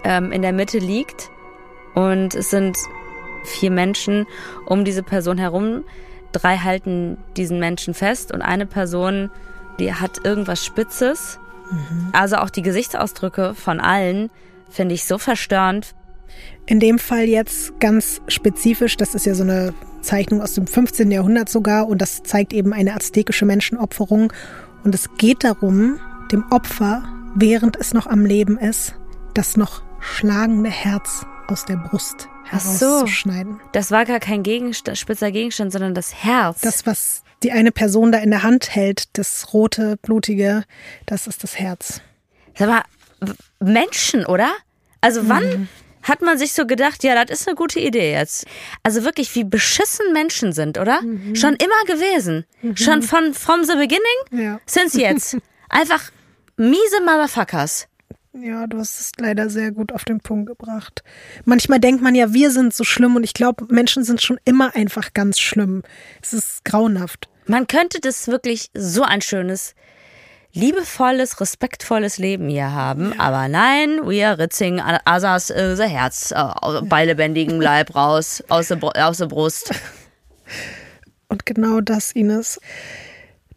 ähm, 0.03 0.32
in 0.32 0.41
der 0.41 0.53
Mitte 0.53 0.77
liegt 0.77 1.30
und 1.94 2.36
es 2.36 2.49
sind 2.49 2.77
vier 3.44 3.72
Menschen 3.72 4.26
um 4.65 4.86
diese 4.86 5.03
Person 5.03 5.38
herum. 5.38 5.84
Drei 6.32 6.57
halten 6.57 7.18
diesen 7.38 7.60
Menschen 7.60 7.94
fest 7.94 8.32
und 8.32 8.41
eine 8.41 8.65
Person, 8.65 9.32
die 9.80 9.94
hat 9.94 10.26
irgendwas 10.26 10.65
Spitzes. 10.65 11.40
Mhm. 11.72 12.10
Also 12.11 12.38
auch 12.38 12.49
die 12.49 12.61
Gesichtsausdrücke 12.61 13.56
von 13.56 13.80
allen 13.80 14.30
finde 14.69 14.95
ich 14.95 15.06
so 15.06 15.18
verstörend. 15.18 15.95
In 16.65 16.80
dem 16.80 16.99
Fall 16.99 17.26
jetzt 17.26 17.80
ganz 17.80 18.22
spezifisch, 18.27 18.98
das 18.98 19.15
ist 19.15 19.26
ja 19.26 19.36
so 19.36 19.44
eine 19.44 19.73
Zeichnung 20.06 20.41
aus 20.41 20.53
dem 20.53 20.68
15. 20.68 21.11
Jahrhundert 21.11 21.49
sogar 21.49 21.88
und 21.88 22.02
das 22.02 22.23
zeigt 22.23 22.53
eben 22.53 22.73
eine 22.73 22.94
aztekische 22.94 23.45
Menschenopferung 23.45 24.32
und 24.84 24.95
es 24.95 25.10
geht 25.18 25.44
darum, 25.44 25.99
dem 26.32 26.45
Opfer, 26.52 27.03
während 27.36 27.76
es 27.76 27.94
noch 27.94 28.07
am 28.07 28.26
Leben 28.26 28.57
ist, 28.57 28.95
das 29.34 29.57
noch 29.57 29.82
schlagende 29.99 30.69
Herz 30.69 31.26
aus 31.48 31.65
der 31.65 31.77
Brust 31.77 32.30
herauszuschneiden. 32.45 33.53
So, 33.53 33.69
das 33.72 33.91
war 33.91 34.06
gar 34.06 34.19
kein 34.19 34.44
Gegenstand, 34.44 34.98
spitzer 34.98 35.32
Gegenstand, 35.32 35.72
sondern 35.72 35.94
das 35.94 36.23
Herz. 36.23 36.61
Das, 36.61 36.86
was 36.86 37.23
die 37.44 37.52
eine 37.52 37.72
Person 37.72 38.11
da 38.11 38.19
in 38.19 38.32
der 38.32 38.44
Hand 38.44 38.76
hält, 38.76 39.18
das 39.18 39.53
rote, 39.53 39.98
blutige, 39.98 40.64
das 41.06 41.27
ist 41.27 41.44
das 41.44 41.60
Herz. 41.60 42.02
Sag 42.57 42.69
mal, 42.69 42.84
Menschen, 43.60 44.26
oder? 44.26 44.52
Also 45.02 45.23
mhm. 45.23 45.68
Hat 46.06 46.22
man 46.22 46.38
sich 46.38 46.53
so 46.53 46.65
gedacht, 46.65 47.03
ja, 47.03 47.26
das 47.26 47.41
ist 47.41 47.48
eine 47.48 47.56
gute 47.56 47.80
Idee 47.80 48.14
jetzt. 48.14 48.45
Also 48.84 49.03
wirklich, 49.03 49.34
wie 49.36 49.44
beschissen 49.44 50.14
Menschen 50.14 50.53
sind, 50.53 50.77
oder? 50.77 51.02
Mhm. 51.02 51.36
Schon 51.36 51.56
immer 51.56 51.84
gewesen. 51.86 52.45
Mhm. 52.61 52.77
Schon 52.77 53.02
von 53.02 53.34
from 53.34 53.64
the 53.64 53.73
beginning 53.73 54.02
ja. 54.32 54.60
since 54.65 54.99
jetzt. 54.99 55.38
Einfach 55.69 56.11
miese 56.57 57.02
Motherfuckers. 57.02 57.88
Ja, 58.34 58.68
du 58.68 58.77
hast 58.77 58.99
es 58.99 59.11
leider 59.18 59.49
sehr 59.49 59.72
gut 59.72 59.94
auf 59.94 60.03
den 60.03 60.19
Punkt 60.19 60.48
gebracht. 60.48 61.03
Manchmal 61.45 61.80
denkt 61.80 62.02
man 62.03 62.15
ja, 62.15 62.34
wir 62.34 62.52
sind 62.52 62.73
so 62.73 62.84
schlimm 62.84 63.15
und 63.15 63.23
ich 63.23 63.34
glaube, 63.34 63.65
Menschen 63.73 64.03
sind 64.03 64.22
schon 64.22 64.40
immer 64.44 64.76
einfach 64.76 65.14
ganz 65.14 65.40
schlimm. 65.40 65.84
Es 66.22 66.34
ist 66.34 66.65
grauenhaft. 66.65 67.30
Man 67.48 67.68
könnte 67.68 67.99
das 68.02 68.27
wirklich 68.27 68.69
so 68.73 69.03
ein 69.03 69.22
schönes, 69.22 69.73
liebevolles, 70.56 71.40
respektvolles 71.40 72.18
Leben 72.18 72.49
hier 72.49 72.72
haben, 72.72 73.18
aber 73.19 73.48
nein, 73.48 73.99
wir 74.06 74.40
ritzing 74.40 74.80
Asas 74.80 75.49
äh, 75.52 75.76
Herz 75.88 76.32
äh, 76.32 76.82
bei 76.84 77.06
lebendigem 77.06 77.61
Leib 77.61 77.94
raus, 77.94 78.44
aus 78.49 78.69
der, 78.69 78.80
aus 79.06 79.18
der 79.18 79.27
Brust. 79.27 79.72
Und 81.27 81.45
genau 81.45 81.82
das, 81.82 82.11
Ines. 82.11 82.60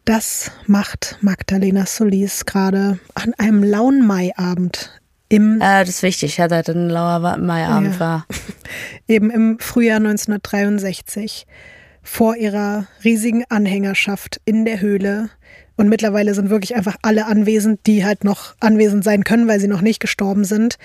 Das 0.04 0.50
macht 0.66 1.18
Magdalena 1.20 1.86
Solis 1.86 2.46
gerade 2.46 2.98
an 3.14 3.34
einem 3.38 3.62
lauen 3.62 4.06
Maiabend 4.06 4.98
im. 5.28 5.60
Äh, 5.60 5.80
das 5.80 5.90
ist 5.90 6.02
wichtig, 6.02 6.38
ja, 6.38 6.48
dass 6.48 6.68
ein 6.68 6.88
lauer 6.88 7.36
Maiabend 7.36 7.94
ja, 7.94 8.00
war. 8.00 8.26
Eben 9.06 9.30
im 9.30 9.58
Frühjahr 9.58 9.98
1963 9.98 11.46
vor 12.02 12.36
ihrer 12.36 12.86
riesigen 13.04 13.44
Anhängerschaft 13.50 14.40
in 14.46 14.64
der 14.64 14.80
Höhle. 14.80 15.28
Und 15.78 15.88
mittlerweile 15.88 16.34
sind 16.34 16.50
wirklich 16.50 16.74
einfach 16.74 16.96
alle 17.02 17.26
anwesend, 17.26 17.86
die 17.86 18.04
halt 18.04 18.24
noch 18.24 18.56
anwesend 18.58 19.04
sein 19.04 19.22
können, 19.22 19.46
weil 19.46 19.60
sie 19.60 19.68
noch 19.68 19.80
nicht 19.80 20.00
gestorben 20.00 20.44
sind. 20.44 20.76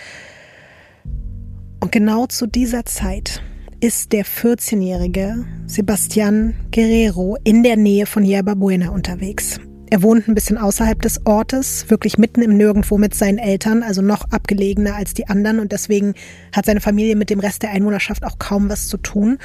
Und 1.81 1.91
genau 1.91 2.27
zu 2.27 2.45
dieser 2.45 2.85
Zeit 2.85 3.41
ist 3.81 4.13
der 4.13 4.23
14-jährige 4.23 5.45
Sebastian 5.65 6.53
Guerrero 6.71 7.37
in 7.43 7.63
der 7.63 7.75
Nähe 7.75 8.05
von 8.05 8.23
Yerba 8.23 8.53
Buena 8.53 8.91
unterwegs. 8.91 9.59
Er 9.89 10.03
wohnt 10.03 10.27
ein 10.27 10.35
bisschen 10.35 10.57
außerhalb 10.57 11.01
des 11.01 11.25
Ortes, 11.25 11.89
wirklich 11.89 12.19
mitten 12.19 12.41
im 12.43 12.55
Nirgendwo 12.55 12.97
mit 12.97 13.15
seinen 13.15 13.39
Eltern, 13.39 13.83
also 13.83 14.01
noch 14.03 14.25
abgelegener 14.31 14.95
als 14.95 15.15
die 15.15 15.27
anderen. 15.27 15.59
Und 15.59 15.71
deswegen 15.71 16.13
hat 16.55 16.65
seine 16.65 16.81
Familie 16.81 17.15
mit 17.15 17.31
dem 17.31 17.39
Rest 17.39 17.63
der 17.63 17.71
Einwohnerschaft 17.71 18.23
auch 18.25 18.37
kaum 18.37 18.69
was 18.69 18.87
zu 18.87 18.97
tun. 18.97 19.39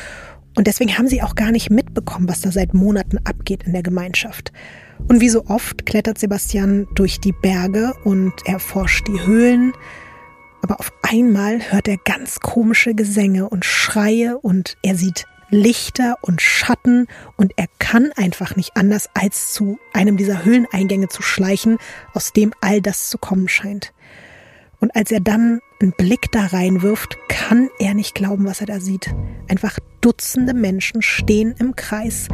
Und 0.58 0.66
deswegen 0.66 0.98
haben 0.98 1.06
sie 1.06 1.22
auch 1.22 1.36
gar 1.36 1.52
nicht 1.52 1.70
mitbekommen, 1.70 2.28
was 2.28 2.40
da 2.40 2.50
seit 2.50 2.74
Monaten 2.74 3.18
abgeht 3.22 3.62
in 3.62 3.74
der 3.74 3.84
Gemeinschaft. 3.84 4.52
Und 5.06 5.20
wie 5.20 5.28
so 5.28 5.46
oft 5.46 5.86
klettert 5.86 6.18
Sebastian 6.18 6.88
durch 6.96 7.20
die 7.20 7.30
Berge 7.30 7.94
und 8.02 8.32
erforscht 8.44 9.06
die 9.06 9.24
Höhlen, 9.24 9.72
aber 10.60 10.80
auf 10.80 10.92
einmal 11.02 11.60
hört 11.70 11.86
er 11.86 11.96
ganz 11.96 12.40
komische 12.40 12.96
Gesänge 12.96 13.48
und 13.48 13.64
Schreie 13.64 14.36
und 14.36 14.76
er 14.82 14.96
sieht 14.96 15.26
Lichter 15.48 16.16
und 16.22 16.42
Schatten 16.42 17.06
und 17.36 17.52
er 17.54 17.66
kann 17.78 18.10
einfach 18.16 18.56
nicht 18.56 18.76
anders, 18.76 19.08
als 19.14 19.52
zu 19.52 19.78
einem 19.92 20.16
dieser 20.16 20.44
Höhleneingänge 20.44 21.06
zu 21.06 21.22
schleichen, 21.22 21.78
aus 22.14 22.32
dem 22.32 22.52
all 22.60 22.82
das 22.82 23.10
zu 23.10 23.16
kommen 23.16 23.46
scheint. 23.46 23.92
Und 24.80 24.94
als 24.94 25.10
er 25.10 25.20
dann 25.20 25.60
einen 25.80 25.92
Blick 25.92 26.30
da 26.32 26.46
reinwirft, 26.46 27.18
kann 27.28 27.68
er 27.78 27.94
nicht 27.94 28.14
glauben, 28.14 28.44
was 28.44 28.60
er 28.60 28.66
da 28.66 28.80
sieht. 28.80 29.14
Einfach 29.48 29.78
Dutzende 30.00 30.54
Menschen 30.54 31.02
stehen 31.02 31.54
im 31.58 31.74
Kreis. 31.74 32.28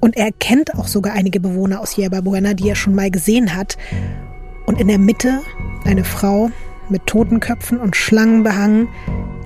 Und 0.00 0.16
er 0.16 0.30
kennt 0.32 0.76
auch 0.76 0.86
sogar 0.86 1.14
einige 1.14 1.40
Bewohner 1.40 1.80
aus 1.80 1.96
Yerba 1.96 2.20
Buena, 2.20 2.54
die 2.54 2.68
er 2.68 2.76
schon 2.76 2.94
mal 2.94 3.10
gesehen 3.10 3.54
hat. 3.54 3.76
Und 4.66 4.80
in 4.80 4.88
der 4.88 4.98
Mitte 4.98 5.40
eine 5.84 6.04
Frau, 6.04 6.50
mit 6.88 7.06
Totenköpfen 7.06 7.78
und 7.78 7.96
Schlangen 7.96 8.42
behangen, 8.42 8.88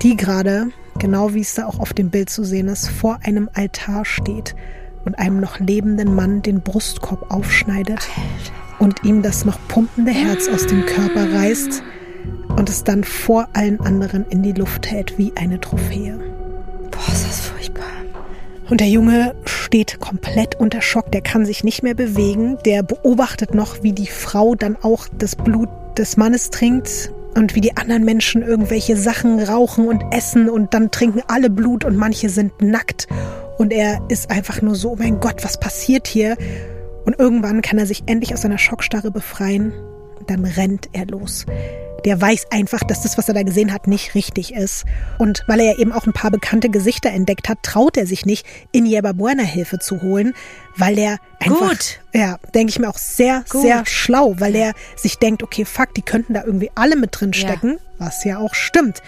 die 0.01 0.15
gerade, 0.15 0.69
genau 0.99 1.33
wie 1.33 1.41
es 1.41 1.55
da 1.55 1.65
auch 1.65 1.79
auf 1.79 1.93
dem 1.93 2.09
Bild 2.09 2.29
zu 2.29 2.43
sehen 2.43 2.67
ist, 2.67 2.87
vor 2.87 3.19
einem 3.23 3.49
Altar 3.53 4.05
steht 4.05 4.55
und 5.05 5.17
einem 5.19 5.39
noch 5.39 5.59
lebenden 5.59 6.15
Mann 6.15 6.41
den 6.41 6.61
Brustkorb 6.61 7.31
aufschneidet 7.31 8.07
und 8.79 9.03
ihm 9.03 9.21
das 9.21 9.45
noch 9.45 9.59
pumpende 9.67 10.11
Herz 10.11 10.47
aus 10.47 10.65
dem 10.65 10.85
Körper 10.85 11.31
reißt 11.33 11.83
und 12.55 12.69
es 12.69 12.83
dann 12.83 13.03
vor 13.03 13.47
allen 13.53 13.79
anderen 13.81 14.25
in 14.29 14.43
die 14.43 14.53
Luft 14.53 14.89
hält 14.89 15.17
wie 15.17 15.33
eine 15.35 15.59
Trophäe. 15.59 16.17
Boah, 16.91 17.13
ist 17.13 17.27
das 17.27 17.39
furchtbar. 17.41 17.85
Und 18.69 18.79
der 18.79 18.87
Junge 18.87 19.35
steht 19.45 19.99
komplett 19.99 20.55
unter 20.55 20.81
Schock, 20.81 21.11
der 21.11 21.21
kann 21.21 21.45
sich 21.45 21.63
nicht 21.63 21.83
mehr 21.83 21.93
bewegen, 21.93 22.57
der 22.65 22.81
beobachtet 22.81 23.53
noch, 23.53 23.83
wie 23.83 23.93
die 23.93 24.07
Frau 24.07 24.55
dann 24.55 24.77
auch 24.81 25.07
das 25.17 25.35
Blut 25.35 25.69
des 25.97 26.17
Mannes 26.17 26.49
trinkt 26.49 27.11
und 27.35 27.53
wie 27.53 27.61
die 27.61 27.77
anderen 27.77 28.05
Menschen 28.05 28.41
irgendwelche 28.41 28.97
Sachen 28.97 29.39
rauchen 29.39 29.87
und 29.87 30.03
essen 30.11 30.49
und 30.49 30.73
dann 30.73 30.89
trinken 30.89 31.21
alle 31.27 31.49
Blut 31.49 31.83
und 31.83 31.95
manche 31.95 32.29
sind 32.29 32.59
nackt. 32.61 33.07
Und 33.57 33.71
er 33.71 34.01
ist 34.09 34.31
einfach 34.31 34.61
nur 34.61 34.75
so, 34.75 34.91
oh 34.91 34.95
mein 34.97 35.19
Gott, 35.19 35.43
was 35.43 35.59
passiert 35.59 36.07
hier? 36.07 36.35
Und 37.05 37.19
irgendwann 37.19 37.61
kann 37.61 37.77
er 37.77 37.85
sich 37.85 38.03
endlich 38.07 38.33
aus 38.33 38.41
seiner 38.41 38.57
Schockstarre 38.57 39.11
befreien. 39.11 39.73
Und 40.19 40.29
dann 40.29 40.43
rennt 40.43 40.89
er 40.93 41.05
los 41.05 41.45
der 42.05 42.21
weiß 42.21 42.45
einfach, 42.51 42.81
dass 42.81 43.01
das, 43.01 43.17
was 43.17 43.27
er 43.27 43.33
da 43.33 43.43
gesehen 43.43 43.73
hat, 43.73 43.87
nicht 43.87 44.15
richtig 44.15 44.53
ist. 44.53 44.85
Und 45.17 45.43
weil 45.47 45.59
er 45.59 45.73
ja 45.73 45.79
eben 45.79 45.91
auch 45.91 46.05
ein 46.05 46.13
paar 46.13 46.31
bekannte 46.31 46.69
Gesichter 46.69 47.09
entdeckt 47.09 47.49
hat, 47.49 47.63
traut 47.63 47.97
er 47.97 48.05
sich 48.05 48.25
nicht, 48.25 48.45
in 48.71 48.85
Yerba 48.85 49.13
Buena 49.13 49.43
Hilfe 49.43 49.79
zu 49.79 50.01
holen, 50.01 50.33
weil 50.77 50.99
er 50.99 51.17
einfach, 51.39 51.69
Gut. 51.69 51.99
ja, 52.13 52.37
denke 52.53 52.69
ich 52.69 52.79
mir 52.79 52.89
auch 52.89 52.97
sehr, 52.97 53.43
Gut. 53.49 53.63
sehr 53.63 53.85
schlau, 53.85 54.35
weil 54.37 54.55
er 54.55 54.73
sich 54.95 55.17
denkt, 55.17 55.41
okay, 55.41 55.65
fuck, 55.65 55.93
die 55.95 56.03
könnten 56.03 56.35
da 56.35 56.43
irgendwie 56.45 56.69
alle 56.75 56.95
mit 56.95 57.19
drin 57.19 57.33
stecken, 57.33 57.71
ja. 57.71 58.05
was 58.05 58.23
ja 58.23 58.37
auch 58.37 58.53
stimmt. 58.53 59.01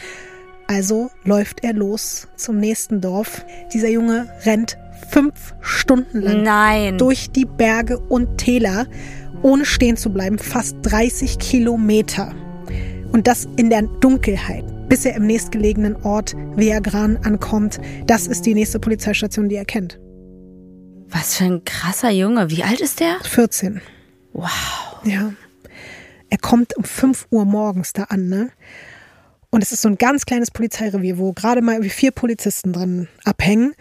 Also 0.68 1.12
läuft 1.24 1.64
er 1.64 1.74
los 1.74 2.28
zum 2.36 2.58
nächsten 2.58 3.00
Dorf. 3.00 3.46
Dieser 3.74 3.90
Junge 3.90 4.28
rennt 4.44 4.78
fünf 5.10 5.54
Stunden 5.62 6.20
lang 6.22 6.44
Nein. 6.44 6.98
durch 6.98 7.30
die 7.30 7.46
Berge 7.46 8.00
und 8.00 8.38
Täler, 8.38 8.88
ohne 9.44 9.66
stehen 9.66 9.98
zu 9.98 10.12
bleiben, 10.12 10.40
fast 10.40 10.76
30 10.82 11.40
Kilometer. 11.40 12.34
Und 13.12 13.28
das 13.28 13.48
in 13.58 13.70
der 13.70 13.84
Dunkelheit, 13.84 14.66
bis 14.90 15.06
er 15.06 15.16
im 15.16 15.26
nächstgelegenen 15.26 15.96
Ort 16.04 16.36
Viagran 16.56 17.18
ankommt. 17.18 17.80
Das 18.06 18.28
ist 18.28 18.46
die 18.46 18.54
nächste 18.54 18.80
Polizeistation, 18.80 19.50
die 19.50 19.56
er 19.56 19.66
kennt. 19.66 20.00
Was 21.10 21.36
für 21.36 21.46
ein 21.46 21.64
krasser 21.64 22.10
Junge. 22.10 22.50
Wie 22.50 22.64
alt 22.64 22.82
ist 22.82 23.00
der? 23.00 23.18
14. 23.24 23.82
Wow. 24.34 24.50
Ja. 25.04 25.34
Er 26.30 26.38
kommt 26.38 26.76
um 26.76 26.84
5 26.84 27.28
Uhr 27.32 27.46
morgens 27.46 27.94
da 27.94 28.04
an, 28.04 28.28
ne? 28.28 28.50
Und 29.50 29.64
es 29.64 29.72
ist 29.72 29.82
so 29.82 29.88
ein 29.88 29.98
ganz 29.98 30.26
kleines 30.26 30.52
Polizeirevier, 30.52 31.18
wo 31.18 31.32
gerade 31.32 31.62
mal 31.62 31.82
vier 31.84 32.12
Polizisten 32.12 32.74
drin 32.74 33.08
abhängen, 33.24 33.74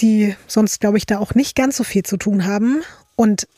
die 0.00 0.36
sonst, 0.46 0.80
glaube 0.80 0.98
ich, 0.98 1.06
da 1.06 1.18
auch 1.18 1.34
nicht 1.34 1.56
ganz 1.56 1.78
so 1.78 1.84
viel 1.84 2.02
zu 2.02 2.18
tun 2.18 2.46
haben. 2.46 2.82
Und 3.16 3.48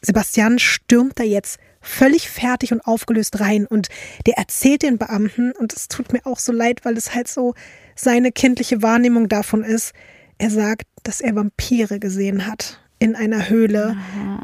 Sebastian 0.00 0.58
stürmt 0.58 1.18
da 1.20 1.22
jetzt 1.22 1.60
völlig 1.82 2.30
fertig 2.30 2.72
und 2.72 2.80
aufgelöst 2.86 3.40
rein 3.40 3.66
und 3.66 3.88
der 4.26 4.38
erzählt 4.38 4.82
den 4.82 4.98
Beamten, 4.98 5.52
und 5.52 5.72
es 5.72 5.88
tut 5.88 6.12
mir 6.12 6.24
auch 6.24 6.38
so 6.38 6.52
leid, 6.52 6.84
weil 6.84 6.96
es 6.96 7.14
halt 7.14 7.28
so 7.28 7.54
seine 7.94 8.32
kindliche 8.32 8.82
Wahrnehmung 8.82 9.28
davon 9.28 9.64
ist, 9.64 9.92
er 10.38 10.50
sagt, 10.50 10.86
dass 11.02 11.20
er 11.20 11.36
Vampire 11.36 11.98
gesehen 11.98 12.46
hat 12.46 12.80
in 12.98 13.16
einer 13.16 13.48
Höhle, 13.48 13.96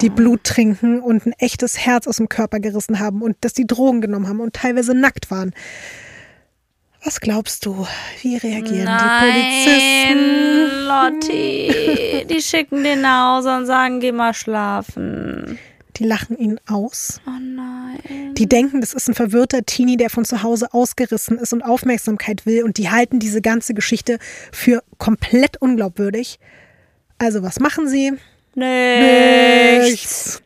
die 0.02 0.10
Blut 0.10 0.42
trinken 0.42 1.00
und 1.00 1.24
ein 1.26 1.32
echtes 1.38 1.78
Herz 1.78 2.08
aus 2.08 2.16
dem 2.16 2.28
Körper 2.28 2.58
gerissen 2.58 2.98
haben 2.98 3.22
und 3.22 3.36
dass 3.40 3.52
die 3.52 3.68
Drogen 3.68 4.00
genommen 4.00 4.28
haben 4.28 4.40
und 4.40 4.52
teilweise 4.52 4.94
nackt 4.94 5.30
waren. 5.30 5.54
Was 7.04 7.20
glaubst 7.20 7.64
du? 7.64 7.86
Wie 8.22 8.36
reagieren 8.36 8.84
Nein, 8.84 8.98
die 8.98 10.12
Polizisten? 10.12 10.18
Lotti, 10.88 12.26
die 12.28 12.42
schicken 12.42 12.82
den 12.82 13.02
nach 13.02 13.36
Hause 13.36 13.56
und 13.56 13.66
sagen, 13.66 14.00
geh 14.00 14.10
mal 14.10 14.34
schlafen. 14.34 15.27
Die 15.98 16.04
lachen 16.04 16.38
ihn 16.38 16.60
aus. 16.68 17.20
Oh 17.26 17.30
nein. 17.40 18.34
Die 18.34 18.48
denken, 18.48 18.80
das 18.80 18.94
ist 18.94 19.08
ein 19.08 19.14
verwirrter 19.14 19.64
Teenie, 19.64 19.96
der 19.96 20.10
von 20.10 20.24
zu 20.24 20.42
Hause 20.42 20.72
ausgerissen 20.72 21.38
ist 21.38 21.52
und 21.52 21.62
Aufmerksamkeit 21.62 22.46
will. 22.46 22.62
Und 22.62 22.78
die 22.78 22.88
halten 22.88 23.18
diese 23.18 23.40
ganze 23.40 23.74
Geschichte 23.74 24.18
für 24.52 24.82
komplett 24.98 25.60
unglaubwürdig. 25.60 26.38
Also 27.18 27.42
was 27.42 27.58
machen 27.58 27.88
sie? 27.88 28.12
Nichts. 28.54 30.40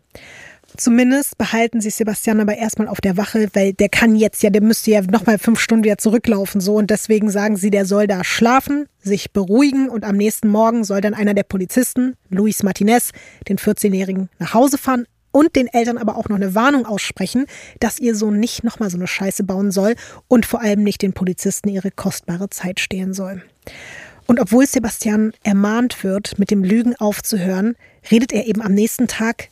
Zumindest 0.75 1.37
behalten 1.37 1.83
sie 1.83 1.91
Sebastian 1.91 2.41
aber 2.41 2.57
erstmal 2.57 2.89
auf 2.89 3.03
der 3.03 3.19
Wache, 3.19 3.49
weil 3.53 3.75
der 3.75 3.91
kann 3.91 4.17
jetzt 4.17 4.43
ja, 4.43 4.49
der 4.49 4.63
müsste 4.63 4.91
ja 4.91 5.03
nochmal 5.03 5.39
fünf 5.39 5.61
Stunden 5.61 5.85
wieder 5.85 5.99
zurücklaufen, 5.99 6.63
so. 6.63 6.77
Und 6.77 6.89
deswegen 6.89 7.29
sagen 7.29 7.57
sie, 7.59 7.71
der 7.71 7.85
soll 7.85 8.07
da 8.07 8.25
schlafen, 8.25 8.87
sich 9.03 9.33
beruhigen 9.33 9.91
und 9.91 10.05
am 10.05 10.17
nächsten 10.17 10.49
Morgen 10.49 10.83
soll 10.85 11.03
dann 11.03 11.13
einer 11.13 11.35
der 11.35 11.43
Polizisten, 11.43 12.17
Luis 12.31 12.63
Martinez, 12.63 13.11
den 13.49 13.59
14-Jährigen 13.59 14.31
nach 14.39 14.55
Hause 14.55 14.79
fahren 14.79 15.07
und 15.33 15.57
den 15.57 15.67
Eltern 15.67 15.99
aber 15.99 16.17
auch 16.17 16.29
noch 16.29 16.37
eine 16.37 16.55
Warnung 16.55 16.87
aussprechen, 16.87 17.47
dass 17.81 17.99
ihr 17.99 18.15
Sohn 18.15 18.39
nicht 18.39 18.63
nochmal 18.63 18.91
so 18.91 18.97
eine 18.97 19.07
Scheiße 19.07 19.45
bauen 19.45 19.73
soll 19.73 19.97
und 20.29 20.47
vor 20.47 20.61
allem 20.61 20.83
nicht 20.83 21.03
den 21.03 21.13
Polizisten 21.13 21.69
ihre 21.69 21.91
kostbare 21.91 22.51
Zeit 22.51 22.79
stehlen 22.79 23.15
soll. 23.15 23.43
Und 24.27 24.39
obwohl 24.41 24.67
Sebastian 24.67 25.33
ermahnt 25.43 26.05
wird, 26.05 26.39
mit 26.39 26.51
dem 26.51 26.63
Lügen 26.63 26.95
aufzuhören, 26.97 27.75
redet 28.11 28.33
er 28.33 28.47
eben 28.47 28.63
am 28.63 28.73
nächsten 28.73 29.09
Tag 29.09 29.49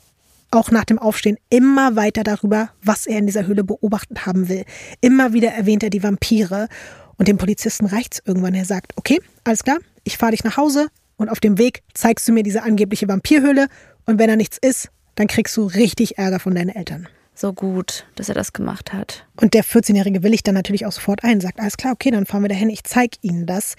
auch 0.50 0.70
nach 0.70 0.84
dem 0.84 0.98
Aufstehen 0.98 1.38
immer 1.48 1.96
weiter 1.96 2.24
darüber, 2.24 2.70
was 2.82 3.06
er 3.06 3.18
in 3.18 3.26
dieser 3.26 3.46
Höhle 3.46 3.64
beobachtet 3.64 4.26
haben 4.26 4.48
will. 4.48 4.64
Immer 5.00 5.32
wieder 5.32 5.50
erwähnt 5.50 5.82
er 5.82 5.90
die 5.90 6.02
Vampire 6.02 6.68
und 7.16 7.28
dem 7.28 7.38
Polizisten 7.38 7.86
reicht's 7.86 8.22
irgendwann. 8.24 8.54
Er 8.54 8.64
sagt, 8.64 8.92
okay, 8.96 9.20
alles 9.44 9.62
klar, 9.62 9.78
ich 10.04 10.18
fahre 10.18 10.32
dich 10.32 10.44
nach 10.44 10.56
Hause 10.56 10.88
und 11.16 11.28
auf 11.28 11.40
dem 11.40 11.58
Weg 11.58 11.82
zeigst 11.94 12.26
du 12.26 12.32
mir 12.32 12.42
diese 12.42 12.62
angebliche 12.62 13.08
Vampirhöhle 13.08 13.68
und 14.06 14.18
wenn 14.18 14.28
da 14.28 14.36
nichts 14.36 14.58
ist, 14.58 14.88
dann 15.20 15.26
kriegst 15.26 15.54
du 15.58 15.66
richtig 15.66 16.16
Ärger 16.16 16.40
von 16.40 16.54
deinen 16.54 16.70
Eltern. 16.70 17.06
So 17.34 17.52
gut, 17.52 18.06
dass 18.16 18.30
er 18.30 18.34
das 18.34 18.54
gemacht 18.54 18.94
hat. 18.94 19.26
Und 19.38 19.52
der 19.52 19.62
14-Jährige 19.62 20.22
willigt 20.22 20.46
dann 20.46 20.54
natürlich 20.54 20.86
auch 20.86 20.92
sofort 20.92 21.24
ein, 21.24 21.42
sagt, 21.42 21.60
alles 21.60 21.76
klar, 21.76 21.92
okay, 21.92 22.10
dann 22.10 22.24
fahren 22.24 22.40
wir 22.40 22.48
dahin, 22.48 22.70
ich 22.70 22.84
zeig 22.84 23.16
Ihnen 23.20 23.44
das, 23.44 23.74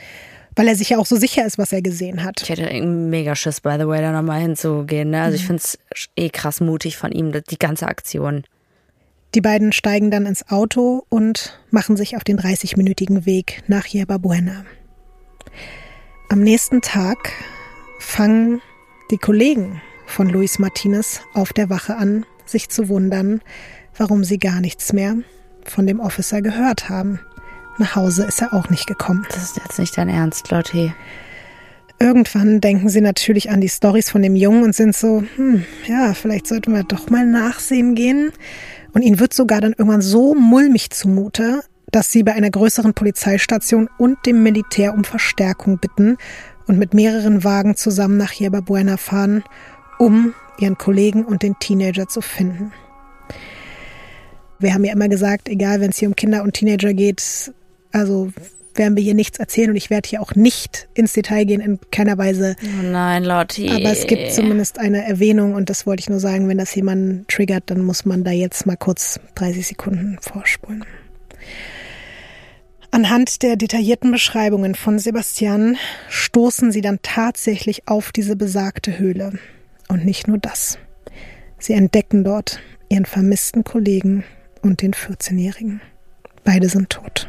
weil 0.56 0.68
er 0.68 0.76
sich 0.76 0.90
ja 0.90 1.00
auch 1.00 1.08
so 1.08 1.16
sicher 1.16 1.44
ist, 1.44 1.58
was 1.58 1.74
er 1.74 1.82
gesehen 1.82 2.24
hat. 2.24 2.44
Ich 2.44 2.50
hätte 2.50 2.68
einen 2.68 3.10
mega 3.10 3.36
Schiss, 3.36 3.60
by 3.60 3.78
the 3.80 3.88
way, 3.88 4.02
da 4.02 4.12
nochmal 4.12 4.40
hinzugehen. 4.40 5.10
Ne? 5.10 5.24
Also 5.24 5.36
ich 5.36 5.48
finde 5.48 5.64
es 5.64 5.80
eh 6.16 6.30
krass 6.30 6.62
mutig 6.62 6.96
von 6.96 7.12
ihm, 7.12 7.32
die 7.32 7.58
ganze 7.58 7.88
Aktion. 7.88 8.44
Die 9.34 9.42
beiden 9.42 9.72
steigen 9.72 10.12
dann 10.12 10.28
ins 10.28 10.48
Auto 10.48 11.08
und 11.10 11.60
machen 11.72 11.98
sich 11.98 12.18
auf 12.18 12.24
den 12.24 12.38
30-minütigen 12.38 13.26
Weg 13.26 13.64
nach 13.66 13.88
Yerba 13.88 14.20
Buena. 14.20 14.64
Am 16.30 16.42
nächsten 16.42 16.82
Tag 16.82 17.32
fangen 17.98 18.62
die 19.10 19.18
Kollegen 19.18 19.82
von 20.12 20.30
Luis 20.30 20.60
Martinez 20.60 21.22
auf 21.34 21.54
der 21.54 21.70
Wache 21.70 21.96
an, 21.96 22.26
sich 22.46 22.70
zu 22.70 22.90
wundern, 22.90 23.42
warum 23.98 24.24
sie 24.24 24.38
gar 24.38 24.62
nichts 24.62 24.94
mehr 24.94 25.16
von 25.66 25.88
dem 25.88 26.00
Officer 26.00 26.42
gehört 26.42 26.90
haben. 26.90 27.20
Nach 27.78 27.96
Hause 27.96 28.26
ist 28.26 28.42
er 28.42 28.54
auch 28.54 28.70
nicht 28.70 28.88
gekommen. 28.88 29.26
Das 29.30 29.44
ist 29.44 29.58
jetzt 29.58 29.80
nicht 29.80 29.98
dein 29.98 30.10
Ernst, 30.10 30.52
Lotti. 30.52 30.94
Irgendwann 32.00 32.62
denken 32.62 32.90
sie 32.90 33.02
natürlich 33.02 33.50
an 33.52 33.62
die 33.62 33.70
Stories 33.70 34.10
von 34.10 34.22
dem 34.22 34.36
Jungen 34.36 34.64
und 34.64 34.76
sind 34.76 34.96
so, 34.96 35.24
hm, 35.36 35.66
ja, 35.88 36.14
vielleicht 36.14 36.48
sollten 36.48 36.74
wir 36.74 36.84
doch 36.84 37.10
mal 37.10 37.26
nachsehen 37.26 37.96
gehen. 37.96 38.32
Und 38.94 39.04
ihnen 39.04 39.20
wird 39.20 39.34
sogar 39.34 39.62
dann 39.62 39.74
irgendwann 39.78 40.02
so 40.02 40.36
mulmig 40.36 40.90
zumute, 40.90 41.62
dass 41.92 42.12
sie 42.12 42.24
bei 42.24 42.34
einer 42.34 42.50
größeren 42.50 42.94
Polizeistation 42.94 43.90
und 43.98 44.26
dem 44.26 44.44
Militär 44.44 44.94
um 44.94 45.04
Verstärkung 45.04 45.78
bitten 45.78 46.18
und 46.68 46.78
mit 46.78 46.94
mehreren 46.94 47.44
Wagen 47.44 47.76
zusammen 47.76 48.18
nach 48.18 48.34
Yerba 48.34 48.62
Buena 48.62 48.98
fahren, 48.98 49.44
um 50.02 50.34
ihren 50.58 50.80
Kollegen 50.80 51.24
und 51.24 51.44
den 51.44 51.60
Teenager 51.60 52.08
zu 52.08 52.22
finden. 52.22 52.72
Wir 54.58 54.74
haben 54.74 54.84
ja 54.84 54.94
immer 54.94 55.10
gesagt, 55.10 55.48
egal 55.48 55.80
wenn 55.80 55.92
es 55.92 55.98
hier 55.98 56.08
um 56.08 56.16
Kinder 56.16 56.42
und 56.42 56.54
Teenager 56.54 56.92
geht, 56.96 57.54
also 57.92 58.32
werden 58.74 58.96
wir 58.96 59.04
hier 59.04 59.14
nichts 59.14 59.38
erzählen 59.38 59.70
und 59.70 59.76
ich 59.76 59.92
werde 59.92 60.10
hier 60.10 60.22
auch 60.24 60.34
nicht 60.34 60.88
ins 60.96 61.14
Detail 61.14 61.46
gehen, 61.46 61.62
in 61.62 61.80
keiner 61.92 62.18
Weise. 62.18 62.56
Oh 62.64 62.84
nein, 62.84 63.24
Lotti. 63.24 63.70
Aber 63.70 63.92
es 63.92 64.08
gibt 64.08 64.32
zumindest 64.32 64.80
eine 64.80 65.06
Erwähnung 65.06 65.54
und 65.54 65.70
das 65.70 65.86
wollte 65.86 66.02
ich 66.02 66.10
nur 66.10 66.20
sagen, 66.20 66.48
wenn 66.48 66.58
das 66.58 66.74
jemanden 66.74 67.26
triggert, 67.28 67.66
dann 67.68 67.84
muss 67.84 68.04
man 68.04 68.24
da 68.24 68.32
jetzt 68.32 68.66
mal 68.66 68.78
kurz 68.78 69.20
30 69.36 69.68
Sekunden 69.68 70.18
vorspulen. 70.20 70.84
Anhand 72.90 73.44
der 73.44 73.56
detaillierten 73.56 74.12
Beschreibungen 74.12 74.74
von 74.74 74.98
Sebastian 74.98 75.78
stoßen 76.10 76.72
sie 76.72 76.82
dann 76.82 77.00
tatsächlich 77.04 77.88
auf 77.88 78.12
diese 78.12 78.36
besagte 78.36 78.98
Höhle. 78.98 79.34
Und 79.92 80.06
nicht 80.06 80.30
nur 80.30 80.38
das. 80.38 80.78
Sie 81.60 81.74
entdecken 81.74 82.24
dort 82.24 82.62
ihren 82.88 83.06
vermissten 83.06 83.66
Kollegen 83.66 84.24
und 84.62 84.82
den 84.82 84.94
14-Jährigen. 84.94 85.82
Beide 86.46 86.70
sind 86.70 86.90
tot. 86.90 87.28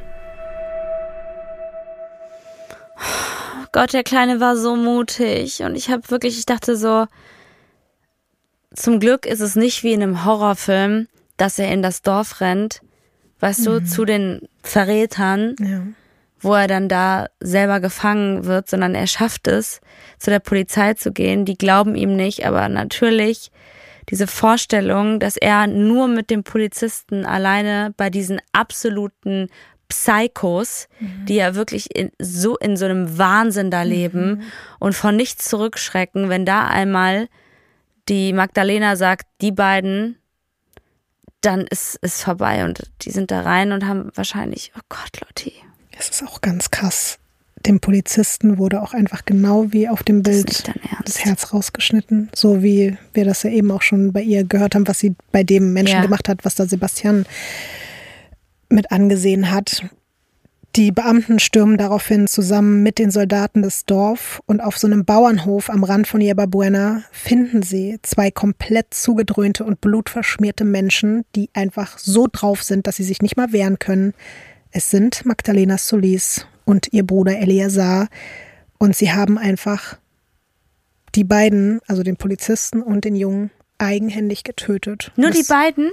Gott, 3.72 3.92
der 3.92 4.04
Kleine 4.04 4.38
war 4.38 4.56
so 4.56 4.76
mutig. 4.76 5.64
Und 5.64 5.74
ich 5.74 5.90
habe 5.90 6.08
wirklich, 6.08 6.38
ich 6.38 6.46
dachte 6.46 6.76
so, 6.76 7.06
zum 8.72 9.00
Glück 9.00 9.26
ist 9.26 9.40
es 9.40 9.56
nicht 9.56 9.82
wie 9.82 9.92
in 9.92 10.00
einem 10.00 10.24
Horrorfilm, 10.24 11.08
dass 11.36 11.58
er 11.58 11.72
in 11.72 11.82
das 11.82 12.02
Dorf 12.02 12.40
rennt, 12.40 12.80
weißt 13.40 13.66
du, 13.66 13.84
zu 13.84 14.04
den 14.04 14.48
Verrätern, 14.62 15.56
Ja. 15.58 15.82
Wo 16.42 16.54
er 16.54 16.66
dann 16.66 16.88
da 16.88 17.28
selber 17.40 17.80
gefangen 17.80 18.44
wird, 18.44 18.68
sondern 18.68 18.94
er 18.94 19.06
schafft 19.06 19.48
es, 19.48 19.80
zu 20.18 20.30
der 20.30 20.40
Polizei 20.40 20.94
zu 20.94 21.12
gehen. 21.12 21.44
Die 21.44 21.56
glauben 21.56 21.94
ihm 21.94 22.16
nicht, 22.16 22.44
aber 22.44 22.68
natürlich 22.68 23.50
diese 24.08 24.26
Vorstellung, 24.26 25.20
dass 25.20 25.36
er 25.36 25.66
nur 25.68 26.08
mit 26.08 26.28
dem 26.30 26.42
Polizisten 26.42 27.24
alleine 27.24 27.94
bei 27.96 28.10
diesen 28.10 28.40
absoluten 28.52 29.48
Psychos, 29.88 30.88
die 31.28 31.34
ja 31.36 31.54
wirklich 31.54 31.94
in, 31.94 32.10
so 32.18 32.56
in 32.56 32.76
so 32.76 32.86
einem 32.86 33.18
Wahnsinn 33.18 33.70
da 33.70 33.82
leben 33.82 34.42
und 34.78 34.94
von 34.94 35.14
nichts 35.16 35.48
zurückschrecken, 35.48 36.28
wenn 36.30 36.46
da 36.46 36.66
einmal 36.66 37.28
die 38.08 38.32
Magdalena 38.32 38.96
sagt, 38.96 39.26
die 39.42 39.52
beiden, 39.52 40.16
dann 41.42 41.66
ist 41.66 41.98
es 42.00 42.22
vorbei. 42.22 42.64
Und 42.64 42.90
die 43.02 43.10
sind 43.10 43.30
da 43.30 43.42
rein 43.42 43.72
und 43.72 43.86
haben 43.86 44.10
wahrscheinlich, 44.14 44.72
oh 44.76 44.82
Gott, 44.88 45.20
Lotti, 45.20 45.52
Es 45.98 46.08
ist 46.08 46.22
auch 46.24 46.40
ganz 46.40 46.70
krass. 46.70 47.18
Dem 47.66 47.78
Polizisten 47.78 48.58
wurde 48.58 48.82
auch 48.82 48.92
einfach 48.92 49.24
genau 49.24 49.66
wie 49.72 49.88
auf 49.88 50.02
dem 50.02 50.22
das 50.24 50.34
Bild 50.44 50.68
Ernst. 50.68 50.76
das 51.04 51.24
Herz 51.24 51.52
rausgeschnitten. 51.52 52.28
So 52.34 52.62
wie 52.62 52.96
wir 53.14 53.24
das 53.24 53.44
ja 53.44 53.50
eben 53.50 53.70
auch 53.70 53.82
schon 53.82 54.12
bei 54.12 54.22
ihr 54.22 54.42
gehört 54.44 54.74
haben, 54.74 54.88
was 54.88 54.98
sie 54.98 55.14
bei 55.30 55.44
dem 55.44 55.72
Menschen 55.72 55.96
Ja. 55.96 56.02
gemacht 56.02 56.28
hat, 56.28 56.44
was 56.44 56.56
da 56.56 56.66
Sebastian 56.66 57.24
mit 58.68 58.90
angesehen 58.90 59.50
hat. 59.52 59.84
Die 60.74 60.90
Beamten 60.90 61.38
stürmen 61.38 61.76
daraufhin 61.76 62.26
zusammen 62.26 62.82
mit 62.82 62.98
den 62.98 63.10
Soldaten 63.10 63.60
das 63.60 63.84
Dorf 63.84 64.40
und 64.46 64.62
auf 64.62 64.78
so 64.78 64.86
einem 64.86 65.04
Bauernhof 65.04 65.68
am 65.68 65.84
Rand 65.84 66.08
von 66.08 66.22
Yerba 66.22 66.46
Buena 66.46 67.02
finden 67.12 67.62
sie 67.62 67.98
zwei 68.00 68.30
komplett 68.30 68.94
zugedröhnte 68.94 69.64
und 69.64 69.82
blutverschmierte 69.82 70.64
Menschen, 70.64 71.26
die 71.36 71.50
einfach 71.52 71.98
so 71.98 72.26
drauf 72.32 72.62
sind, 72.62 72.86
dass 72.86 72.96
sie 72.96 73.04
sich 73.04 73.20
nicht 73.20 73.36
mal 73.36 73.52
wehren 73.52 73.78
können. 73.78 74.14
Es 74.72 74.90
sind 74.90 75.24
Magdalena 75.26 75.76
Solis 75.78 76.46
und 76.64 76.92
ihr 76.92 77.06
Bruder 77.06 77.38
Eleazar 77.38 78.08
und 78.78 78.96
sie 78.96 79.12
haben 79.12 79.38
einfach 79.38 79.98
die 81.14 81.24
beiden, 81.24 81.80
also 81.86 82.02
den 82.02 82.16
Polizisten 82.16 82.82
und 82.82 83.04
den 83.04 83.14
Jungen, 83.14 83.50
eigenhändig 83.78 84.44
getötet. 84.44 85.12
Nur 85.16 85.28
Das- 85.30 85.38
die 85.38 85.44
beiden? 85.44 85.90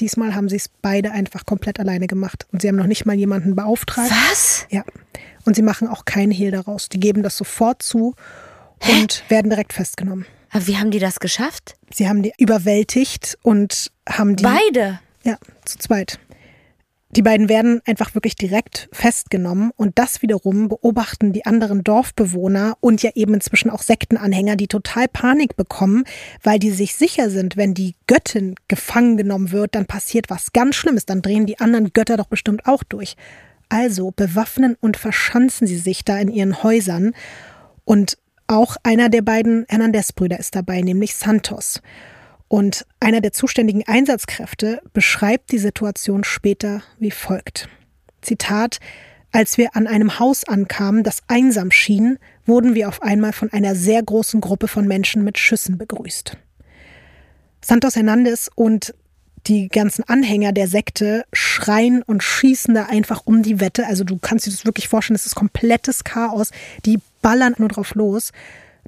Diesmal 0.00 0.34
haben 0.34 0.48
sie 0.48 0.56
es 0.56 0.68
beide 0.82 1.12
einfach 1.12 1.46
komplett 1.46 1.80
alleine 1.80 2.06
gemacht. 2.06 2.46
Und 2.52 2.60
sie 2.62 2.68
haben 2.68 2.76
noch 2.76 2.86
nicht 2.86 3.06
mal 3.06 3.14
jemanden 3.16 3.54
beauftragt. 3.56 4.10
Was? 4.30 4.66
Ja. 4.70 4.84
Und 5.44 5.56
sie 5.56 5.62
machen 5.62 5.88
auch 5.88 6.04
keinen 6.04 6.30
Hehl 6.30 6.50
daraus. 6.50 6.88
Die 6.88 7.00
geben 7.00 7.22
das 7.22 7.36
sofort 7.36 7.82
zu 7.82 8.14
und 8.92 9.24
werden 9.28 9.48
direkt 9.50 9.72
festgenommen. 9.72 10.26
Aber 10.50 10.66
wie 10.66 10.76
haben 10.76 10.90
die 10.90 10.98
das 10.98 11.20
geschafft? 11.20 11.76
Sie 11.92 12.08
haben 12.08 12.22
die 12.22 12.32
überwältigt 12.38 13.38
und 13.42 13.90
haben 14.08 14.36
die. 14.36 14.44
Beide. 14.44 15.00
Ja, 15.24 15.38
zu 15.64 15.78
zweit. 15.78 16.18
Die 17.16 17.22
beiden 17.22 17.48
werden 17.48 17.80
einfach 17.86 18.14
wirklich 18.14 18.36
direkt 18.36 18.90
festgenommen 18.92 19.70
und 19.76 19.98
das 19.98 20.20
wiederum 20.20 20.68
beobachten 20.68 21.32
die 21.32 21.46
anderen 21.46 21.82
Dorfbewohner 21.82 22.76
und 22.80 23.02
ja 23.02 23.10
eben 23.14 23.32
inzwischen 23.32 23.70
auch 23.70 23.80
Sektenanhänger, 23.80 24.56
die 24.56 24.68
total 24.68 25.08
Panik 25.08 25.56
bekommen, 25.56 26.04
weil 26.42 26.58
die 26.58 26.70
sich 26.70 26.94
sicher 26.94 27.30
sind, 27.30 27.56
wenn 27.56 27.72
die 27.72 27.94
Göttin 28.06 28.56
gefangen 28.68 29.16
genommen 29.16 29.52
wird, 29.52 29.74
dann 29.74 29.86
passiert 29.86 30.28
was 30.28 30.52
ganz 30.52 30.76
Schlimmes, 30.76 31.06
dann 31.06 31.22
drehen 31.22 31.46
die 31.46 31.60
anderen 31.60 31.94
Götter 31.94 32.18
doch 32.18 32.28
bestimmt 32.28 32.66
auch 32.66 32.82
durch. 32.82 33.16
Also 33.70 34.10
bewaffnen 34.10 34.76
und 34.80 34.98
verschanzen 34.98 35.66
sie 35.66 35.78
sich 35.78 36.04
da 36.04 36.18
in 36.18 36.28
ihren 36.28 36.62
Häusern 36.62 37.14
und 37.86 38.18
auch 38.48 38.76
einer 38.82 39.08
der 39.08 39.22
beiden 39.22 39.64
Hernandez-Brüder 39.68 40.38
ist 40.38 40.54
dabei, 40.54 40.82
nämlich 40.82 41.14
Santos. 41.14 41.80
Und 42.48 42.86
einer 42.98 43.20
der 43.20 43.32
zuständigen 43.32 43.84
Einsatzkräfte 43.86 44.80
beschreibt 44.92 45.52
die 45.52 45.58
Situation 45.58 46.24
später 46.24 46.82
wie 46.98 47.10
folgt. 47.10 47.68
Zitat 48.22 48.80
Als 49.32 49.58
wir 49.58 49.76
an 49.76 49.86
einem 49.86 50.18
Haus 50.18 50.44
ankamen, 50.44 51.02
das 51.02 51.22
einsam 51.28 51.70
schien, 51.70 52.18
wurden 52.46 52.74
wir 52.74 52.88
auf 52.88 53.02
einmal 53.02 53.34
von 53.34 53.52
einer 53.52 53.74
sehr 53.74 54.02
großen 54.02 54.40
Gruppe 54.40 54.68
von 54.68 54.88
Menschen 54.88 55.22
mit 55.24 55.38
Schüssen 55.38 55.76
begrüßt. 55.76 56.38
Santos 57.60 57.96
Hernandez 57.96 58.50
und 58.54 58.94
die 59.46 59.68
ganzen 59.68 60.04
Anhänger 60.04 60.52
der 60.52 60.68
Sekte 60.68 61.24
schreien 61.32 62.02
und 62.02 62.22
schießen 62.22 62.74
da 62.74 62.84
einfach 62.84 63.22
um 63.24 63.42
die 63.42 63.60
Wette. 63.60 63.86
Also 63.86 64.04
du 64.04 64.18
kannst 64.18 64.46
dir 64.46 64.50
das 64.50 64.64
wirklich 64.64 64.88
vorstellen, 64.88 65.16
es 65.16 65.26
ist 65.26 65.34
komplettes 65.34 66.04
Chaos. 66.04 66.50
Die 66.84 66.98
ballern 67.22 67.54
nur 67.58 67.68
drauf 67.68 67.94
los. 67.94 68.32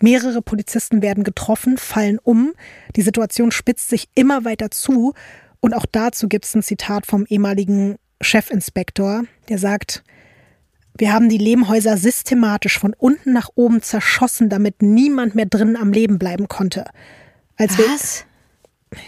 Mehrere 0.02 0.42
Polizisten 0.42 1.02
werden 1.02 1.24
getroffen, 1.24 1.76
fallen 1.76 2.18
um. 2.18 2.52
Die 2.96 3.02
Situation 3.02 3.50
spitzt 3.52 3.88
sich 3.88 4.08
immer 4.14 4.44
weiter 4.44 4.70
zu. 4.70 5.14
Und 5.60 5.74
auch 5.74 5.86
dazu 5.90 6.28
gibt 6.28 6.46
es 6.46 6.54
ein 6.54 6.62
Zitat 6.62 7.06
vom 7.06 7.26
ehemaligen 7.26 7.96
Chefinspektor, 8.22 9.24
der 9.48 9.58
sagt, 9.58 10.02
wir 10.96 11.12
haben 11.12 11.28
die 11.28 11.38
Lehmhäuser 11.38 11.96
systematisch 11.96 12.78
von 12.78 12.94
unten 12.94 13.32
nach 13.32 13.48
oben 13.54 13.80
zerschossen, 13.80 14.48
damit 14.48 14.82
niemand 14.82 15.34
mehr 15.34 15.46
drinnen 15.46 15.76
am 15.76 15.92
Leben 15.92 16.18
bleiben 16.18 16.48
konnte. 16.48 16.84
Als 17.56 17.78
was? 17.78 18.24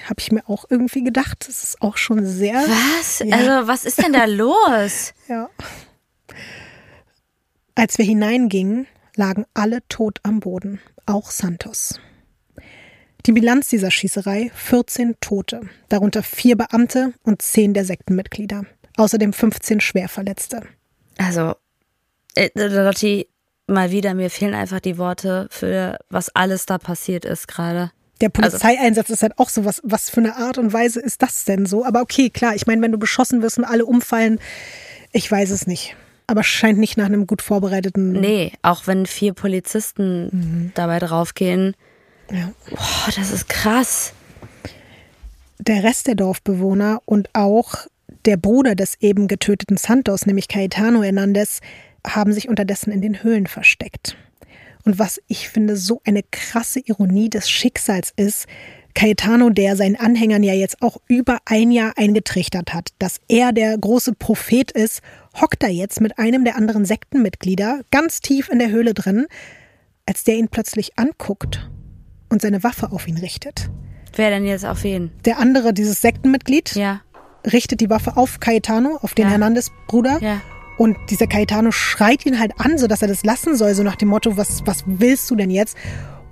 Habe 0.04 0.20
ich 0.20 0.30
mir 0.32 0.48
auch 0.48 0.64
irgendwie 0.70 1.02
gedacht. 1.02 1.46
Das 1.48 1.62
ist 1.62 1.82
auch 1.82 1.96
schon 1.96 2.24
sehr. 2.24 2.54
Was? 2.54 3.18
Ja. 3.18 3.36
Also, 3.36 3.68
was 3.68 3.84
ist 3.84 4.02
denn 4.02 4.12
da 4.12 4.24
los? 4.26 5.12
ja. 5.28 5.50
Als 7.74 7.98
wir 7.98 8.04
hineingingen, 8.04 8.86
lagen 9.16 9.44
alle 9.54 9.86
tot 9.88 10.18
am 10.22 10.40
Boden, 10.40 10.80
auch 11.06 11.30
Santos. 11.30 12.00
Die 13.26 13.32
Bilanz 13.32 13.68
dieser 13.68 13.90
Schießerei 13.90 14.50
14 14.54 15.16
Tote, 15.20 15.60
darunter 15.88 16.22
vier 16.22 16.56
Beamte 16.56 17.14
und 17.22 17.40
zehn 17.40 17.72
der 17.72 17.84
Sektenmitglieder, 17.84 18.64
außerdem 18.96 19.32
15 19.32 19.80
Schwerverletzte. 19.80 20.62
Also, 21.18 21.54
äh, 22.34 22.50
Lotti, 22.54 23.28
mal 23.68 23.92
wieder, 23.92 24.14
mir 24.14 24.28
fehlen 24.28 24.54
einfach 24.54 24.80
die 24.80 24.98
Worte 24.98 25.46
für 25.50 25.98
was 26.08 26.34
alles 26.34 26.66
da 26.66 26.78
passiert 26.78 27.24
ist 27.24 27.46
gerade. 27.46 27.92
Der 28.20 28.30
also 28.34 28.58
Polizeieinsatz 28.58 29.06
also, 29.06 29.12
ist 29.14 29.22
halt 29.22 29.38
auch 29.38 29.48
so 29.48 29.64
was, 29.64 29.80
was 29.84 30.10
für 30.10 30.20
eine 30.20 30.36
Art 30.36 30.58
und 30.58 30.72
Weise 30.72 31.00
ist 31.00 31.22
das 31.22 31.44
denn 31.44 31.66
so? 31.66 31.84
Aber 31.84 32.00
okay, 32.00 32.30
klar, 32.30 32.54
ich 32.56 32.66
meine, 32.66 32.82
wenn 32.82 32.92
du 32.92 32.98
beschossen 32.98 33.42
wirst 33.42 33.58
und 33.58 33.64
alle 33.64 33.86
umfallen, 33.86 34.40
ich 35.12 35.30
weiß 35.30 35.50
es 35.50 35.66
nicht 35.66 35.96
aber 36.26 36.42
scheint 36.42 36.78
nicht 36.78 36.96
nach 36.96 37.06
einem 37.06 37.26
gut 37.26 37.42
vorbereiteten. 37.42 38.12
Nee, 38.12 38.52
auch 38.62 38.86
wenn 38.86 39.06
vier 39.06 39.32
Polizisten 39.34 40.28
mhm. 40.32 40.72
dabei 40.74 40.98
draufgehen. 40.98 41.74
Ja. 42.30 42.52
Boah, 42.70 43.12
das 43.14 43.32
ist 43.32 43.48
krass. 43.48 44.12
Der 45.58 45.84
Rest 45.84 46.06
der 46.06 46.14
Dorfbewohner 46.14 47.00
und 47.04 47.28
auch 47.34 47.86
der 48.24 48.36
Bruder 48.36 48.74
des 48.74 48.96
eben 49.00 49.28
getöteten 49.28 49.76
Santos, 49.76 50.26
nämlich 50.26 50.48
Caetano 50.48 51.02
Hernandez, 51.02 51.60
haben 52.06 52.32
sich 52.32 52.48
unterdessen 52.48 52.92
in 52.92 53.00
den 53.00 53.22
Höhlen 53.22 53.46
versteckt. 53.46 54.16
Und 54.84 54.98
was 54.98 55.20
ich 55.28 55.48
finde 55.48 55.76
so 55.76 56.00
eine 56.04 56.22
krasse 56.30 56.80
Ironie 56.80 57.30
des 57.30 57.48
Schicksals 57.48 58.12
ist, 58.16 58.46
Caetano, 58.94 59.50
der 59.50 59.76
seinen 59.76 59.96
Anhängern 59.96 60.42
ja 60.42 60.52
jetzt 60.52 60.82
auch 60.82 60.98
über 61.08 61.38
ein 61.44 61.70
Jahr 61.70 61.94
eingetrichtert 61.96 62.74
hat, 62.74 62.90
dass 62.98 63.20
er 63.28 63.52
der 63.52 63.76
große 63.78 64.14
Prophet 64.14 64.70
ist, 64.70 65.00
hockt 65.40 65.62
er 65.62 65.70
jetzt 65.70 66.00
mit 66.00 66.18
einem 66.18 66.44
der 66.44 66.56
anderen 66.56 66.84
Sektenmitglieder 66.84 67.80
ganz 67.90 68.20
tief 68.20 68.48
in 68.48 68.58
der 68.58 68.70
Höhle 68.70 68.94
drin, 68.94 69.26
als 70.06 70.24
der 70.24 70.36
ihn 70.36 70.48
plötzlich 70.48 70.98
anguckt 70.98 71.70
und 72.28 72.42
seine 72.42 72.62
Waffe 72.62 72.92
auf 72.92 73.08
ihn 73.08 73.18
richtet. 73.18 73.70
Wer 74.14 74.30
denn 74.30 74.44
jetzt 74.44 74.64
auf 74.64 74.82
wen? 74.84 75.10
Der 75.24 75.38
andere, 75.38 75.72
dieses 75.72 76.00
Sektenmitglied, 76.00 76.74
ja. 76.74 77.00
richtet 77.50 77.80
die 77.80 77.88
Waffe 77.88 78.16
auf 78.16 78.40
Caetano, 78.40 78.98
auf 79.00 79.14
den 79.14 79.24
ja. 79.24 79.30
Hernandez-Bruder. 79.30 80.18
Ja. 80.20 80.40
Und 80.76 80.96
dieser 81.10 81.26
Caetano 81.26 81.70
schreit 81.70 82.26
ihn 82.26 82.38
halt 82.38 82.52
an, 82.58 82.78
sodass 82.78 83.02
er 83.02 83.08
das 83.08 83.24
lassen 83.24 83.56
soll, 83.56 83.74
so 83.74 83.82
nach 83.82 83.96
dem 83.96 84.08
Motto, 84.08 84.36
was, 84.36 84.66
was 84.66 84.84
willst 84.86 85.30
du 85.30 85.36
denn 85.36 85.50
jetzt? 85.50 85.76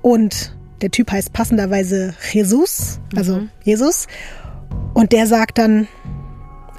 Und 0.03 0.57
der 0.81 0.91
Typ 0.91 1.11
heißt 1.13 1.33
passenderweise 1.33 2.15
Jesus, 2.33 3.01
also 3.17 3.37
mhm. 3.37 3.51
Jesus. 3.63 4.07
Und 4.95 5.13
der 5.13 5.27
sagt 5.27 5.59
dann, 5.59 5.89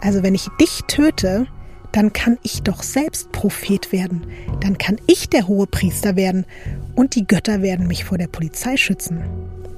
also 0.01 0.23
wenn 0.23 0.35
ich 0.35 0.47
dich 0.59 0.81
töte, 0.87 1.47
dann 1.91 2.13
kann 2.13 2.37
ich 2.41 2.63
doch 2.63 2.83
selbst 2.83 3.31
Prophet 3.31 3.91
werden. 3.91 4.25
Dann 4.61 4.77
kann 4.77 4.97
ich 5.07 5.29
der 5.29 5.47
hohe 5.47 5.67
Priester 5.67 6.15
werden. 6.15 6.45
Und 6.95 7.15
die 7.15 7.27
Götter 7.27 7.61
werden 7.61 7.87
mich 7.87 8.05
vor 8.05 8.17
der 8.17 8.27
Polizei 8.27 8.77
schützen. 8.77 9.21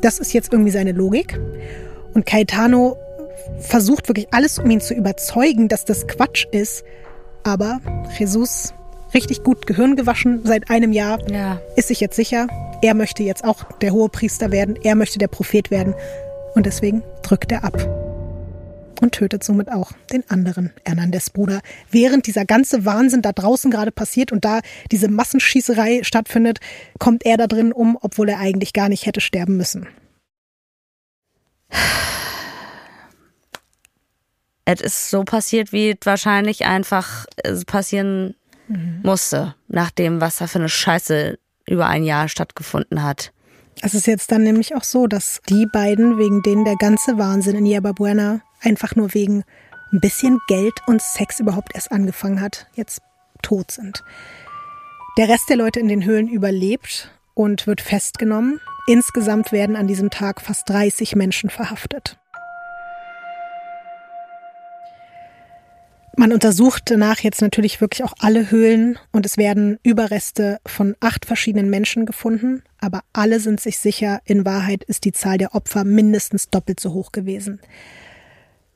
Das 0.02 0.20
ist 0.20 0.34
jetzt 0.34 0.54
irgendwie 0.54 0.72
seine 0.72 0.91
Logik. 0.91 1.40
Und 2.14 2.26
Caetano 2.26 2.98
versucht 3.60 4.08
wirklich 4.10 4.28
alles, 4.32 4.60
um 4.60 4.70
ihn 4.70 4.82
zu 4.82 4.94
überzeugen, 4.94 5.68
dass 5.68 5.86
das 5.86 6.08
Quatsch 6.08 6.45
ist. 6.52 6.84
Aber 7.44 7.82
Jesus 8.18 8.74
richtig 9.14 9.44
gut 9.44 9.68
Gehirn 9.68 9.95
gewaschen 9.95 10.41
seit 10.44 10.69
einem 10.69 10.91
Jahr, 10.91 11.19
ja. 11.30 11.61
ist 11.76 11.88
sich 11.90 11.99
jetzt 11.99 12.15
sicher, 12.15 12.48
er 12.81 12.94
möchte 12.94 13.23
jetzt 13.23 13.44
auch 13.44 13.64
der 13.80 13.91
hohe 13.91 14.10
Priester 14.10 14.52
werden, 14.52 14.77
er 14.84 14.95
möchte 14.95 15.19
der 15.19 15.27
Prophet 15.27 15.72
werden 15.72 15.94
und 16.56 16.65
deswegen 16.65 17.03
drückt 17.22 17.52
er 17.52 17.64
ab 17.64 17.77
und 19.02 19.11
tötet 19.14 19.44
somit 19.44 19.72
auch 19.72 19.91
den 20.11 20.23
anderen 20.30 20.72
Hernandez-Bruder. 20.85 21.61
Während 21.91 22.26
dieser 22.26 22.45
ganze 22.45 22.85
Wahnsinn 22.85 23.22
da 23.22 23.34
draußen 23.34 23.69
gerade 23.69 23.91
passiert 23.91 24.31
und 24.31 24.45
da 24.45 24.61
diese 24.91 25.10
Massenschießerei 25.10 26.03
stattfindet, 26.03 26.60
kommt 26.99 27.26
er 27.26 27.38
da 27.38 27.48
drin 27.48 27.73
um, 27.73 27.98
obwohl 28.02 28.30
er 28.30 28.40
eigentlich 28.40 28.73
gar 28.73 28.90
nicht 28.90 29.06
hätte 29.06 29.22
sterben 29.22 29.57
müssen. 29.57 29.88
Es 34.65 34.80
ist 34.80 35.10
so 35.10 35.23
passiert, 35.23 35.73
wie 35.73 35.95
wahrscheinlich 36.03 36.65
einfach 36.65 37.26
passieren 37.68 38.35
mhm. 38.74 39.00
musste, 39.04 39.56
nach 39.68 39.91
dem, 39.91 40.22
was 40.22 40.38
da 40.38 40.48
für 40.48 40.60
eine 40.60 40.70
Scheiße 40.70 41.38
über 41.68 41.88
ein 41.88 42.04
Jahr 42.04 42.28
stattgefunden 42.28 43.04
hat. 43.04 43.32
Es 43.82 43.94
ist 43.94 44.08
jetzt 44.08 44.32
dann 44.32 44.44
nämlich 44.44 44.76
auch 44.76 44.84
so, 44.84 45.08
dass 45.08 45.41
die 45.50 45.66
beiden, 45.72 46.18
wegen 46.18 46.41
denen 46.44 46.66
der 46.66 46.76
ganze 46.76 47.18
Wahnsinn 47.18 47.56
in 47.56 47.66
Yerba 47.66 47.91
Buena 47.91 48.41
einfach 48.62 48.95
nur 48.95 49.14
wegen 49.14 49.44
ein 49.91 50.00
bisschen 50.00 50.40
Geld 50.48 50.74
und 50.88 51.02
Sex 51.02 51.40
überhaupt 51.40 51.76
erst 51.76 51.91
angefangen 51.91 52.41
hat, 52.41 52.68
jetzt 52.76 53.02
tot 53.41 53.72
sind. 53.72 54.04
Der 55.18 55.30
Rest 55.30 55.50
der 55.50 55.58
Leute 55.58 55.80
in 55.80 55.88
den 55.88 56.06
Höhlen 56.06 56.28
überlebt 56.28 57.12
und 57.36 57.68
wird 57.68 57.82
festgenommen. 57.82 58.60
Insgesamt 58.88 59.52
werden 59.52 59.76
an 59.76 59.88
diesem 59.88 60.10
Tag 60.10 60.41
fast 60.41 60.68
30 60.70 61.16
Menschen 61.16 61.50
verhaftet. 61.50 62.18
Man 66.15 66.31
untersucht 66.31 66.84
danach 66.85 67.19
jetzt 67.22 67.41
natürlich 67.41 67.81
wirklich 67.81 68.03
auch 68.03 68.14
alle 68.19 68.52
Höhlen 68.52 68.99
und 69.11 69.26
es 69.26 69.38
werden 69.38 69.80
Überreste 69.81 70.60
von 70.65 70.95
acht 70.99 71.26
verschiedenen 71.26 71.72
Menschen 71.72 72.06
gefunden, 72.06 72.61
aber 72.80 73.02
alle 73.14 73.40
sind 73.40 73.60
sich 73.60 73.80
sicher, 73.80 74.22
in 74.23 74.45
Wahrheit 74.45 74.84
ist 74.84 75.06
die 75.06 75.11
Zahl 75.11 75.40
der 75.40 75.56
Opfer 75.56 75.84
mindestens 75.84 76.49
doppelt 76.49 76.80
so 76.80 76.94
hoch 76.94 77.11
gewesen. 77.11 77.60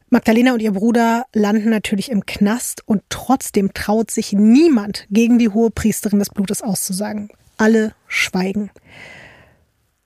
Magdalena 0.09 0.53
und 0.53 0.61
ihr 0.61 0.72
Bruder 0.72 1.26
landen 1.34 1.69
natürlich 1.69 2.09
im 2.09 2.26
Knast 2.26 2.81
und 2.88 3.03
trotzdem 3.09 3.73
traut 3.73 4.09
sich 4.09 4.34
niemand 4.34 5.05
gegen 5.11 5.38
die 5.38 5.49
hohe 5.49 5.69
Priesterin 5.69 6.19
des 6.19 6.30
Blutes 6.30 6.64
auszusagen. 6.64 7.30
Alle 7.57 7.93
schweigen. 8.07 8.72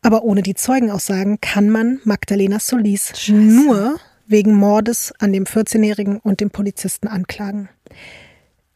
Aber 0.02 0.24
ohne 0.24 0.42
die 0.42 0.56
Zeugenaussagen 0.56 1.40
kann 1.40 1.70
man 1.70 2.00
Magdalena 2.04 2.60
Solis 2.60 3.14
Scheiße. 3.16 3.34
nur 3.34 4.00
wegen 4.32 4.56
Mordes 4.56 5.14
an 5.20 5.34
dem 5.34 5.44
14-Jährigen 5.44 6.18
und 6.18 6.40
dem 6.40 6.50
Polizisten 6.50 7.08
anklagen. 7.08 7.70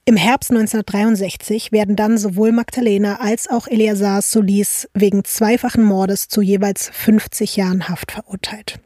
Im 0.07 0.17
Herbst 0.17 0.51
1963 0.51 1.71
werden 1.71 1.95
dann 1.95 2.19
sowohl 2.19 2.51
Magdalena 2.51 3.21
als 3.21 3.49
auch 3.49 3.67
Eleazar 3.67 4.21
Solis 4.21 4.87
wegen 4.93 5.23
zweifachen 5.23 5.83
Mordes 5.83 6.27
zu 6.27 6.43
jeweils 6.43 6.89
50 6.89 7.55
Jahren 7.55 7.89
Haft 7.89 8.11
verurteilt. 8.11 8.79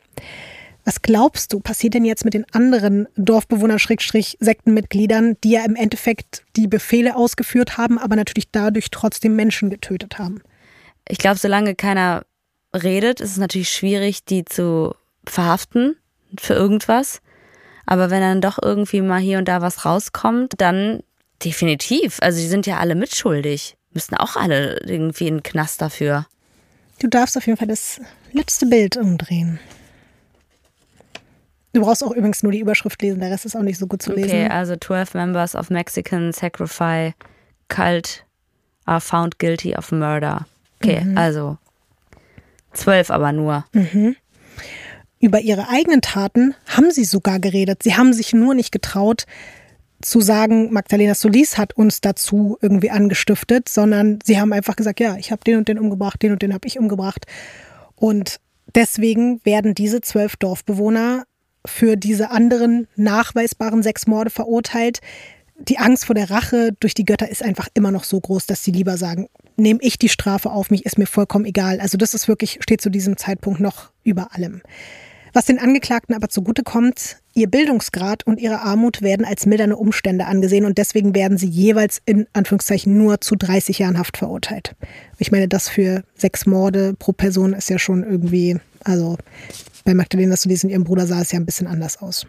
Was 0.85 1.01
glaubst 1.01 1.51
du, 1.51 1.59
passiert 1.59 1.93
denn 1.93 2.05
jetzt 2.05 2.23
mit 2.23 2.33
den 2.33 2.45
anderen 2.53 3.09
Dorfbewohner-Sektenmitgliedern, 3.17 5.35
die 5.43 5.51
ja 5.51 5.65
im 5.65 5.75
Endeffekt 5.75 6.45
die 6.55 6.67
Befehle 6.67 7.17
ausgeführt 7.17 7.77
haben, 7.77 7.99
aber 7.99 8.15
natürlich 8.15 8.49
dadurch 8.51 8.89
trotzdem 8.89 9.35
Menschen 9.35 9.69
getötet 9.69 10.19
haben? 10.19 10.41
Ich 11.07 11.17
glaube, 11.17 11.37
solange 11.37 11.75
keiner 11.75 12.23
redet, 12.73 13.19
ist 13.19 13.31
es 13.31 13.37
natürlich 13.37 13.67
schwierig, 13.69 14.23
die 14.23 14.45
zu 14.45 14.95
verhaften 15.25 15.97
für 16.37 16.53
irgendwas. 16.53 17.21
Aber 17.85 18.09
wenn 18.09 18.21
dann 18.21 18.41
doch 18.41 18.59
irgendwie 18.61 19.01
mal 19.01 19.19
hier 19.19 19.39
und 19.39 19.47
da 19.47 19.61
was 19.61 19.85
rauskommt, 19.85 20.53
dann 20.57 21.01
definitiv. 21.43 22.19
Also 22.21 22.39
die 22.39 22.47
sind 22.47 22.67
ja 22.67 22.77
alle 22.77 22.95
mitschuldig. 22.95 23.77
Müssten 23.93 24.15
auch 24.15 24.35
alle 24.35 24.79
irgendwie 24.85 25.27
in 25.27 25.37
den 25.37 25.43
Knast 25.43 25.81
dafür. 25.81 26.27
Du 26.99 27.07
darfst 27.07 27.37
auf 27.37 27.47
jeden 27.47 27.57
Fall 27.57 27.67
das 27.67 27.99
letzte 28.33 28.65
Bild 28.65 28.97
umdrehen. 28.97 29.59
Du 31.73 31.81
brauchst 31.81 32.03
auch 32.03 32.11
übrigens 32.11 32.43
nur 32.43 32.51
die 32.51 32.59
Überschrift 32.59 33.01
lesen, 33.01 33.19
der 33.19 33.29
Rest 33.29 33.45
ist 33.45 33.55
auch 33.55 33.61
nicht 33.61 33.77
so 33.77 33.87
gut 33.87 34.01
zu 34.01 34.11
lesen. 34.11 34.29
Okay, 34.29 34.47
also 34.47 34.75
12 34.75 35.13
members 35.13 35.55
of 35.55 35.69
Mexican 35.69 36.31
Sacrifice 36.33 37.13
Cult 37.67 38.25
are 38.85 38.99
found 38.99 39.37
guilty 39.37 39.75
of 39.75 39.91
murder. 39.91 40.47
Okay, 40.81 41.01
mhm. 41.05 41.17
also 41.17 41.57
zwölf 42.73 43.11
aber 43.11 43.31
nur. 43.31 43.65
Mhm. 43.73 44.15
Über 45.19 45.41
ihre 45.41 45.69
eigenen 45.69 46.01
Taten 46.01 46.55
haben 46.65 46.91
sie 46.91 47.03
sogar 47.03 47.39
geredet. 47.39 47.83
Sie 47.83 47.95
haben 47.95 48.13
sich 48.13 48.33
nur 48.33 48.55
nicht 48.55 48.71
getraut 48.71 49.25
zu 50.01 50.21
sagen, 50.21 50.71
Magdalena 50.71 51.13
Solis 51.13 51.57
hat 51.57 51.73
uns 51.73 52.01
dazu 52.01 52.57
irgendwie 52.61 52.89
angestiftet, 52.89 53.67
sondern 53.67 54.19
sie 54.23 54.39
haben 54.39 54.53
einfach 54.53 54.75
gesagt, 54.75 54.99
ja, 54.99 55.17
ich 55.17 55.31
habe 55.31 55.43
den 55.43 55.57
und 55.57 55.67
den 55.67 55.77
umgebracht, 55.77 56.21
den 56.21 56.31
und 56.31 56.41
den 56.41 56.53
habe 56.53 56.67
ich 56.67 56.79
umgebracht. 56.79 57.25
Und 57.95 58.39
deswegen 58.75 59.43
werden 59.43 59.75
diese 59.75 60.01
zwölf 60.01 60.37
Dorfbewohner 60.37 61.25
für 61.65 61.97
diese 61.97 62.31
anderen 62.31 62.87
nachweisbaren 62.95 63.83
sechs 63.83 64.07
Morde 64.07 64.29
verurteilt. 64.29 65.01
Die 65.57 65.77
Angst 65.77 66.05
vor 66.05 66.15
der 66.15 66.29
Rache 66.29 66.71
durch 66.79 66.93
die 66.93 67.03
Götter 67.03 67.29
ist 67.29 67.43
einfach 67.43 67.67
immer 67.73 67.91
noch 67.91 68.05
so 68.05 68.21
groß, 68.21 68.45
dass 68.45 68.63
sie 68.63 68.71
lieber 68.71 68.95
sagen, 68.95 69.27
nehme 69.57 69.79
ich 69.81 69.99
die 69.99 70.07
Strafe 70.07 70.51
auf 70.51 70.71
mich, 70.71 70.85
ist 70.85 70.97
mir 70.97 71.07
vollkommen 71.07 71.43
egal. 71.43 71.81
Also 71.81 71.97
das 71.97 72.13
ist 72.13 72.29
wirklich, 72.29 72.59
steht 72.61 72.79
zu 72.79 72.89
diesem 72.89 73.17
Zeitpunkt 73.17 73.59
noch 73.59 73.91
über 74.03 74.33
allem. 74.33 74.61
Was 75.33 75.45
den 75.45 75.59
Angeklagten 75.59 76.15
aber 76.15 76.29
zugutekommt, 76.29 77.17
ihr 77.33 77.49
Bildungsgrad 77.49 78.25
und 78.25 78.39
ihre 78.39 78.61
Armut 78.61 79.01
werden 79.01 79.25
als 79.25 79.45
mildernde 79.45 79.77
Umstände 79.77 80.25
angesehen 80.25 80.65
und 80.65 80.77
deswegen 80.77 81.13
werden 81.13 81.37
sie 81.37 81.47
jeweils 81.47 82.01
in 82.05 82.27
Anführungszeichen 82.33 82.97
nur 82.97 83.21
zu 83.21 83.35
30 83.35 83.79
Jahren 83.79 83.97
Haft 83.97 84.17
verurteilt. 84.17 84.75
Ich 85.17 85.31
meine, 85.31 85.47
das 85.47 85.69
für 85.69 86.03
sechs 86.15 86.45
Morde 86.45 86.95
pro 86.97 87.11
Person 87.11 87.53
ist 87.53 87.69
ja 87.69 87.79
schon 87.79 88.03
irgendwie, 88.03 88.57
also 88.83 89.17
bei 89.85 89.93
Magdalena 89.93 90.35
Solis 90.35 90.63
und 90.63 90.71
ihrem 90.71 90.83
Bruder 90.83 91.07
sah 91.07 91.21
es 91.21 91.31
ja 91.31 91.39
ein 91.39 91.45
bisschen 91.45 91.67
anders 91.67 92.01
aus. 92.01 92.25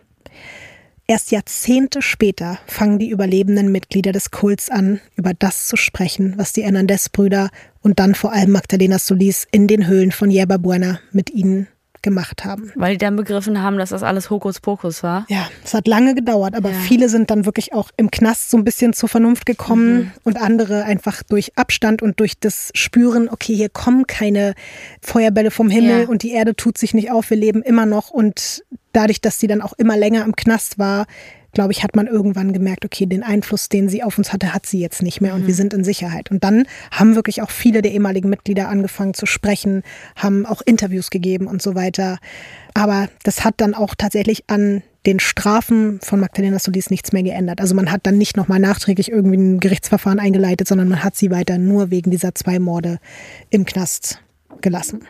Erst 1.07 1.33
Jahrzehnte 1.33 2.03
später 2.03 2.61
fangen 2.69 3.01
die 3.01 3.11
überlebenden 3.11 3.73
Mitglieder 3.73 4.13
des 4.13 4.31
Kults 4.31 4.71
an, 4.71 5.01
über 5.17 5.35
das 5.35 5.67
zu 5.67 5.77
sprechen, 5.77 6.35
was 6.37 6.53
die 6.53 6.63
Hernandez-Brüder 6.63 7.51
und 7.81 7.99
dann 7.99 8.15
vor 8.15 8.33
allem 8.33 8.53
Magdalena 8.53 9.01
Solis 9.01 9.45
in 9.51 9.67
den 9.67 9.89
Höhlen 9.89 10.13
von 10.13 10.31
Yerba 10.31 10.57
Buena 10.59 11.01
mit 11.11 11.31
ihnen 11.31 11.67
gemacht 12.03 12.45
haben. 12.45 12.73
Weil 12.77 12.93
die 12.93 12.99
dann 12.99 13.17
begriffen 13.17 13.63
haben, 13.63 13.79
dass 13.79 13.91
das 13.91 14.03
alles 14.03 14.31
Hokuspokus 14.31 15.03
war? 15.03 15.27
Ja, 15.29 15.49
es 15.65 15.75
hat 15.75 15.87
lange 15.87 16.15
gedauert, 16.15 16.55
aber 16.55 16.71
ja. 16.71 16.79
viele 16.79 17.09
sind 17.09 17.31
dann 17.31 17.45
wirklich 17.45 17.73
auch 17.73 17.91
im 17.97 18.11
Knast 18.11 18.51
so 18.51 18.57
ein 18.57 18.65
bisschen 18.65 18.93
zur 18.93 19.09
Vernunft 19.09 19.47
gekommen 19.47 19.95
mhm. 19.95 20.11
und 20.25 20.41
andere 20.41 20.85
einfach 20.85 21.23
durch 21.23 21.57
Abstand 21.57 22.03
und 22.03 22.21
durch 22.21 22.39
das 22.39 22.71
Spüren, 22.75 23.29
okay, 23.29 23.55
hier 23.55 23.69
kommen 23.69 24.07
keine 24.07 24.55
Feuerbälle 25.03 25.51
vom 25.51 25.71
Himmel 25.71 26.03
ja. 26.03 26.09
und 26.09 26.23
die 26.23 26.33
Erde 26.33 26.57
tut 26.57 26.79
sich 26.79 26.95
nicht 26.95 27.11
auf, 27.11 27.31
wir 27.31 27.37
leben 27.37 27.63
immer 27.63 27.87
noch 27.87 28.11
und 28.11 28.65
dadurch, 28.93 29.21
dass 29.21 29.39
sie 29.39 29.47
dann 29.47 29.63
auch 29.63 29.73
immer 29.75 29.97
länger 29.97 30.25
im 30.25 30.35
Knast 30.35 30.79
war, 30.79 31.07
glaube 31.53 31.73
ich, 31.73 31.83
hat 31.83 31.97
man 31.97 32.07
irgendwann 32.07 32.53
gemerkt, 32.53 32.85
okay, 32.85 33.07
den 33.07 33.23
Einfluss, 33.23 33.69
den 33.69 33.89
sie 33.89 34.03
auf 34.03 34.19
uns 34.19 34.33
hatte, 34.33 34.55
hat 34.55 34.67
sie 34.67 34.81
jetzt 34.81 35.03
nicht 35.03 35.21
mehr 35.21 35.35
und 35.35 35.43
mhm. 35.43 35.47
wir 35.47 35.55
sind 35.55 35.75
in 35.75 35.85
Sicherheit. 35.85 36.31
Und 36.31 36.45
dann 36.45 36.67
haben 36.91 37.15
wirklich 37.15 37.43
auch 37.43 37.51
viele 37.51 37.83
der 37.83 37.93
ehemaligen 37.93 38.29
Mitglieder 38.29 38.69
angefangen 38.69 39.15
zu 39.15 39.27
sprechen, 39.27 39.83
haben 40.17 40.47
auch 40.47 40.63
Interviews 40.63 41.11
gegeben 41.11 41.47
und 41.47 41.63
so 41.63 41.75
weiter. 41.75 42.19
Aber 42.75 43.09
das 43.25 43.45
hat 43.45 43.55
dann 43.59 43.75
auch 43.75 43.95
tatsächlich 43.97 44.45
an 44.47 44.83
den 45.07 45.19
Strafen 45.19 45.99
von 46.03 46.21
Magdalena 46.21 46.59
Solis 46.59 46.91
nichts 46.91 47.13
mehr 47.13 47.23
geändert. 47.23 47.61
Also 47.61 47.75
man 47.75 47.91
hat 47.91 48.07
dann 48.07 48.19
nicht 48.19 48.37
nochmal 48.37 48.59
nachträglich 48.59 49.11
irgendwie 49.11 49.39
ein 49.39 49.61
Gerichtsverfahren 49.61 50.19
eingeleitet, 50.19 50.69
sondern 50.69 50.89
man 50.89 51.03
hat 51.03 51.17
sie 51.17 51.31
weiter 51.31 51.59
nur 51.59 51.91
wegen 51.91 52.11
dieser 52.11 52.35
zwei 52.35 52.59
Morde 52.59 52.99
im 53.49 53.65
Knast 53.65 54.23
gelassen. 54.61 55.01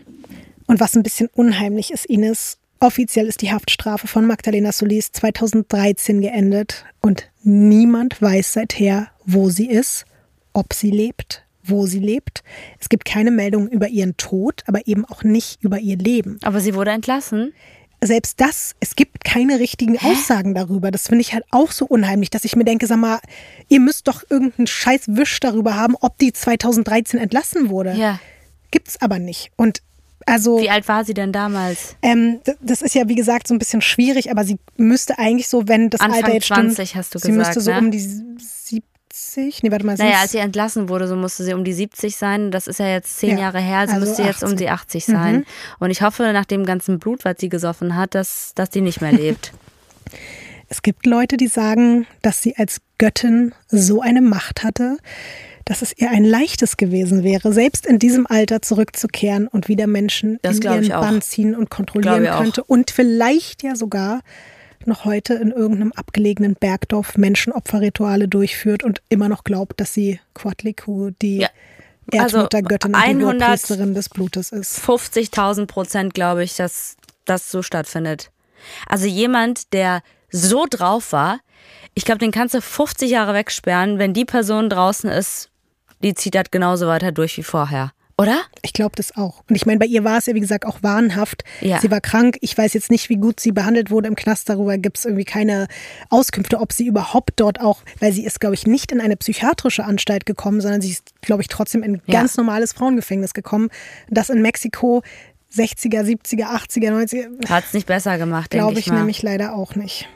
Und 0.67 0.79
was 0.79 0.95
ein 0.95 1.03
bisschen 1.03 1.29
unheimlich 1.35 1.91
ist, 1.91 2.07
Ines, 2.07 2.60
Offiziell 2.83 3.27
ist 3.27 3.43
die 3.43 3.53
Haftstrafe 3.53 4.09
von 4.09 4.27
Magdalena 4.27 4.73
Solis 4.73 5.13
2013 5.13 6.23
geendet 6.23 6.87
und 7.03 7.31
niemand 7.43 8.23
weiß 8.23 8.55
seither, 8.55 9.09
wo 9.27 9.51
sie 9.51 9.69
ist, 9.69 10.07
ob 10.55 10.73
sie 10.73 10.91
lebt, 10.91 11.45
wo 11.63 11.85
sie 11.85 11.99
lebt. 11.99 12.43
Es 12.79 12.89
gibt 12.89 13.05
keine 13.05 13.31
Meldung 13.31 13.69
über 13.69 13.89
ihren 13.89 14.17
Tod, 14.17 14.63
aber 14.67 14.87
eben 14.87 15.05
auch 15.05 15.23
nicht 15.25 15.63
über 15.63 15.79
ihr 15.79 15.99
Leben. 15.99 16.39
Aber 16.43 16.61
sie 16.61 16.75
wurde 16.75 16.93
entlassen? 16.93 17.53
Selbst 18.03 18.41
das, 18.41 18.75
es 18.81 18.97
gibt 18.97 19.25
keine 19.25 19.61
richtigen 19.61 19.99
Hä? 19.99 20.13
Aussagen 20.13 20.55
darüber. 20.55 20.91
Das 20.91 21.09
finde 21.09 21.21
ich 21.21 21.35
halt 21.35 21.45
auch 21.51 21.73
so 21.73 21.85
unheimlich, 21.85 22.31
dass 22.31 22.45
ich 22.45 22.57
mir 22.57 22.65
denke, 22.65 22.87
sag 22.87 22.97
mal, 22.97 23.21
ihr 23.69 23.81
müsst 23.81 24.09
doch 24.09 24.23
irgendeinen 24.31 24.67
scheiß 24.67 25.03
Wisch 25.09 25.39
darüber 25.41 25.75
haben, 25.77 25.97
ob 26.01 26.17
die 26.17 26.33
2013 26.33 27.21
entlassen 27.21 27.69
wurde. 27.69 27.93
Ja. 27.93 28.21
Gibt's 28.71 29.03
aber 29.03 29.19
nicht. 29.19 29.51
Und 29.57 29.83
also, 30.31 30.61
wie 30.61 30.71
alt 30.71 30.87
war 30.89 31.05
sie 31.05 31.15
denn 31.15 31.33
damals? 31.33 31.97
Ähm, 32.03 32.41
das 32.61 32.83
ist 32.83 32.95
ja, 32.95 33.09
wie 33.09 33.15
gesagt, 33.15 33.49
so 33.49 33.55
ein 33.55 33.59
bisschen 33.59 33.83
schwierig, 33.83 34.31
aber 34.31 34.45
sie 34.45 34.59
müsste 34.77 35.19
eigentlich 35.19 35.49
so, 35.49 35.69
wenn 35.69 35.91
das 35.91 36.01
Anfang 36.01 36.23
Alter 36.23 36.35
jetzt 36.35 36.47
20 36.47 36.89
stimmt, 36.89 36.99
hast 36.99 37.15
du 37.15 37.19
sie 37.19 37.29
gesagt, 37.29 37.49
müsste 37.49 37.61
so 37.61 37.71
ne? 37.71 37.79
um 37.79 37.91
die 37.91 38.01
70, 38.01 39.63
nee, 39.63 39.71
warte 39.71 39.87
mal. 39.87 39.97
Naja, 39.97 40.19
als 40.21 40.33
sie 40.33 40.39
entlassen 40.39 40.89
wurde, 40.89 41.09
so 41.09 41.17
musste 41.17 41.45
sie 41.45 41.55
um 41.55 41.65
die 41.65 41.73
70 41.73 42.17
sein. 42.17 42.51
Das 42.51 42.67
ist 42.67 42.79
ja 42.79 42.89
jetzt 42.89 43.19
zehn 43.19 43.37
Ja, 43.37 43.45
Jahre 43.45 43.61
her, 43.61 43.87
sie 43.87 43.95
also 43.95 44.07
müsste 44.07 44.23
jetzt 44.23 44.43
um 44.43 44.51
18. 44.51 44.59
die 44.59 44.69
80 44.69 45.05
sein. 45.05 45.37
Mhm. 45.37 45.45
Und 45.81 45.91
ich 45.91 46.03
hoffe, 46.03 46.33
nach 46.33 46.45
dem 46.45 46.65
ganzen 46.65 46.99
Blut, 46.99 47.25
was 47.25 47.37
sie 47.39 47.49
gesoffen 47.49 47.97
hat, 47.97 48.15
dass, 48.15 48.53
dass 48.55 48.71
die 48.71 48.81
nicht 48.81 49.01
mehr 49.01 49.13
lebt. 49.13 49.53
Es 50.73 50.83
gibt 50.83 51.05
Leute, 51.05 51.37
die 51.37 51.49
sagen, 51.49 52.07
dass 52.23 52.43
sie 52.43 52.57
als 52.57 52.81
Göttin 52.97 53.53
so 53.67 54.03
eine 54.03 54.23
Macht 54.23 54.63
hatte, 54.63 54.99
dass 55.65 55.83
es 55.83 55.97
ihr 55.97 56.11
ein 56.11 56.25
leichtes 56.25 56.77
gewesen 56.77 57.23
wäre, 57.23 57.53
selbst 57.53 57.87
in 57.87 57.99
diesem 57.99 58.27
Alter 58.27 58.63
zurückzukehren 58.63 59.47
und 59.47 59.69
wieder 59.69 59.87
Menschen 59.87 60.39
Das 60.43 60.59
in 60.59 60.63
ihren. 60.63 60.89
Bann 60.89 61.23
ziehen 61.23 61.55
und 61.55 61.71
kontrollieren 61.71 62.25
könnte 62.25 62.65
und 62.65 62.91
vielleicht 62.91 63.63
ja 63.63 63.77
sogar 63.77 64.21
noch 64.87 65.05
heute 65.05 65.35
in 65.35 65.51
irgendeinem 65.51 65.93
abgelegenen 65.93 66.55
Bergdorf 66.55 67.17
Menschenopferrituale 67.19 68.29
durchführt 68.29 68.83
und 68.83 69.03
immer 69.11 69.29
noch 69.29 69.45
glaubt, 69.45 69.81
dass 69.81 69.93
sie 69.93 70.21
Quatliku, 70.35 71.11
die 71.23 71.39
Ja. 71.39 71.49
Also 72.13 72.39
Erdmuttergöttin 72.39 72.95
und 72.95 73.01
die 73.01 73.09
100 73.09 73.41
Hohepriesterin 73.41 73.95
des 73.95 74.09
Blutes 74.09 74.51
ist. 74.51 74.81
50.000 74.81 75.67
Prozent 75.67 76.15
glaube 76.15 76.43
ich, 76.43 76.57
dass 76.57 76.97
das 77.25 77.53
so 77.53 77.63
stattfindet. 77.63 78.33
Also 78.89 79.07
jemand, 79.07 79.73
der 79.73 80.03
so 80.31 80.67
drauf 80.69 81.13
war, 81.13 81.39
ich 81.95 82.05
glaube, 82.05 82.19
den 82.19 82.31
kannst 82.33 82.55
du 82.55 82.61
50 82.61 83.11
Jahre 83.11 83.35
wegsperren. 83.35 83.99
Wenn 83.99 84.13
die 84.15 84.25
Person 84.25 84.69
draußen 84.71 85.11
ist, 85.11 85.51
die 86.03 86.15
zieht 86.15 86.35
das 86.35 86.51
genauso 86.51 86.87
weiter 86.87 87.13
durch 87.13 87.37
wie 87.37 87.43
vorher. 87.43 87.93
Oder? 88.17 88.43
Ich 88.61 88.75
glaube 88.75 88.97
das 88.97 89.17
auch. 89.17 89.43
Und 89.49 89.57
ich 89.57 89.65
meine, 89.65 89.79
bei 89.79 89.87
ihr 89.87 90.05
war 90.05 90.19
es 90.19 90.27
ja, 90.27 90.35
wie 90.35 90.41
gesagt, 90.41 90.67
auch 90.67 90.83
wahnhaft. 90.83 91.43
Ja. 91.63 91.81
Sie 91.81 91.91
war 91.91 92.03
krank. 92.03 92.37
Ich 92.43 92.57
weiß 92.57 92.75
jetzt 92.75 92.91
nicht, 92.91 93.09
wie 93.09 93.17
gut 93.17 93.41
sie 93.41 93.51
behandelt 93.51 93.91
wurde 93.91 94.09
im 94.09 94.15
Knast. 94.15 94.47
Darüber 94.51 94.77
gibt 94.77 94.99
es 94.99 95.07
irgendwie 95.07 95.25
keine 95.25 95.69
Auskünfte, 96.11 96.61
ob 96.61 96.73
sie 96.73 96.87
überhaupt 96.87 97.33
dort 97.37 97.61
auch, 97.63 97.81
weil 97.99 98.13
sie 98.13 98.25
ist, 98.27 98.39
glaube 98.39 98.55
ich, 98.55 98.67
nicht 98.67 98.93
in 98.93 99.01
eine 99.01 99.17
psychiatrische 99.17 99.85
Anstalt 99.85 100.27
gekommen, 100.27 100.61
sondern 100.61 100.83
sie 100.83 100.91
ist, 100.91 101.13
glaube 101.23 101.41
ich, 101.41 101.49
trotzdem 101.49 101.83
in 101.83 101.95
ein 101.95 102.03
Ja. 102.07 102.21
ganz 102.21 102.37
normales 102.37 102.75
Frauengefängnis 102.75 103.33
gekommen. 103.33 103.71
Das 104.11 104.29
in 104.29 104.43
Mexiko 104.43 105.03
60er, 105.55 106.03
70er, 106.03 106.45
80er, 106.55 106.91
90er, 106.93 107.49
Hat 107.49 107.65
es 107.65 107.73
nicht 107.73 107.87
besser 107.87 108.19
gemacht, 108.19 108.53
denke 108.53 108.67
glaube 108.67 108.79
ich 108.81 108.87
ich 108.87 108.93
mal. 108.93 108.99
nämlich 108.99 109.23
leider 109.23 109.55
auch 109.55 109.75
nicht. 109.77 110.09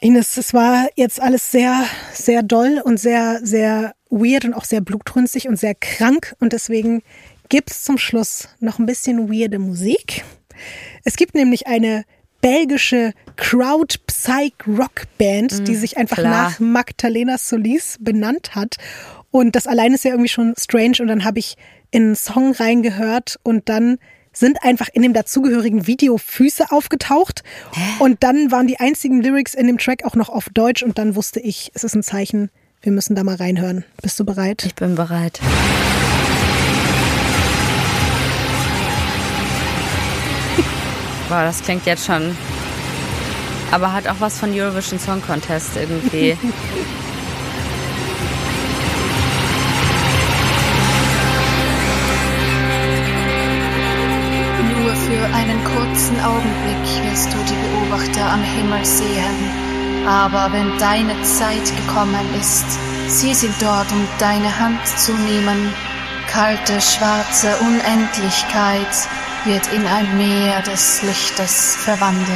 Ines, 0.00 0.36
es 0.36 0.52
war 0.52 0.88
jetzt 0.94 1.20
alles 1.20 1.50
sehr, 1.50 1.84
sehr 2.12 2.42
doll 2.42 2.80
und 2.84 2.98
sehr, 2.98 3.40
sehr 3.42 3.94
weird 4.10 4.44
und 4.44 4.54
auch 4.54 4.64
sehr 4.64 4.80
blutrünstig 4.80 5.48
und 5.48 5.56
sehr 5.56 5.74
krank. 5.74 6.34
Und 6.38 6.52
deswegen 6.52 7.02
gibt's 7.48 7.82
zum 7.82 7.98
Schluss 7.98 8.48
noch 8.60 8.78
ein 8.78 8.86
bisschen 8.86 9.30
weirde 9.30 9.58
Musik. 9.58 10.24
Es 11.04 11.16
gibt 11.16 11.34
nämlich 11.34 11.66
eine 11.66 12.04
belgische 12.40 13.12
Crowd 13.36 13.96
Psych 14.06 14.54
Rock 14.66 15.04
Band, 15.18 15.66
die 15.66 15.74
sich 15.74 15.96
einfach 15.96 16.18
klar. 16.18 16.30
nach 16.30 16.60
Magdalena 16.60 17.38
Solis 17.38 17.96
benannt 18.00 18.54
hat. 18.54 18.76
Und 19.30 19.56
das 19.56 19.66
allein 19.66 19.94
ist 19.94 20.04
ja 20.04 20.12
irgendwie 20.12 20.28
schon 20.28 20.54
strange. 20.58 20.98
Und 21.00 21.08
dann 21.08 21.24
habe 21.24 21.38
ich 21.38 21.56
in 21.90 22.04
einen 22.04 22.16
Song 22.16 22.52
reingehört 22.52 23.38
und 23.42 23.68
dann 23.68 23.98
sind 24.36 24.62
einfach 24.62 24.88
in 24.92 25.02
dem 25.02 25.12
dazugehörigen 25.14 25.86
Video 25.86 26.18
Füße 26.18 26.70
aufgetaucht. 26.70 27.42
Und 27.98 28.22
dann 28.22 28.52
waren 28.52 28.66
die 28.66 28.78
einzigen 28.78 29.22
Lyrics 29.22 29.54
in 29.54 29.66
dem 29.66 29.78
Track 29.78 30.04
auch 30.04 30.14
noch 30.14 30.28
auf 30.28 30.50
Deutsch. 30.52 30.82
Und 30.82 30.98
dann 30.98 31.14
wusste 31.16 31.40
ich, 31.40 31.70
es 31.74 31.84
ist 31.84 31.94
ein 31.94 32.02
Zeichen, 32.02 32.50
wir 32.82 32.92
müssen 32.92 33.16
da 33.16 33.24
mal 33.24 33.36
reinhören. 33.36 33.86
Bist 34.02 34.20
du 34.20 34.26
bereit? 34.26 34.64
Ich 34.66 34.74
bin 34.74 34.94
bereit. 34.94 35.40
Boah, 41.30 41.42
das 41.42 41.62
klingt 41.62 41.86
jetzt 41.86 42.04
schon. 42.04 42.36
Aber 43.70 43.92
hat 43.92 44.06
auch 44.06 44.20
was 44.20 44.38
von 44.38 44.52
Eurovision 44.52 45.00
Song 45.00 45.22
Contest 45.22 45.70
irgendwie. 45.76 46.36
kurzen 55.96 56.20
Augenblick 56.20 57.10
wirst 57.10 57.32
du 57.32 57.38
die 57.48 57.54
Beobachter 57.54 58.30
am 58.30 58.42
Himmel 58.42 58.84
sehen, 58.84 60.06
aber 60.06 60.52
wenn 60.52 60.76
deine 60.78 61.22
Zeit 61.22 61.64
gekommen 61.74 62.34
ist, 62.38 62.66
sie 63.08 63.32
sind 63.32 63.54
dort, 63.62 63.90
um 63.90 64.06
deine 64.18 64.58
Hand 64.58 64.86
zu 64.86 65.14
nehmen. 65.14 65.72
Kalte, 66.30 66.82
schwarze 66.82 67.56
Unendlichkeit 67.60 69.08
wird 69.46 69.72
in 69.72 69.86
ein 69.86 70.18
Meer 70.18 70.60
des 70.60 71.00
Lichtes 71.00 71.76
verwandelt. 71.76 72.28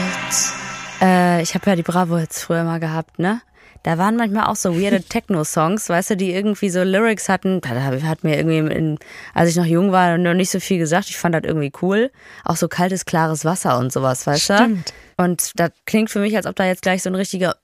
Äh, 1.03 1.43
ich 1.43 1.55
habe 1.55 1.69
ja 1.69 1.77
die 1.77 1.83
Bravo-Hits 1.83 2.45
früher 2.45 2.65
mal 2.65 2.81
gehabt, 2.81 3.19
ne? 3.19 3.43
Da 3.83 3.99
waren 3.99 4.17
manchmal 4.17 4.47
auch 4.47 4.57
so 4.57 4.81
weirde 4.81 5.03
Techno-Songs, 5.09 5.89
weißt 5.89 6.11
du, 6.11 6.17
die 6.17 6.33
irgendwie 6.33 6.71
so 6.71 6.83
Lyrics 6.83 7.29
hatten. 7.29 7.61
Da 7.61 7.71
hat 7.85 8.25
mir 8.25 8.37
irgendwie, 8.37 8.59
in, 8.59 8.99
als 9.35 9.51
ich 9.51 9.57
noch 9.57 9.65
jung 9.65 9.93
war, 9.93 10.19
noch 10.19 10.35
nicht 10.35 10.51
so 10.51 10.61
viel 10.61 10.79
gesagt. 10.79 11.09
Ich 11.09 11.19
fand 11.19 11.35
das 11.35 11.43
irgendwie 11.45 11.73
cool. 11.83 12.11
Auch 12.45 12.57
so 12.57 12.69
kaltes, 12.69 13.05
klares 13.05 13.45
Wasser 13.45 13.79
und 13.79 13.93
sowas, 13.93 14.27
weißt 14.27 14.43
Stimmt. 14.45 14.93
du? 15.17 15.25
Und 15.25 15.53
das 15.59 15.71
klingt 15.87 16.11
für 16.11 16.21
mich, 16.21 16.37
als 16.37 16.47
ob 16.47 16.57
da 16.57 16.65
jetzt 16.65 16.83
gleich 16.83 17.03
so 17.03 17.11
ein 17.11 17.15
richtiger 17.15 17.57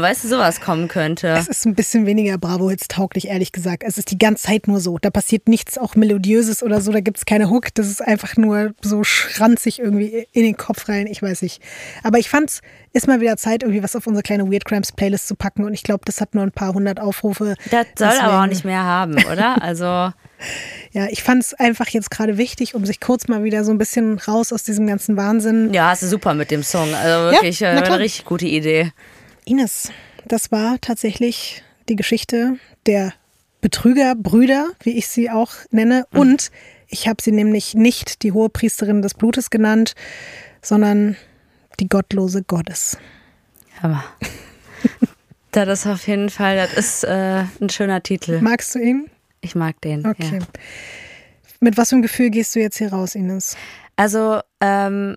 weißt 0.00 0.24
du, 0.24 0.28
sowas 0.28 0.60
kommen 0.60 0.88
könnte. 0.88 1.28
Es 1.28 1.48
ist 1.48 1.66
ein 1.66 1.74
bisschen 1.74 2.06
weniger 2.06 2.38
Bravo-Hits 2.38 2.88
tauglich, 2.88 3.28
ehrlich 3.28 3.52
gesagt. 3.52 3.82
Es 3.86 3.98
ist 3.98 4.10
die 4.10 4.18
ganze 4.18 4.46
Zeit 4.46 4.68
nur 4.68 4.80
so. 4.80 4.98
Da 4.98 5.10
passiert 5.10 5.48
nichts 5.48 5.78
auch 5.78 5.94
Melodiöses 5.94 6.62
oder 6.62 6.80
so. 6.80 6.92
Da 6.92 7.00
gibt 7.00 7.18
es 7.18 7.26
keine 7.26 7.50
Hook. 7.50 7.74
Das 7.74 7.88
ist 7.88 8.02
einfach 8.02 8.36
nur 8.36 8.72
so 8.80 9.04
schranzig 9.04 9.78
irgendwie 9.78 10.26
in 10.32 10.42
den 10.44 10.56
Kopf 10.56 10.88
rein. 10.88 11.06
Ich 11.06 11.22
weiß 11.22 11.42
nicht. 11.42 11.62
Aber 12.02 12.18
ich 12.18 12.28
fand's, 12.28 12.60
ist 12.92 13.06
mal 13.06 13.20
wieder 13.20 13.36
Zeit, 13.36 13.62
irgendwie 13.62 13.82
was 13.82 13.96
auf 13.96 14.06
unsere 14.06 14.22
kleine 14.22 14.50
Weird 14.50 14.64
Crimes 14.64 14.92
Playlist 14.92 15.28
zu 15.28 15.34
packen. 15.34 15.64
Und 15.64 15.74
ich 15.74 15.82
glaube, 15.82 16.02
das 16.04 16.20
hat 16.20 16.34
nur 16.34 16.44
ein 16.44 16.52
paar 16.52 16.74
hundert 16.74 17.00
Aufrufe. 17.00 17.54
Das 17.70 17.86
soll 17.96 18.08
aber 18.20 18.42
auch 18.42 18.46
nicht 18.46 18.64
mehr 18.64 18.82
haben, 18.82 19.16
oder? 19.30 19.62
Also. 19.62 20.12
Ja, 20.92 21.06
ich 21.08 21.22
fand 21.22 21.42
es 21.42 21.54
einfach 21.54 21.88
jetzt 21.88 22.10
gerade 22.10 22.36
wichtig, 22.36 22.74
um 22.74 22.84
sich 22.84 23.00
kurz 23.00 23.28
mal 23.28 23.44
wieder 23.44 23.64
so 23.64 23.70
ein 23.70 23.78
bisschen 23.78 24.18
raus 24.18 24.52
aus 24.52 24.64
diesem 24.64 24.86
ganzen 24.86 25.16
Wahnsinn. 25.16 25.72
Ja, 25.72 25.90
hast 25.90 26.02
du 26.02 26.06
super 26.06 26.34
mit 26.34 26.50
dem 26.50 26.62
Song. 26.62 26.92
Also 26.94 27.32
wirklich 27.32 27.60
ja, 27.60 27.72
äh, 27.72 27.82
eine 27.82 27.98
richtig 27.98 28.24
gute 28.24 28.46
Idee. 28.46 28.92
Ines, 29.44 29.90
das 30.26 30.50
war 30.50 30.80
tatsächlich 30.80 31.62
die 31.88 31.96
Geschichte 31.96 32.56
der 32.86 33.12
Betrügerbrüder, 33.60 34.70
wie 34.82 34.96
ich 34.98 35.08
sie 35.08 35.30
auch 35.30 35.52
nenne. 35.70 36.06
Mhm. 36.12 36.20
Und 36.20 36.50
ich 36.88 37.08
habe 37.08 37.22
sie 37.22 37.32
nämlich 37.32 37.74
nicht 37.74 38.22
die 38.22 38.32
hohe 38.32 38.48
Priesterin 38.48 39.02
des 39.02 39.14
Blutes 39.14 39.50
genannt, 39.50 39.94
sondern 40.62 41.16
die 41.78 41.88
gottlose 41.88 42.42
Gottes. 42.42 42.98
Hammer. 43.82 44.04
das 45.52 45.80
ist 45.80 45.86
auf 45.86 46.06
jeden 46.06 46.30
Fall, 46.30 46.56
das 46.56 46.72
ist 46.74 47.04
äh, 47.04 47.44
ein 47.60 47.68
schöner 47.68 48.02
Titel. 48.02 48.40
Magst 48.40 48.74
du 48.74 48.80
ihn? 48.80 49.10
Ich 49.40 49.54
mag 49.54 49.80
den. 49.80 50.06
Okay. 50.06 50.38
Ja. 50.40 50.46
Mit 51.60 51.76
was 51.76 51.90
für 51.90 51.96
einem 51.96 52.02
Gefühl 52.02 52.30
gehst 52.30 52.54
du 52.54 52.60
jetzt 52.60 52.78
hier 52.78 52.92
raus, 52.92 53.14
Ines? 53.14 53.56
Also, 53.96 54.40
ähm, 54.60 55.16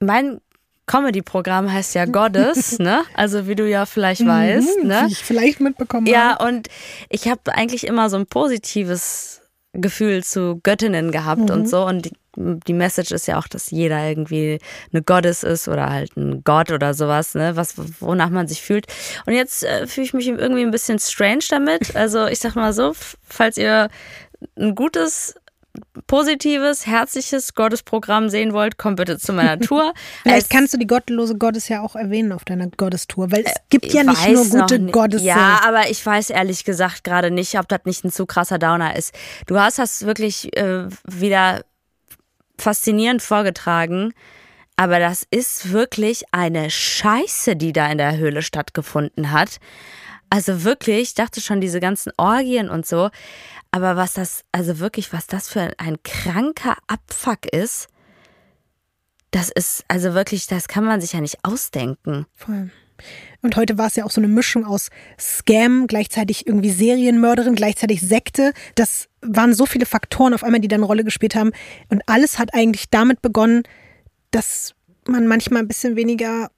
mein 0.00 0.40
Comedy-Programm 0.86 1.72
heißt 1.72 1.94
ja 1.94 2.04
Goddess, 2.04 2.78
ne? 2.78 3.04
Also 3.14 3.46
wie 3.46 3.54
du 3.54 3.68
ja 3.68 3.86
vielleicht 3.86 4.20
mhm, 4.22 4.28
weißt, 4.28 4.84
ne? 4.84 5.04
Wie 5.06 5.12
ich 5.12 5.18
vielleicht 5.18 5.60
mitbekommen 5.60 6.06
Ja, 6.06 6.36
und 6.36 6.68
ich 7.08 7.28
habe 7.28 7.54
eigentlich 7.54 7.86
immer 7.86 8.10
so 8.10 8.16
ein 8.16 8.26
positives 8.26 9.40
Gefühl 9.74 10.24
zu 10.24 10.60
Göttinnen 10.62 11.10
gehabt 11.10 11.42
mhm. 11.42 11.50
und 11.50 11.68
so. 11.68 11.84
Und 11.84 12.06
die, 12.06 12.12
die, 12.36 12.72
Message 12.72 13.12
ist 13.12 13.26
ja 13.26 13.38
auch, 13.38 13.48
dass 13.48 13.70
jeder 13.70 14.08
irgendwie 14.08 14.58
eine 14.92 15.02
Goddess 15.02 15.42
ist 15.42 15.68
oder 15.68 15.90
halt 15.90 16.16
ein 16.16 16.42
Gott 16.44 16.70
oder 16.70 16.94
sowas, 16.94 17.34
ne? 17.34 17.56
Was, 17.56 17.74
wonach 18.00 18.30
man 18.30 18.48
sich 18.48 18.62
fühlt. 18.62 18.86
Und 19.26 19.34
jetzt 19.34 19.64
äh, 19.64 19.86
fühle 19.86 20.06
ich 20.06 20.14
mich 20.14 20.28
irgendwie 20.28 20.62
ein 20.62 20.70
bisschen 20.70 20.98
strange 20.98 21.44
damit. 21.50 21.94
Also 21.96 22.26
ich 22.26 22.38
sag 22.38 22.54
mal 22.54 22.72
so, 22.72 22.92
falls 23.22 23.56
ihr 23.58 23.88
ein 24.56 24.74
gutes 24.74 25.34
positives, 26.06 26.86
herzliches 26.86 27.54
Gottesprogramm 27.54 28.28
sehen 28.28 28.52
wollt, 28.52 28.78
kommt 28.78 28.96
bitte 28.96 29.18
zu 29.18 29.32
meiner 29.32 29.58
Tour. 29.60 29.94
Vielleicht 30.22 30.50
kannst 30.50 30.74
du 30.74 30.78
die 30.78 30.86
gottlose 30.86 31.36
Gottes 31.36 31.68
ja 31.68 31.82
auch 31.82 31.96
erwähnen 31.96 32.32
auf 32.32 32.44
deiner 32.44 32.68
Gottestour, 32.68 33.32
weil 33.32 33.42
es 33.44 33.52
äh, 33.52 33.60
gibt 33.70 33.92
ja 33.92 34.02
nicht 34.04 34.28
nur 34.28 34.44
gute 34.44 34.80
Gottes. 34.86 35.22
Ja, 35.22 35.60
aber 35.64 35.90
ich 35.90 36.04
weiß 36.04 36.30
ehrlich 36.30 36.64
gesagt 36.64 37.04
gerade 37.04 37.30
nicht, 37.30 37.58
ob 37.58 37.68
das 37.68 37.80
nicht 37.84 38.04
ein 38.04 38.12
zu 38.12 38.26
krasser 38.26 38.58
Downer 38.58 38.96
ist. 38.96 39.14
Du 39.46 39.58
hast 39.58 39.78
das 39.78 40.04
wirklich 40.06 40.56
äh, 40.56 40.86
wieder 41.04 41.64
faszinierend 42.58 43.22
vorgetragen. 43.22 44.12
Aber 44.76 44.98
das 44.98 45.24
ist 45.30 45.70
wirklich 45.70 46.24
eine 46.32 46.68
Scheiße, 46.68 47.54
die 47.54 47.72
da 47.72 47.90
in 47.92 47.98
der 47.98 48.16
Höhle 48.16 48.42
stattgefunden 48.42 49.30
hat. 49.30 49.60
Also 50.30 50.64
wirklich, 50.64 51.00
ich 51.00 51.14
dachte 51.14 51.40
schon, 51.40 51.60
diese 51.60 51.78
ganzen 51.78 52.10
Orgien 52.16 52.68
und 52.68 52.84
so. 52.86 53.10
Aber 53.74 53.96
was 53.96 54.12
das, 54.12 54.44
also 54.52 54.78
wirklich, 54.78 55.12
was 55.12 55.26
das 55.26 55.48
für 55.48 55.72
ein 55.78 56.00
kranker 56.04 56.76
Abfuck 56.86 57.52
ist, 57.52 57.88
das 59.32 59.50
ist, 59.50 59.84
also 59.88 60.14
wirklich, 60.14 60.46
das 60.46 60.68
kann 60.68 60.84
man 60.84 61.00
sich 61.00 61.14
ja 61.14 61.20
nicht 61.20 61.38
ausdenken. 61.42 62.24
Voll. 62.36 62.70
Und 63.42 63.56
heute 63.56 63.76
war 63.76 63.88
es 63.88 63.96
ja 63.96 64.04
auch 64.04 64.12
so 64.12 64.20
eine 64.20 64.28
Mischung 64.28 64.64
aus 64.64 64.90
Scam, 65.18 65.88
gleichzeitig 65.88 66.46
irgendwie 66.46 66.70
Serienmörderin, 66.70 67.56
gleichzeitig 67.56 68.00
Sekte. 68.00 68.52
Das 68.76 69.08
waren 69.22 69.54
so 69.54 69.66
viele 69.66 69.86
Faktoren 69.86 70.34
auf 70.34 70.44
einmal, 70.44 70.60
die 70.60 70.68
da 70.68 70.76
eine 70.76 70.84
Rolle 70.84 71.02
gespielt 71.02 71.34
haben. 71.34 71.50
Und 71.88 72.00
alles 72.06 72.38
hat 72.38 72.54
eigentlich 72.54 72.90
damit 72.90 73.22
begonnen, 73.22 73.64
dass 74.30 74.76
man 75.08 75.26
manchmal 75.26 75.62
ein 75.62 75.68
bisschen 75.68 75.96
weniger 75.96 76.52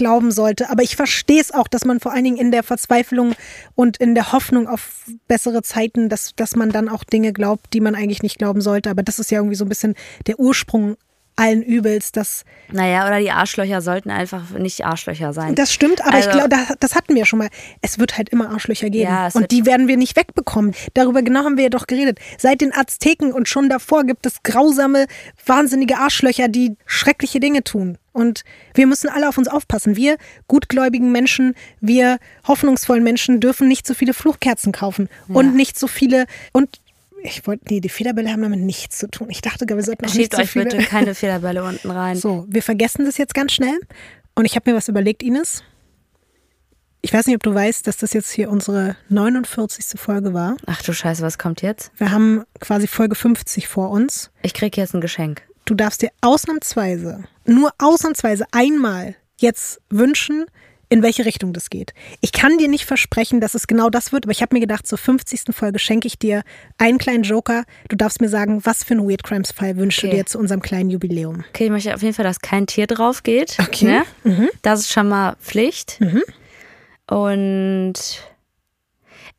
glauben 0.00 0.32
sollte. 0.32 0.70
Aber 0.70 0.82
ich 0.82 0.96
verstehe 0.96 1.40
es 1.40 1.52
auch, 1.52 1.68
dass 1.68 1.84
man 1.84 2.00
vor 2.00 2.12
allen 2.12 2.24
Dingen 2.24 2.38
in 2.38 2.50
der 2.50 2.62
Verzweiflung 2.62 3.34
und 3.74 3.98
in 3.98 4.14
der 4.14 4.32
Hoffnung 4.32 4.66
auf 4.66 5.04
bessere 5.28 5.62
Zeiten, 5.62 6.08
dass, 6.08 6.34
dass 6.34 6.56
man 6.56 6.70
dann 6.70 6.88
auch 6.88 7.04
Dinge 7.04 7.34
glaubt, 7.34 7.74
die 7.74 7.80
man 7.80 7.94
eigentlich 7.94 8.22
nicht 8.22 8.38
glauben 8.38 8.62
sollte. 8.62 8.88
Aber 8.88 9.02
das 9.02 9.18
ist 9.18 9.30
ja 9.30 9.38
irgendwie 9.38 9.56
so 9.56 9.66
ein 9.66 9.68
bisschen 9.68 9.94
der 10.26 10.40
Ursprung 10.40 10.96
allen 11.36 11.62
Übels, 11.62 12.12
dass. 12.12 12.44
Naja, 12.72 13.06
oder 13.06 13.20
die 13.20 13.30
Arschlöcher 13.30 13.82
sollten 13.82 14.10
einfach 14.10 14.50
nicht 14.50 14.86
Arschlöcher 14.86 15.34
sein. 15.34 15.54
Das 15.54 15.72
stimmt, 15.72 16.00
aber 16.02 16.14
also, 16.14 16.30
ich 16.30 16.34
glaube, 16.34 16.48
das, 16.48 16.74
das, 16.80 16.94
hatten 16.94 17.14
wir 17.14 17.26
schon 17.26 17.40
mal. 17.40 17.48
Es 17.82 17.98
wird 17.98 18.16
halt 18.16 18.30
immer 18.30 18.50
Arschlöcher 18.50 18.88
geben. 18.88 19.10
Ja, 19.10 19.28
und 19.34 19.50
die 19.50 19.66
werden 19.66 19.86
wir 19.86 19.98
nicht 19.98 20.16
wegbekommen. 20.16 20.74
Darüber 20.94 21.22
genau 21.22 21.44
haben 21.44 21.56
wir 21.56 21.64
ja 21.64 21.70
doch 21.70 21.86
geredet. 21.86 22.18
Seit 22.38 22.62
den 22.62 22.74
Azteken 22.74 23.32
und 23.32 23.48
schon 23.48 23.68
davor 23.68 24.04
gibt 24.04 24.24
es 24.24 24.42
grausame, 24.42 25.06
wahnsinnige 25.44 25.98
Arschlöcher, 25.98 26.48
die 26.48 26.76
schreckliche 26.86 27.38
Dinge 27.38 27.64
tun. 27.64 27.98
Und 28.12 28.42
wir 28.74 28.86
müssen 28.86 29.08
alle 29.08 29.28
auf 29.28 29.38
uns 29.38 29.48
aufpassen. 29.48 29.96
Wir 29.96 30.16
gutgläubigen 30.48 31.12
Menschen, 31.12 31.54
wir 31.80 32.18
hoffnungsvollen 32.46 33.04
Menschen 33.04 33.40
dürfen 33.40 33.68
nicht 33.68 33.86
so 33.86 33.94
viele 33.94 34.14
Fluchkerzen 34.14 34.72
kaufen 34.72 35.08
ja. 35.28 35.36
und 35.36 35.54
nicht 35.54 35.78
so 35.78 35.86
viele 35.86 36.26
und 36.52 36.80
ich 37.22 37.46
wollte, 37.46 37.64
nee, 37.68 37.80
die 37.80 37.88
Federbälle 37.88 38.30
haben 38.30 38.42
damit 38.42 38.60
nichts 38.60 38.98
zu 38.98 39.08
tun. 39.08 39.28
Ich 39.30 39.42
dachte, 39.42 39.66
wir 39.68 39.82
sollten 39.82 40.06
auch 40.06 40.08
Schiebt 40.08 40.18
nicht 40.18 40.36
so 40.36 40.42
euch 40.42 40.50
viele. 40.50 40.64
bitte 40.64 40.82
keine 40.84 41.14
Federbälle 41.14 41.62
unten 41.62 41.90
rein. 41.90 42.16
So, 42.16 42.46
wir 42.48 42.62
vergessen 42.62 43.04
das 43.04 43.18
jetzt 43.18 43.34
ganz 43.34 43.52
schnell. 43.52 43.78
Und 44.34 44.44
ich 44.44 44.56
habe 44.56 44.70
mir 44.70 44.76
was 44.76 44.88
überlegt, 44.88 45.22
Ines. 45.22 45.62
Ich 47.02 47.12
weiß 47.12 47.26
nicht, 47.26 47.36
ob 47.36 47.42
du 47.42 47.54
weißt, 47.54 47.86
dass 47.86 47.96
das 47.96 48.12
jetzt 48.12 48.30
hier 48.30 48.50
unsere 48.50 48.96
49. 49.08 49.98
Folge 49.98 50.34
war. 50.34 50.56
Ach 50.66 50.82
du 50.82 50.92
Scheiße, 50.92 51.22
was 51.22 51.38
kommt 51.38 51.62
jetzt? 51.62 51.92
Wir 51.96 52.10
haben 52.10 52.44
quasi 52.58 52.86
Folge 52.86 53.14
50 53.14 53.68
vor 53.68 53.90
uns. 53.90 54.30
Ich 54.42 54.52
krieg 54.52 54.76
jetzt 54.76 54.94
ein 54.94 55.00
Geschenk. 55.00 55.42
Du 55.64 55.74
darfst 55.74 56.02
dir 56.02 56.10
ausnahmsweise, 56.20 57.24
nur 57.50 57.72
ausnahmsweise 57.78 58.44
einmal 58.52 59.16
jetzt 59.38 59.80
wünschen, 59.90 60.46
in 60.90 61.04
welche 61.04 61.24
Richtung 61.24 61.52
das 61.52 61.70
geht. 61.70 61.94
Ich 62.20 62.32
kann 62.32 62.58
dir 62.58 62.68
nicht 62.68 62.84
versprechen, 62.84 63.40
dass 63.40 63.54
es 63.54 63.68
genau 63.68 63.90
das 63.90 64.12
wird, 64.12 64.24
aber 64.24 64.32
ich 64.32 64.42
habe 64.42 64.54
mir 64.56 64.60
gedacht, 64.60 64.86
zur 64.86 64.98
50. 64.98 65.54
Folge 65.54 65.78
schenke 65.78 66.08
ich 66.08 66.18
dir 66.18 66.42
einen 66.78 66.98
kleinen 66.98 67.22
Joker. 67.22 67.64
Du 67.88 67.96
darfst 67.96 68.20
mir 68.20 68.28
sagen, 68.28 68.60
was 68.64 68.82
für 68.82 68.94
einen 68.94 69.08
Weird 69.08 69.22
Crimes 69.22 69.52
Fall 69.52 69.76
wünschst 69.76 70.00
okay. 70.00 70.10
du 70.10 70.16
dir 70.16 70.26
zu 70.26 70.38
unserem 70.38 70.60
kleinen 70.60 70.90
Jubiläum? 70.90 71.44
Okay, 71.50 71.66
ich 71.66 71.70
möchte 71.70 71.94
auf 71.94 72.02
jeden 72.02 72.14
Fall, 72.14 72.24
dass 72.24 72.40
kein 72.40 72.66
Tier 72.66 72.88
drauf 72.88 73.22
geht. 73.22 73.56
Okay. 73.60 73.84
Ne? 73.84 74.04
Mhm. 74.24 74.48
Das 74.62 74.80
ist 74.80 74.92
schon 74.92 75.08
mal 75.08 75.36
Pflicht. 75.40 76.00
Mhm. 76.00 76.22
Und 77.06 77.94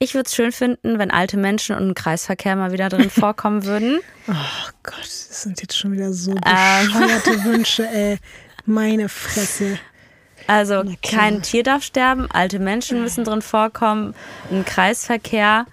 ich 0.02 0.16
würde 0.16 0.26
es 0.26 0.34
schön 0.34 0.52
finden, 0.52 0.98
wenn 0.98 1.12
alte 1.12 1.38
Menschen 1.38 1.76
und 1.76 1.90
ein 1.90 1.94
Kreisverkehr 1.94 2.56
mal 2.56 2.72
wieder 2.72 2.90
drin 2.90 3.10
vorkommen 3.12 3.66
würden. 3.66 4.00
Oh 4.28 4.70
Gott, 4.82 5.00
das 5.00 5.44
sind 5.44 5.62
jetzt 5.62 5.78
schon 5.78 5.92
wieder 5.92 6.12
so 6.12 6.32
ähm. 6.32 6.88
bescheuerte 6.88 7.32
ähm. 7.34 7.44
Wünsche, 7.44 7.88
ey. 7.88 8.18
Meine 8.66 9.10
Fresse. 9.10 9.78
Also 10.48 10.84
kein 11.04 11.44
Tier 11.44 11.62
darf 11.62 11.84
sterben, 11.84 12.28
alte 12.32 12.58
Menschen 12.58 13.04
müssen 13.04 13.24
drin 13.24 13.44
vorkommen, 13.44 14.16
ein 14.50 14.66
Kreisverkehr 14.66 15.68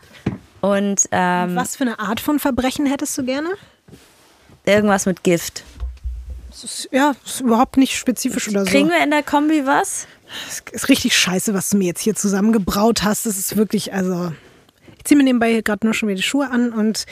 und 0.61 1.09
ähm, 1.11 1.57
was 1.57 1.77
für 1.77 1.85
eine 1.85 1.99
Art 1.99 2.21
von 2.21 2.39
Verbrechen 2.39 2.85
hättest 2.85 3.17
du 3.17 3.25
gerne? 3.25 3.49
Irgendwas 4.67 5.07
mit 5.07 5.25
Gift. 5.25 5.65
Das 6.61 6.65
ist, 6.65 6.89
ja, 6.91 7.15
ist 7.25 7.41
überhaupt 7.41 7.77
nicht 7.77 7.97
spezifisch 7.97 8.49
oder 8.49 8.65
so. 8.65 8.71
Kriegen 8.71 8.89
wir 8.89 9.03
in 9.03 9.11
der 9.11 9.23
Kombi 9.23 9.65
was? 9.65 10.09
Das 10.47 10.63
ist 10.73 10.89
richtig 10.89 11.17
scheiße, 11.17 11.55
was 11.55 11.71
du 11.71 11.77
mir 11.77 11.87
jetzt 11.87 12.01
hier 12.01 12.17
zusammengebraut 12.17 13.05
hast. 13.05 13.27
Das 13.27 13.39
ist 13.39 13.57
wirklich, 13.57 13.93
also. 13.95 14.33
Ich 14.97 15.05
ziehe 15.05 15.17
mir 15.17 15.23
nebenbei 15.23 15.61
gerade 15.61 15.87
nur 15.87 15.95
schon 15.95 16.09
wieder 16.09 16.17
die 16.17 16.23
Schuhe 16.25 16.51
an 16.51 16.73
und 16.73 17.07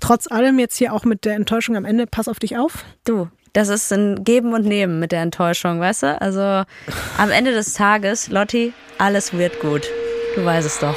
trotz 0.00 0.30
allem 0.30 0.60
jetzt 0.60 0.76
hier 0.76 0.92
auch 0.92 1.04
mit 1.04 1.24
der 1.24 1.34
Enttäuschung 1.34 1.76
am 1.76 1.84
Ende, 1.84 2.06
pass 2.06 2.28
auf 2.28 2.38
dich 2.38 2.56
auf. 2.56 2.84
Du, 3.04 3.28
das 3.52 3.68
ist 3.68 3.92
ein 3.92 4.22
Geben 4.22 4.54
und 4.54 4.64
Nehmen 4.64 5.00
mit 5.00 5.10
der 5.10 5.22
Enttäuschung, 5.22 5.80
weißt 5.80 6.04
du? 6.04 6.20
Also 6.20 6.40
am 7.18 7.30
Ende 7.30 7.50
des 7.50 7.74
Tages, 7.74 8.28
Lotti, 8.28 8.72
alles 8.98 9.32
wird 9.32 9.60
gut. 9.60 9.82
Du 10.36 10.44
weißt 10.44 10.66
es 10.66 10.78
doch. 10.78 10.96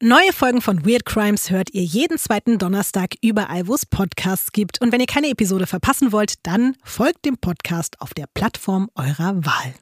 Neue 0.00 0.32
Folgen 0.32 0.60
von 0.60 0.84
Weird 0.84 1.04
Crimes 1.04 1.50
hört 1.50 1.72
ihr 1.72 1.84
jeden 1.84 2.18
zweiten 2.18 2.58
Donnerstag 2.58 3.14
überall, 3.22 3.68
wo 3.68 3.74
es 3.74 3.86
Podcasts 3.86 4.50
gibt. 4.52 4.80
Und 4.80 4.92
wenn 4.92 5.00
ihr 5.00 5.06
keine 5.06 5.28
Episode 5.28 5.66
verpassen 5.66 6.10
wollt, 6.10 6.34
dann 6.46 6.76
folgt 6.82 7.24
dem 7.24 7.38
Podcast 7.38 8.00
auf 8.00 8.12
der 8.12 8.26
Plattform 8.34 8.90
eurer 8.96 9.36
Wahl. 9.44 9.74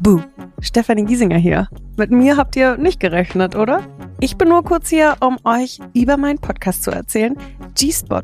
Buh, 0.00 0.20
Stefanie 0.60 1.04
Giesinger 1.04 1.38
hier. 1.38 1.68
Mit 1.96 2.10
mir 2.10 2.36
habt 2.36 2.54
ihr 2.54 2.76
nicht 2.76 3.00
gerechnet, 3.00 3.56
oder? 3.56 3.86
Ich 4.20 4.36
bin 4.36 4.48
nur 4.48 4.62
kurz 4.62 4.90
hier, 4.90 5.16
um 5.20 5.38
euch 5.44 5.78
über 5.94 6.16
meinen 6.18 6.38
Podcast 6.38 6.82
zu 6.82 6.90
erzählen, 6.90 7.36
G-Spot. 7.74 8.22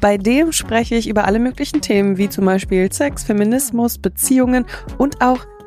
Bei 0.00 0.16
dem 0.16 0.52
spreche 0.52 0.94
ich 0.94 1.08
über 1.08 1.24
alle 1.24 1.40
möglichen 1.40 1.80
Themen, 1.80 2.18
wie 2.18 2.28
zum 2.28 2.44
Beispiel 2.44 2.92
Sex, 2.92 3.24
Feminismus, 3.24 3.98
Beziehungen 3.98 4.64
und 4.96 5.20
auch 5.22 5.44